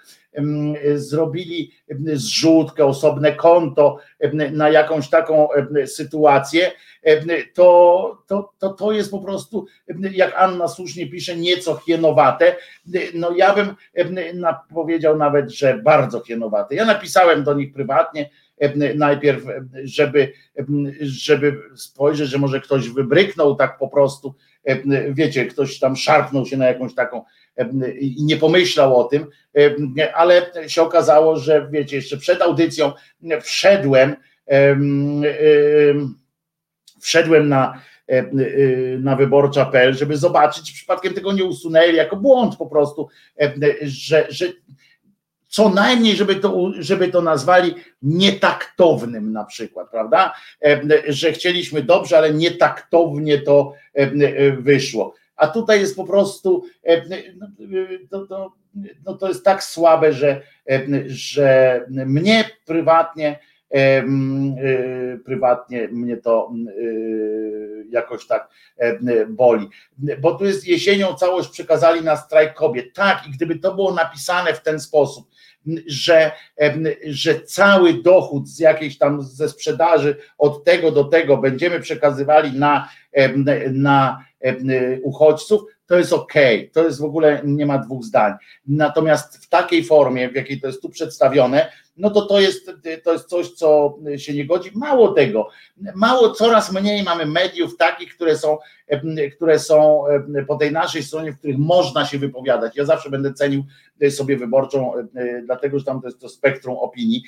zrobili 0.95 1.73
zrzutkę, 2.13 2.85
osobne 2.85 3.33
konto 3.33 3.99
na 4.53 4.71
jakąś 4.71 5.09
taką 5.09 5.49
sytuację, 5.87 6.73
to, 7.55 8.23
to, 8.27 8.53
to, 8.59 8.69
to 8.69 8.93
jest 8.93 9.11
po 9.11 9.19
prostu, 9.19 9.67
jak 10.13 10.35
Anna 10.37 10.69
słusznie 10.69 11.11
pisze, 11.11 11.37
nieco 11.37 11.77
hienowate. 11.77 12.57
No 13.15 13.31
ja 13.37 13.55
bym 13.55 13.75
powiedział 14.75 15.17
nawet, 15.17 15.51
że 15.51 15.79
bardzo 15.79 16.21
hienowate. 16.21 16.75
Ja 16.75 16.85
napisałem 16.85 17.45
do 17.45 17.55
nich 17.55 17.73
prywatnie, 17.73 18.31
najpierw, 18.95 19.43
żeby, 19.85 20.33
żeby 21.01 21.57
spojrzeć, 21.77 22.29
że 22.29 22.39
może 22.39 22.61
ktoś 22.61 22.89
wybryknął 22.89 23.57
tak 23.57 23.79
po 23.79 23.89
prostu, 23.89 24.35
wiecie, 25.11 25.47
ktoś 25.47 25.79
tam 25.79 25.97
szarpnął 25.97 26.47
się 26.47 26.57
na 26.57 26.67
jakąś 26.67 26.95
taką 26.95 27.23
i 28.01 28.25
nie 28.25 28.37
pomyślał 28.37 28.97
o 28.97 29.05
tym, 29.05 29.27
ale 30.15 30.51
się 30.67 30.83
okazało, 30.83 31.37
że 31.37 31.69
wiecie, 31.71 31.97
jeszcze 31.97 32.17
przed 32.17 32.43
audycją 32.43 32.93
wszedłem, 33.43 34.17
wszedłem 37.01 37.49
na, 37.49 37.83
na 38.99 39.17
wyborcza.pl, 39.17 39.95
żeby 39.95 40.17
zobaczyć, 40.17 40.67
czy 40.67 40.75
przypadkiem 40.75 41.15
tego 41.15 41.33
nie 41.33 41.45
usunęli 41.45 41.97
jako 41.97 42.17
błąd 42.17 42.57
po 42.57 42.67
prostu, 42.67 43.09
że, 43.83 44.27
że 44.29 44.47
co 45.57 45.69
najmniej, 45.69 46.17
żeby 46.17 46.37
to, 46.37 46.73
żeby 46.79 47.09
to 47.09 47.23
nazwali 47.23 47.75
nietaktownym 48.03 49.33
na 49.33 49.45
przykład, 49.45 49.91
prawda? 49.91 50.35
E, 50.65 50.83
że 51.09 51.33
chcieliśmy 51.33 51.83
dobrze, 51.83 52.19
ale 52.19 52.35
nietaktownie 52.35 53.39
to 53.39 53.73
e, 53.95 54.07
wyszło. 54.53 55.15
A 55.37 55.47
tutaj 55.47 55.81
jest 55.81 55.97
po 55.97 56.05
prostu, 56.05 56.65
e, 56.85 57.03
no, 57.39 57.47
to, 58.11 58.27
to, 58.27 58.53
no 59.05 59.15
to 59.15 59.29
jest 59.29 59.45
tak 59.45 59.65
słabe, 59.65 60.13
że, 60.13 60.43
że 61.07 61.81
mnie 61.89 62.51
prywatnie, 62.67 63.39
prywatnie 65.25 65.89
mnie 65.89 66.17
to 66.17 66.53
jakoś 67.91 68.27
tak 68.27 68.49
boli. 69.29 69.69
Bo 70.21 70.35
tu 70.35 70.45
jest 70.45 70.67
jesienią 70.67 71.15
całość 71.15 71.49
przekazali 71.49 72.03
na 72.03 72.17
strajk 72.17 72.55
kobiet. 72.55 72.95
Tak, 72.95 73.27
i 73.29 73.31
gdyby 73.31 73.59
to 73.59 73.75
było 73.75 73.95
napisane 73.95 74.55
w 74.55 74.63
ten 74.63 74.81
sposób, 74.81 75.29
że, 75.87 76.33
że 77.07 77.41
cały 77.41 78.03
dochód 78.03 78.49
z 78.49 78.59
jakiejś 78.59 78.99
tam 78.99 79.23
ze 79.23 79.49
sprzedaży 79.49 80.17
od 80.39 80.65
tego 80.65 80.91
do 80.91 81.05
tego 81.05 81.37
będziemy 81.37 81.81
przekazywali 81.81 82.59
na, 82.59 82.89
na 83.73 84.25
uchodźców, 85.03 85.63
to 85.87 85.99
jest 85.99 86.13
ok, 86.13 86.33
to 86.73 86.85
jest 86.85 87.01
w 87.01 87.05
ogóle 87.05 87.41
nie 87.45 87.67
ma 87.67 87.79
dwóch 87.79 88.05
zdań. 88.05 88.33
Natomiast 88.67 89.45
w 89.45 89.49
takiej 89.49 89.85
formie, 89.85 90.29
w 90.29 90.35
jakiej 90.35 90.61
to 90.61 90.67
jest 90.67 90.83
tu 90.83 90.89
przedstawione, 90.89 91.73
no 91.97 92.11
to 92.11 92.27
to 92.27 92.41
jest, 92.41 92.71
to 93.05 93.13
jest 93.13 93.29
coś, 93.29 93.51
co 93.51 93.99
się 94.17 94.35
nie 94.35 94.47
godzi. 94.47 94.71
Mało 94.75 95.13
tego, 95.13 95.49
mało, 95.95 96.31
coraz 96.31 96.73
mniej 96.73 97.03
mamy 97.03 97.27
mediów 97.27 97.77
takich, 97.77 98.15
które 98.15 98.39
są, 98.39 98.59
które 99.37 99.59
są 99.59 100.05
po 100.49 100.57
tej 100.57 100.73
naszej 100.73 101.03
stronie, 101.03 101.33
w 101.33 101.39
których 101.39 101.59
można 101.59 102.07
się 102.07 102.19
wypowiadać. 102.19 102.77
Ja 102.77 102.85
zawsze 102.85 103.11
będę 103.11 103.33
cenił 103.33 103.65
sobie 104.11 104.37
wyborczą, 104.37 104.93
dlatego 105.45 105.79
że 105.79 105.85
tam 105.85 106.01
to 106.01 106.07
jest 106.07 106.21
to 106.21 106.29
spektrum 106.29 106.77
opinii. 106.77 107.23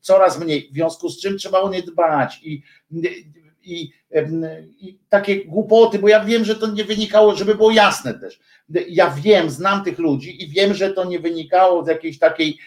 Coraz 0.00 0.40
mniej, 0.40 0.68
w 0.70 0.74
związku 0.74 1.08
z 1.08 1.20
czym 1.20 1.38
trzeba 1.38 1.60
o 1.60 1.70
nie 1.70 1.82
dbać 1.82 2.40
i, 2.42 2.62
i, 3.62 3.90
i 4.80 4.98
takie 5.10 5.44
głupoty, 5.44 5.98
bo 5.98 6.08
ja 6.08 6.24
wiem, 6.24 6.44
że 6.44 6.56
to 6.56 6.66
nie 6.66 6.84
wynikało, 6.84 7.36
żeby 7.36 7.54
było 7.54 7.70
jasne 7.70 8.14
też. 8.14 8.40
Ja 8.88 9.10
wiem, 9.10 9.50
znam 9.50 9.84
tych 9.84 9.98
ludzi 9.98 10.44
i 10.44 10.48
wiem, 10.48 10.74
że 10.74 10.90
to 10.90 11.04
nie 11.04 11.18
wynikało 11.18 11.84
z 11.84 11.88
jakiejś 11.88 12.18
takiej, 12.18 12.58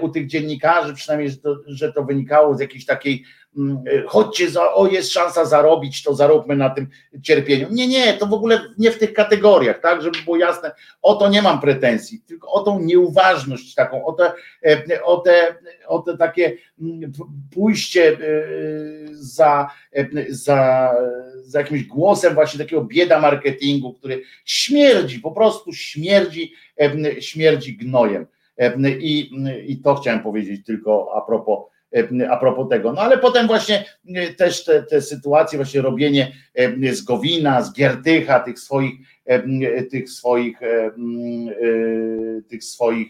u 0.00 0.08
tych 0.08 0.26
dziennikarzy 0.26 0.94
przynajmniej, 0.94 1.30
że 1.30 1.36
to, 1.36 1.56
że 1.66 1.92
to 1.92 2.04
wynikało 2.04 2.54
z 2.54 2.60
jakiejś 2.60 2.86
takiej 2.86 3.24
Mm, 3.58 3.84
chodźcie, 4.06 4.50
za, 4.50 4.74
o 4.74 4.86
jest 4.86 5.12
szansa 5.12 5.44
zarobić, 5.44 6.02
to 6.02 6.14
zaróbmy 6.14 6.56
na 6.56 6.70
tym 6.70 6.88
cierpieniu. 7.22 7.66
Nie, 7.70 7.88
nie, 7.88 8.14
to 8.14 8.26
w 8.26 8.32
ogóle 8.32 8.60
nie 8.78 8.90
w 8.90 8.98
tych 8.98 9.12
kategoriach, 9.12 9.80
tak, 9.80 10.02
żeby 10.02 10.18
było 10.24 10.36
jasne, 10.36 10.72
o 11.02 11.14
to 11.14 11.28
nie 11.28 11.42
mam 11.42 11.60
pretensji, 11.60 12.20
tylko 12.20 12.52
o 12.52 12.60
tą 12.60 12.80
nieuważność 12.80 13.74
taką, 13.74 14.04
o 14.04 14.12
te, 14.12 14.32
e, 14.66 15.02
o 15.04 15.16
te, 15.16 15.54
o 15.86 15.98
te 15.98 16.16
takie 16.16 16.56
mm, 16.80 17.12
pójście 17.54 18.08
e, 18.08 18.18
za, 19.12 19.70
e, 19.92 20.06
za, 20.28 20.90
za 21.42 21.58
jakimś 21.58 21.75
głosem 21.84 22.34
właśnie 22.34 22.58
takiego 22.58 22.84
bieda 22.84 23.20
marketingu, 23.20 23.92
który 23.92 24.22
śmierdzi, 24.44 25.20
po 25.20 25.30
prostu 25.30 25.72
śmierdzi, 25.72 26.52
śmierdzi 27.20 27.76
gnojem. 27.76 28.26
I, 29.00 29.30
I 29.66 29.76
to 29.76 29.94
chciałem 29.94 30.20
powiedzieć 30.20 30.66
tylko 30.66 31.12
a 31.14 31.20
propos 31.20 31.58
E, 31.96 32.30
a 32.30 32.36
propos 32.36 32.68
tego. 32.68 32.92
No 32.92 33.00
ale 33.00 33.18
potem 33.18 33.46
właśnie 33.46 33.84
e, 34.14 34.34
też 34.34 34.64
te, 34.64 34.82
te 34.82 35.02
sytuacje, 35.02 35.58
właśnie 35.58 35.82
robienie 35.82 36.32
e, 36.54 36.94
z 36.94 37.02
Gowina, 37.02 37.62
z 37.62 37.72
Giertycha, 37.72 38.40
tych 38.40 38.58
swoich, 38.58 38.94
tych 39.90 40.10
swoich, 40.10 40.60
tych 42.48 42.64
swoich 42.64 43.08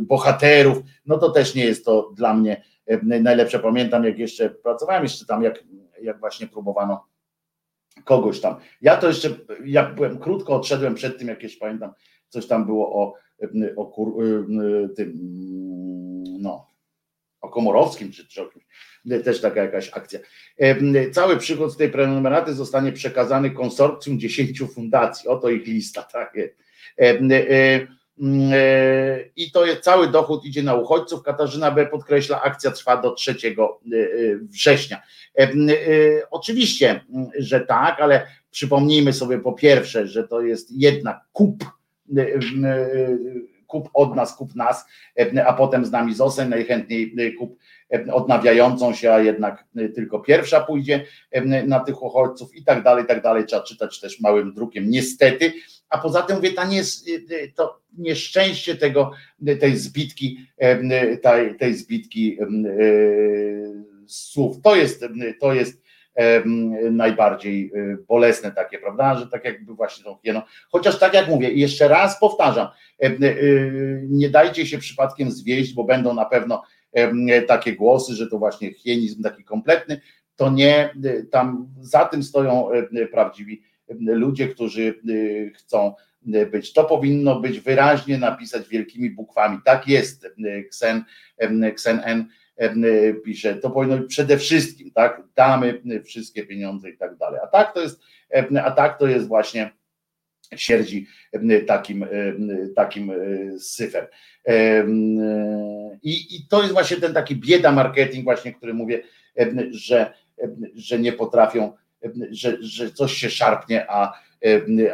bohaterów, 0.00 0.78
no 1.06 1.18
to 1.18 1.30
też 1.30 1.54
nie 1.54 1.64
jest 1.64 1.84
to 1.84 2.12
dla 2.16 2.34
mnie 2.34 2.62
najlepsze. 3.02 3.58
Pamiętam, 3.58 4.04
jak 4.04 4.18
jeszcze 4.18 4.50
pracowałem, 4.50 5.02
jeszcze 5.02 5.26
tam, 5.26 5.42
jak, 5.42 5.64
jak 6.02 6.20
właśnie 6.20 6.46
próbowano 6.46 7.04
kogoś 8.04 8.40
tam. 8.40 8.56
Ja 8.80 8.96
to 8.96 9.08
jeszcze, 9.08 9.30
jak 9.64 9.94
byłem 9.94 10.18
krótko, 10.18 10.56
odszedłem 10.56 10.94
przed 10.94 11.18
tym, 11.18 11.28
jakieś 11.28 11.56
pamiętam, 11.56 11.92
coś 12.28 12.46
tam 12.46 12.66
było 12.66 13.02
o, 13.02 13.14
o 13.76 13.86
kur, 13.86 14.14
tym, 14.96 15.12
no, 16.40 16.70
o 17.40 17.48
Komorowskim 17.48 18.12
czy, 18.12 18.28
czy 18.28 18.42
o 18.42 18.46
kimś, 18.46 18.64
też 19.24 19.40
taka 19.40 19.62
jakaś 19.62 19.90
akcja. 19.92 20.20
Cały 21.12 21.36
przychód 21.36 21.72
z 21.72 21.76
tej 21.76 21.90
prenumeraty 21.90 22.54
zostanie 22.54 22.92
przekazany 22.92 23.50
konsorcjum 23.50 24.20
10 24.20 24.62
fundacji. 24.74 25.28
Oto 25.28 25.50
ich 25.50 25.66
lista, 25.66 26.02
tak 26.02 26.34
jest. 26.34 26.54
E, 28.52 29.24
I 29.36 29.50
to 29.50 29.66
jest 29.66 29.80
cały 29.80 30.08
dochód 30.08 30.44
idzie 30.44 30.62
na 30.62 30.74
uchodźców. 30.74 31.22
Katarzyna 31.22 31.70
B. 31.70 31.86
podkreśla, 31.86 32.42
akcja 32.42 32.70
trwa 32.70 32.96
do 32.96 33.10
3 33.10 33.30
e, 33.30 33.34
września. 34.40 35.02
Oczywiście, 36.30 37.04
że 37.38 37.60
tak, 37.60 38.00
ale 38.00 38.26
przypomnijmy 38.50 39.12
sobie 39.12 39.38
po 39.38 39.52
pierwsze, 39.52 40.06
że 40.06 40.28
to 40.28 40.40
jest 40.40 40.70
jednak 40.70 41.20
kup 41.32 41.64
kup 43.68 43.88
od 43.94 44.16
nas, 44.16 44.36
kup 44.36 44.54
nas, 44.54 44.84
e, 45.18 45.46
a 45.46 45.52
potem 45.52 45.84
z 45.84 45.90
nami 45.90 46.14
zostań, 46.14 46.48
najchętniej 46.48 47.14
e, 47.18 47.32
kup 47.32 47.58
e, 47.94 48.12
odnawiającą 48.12 48.94
się, 48.94 49.12
a 49.12 49.20
jednak 49.20 49.64
tylko 49.94 50.20
pierwsza 50.20 50.60
pójdzie 50.60 51.04
na 51.66 51.80
tych 51.80 52.02
uchodźców 52.02 52.56
i 52.56 52.64
tak 52.64 52.82
dalej, 52.82 53.04
i 53.04 53.06
tak 53.06 53.22
dalej. 53.22 53.46
Trzeba 53.46 53.62
czytać 53.62 54.00
też 54.00 54.20
małym 54.20 54.54
drukiem, 54.54 54.90
niestety. 54.90 55.52
A 55.88 55.98
poza 55.98 56.22
tym 56.22 56.36
mówię, 56.36 56.50
nie, 56.68 56.82
to 57.54 57.80
nieszczęście 57.98 58.76
tego, 58.76 59.10
tej 59.60 59.76
zbitki, 59.76 60.46
tej, 61.22 61.56
tej 61.56 61.74
zbitki 61.74 62.38
słów, 64.06 64.56
to 64.62 64.76
jest, 64.76 65.04
to 65.40 65.54
jest 65.54 65.82
najbardziej 66.90 67.72
y, 67.76 67.98
bolesne 68.08 68.52
takie, 68.52 68.78
prawda, 68.78 69.14
że 69.18 69.26
tak 69.26 69.44
jakby 69.44 69.74
właśnie 69.74 70.04
tą 70.04 70.16
hieną, 70.24 70.42
chociaż 70.70 70.98
tak 70.98 71.14
jak 71.14 71.28
mówię, 71.28 71.52
jeszcze 71.52 71.88
raz 71.88 72.20
powtarzam, 72.20 72.68
y, 73.02 74.06
nie 74.08 74.30
dajcie 74.30 74.66
się 74.66 74.78
przypadkiem 74.78 75.30
zwieść, 75.30 75.74
bo 75.74 75.84
będą 75.84 76.14
na 76.14 76.24
pewno 76.24 76.62
takie 77.48 77.76
głosy, 77.76 78.14
że 78.14 78.26
to 78.26 78.38
właśnie 78.38 78.74
hienizm 78.74 79.22
taki 79.22 79.44
kompletny, 79.44 80.00
to 80.36 80.50
nie, 80.50 80.94
y, 81.04 81.28
tam 81.30 81.68
za 81.80 82.04
tym 82.04 82.22
stoją 82.22 82.68
prawdziwi 83.12 83.62
ludzie, 84.00 84.48
którzy 84.48 84.94
chcą 85.54 85.94
być. 86.50 86.72
To 86.72 86.84
powinno 86.84 87.40
być 87.40 87.60
wyraźnie 87.60 88.18
napisać 88.18 88.68
wielkimi 88.68 89.10
bukwami. 89.10 89.58
Tak 89.64 89.88
jest, 89.88 90.26
Ksen, 90.70 91.04
Ksen 91.74 92.00
N 92.04 92.28
pisze, 93.24 93.54
to 93.54 93.70
powinno 93.70 93.98
być 93.98 94.08
przede 94.08 94.38
wszystkim, 94.38 94.90
tak, 94.90 95.22
damy 95.36 95.82
wszystkie 96.04 96.46
pieniądze 96.46 96.90
i 96.90 96.96
tak 96.96 97.16
dalej. 97.16 97.40
A 97.44 97.46
tak 97.46 97.74
to 97.74 97.80
jest, 97.80 98.00
a 98.62 98.70
tak 98.70 98.98
to 98.98 99.06
jest 99.06 99.28
właśnie 99.28 99.70
sierdzi 100.56 101.06
takim, 101.66 102.06
takim 102.76 103.12
syfem. 103.58 104.06
I, 106.02 106.36
I 106.36 106.46
to 106.50 106.60
jest 106.62 106.72
właśnie 106.72 106.96
ten 106.96 107.14
taki 107.14 107.36
bieda 107.36 107.72
marketing, 107.72 108.24
właśnie, 108.24 108.54
który 108.54 108.74
mówię, 108.74 109.02
że, 109.70 110.12
że 110.74 110.98
nie 110.98 111.12
potrafią, 111.12 111.72
że, 112.30 112.56
że 112.60 112.90
coś 112.90 113.12
się 113.12 113.30
szarpnie, 113.30 113.90
a, 113.90 114.12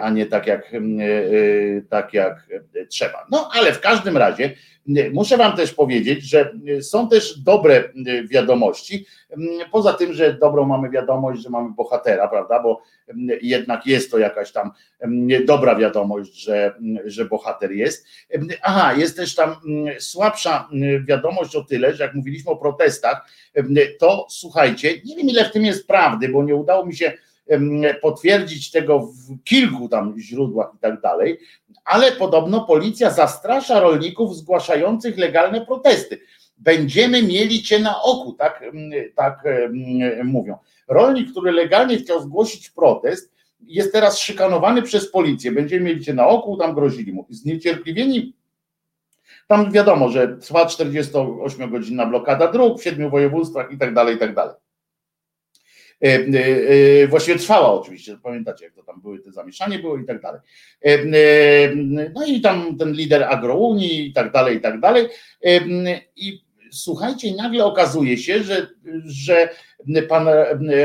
a 0.01 0.11
nie 0.11 0.27
tak 0.27 0.47
jak, 0.47 0.73
tak 1.91 2.15
jak 2.15 2.47
trzeba. 2.89 3.27
No 3.31 3.51
ale 3.53 3.73
w 3.73 3.81
każdym 3.81 4.17
razie 4.17 4.55
Muszę 5.13 5.37
Wam 5.37 5.57
też 5.57 5.75
powiedzieć, 5.75 6.23
że 6.23 6.53
są 6.81 7.09
też 7.09 7.39
dobre 7.39 7.85
wiadomości. 8.31 9.07
Poza 9.73 9.93
tym, 9.93 10.13
że 10.13 10.35
dobrą 10.35 10.65
mamy 10.67 10.91
wiadomość, 10.91 11.43
że 11.43 11.51
mamy 11.51 11.71
bohatera, 11.71 12.29
prawda? 12.29 12.63
Bo 12.63 12.83
jednak 13.43 13.87
jest 13.87 14.11
to 14.11 14.19
jakaś 14.19 14.53
tam 14.53 14.71
dobra 15.47 15.77
wiadomość, 15.77 16.35
że, 16.35 16.75
że 17.05 17.25
bohater 17.25 17.73
jest. 17.73 18.07
Aha, 18.63 18.95
jest 18.95 19.17
też 19.17 19.35
tam 19.35 19.57
słabsza 19.99 20.69
wiadomość 21.09 21.57
o 21.57 21.65
tyle, 21.65 21.95
że 21.95 22.05
jak 22.05 22.15
mówiliśmy 22.15 22.51
o 22.51 22.57
protestach, 22.57 23.29
to 23.99 24.27
słuchajcie, 24.31 24.93
nie 25.05 25.17
wiem 25.17 25.29
ile 25.29 25.45
w 25.45 25.53
tym 25.53 25.65
jest 25.65 25.87
prawdy, 25.87 26.29
bo 26.29 26.45
nie 26.45 26.55
udało 26.55 26.87
mi 26.87 26.97
się 26.97 27.13
potwierdzić 28.03 28.71
tego 28.71 29.01
w 29.01 29.45
kilku 29.45 29.89
tam 29.89 30.19
źródłach 30.19 30.71
i 30.75 30.79
tak 30.79 31.01
dalej, 31.01 31.39
ale 31.85 32.13
podobno 32.13 32.65
policja 32.65 33.11
zastrasza 33.11 33.81
rolników 33.81 34.37
zgłaszających 34.37 35.19
legalne 35.19 35.67
protesty. 35.67 36.21
Będziemy 36.59 37.23
mieli 37.23 37.63
cię 37.63 37.79
na 37.79 38.03
oku, 38.03 38.33
tak, 38.33 38.65
tak 39.15 39.45
mówią. 40.25 40.57
Rolnik, 40.89 41.31
który 41.31 41.53
legalnie 41.53 41.97
chciał 41.97 42.23
zgłosić 42.23 42.71
protest, 42.71 43.35
jest 43.61 43.93
teraz 43.93 44.19
szykanowany 44.19 44.83
przez 44.83 45.11
policję. 45.11 45.53
Będziemy 45.53 45.85
mieli 45.87 46.05
cię 46.05 46.15
na 46.15 46.29
oku, 46.29 46.57
tam 46.57 46.75
grozili 46.75 47.13
mu. 47.13 47.27
Zniecierpliwieni 47.31 48.35
tam 49.47 49.73
wiadomo, 49.73 50.09
że 50.09 50.37
trwa 50.37 50.65
48-godzinna 50.65 52.07
blokada 52.09 52.53
dróg 52.53 52.81
w 52.81 52.83
siedmiu 52.83 53.11
województwach 53.11 53.73
i 53.73 53.79
tak 53.79 53.95
dalej, 53.95 54.17
i 54.17 54.19
tak 54.19 54.35
dalej. 54.35 54.55
E, 56.03 56.07
e, 56.07 57.03
e, 57.03 57.07
właściwie 57.09 57.39
trwała 57.39 57.73
oczywiście, 57.73 58.17
pamiętacie 58.23 58.65
jak 58.65 58.75
to 58.75 58.83
tam 58.83 59.01
były, 59.01 59.19
te 59.19 59.33
zamieszanie 59.33 59.79
było 59.79 59.99
i 59.99 60.05
tak 60.05 60.21
dalej. 60.21 60.41
No 62.15 62.27
i 62.27 62.41
tam 62.41 62.79
ten 62.79 62.93
lider 62.93 63.25
agrounii 63.25 64.07
i 64.07 64.13
tak 64.13 64.33
dalej, 64.33 64.57
i 64.57 64.61
tak 64.61 64.81
dalej. 64.81 65.09
I 66.17 66.45
słuchajcie, 66.73 67.35
nagle 67.35 67.65
okazuje 67.65 68.19
się, 68.19 68.43
że, 68.43 68.67
że 69.05 69.49
pan 70.09 70.29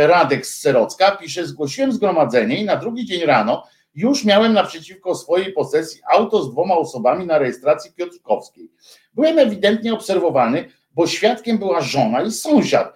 Radek 0.07 0.45
z 0.45 0.59
Serocka 0.59 1.11
pisze, 1.11 1.47
zgłosiłem 1.47 1.91
zgromadzenie 1.91 2.61
i 2.61 2.65
na 2.65 2.75
drugi 2.75 3.05
dzień 3.05 3.25
rano 3.25 3.67
już 3.95 4.25
miałem 4.25 4.53
naprzeciwko 4.53 5.15
swojej 5.15 5.53
posesji 5.53 6.01
auto 6.11 6.43
z 6.43 6.51
dwoma 6.51 6.75
osobami 6.75 7.25
na 7.25 7.37
rejestracji 7.37 7.91
Piotrkowskiej. 7.95 8.71
Byłem 9.13 9.39
ewidentnie 9.39 9.93
obserwowany, 9.93 10.65
bo 10.95 11.07
świadkiem 11.07 11.57
była 11.57 11.81
żona 11.81 12.21
i 12.21 12.31
sąsiad. 12.31 12.93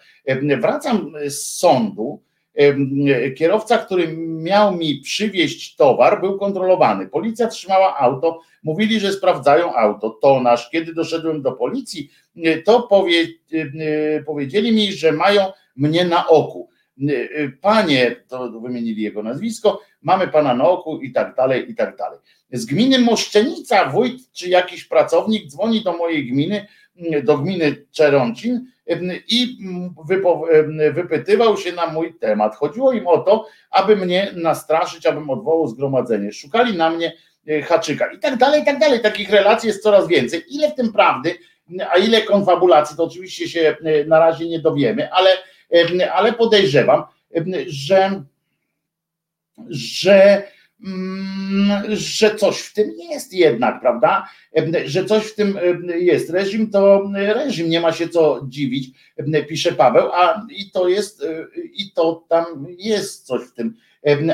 Wracam 0.62 1.14
z 1.28 1.58
sądu. 1.58 2.24
Kierowca, 3.38 3.78
który 3.78 4.18
miał 4.18 4.78
mi 4.78 4.96
przywieźć 4.96 5.76
towar, 5.76 6.22
był 6.22 6.40
kontrolowany. 6.40 7.08
Policja 7.08 7.48
trzymała 7.48 7.98
auto, 7.98 8.40
mówili, 8.64 9.00
że 9.00 9.14
sprawdzają 9.14 9.76
auto. 9.76 10.10
To 10.10 10.40
nasz, 10.40 10.70
kiedy 10.70 10.94
doszedłem 10.94 11.42
do 11.42 11.52
policji, 11.52 12.10
to 12.66 12.82
powie, 12.82 13.28
powiedzieli 14.26 14.72
mi, 14.72 14.92
że 14.92 15.12
mają 15.12 15.46
mnie 15.76 16.06
na 16.06 16.28
oku. 16.28 16.70
Panie, 17.62 18.16
to 18.28 18.60
wymienili 18.60 19.04
jego 19.04 19.24
nazwisko, 19.24 19.82
mamy 20.02 20.28
pana 20.28 20.56
na 20.56 20.70
oku 20.70 21.02
i 21.02 21.12
tak 21.12 21.36
dalej, 21.36 21.72
i 21.72 21.76
tak 21.76 21.98
dalej. 21.98 22.20
Z 22.52 22.66
gminy 22.66 23.00
Moszczenica 23.00 23.90
wójt 23.90 24.32
czy 24.32 24.50
jakiś 24.50 24.86
pracownik 24.86 25.48
dzwoni 25.48 25.84
do 25.84 25.98
mojej 25.98 26.28
gminy, 26.28 26.68
do 27.24 27.38
gminy 27.38 27.86
Czeroncin 27.92 28.66
i 29.28 29.58
wypytywał 30.94 31.58
się 31.58 31.72
na 31.72 31.88
mój 31.88 32.14
temat. 32.14 32.56
Chodziło 32.56 32.94
im 32.94 33.08
o 33.08 33.18
to, 33.18 33.48
aby 33.72 33.96
mnie 33.96 34.32
nastraszyć, 34.36 35.06
abym 35.06 35.30
odwołał 35.30 35.68
zgromadzenie. 35.68 36.32
Szukali 36.32 36.78
na 36.78 36.90
mnie 36.90 37.14
e, 37.48 37.62
haczyka 37.62 38.12
i 38.12 38.20
tak 38.20 38.38
dalej, 38.38 38.62
i 38.62 38.66
tak 38.66 38.80
dalej. 38.80 39.02
Takich 39.02 39.30
relacji 39.30 39.68
jest 39.68 39.84
coraz 39.84 40.08
więcej. 40.08 40.44
Ile 40.50 40.72
w 40.72 40.76
tym 40.76 40.94
prawdy, 40.94 41.36
a 41.90 41.98
ile 41.98 42.22
konfabulacji, 42.22 42.98
to 42.98 43.04
oczywiście 43.04 43.50
się 43.50 43.78
na 44.08 44.20
razie 44.20 44.50
nie 44.50 44.60
dowiemy, 44.60 45.12
ale, 45.12 45.30
ale 46.14 46.34
podejrzewam, 46.34 47.04
że 47.68 48.24
że 49.70 50.44
że 51.88 52.36
coś 52.36 52.60
w 52.60 52.74
tym 52.74 52.92
jest 53.12 53.34
jednak, 53.34 53.82
prawda? 53.82 54.28
Że 54.86 55.06
coś 55.06 55.24
w 55.24 55.36
tym 55.36 55.60
jest. 56.00 56.30
Reżim 56.30 56.72
to 56.72 57.10
reżim, 57.14 57.70
nie 57.70 57.82
ma 57.82 57.92
się 57.92 58.10
co 58.10 58.42
dziwić, 58.48 58.90
pisze 59.50 59.72
Paweł, 59.72 60.10
a 60.14 60.46
i 60.50 60.72
to 60.72 60.88
jest, 60.88 61.26
i 61.74 61.92
to 61.92 62.26
tam 62.30 62.46
jest 62.78 63.26
coś 63.26 63.42
w 63.42 63.54
tym. 63.54 63.76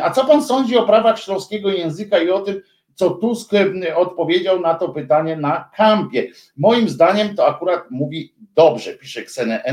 A 0.04 0.12
co 0.12 0.26
pan 0.26 0.44
sądzi 0.44 0.78
o 0.78 0.86
prawach 0.86 1.20
śląskiego 1.20 1.70
języka 1.70 2.20
i 2.20 2.30
o 2.30 2.40
tym, 2.40 2.62
co 2.96 3.10
Tusk 3.10 3.52
odpowiedział 3.96 4.60
na 4.60 4.74
to 4.74 4.90
pytanie 4.90 5.38
na 5.38 5.70
kampie? 5.76 6.32
Moim 6.58 6.90
zdaniem 6.90 7.36
to 7.36 7.48
akurat 7.48 7.92
mówi 7.92 8.34
dobrze, 8.56 8.94
pisze 8.94 9.22
Xene 9.22 9.64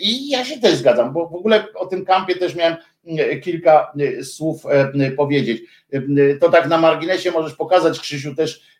I 0.00 0.28
ja 0.28 0.44
się 0.44 0.60
też 0.60 0.74
zgadzam, 0.74 1.12
bo 1.12 1.28
w 1.28 1.34
ogóle 1.34 1.64
o 1.74 1.86
tym 1.86 2.04
kampie 2.04 2.36
też 2.36 2.54
miałem 2.54 2.76
kilka 3.42 3.92
e, 4.00 4.24
słów 4.24 4.66
e, 4.66 5.10
powiedzieć. 5.10 5.62
E, 5.92 6.00
to 6.40 6.50
tak 6.50 6.68
na 6.68 6.78
marginesie 6.78 7.30
możesz 7.30 7.54
pokazać, 7.54 8.00
Krzysiu, 8.00 8.34
też 8.34 8.70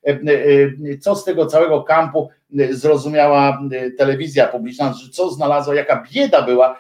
co 1.00 1.16
z 1.16 1.24
tego 1.24 1.46
całego 1.46 1.82
kampu 1.82 2.28
zrozumiała 2.70 3.60
telewizja 3.98 4.46
publiczna, 4.46 4.94
co 5.12 5.30
znalazła, 5.30 5.74
jaka 5.74 6.04
bieda 6.12 6.42
była, 6.42 6.78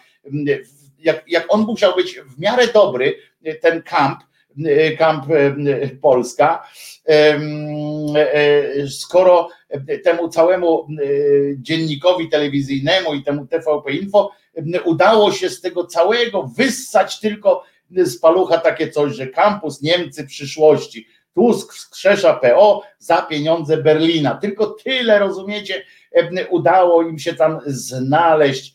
jak, 0.98 1.24
jak 1.28 1.46
on 1.48 1.60
musiał 1.60 1.94
być 1.96 2.20
w 2.20 2.40
miarę 2.40 2.66
dobry, 2.74 3.14
ten 3.60 3.82
kamp, 3.82 4.18
kamp 4.98 5.24
Polska, 6.00 6.68
skoro 8.88 9.48
temu 10.04 10.28
całemu 10.28 10.86
dziennikowi 11.56 12.28
telewizyjnemu 12.28 13.14
i 13.14 13.22
temu 13.22 13.46
TVP 13.46 13.92
Info 13.92 14.30
udało 14.84 15.32
się 15.32 15.50
z 15.50 15.60
tego 15.60 15.86
całego 15.86 16.42
wyssać 16.42 17.20
tylko 17.20 17.64
z 17.90 18.18
palucha 18.18 18.58
takie 18.58 18.90
coś, 18.90 19.14
że 19.14 19.26
kampus 19.26 19.82
Niemcy 19.82 20.26
przyszłości. 20.26 21.06
Tusk 21.34 21.74
wskrzesza 21.74 22.34
PO 22.34 22.82
za 22.98 23.22
pieniądze 23.22 23.76
Berlina. 23.76 24.34
Tylko 24.34 24.66
tyle, 24.66 25.18
rozumiecie, 25.18 25.82
udało 26.50 27.02
im 27.02 27.18
się 27.18 27.34
tam 27.34 27.60
znaleźć. 27.66 28.74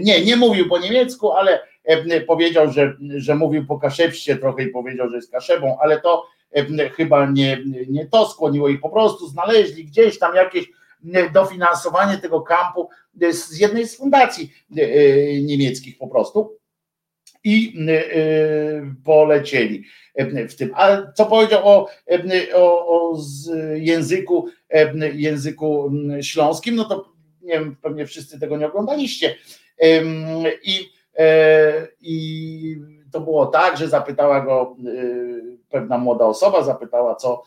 Nie, 0.00 0.24
nie 0.24 0.36
mówił 0.36 0.68
po 0.68 0.78
niemiecku, 0.78 1.32
ale 1.32 1.60
powiedział, 2.26 2.72
że, 2.72 2.96
że 3.16 3.34
mówił 3.34 3.66
po 3.66 3.78
kaszepście 3.78 4.36
trochę 4.36 4.62
i 4.62 4.68
powiedział, 4.68 5.10
że 5.10 5.16
jest 5.16 5.32
kaszebą, 5.32 5.78
ale 5.80 6.00
to 6.00 6.26
chyba 6.96 7.30
nie, 7.30 7.58
nie 7.88 8.06
to 8.06 8.28
skłoniło 8.28 8.68
ich, 8.68 8.80
po 8.80 8.90
prostu 8.90 9.28
znaleźli 9.28 9.84
gdzieś 9.84 10.18
tam 10.18 10.34
jakieś 10.34 10.64
dofinansowanie 11.32 12.18
tego 12.18 12.40
kampu 12.40 12.88
z 13.30 13.58
jednej 13.58 13.88
z 13.88 13.96
fundacji 13.96 14.52
e, 14.76 14.82
e, 14.82 15.42
niemieckich 15.42 15.98
po 15.98 16.08
prostu 16.08 16.58
i 17.44 17.74
e, 17.88 18.94
polecieli 19.04 19.84
w 20.48 20.54
tym. 20.54 20.70
A 20.74 21.12
co 21.12 21.26
powiedział 21.26 21.68
o, 21.68 21.88
o, 22.54 22.86
o 22.88 23.18
języku, 23.74 24.48
języku 25.14 25.92
śląskim, 26.20 26.74
no 26.74 26.84
to 26.84 27.12
nie 27.42 27.52
wiem, 27.52 27.76
pewnie 27.82 28.06
wszyscy 28.06 28.40
tego 28.40 28.56
nie 28.56 28.66
oglądaliście. 28.66 29.34
I, 30.62 30.90
i 32.00 32.76
to 33.14 33.20
było 33.20 33.46
tak, 33.46 33.76
że 33.76 33.88
zapytała 33.88 34.40
go 34.40 34.76
pewna 35.70 35.98
młoda 35.98 36.24
osoba, 36.24 36.62
zapytała, 36.62 37.14
co, 37.14 37.42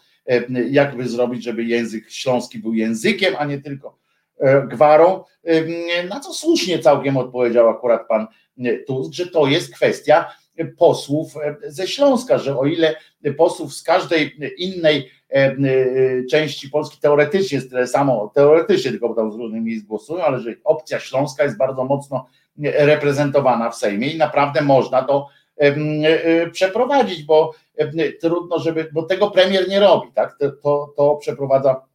jakby 0.70 1.08
zrobić, 1.08 1.44
żeby 1.44 1.64
język 1.64 2.10
śląski 2.10 2.60
był 2.60 2.74
językiem, 2.74 3.36
a 3.38 3.46
nie 3.46 3.62
tylko 3.62 3.98
E, 4.40 4.68
gwarą, 4.68 5.24
na 6.10 6.20
co 6.20 6.34
słusznie 6.34 6.80
całkiem 6.80 7.18
odpowiedział 7.18 7.70
akurat 7.70 8.08
pan 8.08 8.28
e, 8.60 8.78
Tusk, 8.78 9.14
że 9.14 9.28
to 9.28 9.48
jest 9.48 9.76
kwestia 9.76 10.30
posłów 10.78 11.38
e, 11.38 11.72
ze 11.72 11.88
Śląska, 11.88 12.38
że 12.38 12.58
o 12.58 12.66
ile 12.66 12.96
posłów 13.38 13.74
z 13.74 13.84
każdej 13.84 14.36
innej 14.58 15.12
części 16.32 16.70
Polski 16.70 16.98
teoretycznie 17.02 17.56
jest 17.56 17.70
tyle 17.70 17.88
samo, 17.88 18.32
teoretycznie 18.36 18.92
tylko 18.92 19.14
tam 19.14 19.32
z 19.32 19.36
różnych 19.36 19.64
miejsc 19.64 19.86
głosują, 19.86 20.24
ale 20.24 20.40
że 20.40 20.54
opcja 20.64 21.00
śląska 21.00 21.44
jest 21.44 21.58
bardzo 21.58 21.86
mocno 21.86 22.28
reprezentowana 22.64 23.70
w 23.70 23.76
Sejmie 23.76 24.08
i 24.08 24.18
naprawdę 24.18 24.62
można 24.62 25.04
to 25.04 25.28
przeprowadzić, 26.52 27.24
bo 27.24 27.54
trudno, 28.22 28.60
żeby, 28.60 28.90
bo 28.94 29.04
tego 29.04 29.32
premier 29.32 29.70
nie 29.70 29.80
robi, 29.80 30.12
tak? 30.16 30.38
To, 30.64 30.94
to 30.98 31.16
przeprowadza 31.16 31.88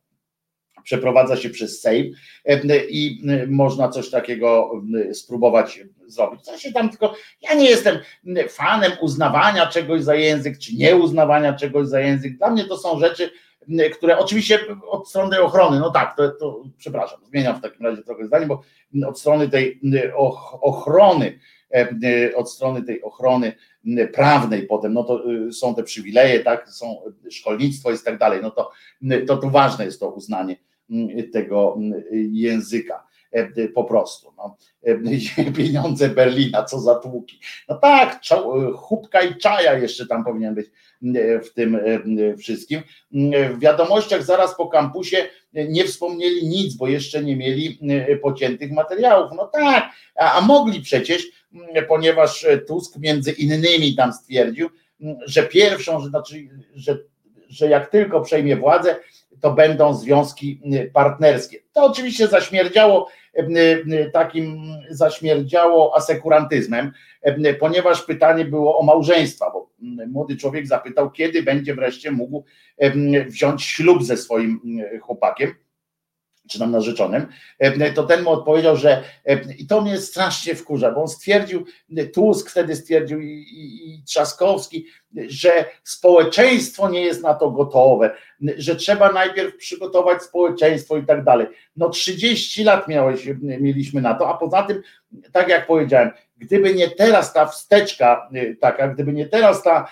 przeprowadza 0.85 1.37
się 1.37 1.51
przez 1.51 1.81
Sejm 1.81 2.15
i 2.89 3.23
można 3.49 3.89
coś 3.89 4.11
takiego 4.11 4.71
spróbować 5.13 5.81
zrobić. 6.07 6.43
Co 6.43 6.59
się 6.59 6.73
tam 6.73 6.91
tylko, 6.91 7.15
ja 7.43 7.55
nie 7.55 7.71
jestem 7.71 7.99
fanem 8.49 8.93
uznawania 9.01 9.67
czegoś 9.67 10.03
za 10.03 10.15
język, 10.15 10.59
czy 10.59 10.77
nie 10.77 10.97
uznawania 10.97 11.53
czegoś 11.53 11.89
za 11.89 12.01
język. 12.01 12.37
Dla 12.39 12.51
mnie 12.51 12.65
to 12.65 12.79
są 12.79 13.01
rzeczy, 13.01 13.31
które 13.93 14.19
oczywiście 14.19 14.59
od 14.91 15.09
strony 15.09 15.43
ochrony, 15.43 15.81
no 15.81 15.91
tak, 15.91 16.17
to, 16.17 16.31
to 16.31 16.63
przepraszam, 16.79 17.21
zmieniam 17.25 17.57
w 17.57 17.63
takim 17.63 17.87
razie 17.87 18.03
trochę 18.03 18.27
zdanie, 18.27 18.47
bo 18.47 18.63
od 19.07 19.21
strony 19.21 19.49
tej 19.49 19.81
ochrony, 20.61 21.39
od 22.35 22.51
strony 22.51 22.83
tej 22.83 23.03
ochrony 23.03 23.53
prawnej 24.13 24.67
potem, 24.67 24.93
no 24.93 25.05
to 25.05 25.31
y, 25.31 25.53
są 25.53 25.75
te 25.75 25.83
przywileje, 25.83 26.41
tak, 26.41 26.69
są 26.69 27.03
szkolnictwo 27.31 27.93
i 27.93 27.99
tak 27.99 28.19
dalej, 28.19 28.41
no 28.43 28.51
to, 28.51 28.71
to, 29.27 29.37
to 29.37 29.51
ważne 29.51 29.85
jest 29.85 30.01
to 30.01 30.11
uznanie 30.11 30.57
tego 31.33 31.79
języka 32.33 33.07
e, 33.33 33.69
po 33.69 33.85
prostu. 33.85 34.33
No. 34.37 34.57
E, 34.85 35.53
pieniądze 35.57 36.09
Berlina, 36.09 36.65
co 36.65 36.81
za 36.81 36.95
tłuki. 36.95 37.41
No 37.69 37.75
tak, 37.79 38.21
chubka 38.77 39.23
i 39.23 39.37
czaja 39.37 39.79
jeszcze 39.79 40.07
tam 40.07 40.25
powinien 40.25 40.55
być 40.55 40.71
w 41.45 41.49
tym 41.55 41.79
wszystkim. 42.39 42.81
W 43.55 43.59
wiadomościach 43.59 44.23
zaraz 44.23 44.57
po 44.57 44.69
kampusie 44.69 45.17
nie 45.53 45.85
wspomnieli 45.85 46.47
nic, 46.47 46.75
bo 46.75 46.89
jeszcze 46.89 47.23
nie 47.25 47.37
mieli 47.37 47.79
pociętych 48.23 48.73
materiałów. 48.73 49.31
No 49.37 49.47
tak, 49.47 49.91
a, 50.17 50.33
a 50.33 50.41
mogli 50.41 50.81
przecież, 50.81 51.23
ponieważ 51.89 52.47
Tusk 52.67 52.97
między 52.99 53.33
innymi 53.33 53.95
tam 53.95 54.13
stwierdził, 54.13 54.71
że 55.27 55.43
pierwszą, 55.43 56.01
że, 56.01 56.09
znaczy, 56.09 56.49
że, 56.75 56.99
że 57.49 57.69
jak 57.69 57.91
tylko 57.91 58.21
przejmie 58.21 58.57
władzę, 58.57 58.97
to 59.41 59.53
będą 59.53 59.95
związki 59.95 60.61
y, 60.75 60.91
partnerskie. 60.95 61.59
To 61.73 61.85
oczywiście 61.85 62.29
zaśmierdziało 62.29 63.09
takim 64.13 64.63
zaśmierdziało 64.91 65.97
asekurantyzmem, 65.97 66.93
ponieważ 67.61 68.03
pytanie 68.03 68.45
było 68.45 68.79
o 68.79 68.83
małżeństwa, 68.83 69.51
bo 69.51 69.71
młody 70.09 70.37
człowiek 70.37 70.67
zapytał, 70.67 71.11
kiedy 71.11 71.43
będzie 71.43 71.75
wreszcie 71.75 72.11
mógł 72.11 72.45
wziąć 73.27 73.63
ślub 73.63 74.05
ze 74.05 74.17
swoim 74.17 74.61
chłopakiem 75.01 75.55
czy 76.49 76.59
tam 76.59 76.71
narzeczonym, 76.71 77.27
e, 77.59 77.93
to 77.93 78.03
ten 78.03 78.23
mu 78.23 78.31
odpowiedział, 78.31 78.77
że 78.77 79.03
e, 79.25 79.55
i 79.59 79.67
to 79.67 79.81
mnie 79.81 79.99
strasznie 79.99 80.55
wkurza, 80.55 80.91
bo 80.91 81.01
on 81.01 81.09
stwierdził, 81.09 81.65
Tusk 82.15 82.51
wtedy 82.51 82.77
stwierdził 82.77 83.21
i, 83.21 83.29
i, 83.29 83.95
i 83.95 84.03
Trzaskowski, 84.03 84.87
że 85.29 85.65
społeczeństwo 85.85 86.89
nie 86.89 87.01
jest 87.01 87.23
na 87.23 87.35
to 87.35 87.51
gotowe, 87.51 88.11
że 88.57 88.77
trzeba 88.77 89.13
najpierw 89.13 89.57
przygotować 89.57 90.23
społeczeństwo 90.23 90.97
i 90.97 91.07
tak 91.07 91.25
dalej. 91.25 91.47
No 91.77 91.89
30 91.89 92.65
lat 92.65 92.89
miałeś, 92.89 93.29
mieliśmy 93.41 94.01
na 94.01 94.15
to, 94.15 94.29
a 94.29 94.39
poza 94.39 94.63
tym, 94.63 94.83
tak 95.33 95.49
jak 95.49 95.67
powiedziałem, 95.67 96.11
gdyby 96.37 96.75
nie 96.75 96.91
teraz 96.91 97.33
ta 97.33 97.47
wsteczka 97.47 98.31
e, 98.35 98.55
taka, 98.55 98.89
gdyby 98.89 99.13
nie 99.13 99.27
teraz 99.27 99.63
ta, 99.63 99.89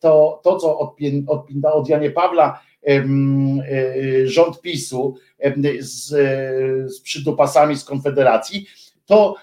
to, 0.00 0.40
to 0.44 0.56
co 0.56 0.78
od, 0.78 0.96
od, 1.26 1.46
od 1.64 1.88
Janie 1.88 2.10
Pawła 2.10 2.67
rząd 4.24 4.60
PiSu, 4.60 5.16
z, 5.80 6.08
z 6.92 7.00
przydupasami 7.00 7.76
z 7.76 7.84
Konfederacji, 7.84 8.66
to 9.08 9.34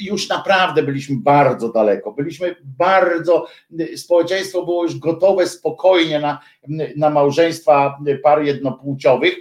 już 0.00 0.28
naprawdę 0.28 0.82
byliśmy 0.82 1.16
bardzo 1.20 1.72
daleko. 1.72 2.12
Byliśmy 2.12 2.56
bardzo, 2.62 3.46
społeczeństwo 3.96 4.64
było 4.64 4.82
już 4.82 4.98
gotowe 4.98 5.46
spokojnie 5.46 6.20
na, 6.20 6.40
na 6.96 7.10
małżeństwa 7.10 7.98
par 8.22 8.44
jednopłciowych 8.44 9.34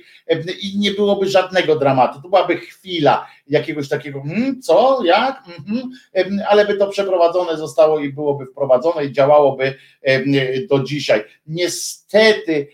i 0.62 0.80
nie 0.80 0.92
byłoby 0.92 1.30
żadnego 1.30 1.76
dramatu. 1.76 2.22
To 2.22 2.30
byłaby 2.30 2.58
chwila 2.58 3.28
jakiegoś 3.48 3.90
takiego, 3.90 4.22
hmm, 4.22 4.62
co, 4.62 5.00
jak, 5.04 5.44
hmm, 5.68 6.40
ale 6.50 6.66
by 6.66 6.78
to 6.78 6.88
przeprowadzone 6.88 7.58
zostało 7.58 8.00
i 8.00 8.14
byłoby 8.14 8.46
wprowadzone 8.46 9.06
i 9.06 9.12
działałoby 9.12 9.74
do 10.70 10.84
dzisiaj. 10.84 11.24
Niestety, 11.48 12.68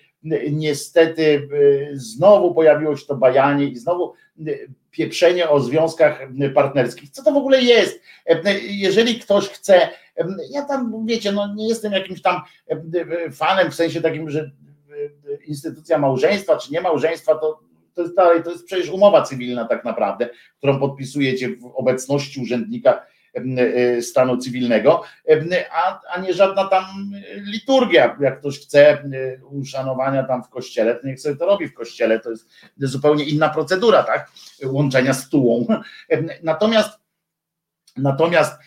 niestety 0.52 1.22
y, 1.22 1.90
znowu 1.94 2.54
pojawiło 2.54 2.98
się 2.98 3.06
to 3.06 3.16
bajanie 3.16 3.66
i 3.66 3.76
znowu 3.76 4.14
y, 4.48 4.70
pieprzenie 4.92 5.50
o 5.50 5.60
związkach 5.60 6.22
partnerskich. 6.56 7.10
Co 7.10 7.24
to 7.24 7.32
w 7.32 7.38
ogóle 7.38 7.62
jest? 7.62 8.02
Jeżeli 8.62 9.20
ktoś 9.20 9.50
chce, 9.50 9.90
ja 10.52 10.66
tam 10.66 11.06
wiecie, 11.06 11.32
no 11.32 11.54
nie 11.56 11.68
jestem 11.68 11.94
jakimś 11.94 12.22
tam 12.22 12.42
fanem 13.32 13.72
w 13.72 13.76
sensie 13.76 14.02
takim, 14.02 14.30
że 14.30 14.52
instytucja 15.46 15.98
małżeństwa 15.98 16.58
czy 16.58 16.72
nie 16.72 16.82
małżeństwa 16.82 17.36
to, 17.36 17.60
to 17.94 18.02
jest 18.02 18.16
dalej, 18.16 18.44
to 18.44 18.52
jest 18.52 18.66
przecież 18.66 18.90
umowa 18.90 19.22
cywilna 19.22 19.66
tak 19.66 19.86
naprawdę, 19.86 20.30
którą 20.58 20.80
podpisujecie 20.80 21.50
w 21.50 21.66
obecności 21.76 22.42
urzędnika 22.42 23.06
stanu 24.02 24.38
cywilnego, 24.38 25.04
a, 25.72 26.02
a 26.12 26.20
nie 26.20 26.34
żadna 26.34 26.68
tam 26.68 27.12
liturgia. 27.36 28.18
Jak 28.20 28.40
ktoś 28.40 28.60
chce 28.60 29.04
uszanowania 29.50 30.24
tam 30.24 30.44
w 30.44 30.50
kościele, 30.50 30.96
to 30.96 31.08
niech 31.08 31.22
sobie 31.22 31.36
to 31.36 31.46
robi 31.46 31.68
w 31.68 31.74
kościele. 31.74 32.20
To 32.20 32.30
jest 32.30 32.50
zupełnie 32.78 33.24
inna 33.24 33.50
procedura, 33.50 34.04
tak? 34.04 34.32
Łączenia 34.66 35.14
stułą. 35.14 35.68
Natomiast 36.44 37.00
Natomiast 37.98 38.60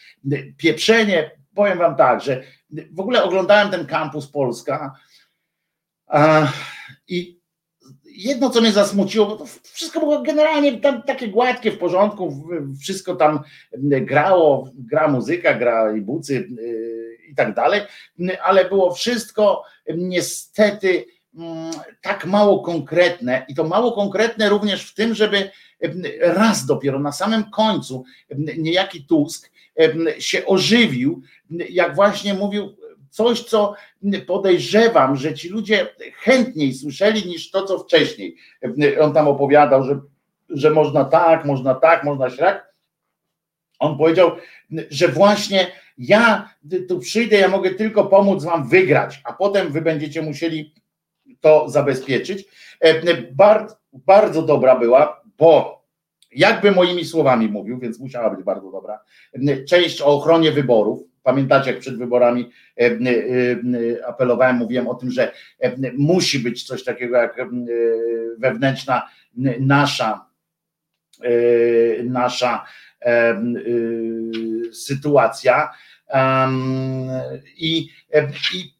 pieprzenie, 0.56 1.30
powiem 1.54 1.78
wam 1.78 1.96
tak, 1.96 2.20
że 2.20 2.42
w 2.92 3.00
ogóle 3.00 3.22
oglądałem 3.22 3.70
ten 3.70 3.86
kampus 3.86 4.30
Polska 4.30 4.94
i 7.08 7.39
jedno, 8.16 8.50
co 8.50 8.60
mnie 8.60 8.72
zasmuciło, 8.72 9.26
bo 9.26 9.36
to 9.36 9.44
wszystko 9.62 10.00
było 10.00 10.22
generalnie 10.22 10.80
tam 10.80 11.02
takie 11.02 11.28
gładkie, 11.28 11.72
w 11.72 11.78
porządku, 11.78 12.44
wszystko 12.80 13.16
tam 13.16 13.40
grało, 13.80 14.70
gra 14.74 15.08
muzyka, 15.08 15.54
gra 15.54 15.96
i 15.96 16.00
bucy 16.00 16.48
i 17.28 17.34
tak 17.34 17.54
dalej, 17.54 17.80
ale 18.42 18.68
było 18.68 18.94
wszystko 18.94 19.62
niestety 19.96 21.04
tak 22.02 22.26
mało 22.26 22.62
konkretne 22.62 23.44
i 23.48 23.54
to 23.54 23.64
mało 23.64 23.92
konkretne 23.92 24.48
również 24.48 24.90
w 24.90 24.94
tym, 24.94 25.14
żeby 25.14 25.50
raz 26.20 26.66
dopiero 26.66 26.98
na 26.98 27.12
samym 27.12 27.44
końcu 27.44 28.04
niejaki 28.58 29.04
Tusk 29.04 29.50
się 30.18 30.46
ożywił, 30.46 31.22
jak 31.50 31.94
właśnie 31.94 32.34
mówił 32.34 32.76
coś, 33.10 33.42
co 33.42 33.74
podejrzewam, 34.26 35.16
że 35.16 35.34
ci 35.34 35.48
ludzie 35.48 35.88
chętniej 36.16 36.74
słyszeli 36.74 37.28
niż 37.28 37.50
to, 37.50 37.62
co 37.62 37.78
wcześniej. 37.78 38.36
On 39.00 39.12
tam 39.12 39.28
opowiadał, 39.28 39.84
że, 39.84 40.00
że 40.48 40.70
można 40.70 41.04
tak, 41.04 41.44
można 41.44 41.74
tak, 41.74 42.04
można 42.04 42.30
śrak. 42.30 42.74
On 43.78 43.98
powiedział, 43.98 44.30
że 44.90 45.08
właśnie 45.08 45.66
ja 45.98 46.54
tu 46.88 46.98
przyjdę, 46.98 47.36
ja 47.36 47.48
mogę 47.48 47.70
tylko 47.70 48.04
pomóc 48.04 48.44
wam 48.44 48.68
wygrać, 48.68 49.20
a 49.24 49.32
potem 49.32 49.72
wy 49.72 49.82
będziecie 49.82 50.22
musieli 50.22 50.74
to 51.40 51.68
zabezpieczyć. 51.68 52.44
Bardzo, 53.32 53.76
bardzo 53.92 54.42
dobra 54.42 54.76
była, 54.76 55.22
bo 55.38 55.80
jakby 56.32 56.72
moimi 56.72 57.04
słowami 57.04 57.48
mówił, 57.48 57.78
więc 57.78 58.00
musiała 58.00 58.30
być 58.30 58.44
bardzo 58.44 58.70
dobra, 58.70 59.00
część 59.68 60.00
o 60.00 60.06
ochronie 60.06 60.52
wyborów, 60.52 61.09
Pamiętacie, 61.22 61.70
jak 61.70 61.80
przed 61.80 61.98
wyborami 61.98 62.50
e, 62.76 62.84
e, 62.84 62.90
e, 62.90 64.06
apelowałem, 64.06 64.56
mówiłem 64.56 64.88
o 64.88 64.94
tym, 64.94 65.10
że 65.10 65.32
musi 65.98 66.38
być 66.38 66.62
coś 66.62 66.84
takiego 66.84 67.16
jak 67.16 67.36
wewnętrzna 68.38 69.08
nasza 69.60 70.30
nasza 72.04 72.64
sytuacja. 74.72 75.70
I, 77.56 77.88
i 78.54 78.74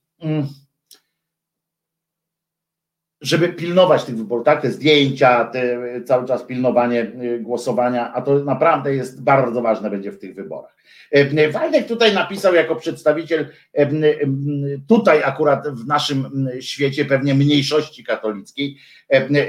żeby 3.20 3.48
pilnować 3.48 4.05
tych 4.05 4.16
wyborów, 4.16 4.44
tak, 4.44 4.62
te 4.62 4.70
zdjęcia, 4.70 5.44
te, 5.44 5.78
cały 6.05 6.26
czas 6.26 6.42
pilnowanie 6.42 7.12
głosowania, 7.40 8.12
a 8.12 8.22
to 8.22 8.38
naprawdę 8.38 8.94
jest 8.94 9.22
bardzo 9.22 9.62
ważne 9.62 9.90
będzie 9.90 10.12
w 10.12 10.18
tych 10.18 10.34
wyborach. 10.34 10.76
Waldek 11.52 11.86
tutaj 11.86 12.14
napisał 12.14 12.55
jako 12.55 12.76
przedstawiciel 12.76 13.47
tutaj 14.88 15.22
akurat 15.22 15.68
w 15.68 15.86
naszym 15.86 16.48
świecie 16.60 17.05
pewnie 17.05 17.34
mniejszości 17.34 18.05
katolickiej 18.05 18.76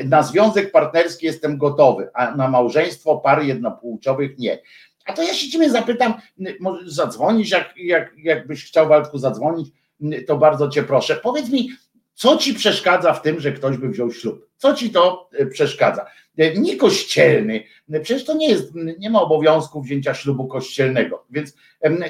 na 0.05 0.23
związek 0.23 0.71
partnerski 0.71 1.25
jestem 1.25 1.57
gotowy, 1.57 2.09
a 2.13 2.35
na 2.35 2.47
małżeństwo 2.47 3.17
par 3.17 3.43
jednopłciowych 3.43 4.37
nie. 4.37 4.59
A 5.05 5.13
to 5.13 5.23
ja 5.23 5.33
się 5.33 5.49
ciebie 5.49 5.69
zapytam, 5.69 6.13
może 6.59 6.89
zadzwonić, 6.89 7.51
jak, 7.51 7.73
jak, 7.77 8.13
jakbyś 8.17 8.65
chciał 8.65 8.87
Waldku 8.87 9.17
zadzwonić, 9.17 9.69
to 10.27 10.37
bardzo 10.37 10.69
cię 10.69 10.83
proszę. 10.83 11.15
Powiedz 11.15 11.49
mi, 11.49 11.69
co 12.21 12.37
ci 12.37 12.53
przeszkadza 12.53 13.13
w 13.13 13.21
tym, 13.21 13.39
że 13.39 13.51
ktoś 13.51 13.77
by 13.77 13.89
wziął 13.89 14.11
ślub? 14.11 14.49
Co 14.57 14.73
ci 14.73 14.89
to 14.89 15.29
e, 15.33 15.45
przeszkadza? 15.45 16.05
E, 16.37 16.55
nie 16.55 16.77
kościelny, 16.77 17.63
przecież 18.03 18.25
to 18.25 18.33
nie 18.33 18.49
jest, 18.49 18.71
nie 18.99 19.09
ma 19.09 19.21
obowiązku 19.21 19.81
wzięcia 19.81 20.13
ślubu 20.13 20.47
kościelnego, 20.47 21.25
więc 21.29 21.55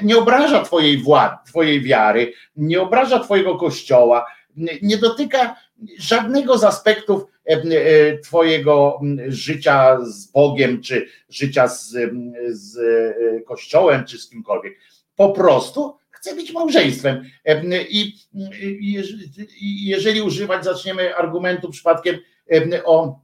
nie 0.02 0.18
obraża 0.18 0.62
twojej 0.62 0.98
władzy, 0.98 1.36
twojej 1.46 1.82
wiary, 1.82 2.32
nie 2.56 2.80
obraża 2.80 3.18
twojego 3.18 3.56
kościoła, 3.56 4.26
nie 4.82 4.98
dotyka 4.98 5.56
żadnego 5.98 6.58
z 6.58 6.64
aspektów 6.64 7.24
twojego 8.24 9.00
życia 9.28 9.98
z 10.02 10.26
Bogiem, 10.26 10.82
czy 10.82 11.08
życia 11.28 11.68
z, 11.68 11.96
z 12.50 12.78
kościołem, 13.46 14.04
czy 14.04 14.18
z 14.18 14.28
kimkolwiek. 14.28 14.78
Po 15.16 15.30
prostu 15.30 15.96
chce 16.22 16.34
być 16.34 16.52
małżeństwem. 16.52 17.24
I 19.60 19.86
jeżeli 19.86 20.22
używać 20.22 20.64
zaczniemy 20.64 21.16
argumentu 21.16 21.70
przypadkiem 21.70 22.18
o 22.84 23.22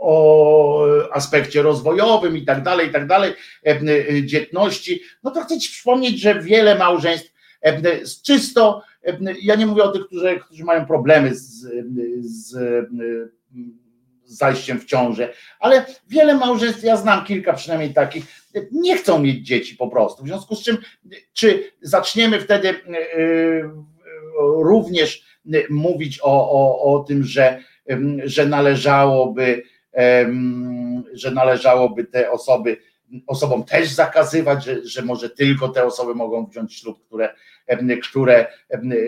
o 0.00 0.86
aspekcie 1.12 1.62
rozwojowym 1.62 2.36
i 2.36 2.44
tak 2.44 2.62
dalej, 2.62 2.88
i 2.88 2.92
tak 2.92 3.06
dalej, 3.06 3.34
dzietności, 4.24 5.02
no 5.22 5.30
to 5.30 5.40
chcę 5.40 5.58
Ci 5.58 5.70
przypomnieć, 5.70 6.20
że 6.20 6.42
wiele 6.42 6.78
małżeństw 6.78 7.32
z 8.02 8.22
czysto, 8.22 8.82
ja 9.42 9.54
nie 9.54 9.66
mówię 9.66 9.82
o 9.82 9.92
tych, 9.92 10.06
którzy, 10.06 10.40
którzy 10.40 10.64
mają 10.64 10.86
problemy 10.86 11.34
z, 11.34 11.66
z 12.20 12.56
zajściem 14.24 14.80
w 14.80 14.84
ciążę, 14.84 15.32
ale 15.60 15.86
wiele 16.08 16.34
małżeństw, 16.34 16.82
ja 16.82 16.96
znam 16.96 17.24
kilka 17.24 17.52
przynajmniej 17.52 17.94
takich, 17.94 18.24
nie 18.72 18.96
chcą 18.96 19.18
mieć 19.18 19.46
dzieci 19.46 19.76
po 19.76 19.88
prostu. 19.88 20.24
W 20.24 20.26
związku 20.26 20.56
z 20.56 20.62
czym, 20.62 20.76
czy 21.32 21.72
zaczniemy 21.80 22.40
wtedy 22.40 22.68
e, 22.68 22.72
e, 22.72 23.70
również 24.62 25.28
mówić 25.70 26.20
o, 26.22 26.50
o, 26.50 26.94
o 26.94 27.04
tym, 27.04 27.24
że, 27.24 27.62
że 28.24 28.46
należałoby, 28.46 29.62
że 31.12 31.30
należałoby 31.30 32.04
te 32.04 32.30
osoby 32.30 32.76
osobom 33.26 33.64
też 33.64 33.88
zakazywać, 33.88 34.64
że, 34.64 34.84
że 34.84 35.02
może 35.02 35.30
tylko 35.30 35.68
te 35.68 35.84
osoby 35.84 36.14
mogą 36.14 36.46
wziąć 36.46 36.74
ślub, 36.74 37.06
które, 37.06 37.34
które 38.02 38.46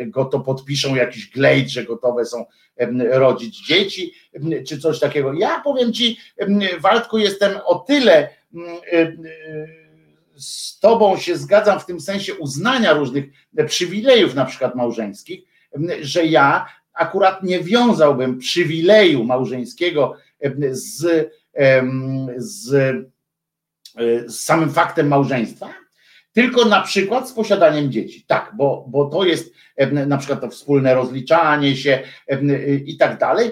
go 0.06 0.24
to 0.24 0.40
podpiszą, 0.40 0.94
jakiś 0.94 1.30
glejt, 1.30 1.68
że 1.68 1.84
gotowe 1.84 2.24
są 2.24 2.44
rodzić 3.10 3.66
dzieci, 3.66 4.12
czy 4.66 4.78
coś 4.78 5.00
takiego. 5.00 5.32
Ja 5.32 5.60
powiem 5.64 5.92
Ci, 5.92 6.18
Waldku, 6.80 7.18
jestem 7.18 7.58
o 7.64 7.74
tyle 7.74 8.39
z 10.36 10.78
Tobą 10.78 11.16
się 11.16 11.36
zgadzam 11.36 11.80
w 11.80 11.86
tym 11.86 12.00
sensie 12.00 12.34
uznania 12.34 12.92
różnych 12.92 13.24
przywilejów, 13.66 14.34
na 14.34 14.44
przykład 14.44 14.74
małżeńskich, 14.74 15.40
że 16.00 16.24
ja 16.26 16.66
akurat 16.92 17.42
nie 17.42 17.60
wiązałbym 17.60 18.38
przywileju 18.38 19.24
małżeńskiego 19.24 20.16
z, 20.72 21.30
z 22.36 22.70
Y, 23.98 24.30
z 24.30 24.44
samym 24.44 24.70
faktem 24.70 25.08
małżeństwa, 25.08 25.74
tylko 26.32 26.64
na 26.64 26.80
przykład 26.80 27.28
z 27.28 27.32
posiadaniem 27.32 27.92
dzieci. 27.92 28.24
Tak, 28.26 28.52
bo, 28.56 28.84
bo 28.88 29.04
to 29.04 29.24
jest 29.24 29.54
na 30.06 30.18
przykład 30.18 30.40
to 30.40 30.48
wspólne 30.48 30.94
rozliczanie 30.94 31.76
się 31.76 32.02
y, 32.32 32.82
i 32.86 32.96
tak 32.96 33.18
dalej, 33.18 33.50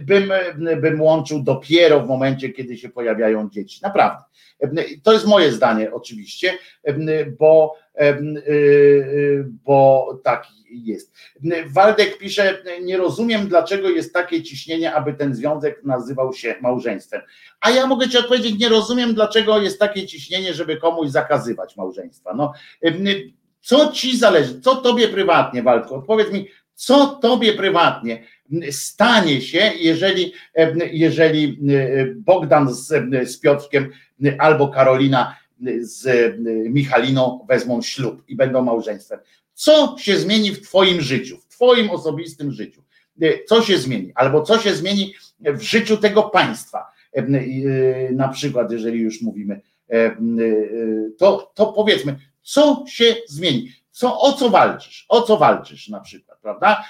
bym, 0.00 0.32
bym 0.80 1.02
łączył 1.02 1.42
dopiero 1.42 2.00
w 2.00 2.08
momencie, 2.08 2.48
kiedy 2.48 2.76
się 2.76 2.88
pojawiają 2.88 3.50
dzieci. 3.50 3.80
Naprawdę. 3.82 4.24
To 5.02 5.12
jest 5.12 5.26
moje 5.26 5.52
zdanie 5.52 5.92
oczywiście, 5.92 6.52
bo, 7.38 7.74
y, 7.78 7.85
bo 9.64 10.08
tak 10.24 10.46
jest. 10.70 11.14
Waldek 11.66 12.18
pisze, 12.18 12.62
nie 12.82 12.96
rozumiem, 12.96 13.48
dlaczego 13.48 13.90
jest 13.90 14.12
takie 14.12 14.42
ciśnienie, 14.42 14.94
aby 14.94 15.14
ten 15.14 15.34
związek 15.34 15.84
nazywał 15.84 16.32
się 16.32 16.54
małżeństwem. 16.60 17.20
A 17.60 17.70
ja 17.70 17.86
mogę 17.86 18.08
ci 18.08 18.18
odpowiedzieć, 18.18 18.58
nie 18.58 18.68
rozumiem, 18.68 19.14
dlaczego 19.14 19.60
jest 19.60 19.78
takie 19.78 20.06
ciśnienie, 20.06 20.54
żeby 20.54 20.76
komuś 20.76 21.08
zakazywać 21.08 21.76
małżeństwa. 21.76 22.34
No, 22.34 22.52
co 23.60 23.92
ci 23.92 24.18
zależy, 24.18 24.60
co 24.60 24.76
tobie 24.76 25.08
prywatnie, 25.08 25.62
Waldku, 25.62 25.94
odpowiedz 25.94 26.32
mi, 26.32 26.48
co 26.74 27.06
tobie 27.06 27.52
prywatnie 27.52 28.24
stanie 28.70 29.40
się, 29.40 29.70
jeżeli, 29.80 30.32
jeżeli 30.92 31.58
Bogdan 32.16 32.74
z, 32.74 32.86
z 33.30 33.40
Piotrkiem 33.40 33.90
albo 34.38 34.68
Karolina 34.68 35.36
z 35.80 36.34
Michaliną 36.70 37.46
wezmą 37.48 37.82
ślub 37.82 38.22
i 38.28 38.36
będą 38.36 38.62
małżeństwem. 38.62 39.18
Co 39.54 39.96
się 39.98 40.16
zmieni 40.16 40.52
w 40.52 40.60
Twoim 40.60 41.00
życiu, 41.00 41.38
w 41.38 41.46
Twoim 41.46 41.90
osobistym 41.90 42.52
życiu? 42.52 42.82
E, 43.22 43.44
co 43.44 43.62
się 43.62 43.78
zmieni? 43.78 44.12
Albo 44.14 44.42
co 44.42 44.58
się 44.58 44.74
zmieni 44.74 45.14
w 45.40 45.62
życiu 45.62 45.96
tego 45.96 46.22
państwa? 46.22 46.92
E, 47.16 47.18
e, 47.18 48.12
na 48.12 48.28
przykład, 48.28 48.72
jeżeli 48.72 49.00
już 49.00 49.22
mówimy, 49.22 49.60
to, 51.18 51.52
to 51.54 51.66
powiedzmy, 51.66 52.16
co 52.42 52.84
się 52.88 53.14
zmieni? 53.26 53.72
Co, 53.90 54.20
o 54.20 54.32
co 54.32 54.50
walczysz? 54.50 55.06
O 55.08 55.22
co 55.22 55.36
walczysz 55.36 55.88
na 55.88 56.00
przykład, 56.00 56.38
prawda? 56.40 56.84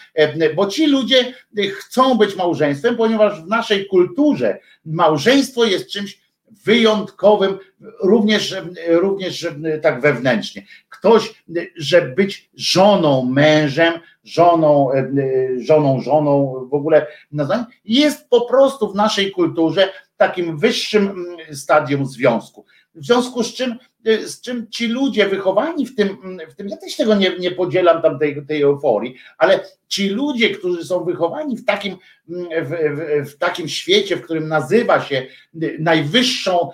Bo 0.55 0.67
ci 0.67 0.87
ludzie 0.87 1.35
chcą 1.73 2.19
być 2.19 2.37
małżeństwem, 2.37 2.97
ponieważ 2.97 3.43
w 3.43 3.47
naszej 3.47 3.87
kulturze 3.87 4.59
małżeństwo 4.85 5.65
jest 5.65 5.91
czymś 5.91 6.21
wyjątkowym, 6.67 7.59
również, 8.03 8.57
również 8.89 9.47
tak 9.83 10.01
wewnętrznie. 10.01 10.67
Ktoś, 10.89 11.45
że 11.77 12.03
być 12.03 12.51
żoną, 12.55 13.25
mężem, 13.25 13.93
żoną, 14.25 14.91
żoną, 15.59 16.01
żoną, 16.01 16.55
w 16.71 16.75
ogóle 16.75 17.07
jest 17.85 18.29
po 18.29 18.41
prostu 18.41 18.93
w 18.93 18.95
naszej 18.95 19.31
kulturze 19.31 19.93
takim 20.17 20.59
wyższym 20.59 21.25
stadium 21.53 22.07
związku. 22.07 22.65
W 22.97 23.07
związku 23.07 23.43
z 23.43 23.55
czym, 23.55 23.77
z 24.05 24.41
czym 24.41 24.67
ci 24.71 24.87
ludzie 24.87 25.29
wychowani 25.29 25.87
w 25.87 25.97
tym, 25.97 26.39
w 26.51 26.55
tym 26.55 26.69
ja 26.69 26.77
też 26.77 26.97
tego 26.97 27.15
nie, 27.15 27.39
nie 27.39 27.51
podzielam 27.51 28.03
tam 28.03 28.19
tej, 28.19 28.47
tej 28.47 28.63
euforii, 28.63 29.17
ale 29.39 29.61
ci 29.89 30.09
ludzie, 30.09 30.51
którzy 30.51 30.85
są 30.85 31.05
wychowani 31.05 31.57
w 31.57 31.65
takim, 31.65 31.97
w, 32.29 33.25
w, 33.25 33.31
w 33.31 33.39
takim 33.39 33.69
świecie, 33.69 34.17
w 34.17 34.23
którym 34.23 34.49
nazywa 34.49 35.01
się 35.01 35.27
najwyższą, 35.79 36.71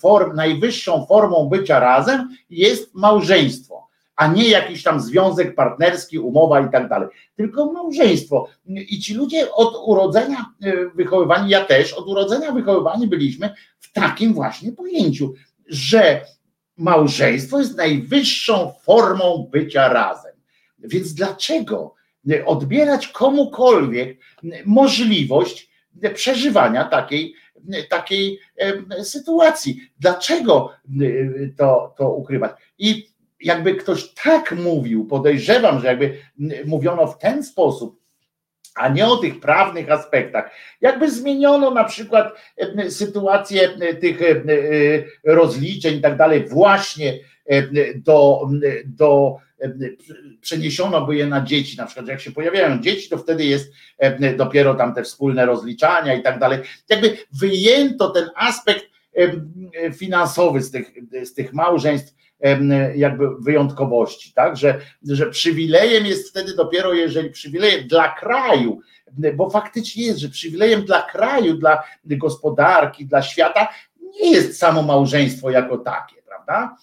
form, 0.00 0.36
najwyższą 0.36 1.06
formą 1.06 1.48
bycia 1.48 1.80
razem, 1.80 2.28
jest 2.50 2.94
małżeństwo 2.94 3.90
a 4.20 4.26
nie 4.26 4.48
jakiś 4.48 4.82
tam 4.82 5.00
związek 5.00 5.54
partnerski, 5.54 6.18
umowa 6.18 6.60
i 6.60 6.70
tak 6.70 6.88
dalej, 6.88 7.08
tylko 7.36 7.72
małżeństwo. 7.72 8.48
I 8.66 9.00
ci 9.00 9.14
ludzie 9.14 9.52
od 9.52 9.74
urodzenia 9.86 10.44
wychowywani, 10.94 11.50
ja 11.50 11.64
też 11.64 11.92
od 11.92 12.08
urodzenia 12.08 12.52
wychowywani 12.52 13.06
byliśmy 13.06 13.54
w 13.78 13.92
takim 13.92 14.34
właśnie 14.34 14.72
pojęciu 14.72 15.34
że 15.70 16.24
małżeństwo 16.76 17.58
jest 17.58 17.76
najwyższą 17.76 18.72
formą 18.82 19.48
bycia 19.52 19.88
razem. 19.88 20.32
Więc 20.78 21.14
dlaczego 21.14 21.94
odbierać 22.44 23.08
komukolwiek 23.08 24.18
możliwość 24.64 25.70
przeżywania 26.14 26.84
takiej, 26.84 27.34
takiej 27.88 28.38
sytuacji? 29.02 29.80
Dlaczego 29.98 30.72
to, 31.56 31.94
to 31.98 32.14
ukrywać? 32.14 32.52
I 32.78 33.10
jakby 33.40 33.74
ktoś 33.74 34.14
tak 34.14 34.52
mówił, 34.52 35.06
podejrzewam, 35.06 35.80
że 35.80 35.86
jakby 35.86 36.18
mówiono 36.66 37.06
w 37.06 37.18
ten 37.18 37.44
sposób, 37.44 37.99
a 38.80 38.88
nie 38.88 39.06
o 39.06 39.16
tych 39.16 39.40
prawnych 39.40 39.90
aspektach. 39.90 40.50
Jakby 40.80 41.10
zmieniono 41.10 41.70
na 41.70 41.84
przykład 41.84 42.34
e, 42.56 42.90
sytuację 42.90 43.70
e, 43.80 43.94
tych 43.94 44.22
e, 44.22 44.34
rozliczeń 45.24 45.96
i 45.96 46.00
tak 46.00 46.16
dalej, 46.16 46.48
właśnie 46.48 47.18
do, 47.94 48.48
do 48.84 49.36
przeniesiono 50.40 51.06
by 51.06 51.16
je 51.16 51.26
na 51.26 51.40
dzieci, 51.40 51.76
na 51.76 51.86
przykład 51.86 52.08
jak 52.08 52.20
się 52.20 52.30
pojawiają 52.30 52.80
dzieci, 52.80 53.08
to 53.08 53.18
wtedy 53.18 53.44
jest 53.44 53.72
dopiero 54.36 54.74
tam 54.74 54.94
te 54.94 55.02
wspólne 55.02 55.46
rozliczania 55.46 56.14
i 56.14 56.22
tak 56.22 56.38
dalej. 56.38 56.58
Jakby 56.88 57.16
wyjęto 57.32 58.10
ten 58.10 58.28
aspekt 58.36 58.89
finansowy 59.96 60.62
z 60.62 60.70
tych, 60.70 60.92
z 61.24 61.34
tych 61.34 61.52
małżeństw 61.52 62.14
jakby 62.94 63.24
wyjątkowości, 63.40 64.32
tak? 64.32 64.56
Że, 64.56 64.80
że 65.02 65.26
przywilejem 65.26 66.06
jest 66.06 66.30
wtedy 66.30 66.54
dopiero, 66.54 66.94
jeżeli 66.94 67.30
przywilejem 67.30 67.88
dla 67.88 68.08
kraju, 68.08 68.80
bo 69.36 69.50
faktycznie 69.50 70.04
jest, 70.04 70.18
że 70.18 70.28
przywilejem 70.28 70.84
dla 70.84 71.02
kraju, 71.02 71.54
dla 71.54 71.82
gospodarki, 72.04 73.06
dla 73.06 73.22
świata 73.22 73.68
nie 74.20 74.30
jest 74.30 74.58
samo 74.58 74.82
małżeństwo 74.82 75.50
jako 75.50 75.78
takie, 75.78 76.22
prawda? 76.22 76.76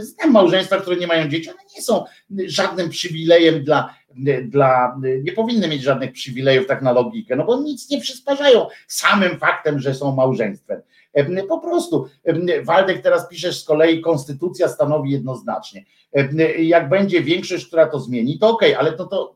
Znam 0.00 0.30
małżeństwa, 0.30 0.80
które 0.80 0.96
nie 0.96 1.06
mają 1.06 1.28
dzieci, 1.28 1.50
one 1.50 1.62
nie 1.76 1.82
są 1.82 2.04
żadnym 2.46 2.88
przywilejem 2.88 3.64
dla, 3.64 3.94
dla, 4.42 4.98
nie 5.22 5.32
powinny 5.32 5.68
mieć 5.68 5.82
żadnych 5.82 6.12
przywilejów 6.12 6.66
tak 6.66 6.82
na 6.82 6.92
logikę, 6.92 7.36
no 7.36 7.44
bo 7.44 7.60
nic 7.60 7.90
nie 7.90 8.00
przysparzają 8.00 8.66
samym 8.88 9.38
faktem, 9.38 9.78
że 9.78 9.94
są 9.94 10.14
małżeństwem. 10.14 10.82
Po 11.48 11.58
prostu 11.58 12.08
Waldek 12.64 13.02
teraz 13.02 13.28
piszesz 13.28 13.60
z 13.60 13.64
kolei, 13.64 14.00
konstytucja 14.00 14.68
stanowi 14.68 15.10
jednoznacznie. 15.10 15.84
Jak 16.58 16.88
będzie 16.88 17.22
większość, 17.22 17.66
która 17.66 17.86
to 17.86 18.00
zmieni, 18.00 18.38
to 18.38 18.48
okej, 18.48 18.74
okay, 18.74 18.80
ale 18.80 18.96
to, 18.96 19.06
to 19.06 19.34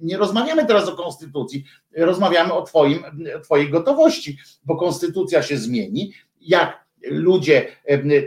nie 0.00 0.16
rozmawiamy 0.16 0.66
teraz 0.66 0.88
o 0.88 0.96
konstytucji, 0.96 1.64
rozmawiamy 1.96 2.52
o 2.52 2.62
twoim, 2.62 3.04
twojej 3.42 3.70
gotowości, 3.70 4.38
bo 4.64 4.76
konstytucja 4.76 5.42
się 5.42 5.58
zmieni, 5.58 6.12
jak 6.40 6.83
ludzie, 7.06 7.66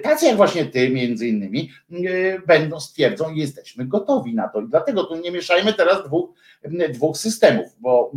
tacy 0.03 0.25
jak 0.25 0.35
właśnie 0.35 0.65
ty 0.65 0.89
między 0.89 1.27
innymi, 1.27 1.71
będą, 2.47 2.79
stwierdzą, 2.79 3.33
jesteśmy 3.33 3.85
gotowi 3.85 4.35
na 4.35 4.47
to. 4.47 4.61
I 4.61 4.67
dlatego 4.67 5.03
tu 5.03 5.15
nie 5.15 5.31
mieszajmy 5.31 5.73
teraz 5.73 6.05
dwóch, 6.05 6.29
dwóch 6.89 7.17
systemów, 7.17 7.65
bo 7.79 8.11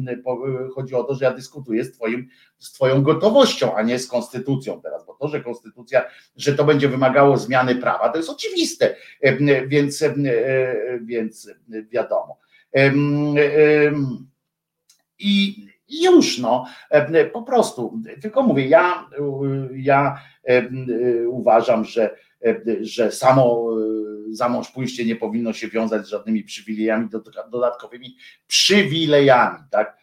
chodzi 0.75 0.95
o 0.95 1.05
to, 1.05 1.15
że 1.15 1.25
ja 1.25 1.33
dyskutuję 1.33 1.85
z, 1.85 1.93
twoim, 1.93 2.29
z 2.59 2.73
twoją 2.73 3.03
gotowością, 3.03 3.75
a 3.77 3.83
nie 3.83 3.99
z 3.99 4.07
konstytucją 4.07 4.81
teraz, 4.83 5.07
bo 5.07 5.15
to, 5.15 5.29
że 5.29 5.41
konstytucja, 5.41 6.05
że 6.37 6.55
to 6.55 6.65
będzie 6.65 6.89
wymagało 6.89 7.37
zmiany 7.37 7.75
prawa, 7.77 8.09
to 8.09 8.17
jest 8.17 8.31
oczywiste, 8.31 8.97
więc, 9.67 10.05
więc 11.03 11.51
wiadomo. 11.91 12.39
I 15.19 15.67
już 15.91 16.39
no, 16.39 16.67
po 17.33 17.43
prostu, 17.43 18.01
tylko 18.23 18.43
mówię, 18.43 18.67
ja, 18.69 19.11
ja 19.75 20.21
uważam, 21.29 21.85
że, 21.85 22.17
że 22.81 23.13
samo 23.13 23.67
za 24.31 24.49
mąż 24.49 24.71
pójście 24.71 25.05
nie 25.05 25.17
powinno 25.17 25.53
się 25.53 25.69
wiązać 25.69 26.07
z 26.07 26.09
żadnymi 26.09 26.45
przywilejami, 26.45 27.09
dodatkowymi 27.51 28.17
przywilejami, 28.47 29.59
tak? 29.71 29.97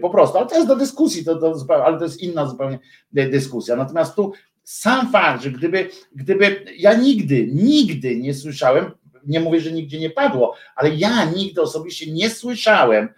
Po 0.00 0.10
prostu, 0.10 0.38
ale 0.38 0.46
to 0.46 0.54
jest 0.54 0.68
do 0.68 0.76
dyskusji, 0.76 1.24
to, 1.24 1.36
to, 1.36 1.84
ale 1.84 1.98
to 1.98 2.04
jest 2.04 2.22
inna 2.22 2.46
zupełnie 2.46 2.78
dyskusja. 3.12 3.76
Natomiast 3.76 4.14
tu 4.14 4.32
sam 4.62 5.12
fakt, 5.12 5.42
że 5.42 5.50
gdyby, 5.50 5.88
gdyby 6.14 6.64
ja 6.76 6.94
nigdy, 6.94 7.48
nigdy 7.52 8.16
nie 8.16 8.34
słyszałem, 8.34 8.90
nie 9.26 9.40
mówię, 9.40 9.60
że 9.60 9.72
nigdzie 9.72 9.98
nie 9.98 10.10
padło, 10.10 10.54
ale 10.76 10.90
ja 10.90 11.24
nigdy 11.24 11.62
osobiście 11.62 12.12
nie 12.12 12.30
słyszałem, 12.30 13.08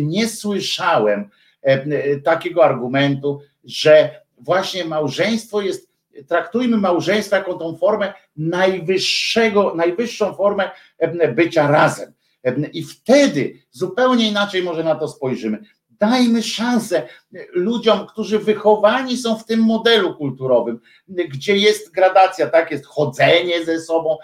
nie 0.00 0.28
słyszałem 0.28 1.30
takiego 2.24 2.64
argumentu, 2.64 3.40
że 3.64 4.20
właśnie 4.38 4.84
małżeństwo 4.84 5.60
jest, 5.60 5.92
traktujmy 6.28 6.76
małżeństwo 6.76 7.36
jako 7.36 7.54
tą 7.54 7.76
formę 7.76 8.12
najwyższego, 8.36 9.74
najwyższą 9.74 10.34
formę 10.34 10.70
bycia 11.34 11.70
razem. 11.70 12.12
I 12.72 12.84
wtedy 12.84 13.54
zupełnie 13.70 14.28
inaczej 14.28 14.62
może 14.62 14.84
na 14.84 14.94
to 14.94 15.08
spojrzymy. 15.08 15.58
Dajmy 15.90 16.42
szansę 16.42 17.08
ludziom, 17.52 18.06
którzy 18.06 18.38
wychowani 18.38 19.16
są 19.16 19.38
w 19.38 19.44
tym 19.44 19.60
modelu 19.60 20.14
kulturowym, 20.14 20.80
gdzie 21.08 21.56
jest 21.56 21.92
gradacja, 21.92 22.46
tak, 22.46 22.70
jest 22.70 22.86
chodzenie 22.86 23.64
ze 23.64 23.80
sobą, 23.80 24.16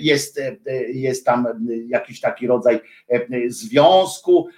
jest, 0.00 0.40
jest 0.88 1.26
tam 1.26 1.46
jakiś 1.86 2.20
taki 2.20 2.46
rodzaj 2.46 2.80
związku, 3.48 4.48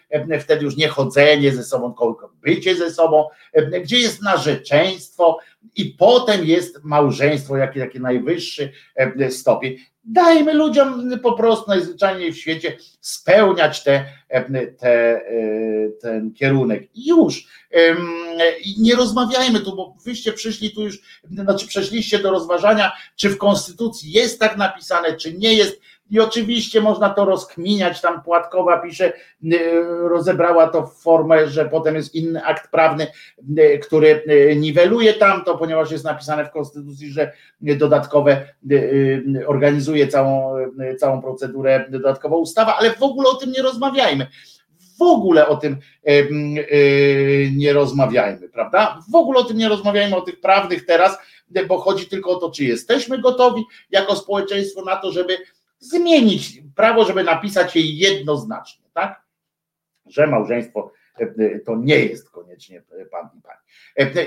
wtedy 0.41 0.65
już 0.65 0.77
nie 0.77 0.89
chodzenie 0.89 1.53
ze 1.53 1.65
sobą, 1.65 1.95
tylko 1.95 2.33
bycie 2.43 2.77
ze 2.77 2.91
sobą, 2.91 3.29
gdzie 3.83 3.99
jest 3.99 4.23
narzeczeństwo 4.23 5.39
i 5.77 5.85
potem 5.85 6.45
jest 6.45 6.85
małżeństwo, 6.85 7.57
jakie, 7.57 7.81
jakie 7.81 8.01
najwyższy 8.01 8.73
stopień 9.31 9.77
dajmy 10.05 10.55
ludziom 10.55 11.11
po 11.23 11.33
prostu 11.33 11.71
najzwyczajniej 11.71 12.33
w 12.33 12.39
świecie 12.39 12.77
spełniać 13.01 13.85
te, 13.85 14.05
te, 14.79 15.21
ten 16.01 16.33
kierunek. 16.33 16.83
Już. 16.95 17.47
I 18.65 18.83
nie 18.83 18.97
rozmawiajmy 18.97 19.61
tu, 19.61 19.77
bo 19.77 19.95
wyście 20.05 20.33
przyszli 20.33 20.71
tu 20.71 20.83
już, 20.83 20.99
znaczy 21.31 21.67
przeszliście 21.67 22.19
do 22.19 22.31
rozważania, 22.31 22.93
czy 23.17 23.31
w 23.31 23.39
Konstytucji 23.39 24.13
jest 24.13 24.41
tak 24.41 24.57
napisane, 24.57 25.17
czy 25.17 25.33
nie 25.33 25.55
jest. 25.55 25.81
I 26.11 26.21
oczywiście 26.21 26.81
można 26.81 27.11
to 27.11 27.25
rozkminiać, 27.25 28.01
tam 28.01 28.23
Płatkowa 28.23 28.79
pisze, 28.79 29.13
y, 29.45 29.71
rozebrała 30.09 30.69
to 30.69 30.87
w 30.87 31.03
formę, 31.03 31.49
że 31.49 31.65
potem 31.65 31.95
jest 31.95 32.15
inny 32.15 32.45
akt 32.45 32.71
prawny, 32.71 33.07
y, 33.59 33.79
który 33.79 34.23
y, 34.29 34.57
niweluje 34.57 35.15
tamto, 35.15 35.59
ponieważ 35.59 35.91
jest 35.91 36.05
napisane 36.05 36.45
w 36.45 36.51
Konstytucji, 36.51 37.13
że 37.13 37.33
dodatkowe 37.61 38.47
organizuje 39.47 40.09
całą, 40.09 40.55
całą 40.99 41.23
procedurę 41.23 41.85
dodatkowa 41.89 42.37
ustawa, 42.37 42.77
ale 42.79 42.91
w 42.91 43.03
ogóle 43.03 43.29
o 43.29 43.35
tym 43.35 43.53
nie 43.53 43.63
rozmawiajmy 43.63 44.27
w 44.99 45.03
ogóle 45.03 45.49
o 45.49 45.57
tym 45.57 45.77
nie 47.53 47.73
rozmawiajmy, 47.73 48.49
prawda? 48.49 48.99
W 49.13 49.15
ogóle 49.15 49.41
o 49.41 49.45
tym 49.45 49.57
nie 49.57 49.69
rozmawiajmy, 49.69 50.17
o 50.17 50.21
tych 50.21 50.41
prawnych 50.41 50.87
teraz, 50.87 51.19
bo 51.69 51.79
chodzi 51.79 52.07
tylko 52.07 52.31
o 52.31 52.37
to, 52.37 52.51
czy 52.51 52.65
jesteśmy 52.65 53.19
gotowi 53.19 53.63
jako 53.91 54.17
społeczeństwo 54.17 54.85
na 54.85 54.97
to, 54.97 55.13
żeby 55.13 55.39
zmienić 55.79 56.63
prawo, 56.77 57.05
żeby 57.05 57.25
napisać 57.25 57.77
je 57.77 57.83
jednoznacznie, 57.83 58.85
tak? 58.93 59.23
Że 60.07 60.27
małżeństwo 60.27 60.93
to 61.67 61.77
nie 61.77 61.99
jest 61.99 62.31
koniecznie 62.31 62.83
pan 63.11 63.29
i 63.39 63.43
pani. 63.43 63.59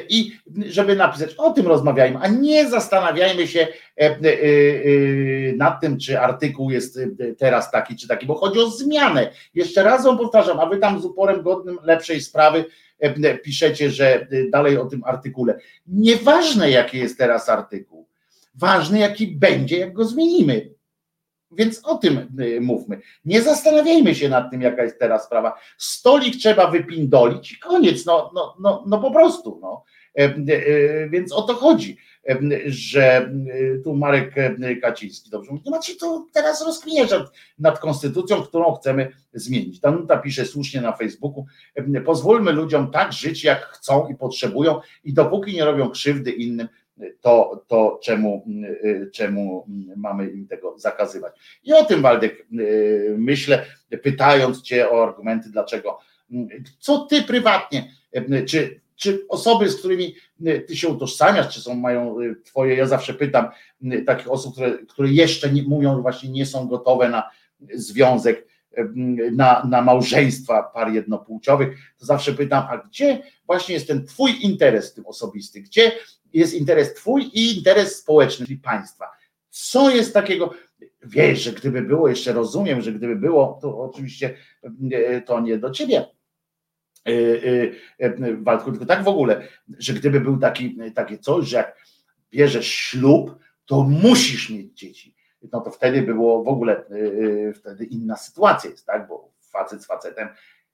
I 0.09 0.31
żeby 0.65 0.95
napisać, 0.95 1.33
o 1.33 1.51
tym 1.51 1.67
rozmawiajmy, 1.67 2.19
a 2.21 2.27
nie 2.27 2.69
zastanawiajmy 2.69 3.47
się 3.47 3.67
nad 5.57 5.81
tym, 5.81 5.99
czy 5.99 6.19
artykuł 6.19 6.71
jest 6.71 6.99
teraz 7.37 7.71
taki, 7.71 7.95
czy 7.95 8.07
taki, 8.07 8.25
bo 8.25 8.35
chodzi 8.35 8.59
o 8.59 8.69
zmianę. 8.69 9.31
Jeszcze 9.53 9.83
raz 9.83 10.05
wam 10.05 10.17
powtarzam, 10.17 10.59
a 10.59 10.65
wy 10.65 10.77
tam 10.77 11.01
z 11.01 11.05
uporem 11.05 11.41
godnym 11.41 11.77
lepszej 11.83 12.21
sprawy 12.21 12.65
piszecie, 13.43 13.91
że 13.91 14.27
dalej 14.49 14.77
o 14.77 14.85
tym 14.85 15.03
artykule. 15.03 15.59
Nieważne, 15.87 16.71
jaki 16.71 16.97
jest 16.97 17.17
teraz 17.17 17.49
artykuł, 17.49 18.07
ważne, 18.55 18.99
jaki 18.99 19.27
będzie, 19.27 19.77
jak 19.77 19.93
go 19.93 20.05
zmienimy. 20.05 20.76
Więc 21.51 21.85
o 21.85 21.95
tym 21.95 22.27
y, 22.39 22.61
mówmy. 22.61 23.01
Nie 23.25 23.41
zastanawiajmy 23.41 24.15
się 24.15 24.29
nad 24.29 24.51
tym, 24.51 24.61
jaka 24.61 24.83
jest 24.83 24.99
teraz 24.99 25.25
sprawa. 25.25 25.59
Stolik 25.77 26.35
trzeba 26.35 26.71
wypindolić 26.71 27.51
i 27.51 27.59
koniec, 27.59 28.05
no, 28.05 28.31
no, 28.35 28.55
no, 28.59 28.83
no 28.87 28.99
po 29.01 29.11
prostu. 29.11 29.59
No. 29.61 29.83
E, 30.17 30.23
e, 30.23 31.09
więc 31.09 31.33
o 31.33 31.41
to 31.41 31.53
chodzi, 31.53 31.97
e, 32.29 32.39
że 32.65 33.31
tu 33.83 33.95
Marek 33.95 34.35
Kaciński 34.81 35.29
dobrze 35.29 35.51
mówi, 35.51 35.63
nie 35.65 35.71
macie 35.71 35.95
to 35.95 36.27
teraz 36.33 36.65
rozkminiać 36.65 37.09
nad 37.59 37.79
konstytucją, 37.79 38.41
którą 38.41 38.73
chcemy 38.73 39.11
zmienić. 39.33 39.79
Danuta 39.79 40.17
pisze 40.17 40.45
słusznie 40.45 40.81
na 40.81 40.91
Facebooku, 40.91 41.45
pozwólmy 42.05 42.51
ludziom 42.51 42.91
tak 42.91 43.13
żyć, 43.13 43.43
jak 43.43 43.65
chcą 43.65 44.07
i 44.07 44.15
potrzebują 44.15 44.79
i 45.03 45.13
dopóki 45.13 45.53
nie 45.53 45.65
robią 45.65 45.89
krzywdy 45.89 46.31
innym, 46.31 46.67
to, 47.21 47.63
to 47.67 47.99
czemu, 48.03 48.45
y, 48.83 49.09
czemu 49.13 49.65
mamy 49.95 50.29
im 50.29 50.47
tego 50.47 50.79
zakazywać. 50.79 51.33
I 51.63 51.73
o 51.73 51.85
tym, 51.85 52.01
Waldek, 52.01 52.45
y, 52.59 53.15
myślę, 53.17 53.65
pytając 54.03 54.61
Cię 54.61 54.89
o 54.89 55.03
argumenty, 55.03 55.49
dlaczego, 55.49 55.99
co 56.79 56.97
Ty 56.99 57.21
prywatnie, 57.21 57.91
y, 58.15 58.45
czy, 58.45 58.79
czy 58.95 59.25
osoby, 59.29 59.69
z 59.69 59.79
którymi 59.79 60.15
Ty 60.67 60.77
się 60.77 60.87
utożsamiasz, 60.87 61.53
czy 61.53 61.61
są, 61.61 61.75
mają 61.75 62.15
Twoje, 62.45 62.75
ja 62.75 62.85
zawsze 62.85 63.13
pytam 63.13 63.47
takich 64.05 64.31
osób, 64.31 64.53
które, 64.53 64.77
które 64.87 65.09
jeszcze 65.09 65.51
nie, 65.51 65.63
mówią, 65.63 66.01
właśnie 66.01 66.29
nie 66.29 66.45
są 66.45 66.67
gotowe 66.67 67.09
na 67.09 67.29
związek, 67.73 68.47
na, 69.31 69.65
na 69.69 69.81
małżeństwa 69.81 70.63
par 70.63 70.93
jednopłciowych, 70.93 71.77
to 71.97 72.05
zawsze 72.05 72.33
pytam, 72.33 72.63
a 72.69 72.77
gdzie 72.77 73.23
właśnie 73.45 73.75
jest 73.75 73.87
ten 73.87 74.05
Twój 74.05 74.31
interes 74.41 74.93
tym 74.93 75.05
osobisty? 75.05 75.61
Gdzie 75.61 75.91
jest 76.33 76.53
interes 76.53 76.93
Twój 76.93 77.23
i 77.33 77.57
interes 77.57 77.97
społeczny, 77.97 78.45
czyli 78.45 78.59
państwa? 78.59 79.05
Co 79.49 79.89
jest 79.89 80.13
takiego? 80.13 80.53
Wiesz, 81.03 81.41
że 81.41 81.51
gdyby 81.51 81.81
było, 81.81 82.09
jeszcze 82.09 82.33
rozumiem, 82.33 82.81
że 82.81 82.91
gdyby 82.91 83.15
było, 83.15 83.59
to 83.61 83.79
oczywiście 83.79 84.35
to 85.25 85.39
nie 85.39 85.57
do 85.57 85.71
Ciebie. 85.71 86.05
E, 87.07 87.11
e, 87.99 88.15
e, 88.27 88.37
Waldku, 88.37 88.71
tylko 88.71 88.85
tak 88.85 89.03
w 89.03 89.07
ogóle, 89.07 89.47
że 89.77 89.93
gdyby 89.93 90.21
był 90.21 90.37
taki, 90.37 90.77
takie 90.95 91.17
coś, 91.17 91.47
że 91.47 91.57
jak 91.57 91.77
bierzesz 92.31 92.67
ślub, 92.67 93.35
to 93.65 93.83
musisz 93.83 94.49
mieć 94.49 94.79
dzieci 94.79 95.16
no 95.51 95.61
to 95.61 95.71
wtedy 95.71 96.01
było 96.01 96.43
w 96.43 96.47
ogóle 96.47 96.83
y, 96.91 96.95
y, 96.95 97.53
wtedy 97.53 97.85
inna 97.85 98.15
sytuacja 98.15 98.69
jest, 98.69 98.85
tak? 98.85 99.07
Bo 99.07 99.31
facet 99.41 99.83
z 99.83 99.85
facetem 99.85 100.27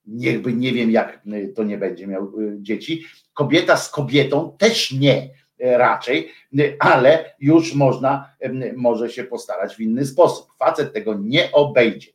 niechby 0.06 0.54
nie 0.54 0.72
wiem, 0.72 0.92
jak 0.92 1.22
y, 1.28 1.54
to 1.56 1.64
nie 1.64 1.78
będzie 1.78 2.08
miał 2.08 2.34
dzieci. 2.58 3.06
Kobieta 3.34 3.78
z 3.78 3.90
kobietą 3.90 4.56
też 4.58 4.92
nie 4.92 5.30
raczej, 5.60 6.32
ale 6.80 7.36
już 7.40 7.76
można, 7.76 8.36
może 8.76 9.10
się 9.10 9.24
postarać 9.24 9.76
w 9.76 9.80
inny 9.80 10.06
sposób. 10.06 10.48
Facet 10.60 10.94
tego 10.94 11.14
nie 11.14 11.52
obejdzie. 11.52 12.12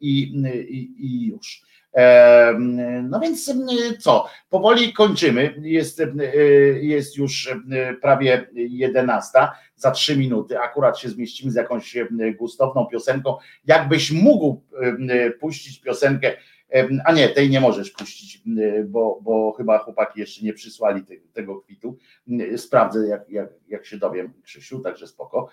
I, 0.00 0.22
i, 0.70 0.94
i 0.98 1.26
już. 1.26 1.62
No 3.02 3.20
więc 3.20 3.54
co, 3.98 4.28
powoli 4.48 4.92
kończymy. 4.92 5.54
Jest, 5.60 6.02
jest 6.80 7.16
już 7.16 7.56
prawie 8.02 8.48
11, 8.54 9.30
za 9.76 9.90
3 9.90 10.16
minuty. 10.16 10.58
Akurat 10.58 10.98
się 10.98 11.08
zmieścimy 11.08 11.52
z 11.52 11.54
jakąś 11.54 11.96
gustowną 12.38 12.86
piosenką. 12.86 13.36
Jakbyś 13.66 14.12
mógł 14.12 14.62
puścić 15.40 15.80
piosenkę, 15.80 16.32
a 17.04 17.12
nie, 17.12 17.28
tej 17.28 17.50
nie 17.50 17.60
możesz 17.60 17.90
puścić, 17.90 18.42
bo, 18.84 19.20
bo 19.22 19.52
chyba 19.52 19.78
chłopaki 19.78 20.20
jeszcze 20.20 20.44
nie 20.44 20.52
przysłali 20.52 21.04
tego, 21.04 21.26
tego 21.32 21.60
kwitu. 21.60 21.96
Sprawdzę, 22.56 23.06
jak, 23.06 23.30
jak, 23.30 23.48
jak 23.68 23.86
się 23.86 23.96
dowiem, 23.98 24.32
Krzysiu, 24.42 24.80
także 24.80 25.06
spoko. 25.06 25.48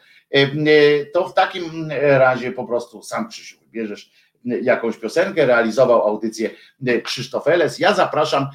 To 1.14 1.28
w 1.28 1.34
takim 1.34 1.92
razie 2.02 2.52
po 2.52 2.66
prostu 2.66 3.04
sam 3.04 3.30
Krzysiu 3.30 3.60
wybierzesz 3.60 4.33
jakąś 4.46 4.98
piosenkę, 4.98 5.46
realizował 5.46 6.08
audycję 6.08 6.50
Krzysztof 7.04 7.48
Eles. 7.48 7.80
Ja 7.80 7.94
zapraszam 7.94 8.48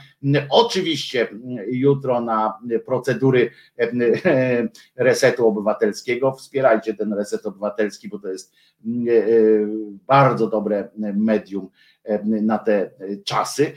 oczywiście 0.50 1.28
jutro 1.66 2.20
na 2.20 2.58
procedury 2.86 3.50
resetu 4.96 5.48
obywatelskiego. 5.48 6.32
Wspierajcie 6.32 6.94
ten 6.94 7.12
reset 7.12 7.46
obywatelski, 7.46 8.08
bo 8.08 8.18
to 8.18 8.28
jest 8.28 8.54
bardzo 10.06 10.46
dobre 10.46 10.88
medium 11.14 11.68
na 12.22 12.58
te 12.58 12.90
czasy. 13.24 13.72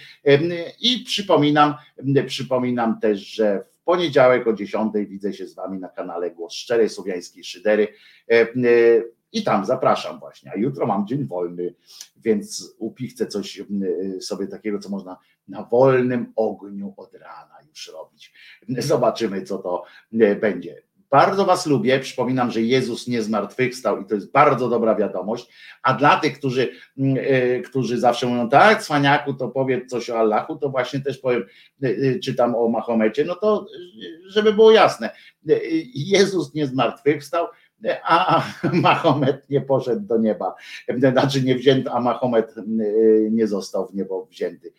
I 0.82 1.04
przypominam, 1.06 1.74
przypominam 2.28 3.00
też, 3.00 3.20
że 3.20 3.64
w 3.72 3.84
poniedziałek 3.84 4.48
o 4.48 4.54
10 4.54 4.94
widzę 5.08 5.34
się 5.34 5.48
z 5.48 5.56
Wami 5.56 5.80
na 5.80 5.90
kanale 5.90 6.32
Głos 6.32 6.54
Szczerej 6.54 6.90
Słowiańskiej 6.90 7.44
Szydery 7.44 7.88
i 9.34 9.44
tam 9.44 9.66
zapraszam 9.66 10.20
właśnie. 10.20 10.52
A 10.52 10.58
jutro 10.58 10.88
mam 10.88 11.08
dzień 11.08 11.26
wolny, 11.26 11.74
więc 12.18 12.76
upichcę 12.78 13.28
coś 13.28 13.60
y, 13.60 14.22
sobie 14.22 14.48
takiego, 14.48 14.80
co 14.80 14.90
można 14.90 15.18
na 15.48 15.64
wolnym 15.64 16.34
ogniu 16.36 16.94
od 16.98 17.14
rana 17.14 17.56
już 17.70 17.92
robić. 17.94 18.34
Zobaczymy, 18.78 19.42
co 19.42 19.58
to 19.58 19.84
y, 20.14 20.36
będzie. 20.36 20.82
Bardzo 21.12 21.46
Was 21.46 21.66
lubię. 21.66 22.00
Przypominam, 22.00 22.52
że 22.52 22.62
Jezus 22.62 23.08
nie 23.08 23.22
zmartwychwstał 23.22 24.02
i 24.02 24.06
to 24.06 24.16
jest 24.16 24.32
bardzo 24.32 24.70
dobra 24.70 24.96
wiadomość. 24.96 25.48
A 25.84 25.94
dla 25.94 26.20
tych, 26.20 26.40
którzy, 26.40 26.72
yy, 26.98 27.62
którzy 27.66 28.00
zawsze 28.00 28.28
mówią, 28.28 28.50
tak, 28.50 28.84
cwaniaku, 28.84 29.34
to 29.34 29.48
powiedz 29.48 29.90
coś 29.90 30.10
o 30.10 30.20
Allahu, 30.20 30.56
to 30.56 30.70
właśnie 30.70 31.00
też 31.00 31.18
powiem, 31.18 31.44
czytam 32.24 32.56
o 32.56 32.68
Mahomecie, 32.70 33.26
no 33.26 33.36
to 33.36 33.68
żeby 34.28 34.54
było 34.54 34.72
jasne. 34.72 35.10
Jezus 35.94 36.54
nie 36.54 36.68
zmartwychwstał, 36.68 37.48
a 38.04 38.44
Mahomet 38.74 39.50
nie 39.50 39.62
poszedł 39.62 40.02
do 40.02 40.18
nieba. 40.18 40.56
Znaczy 41.12 41.44
nie 41.44 41.56
wzięto, 41.56 41.92
a 41.92 42.02
Mahomet 42.02 42.58
y, 42.58 43.30
nie 43.32 43.48
został 43.48 43.88
w 43.88 43.96
niebo 43.96 44.26
wzięty. 44.26 44.74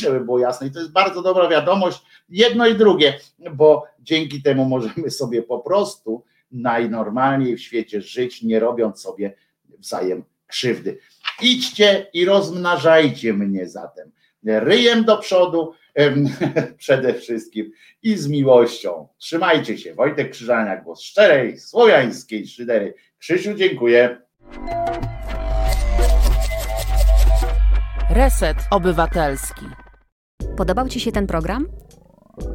Żeby 0.00 0.20
było 0.20 0.38
jasne. 0.38 0.66
I 0.66 0.70
to 0.70 0.78
jest 0.78 0.92
bardzo 0.92 1.22
dobra 1.22 1.48
wiadomość, 1.48 2.02
jedno 2.28 2.66
i 2.66 2.74
drugie, 2.74 3.18
bo 3.54 3.84
dzięki 4.00 4.42
temu 4.42 4.64
możemy 4.64 5.10
sobie 5.10 5.42
po 5.42 5.58
prostu 5.58 6.24
najnormalniej 6.52 7.56
w 7.56 7.60
świecie 7.60 8.00
żyć, 8.00 8.42
nie 8.42 8.60
robiąc 8.60 9.00
sobie 9.00 9.34
wzajem 9.78 10.24
krzywdy. 10.46 10.98
Idźcie 11.42 12.06
i 12.12 12.24
rozmnażajcie 12.24 13.32
mnie 13.32 13.68
zatem. 13.68 14.10
Ryjem 14.44 15.04
do 15.04 15.18
przodu, 15.18 15.72
przede 16.76 17.14
wszystkim 17.14 17.70
i 18.02 18.16
z 18.16 18.28
miłością. 18.28 19.08
Trzymajcie 19.18 19.78
się. 19.78 19.94
Wojtek 19.94 20.30
Krzyżania, 20.30 20.76
głos 20.76 21.02
szczerej, 21.02 21.58
słowiańskiej 21.58 22.46
szydery. 22.46 22.94
Krzysiu, 23.18 23.54
dziękuję. 23.54 24.20
Reset 28.10 28.56
Obywatelski. 28.70 29.66
Podobał 30.56 30.88
Ci 30.88 31.00
się 31.00 31.12
ten 31.12 31.26
program? 31.26 31.66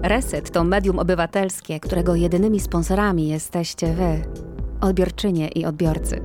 Reset 0.04 0.52
to 0.52 0.64
medium 0.64 1.00
obywatelskie, 1.00 1.80
którego 1.80 2.16
jedynymi 2.16 2.60
sponsorami 2.60 3.28
jesteście 3.28 3.88
Wy, 3.94 4.22
odbiorczynie 4.82 5.48
i 5.48 5.66
odbiorcy. 5.66 6.22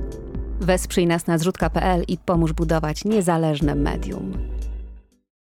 Wesprzyj 0.59 1.07
nas 1.07 1.27
na 1.27 1.37
zrzutka.pl 1.37 2.03
i 2.07 2.17
pomóż 2.17 2.53
budować 2.53 3.05
niezależne 3.05 3.75
medium. 3.75 4.58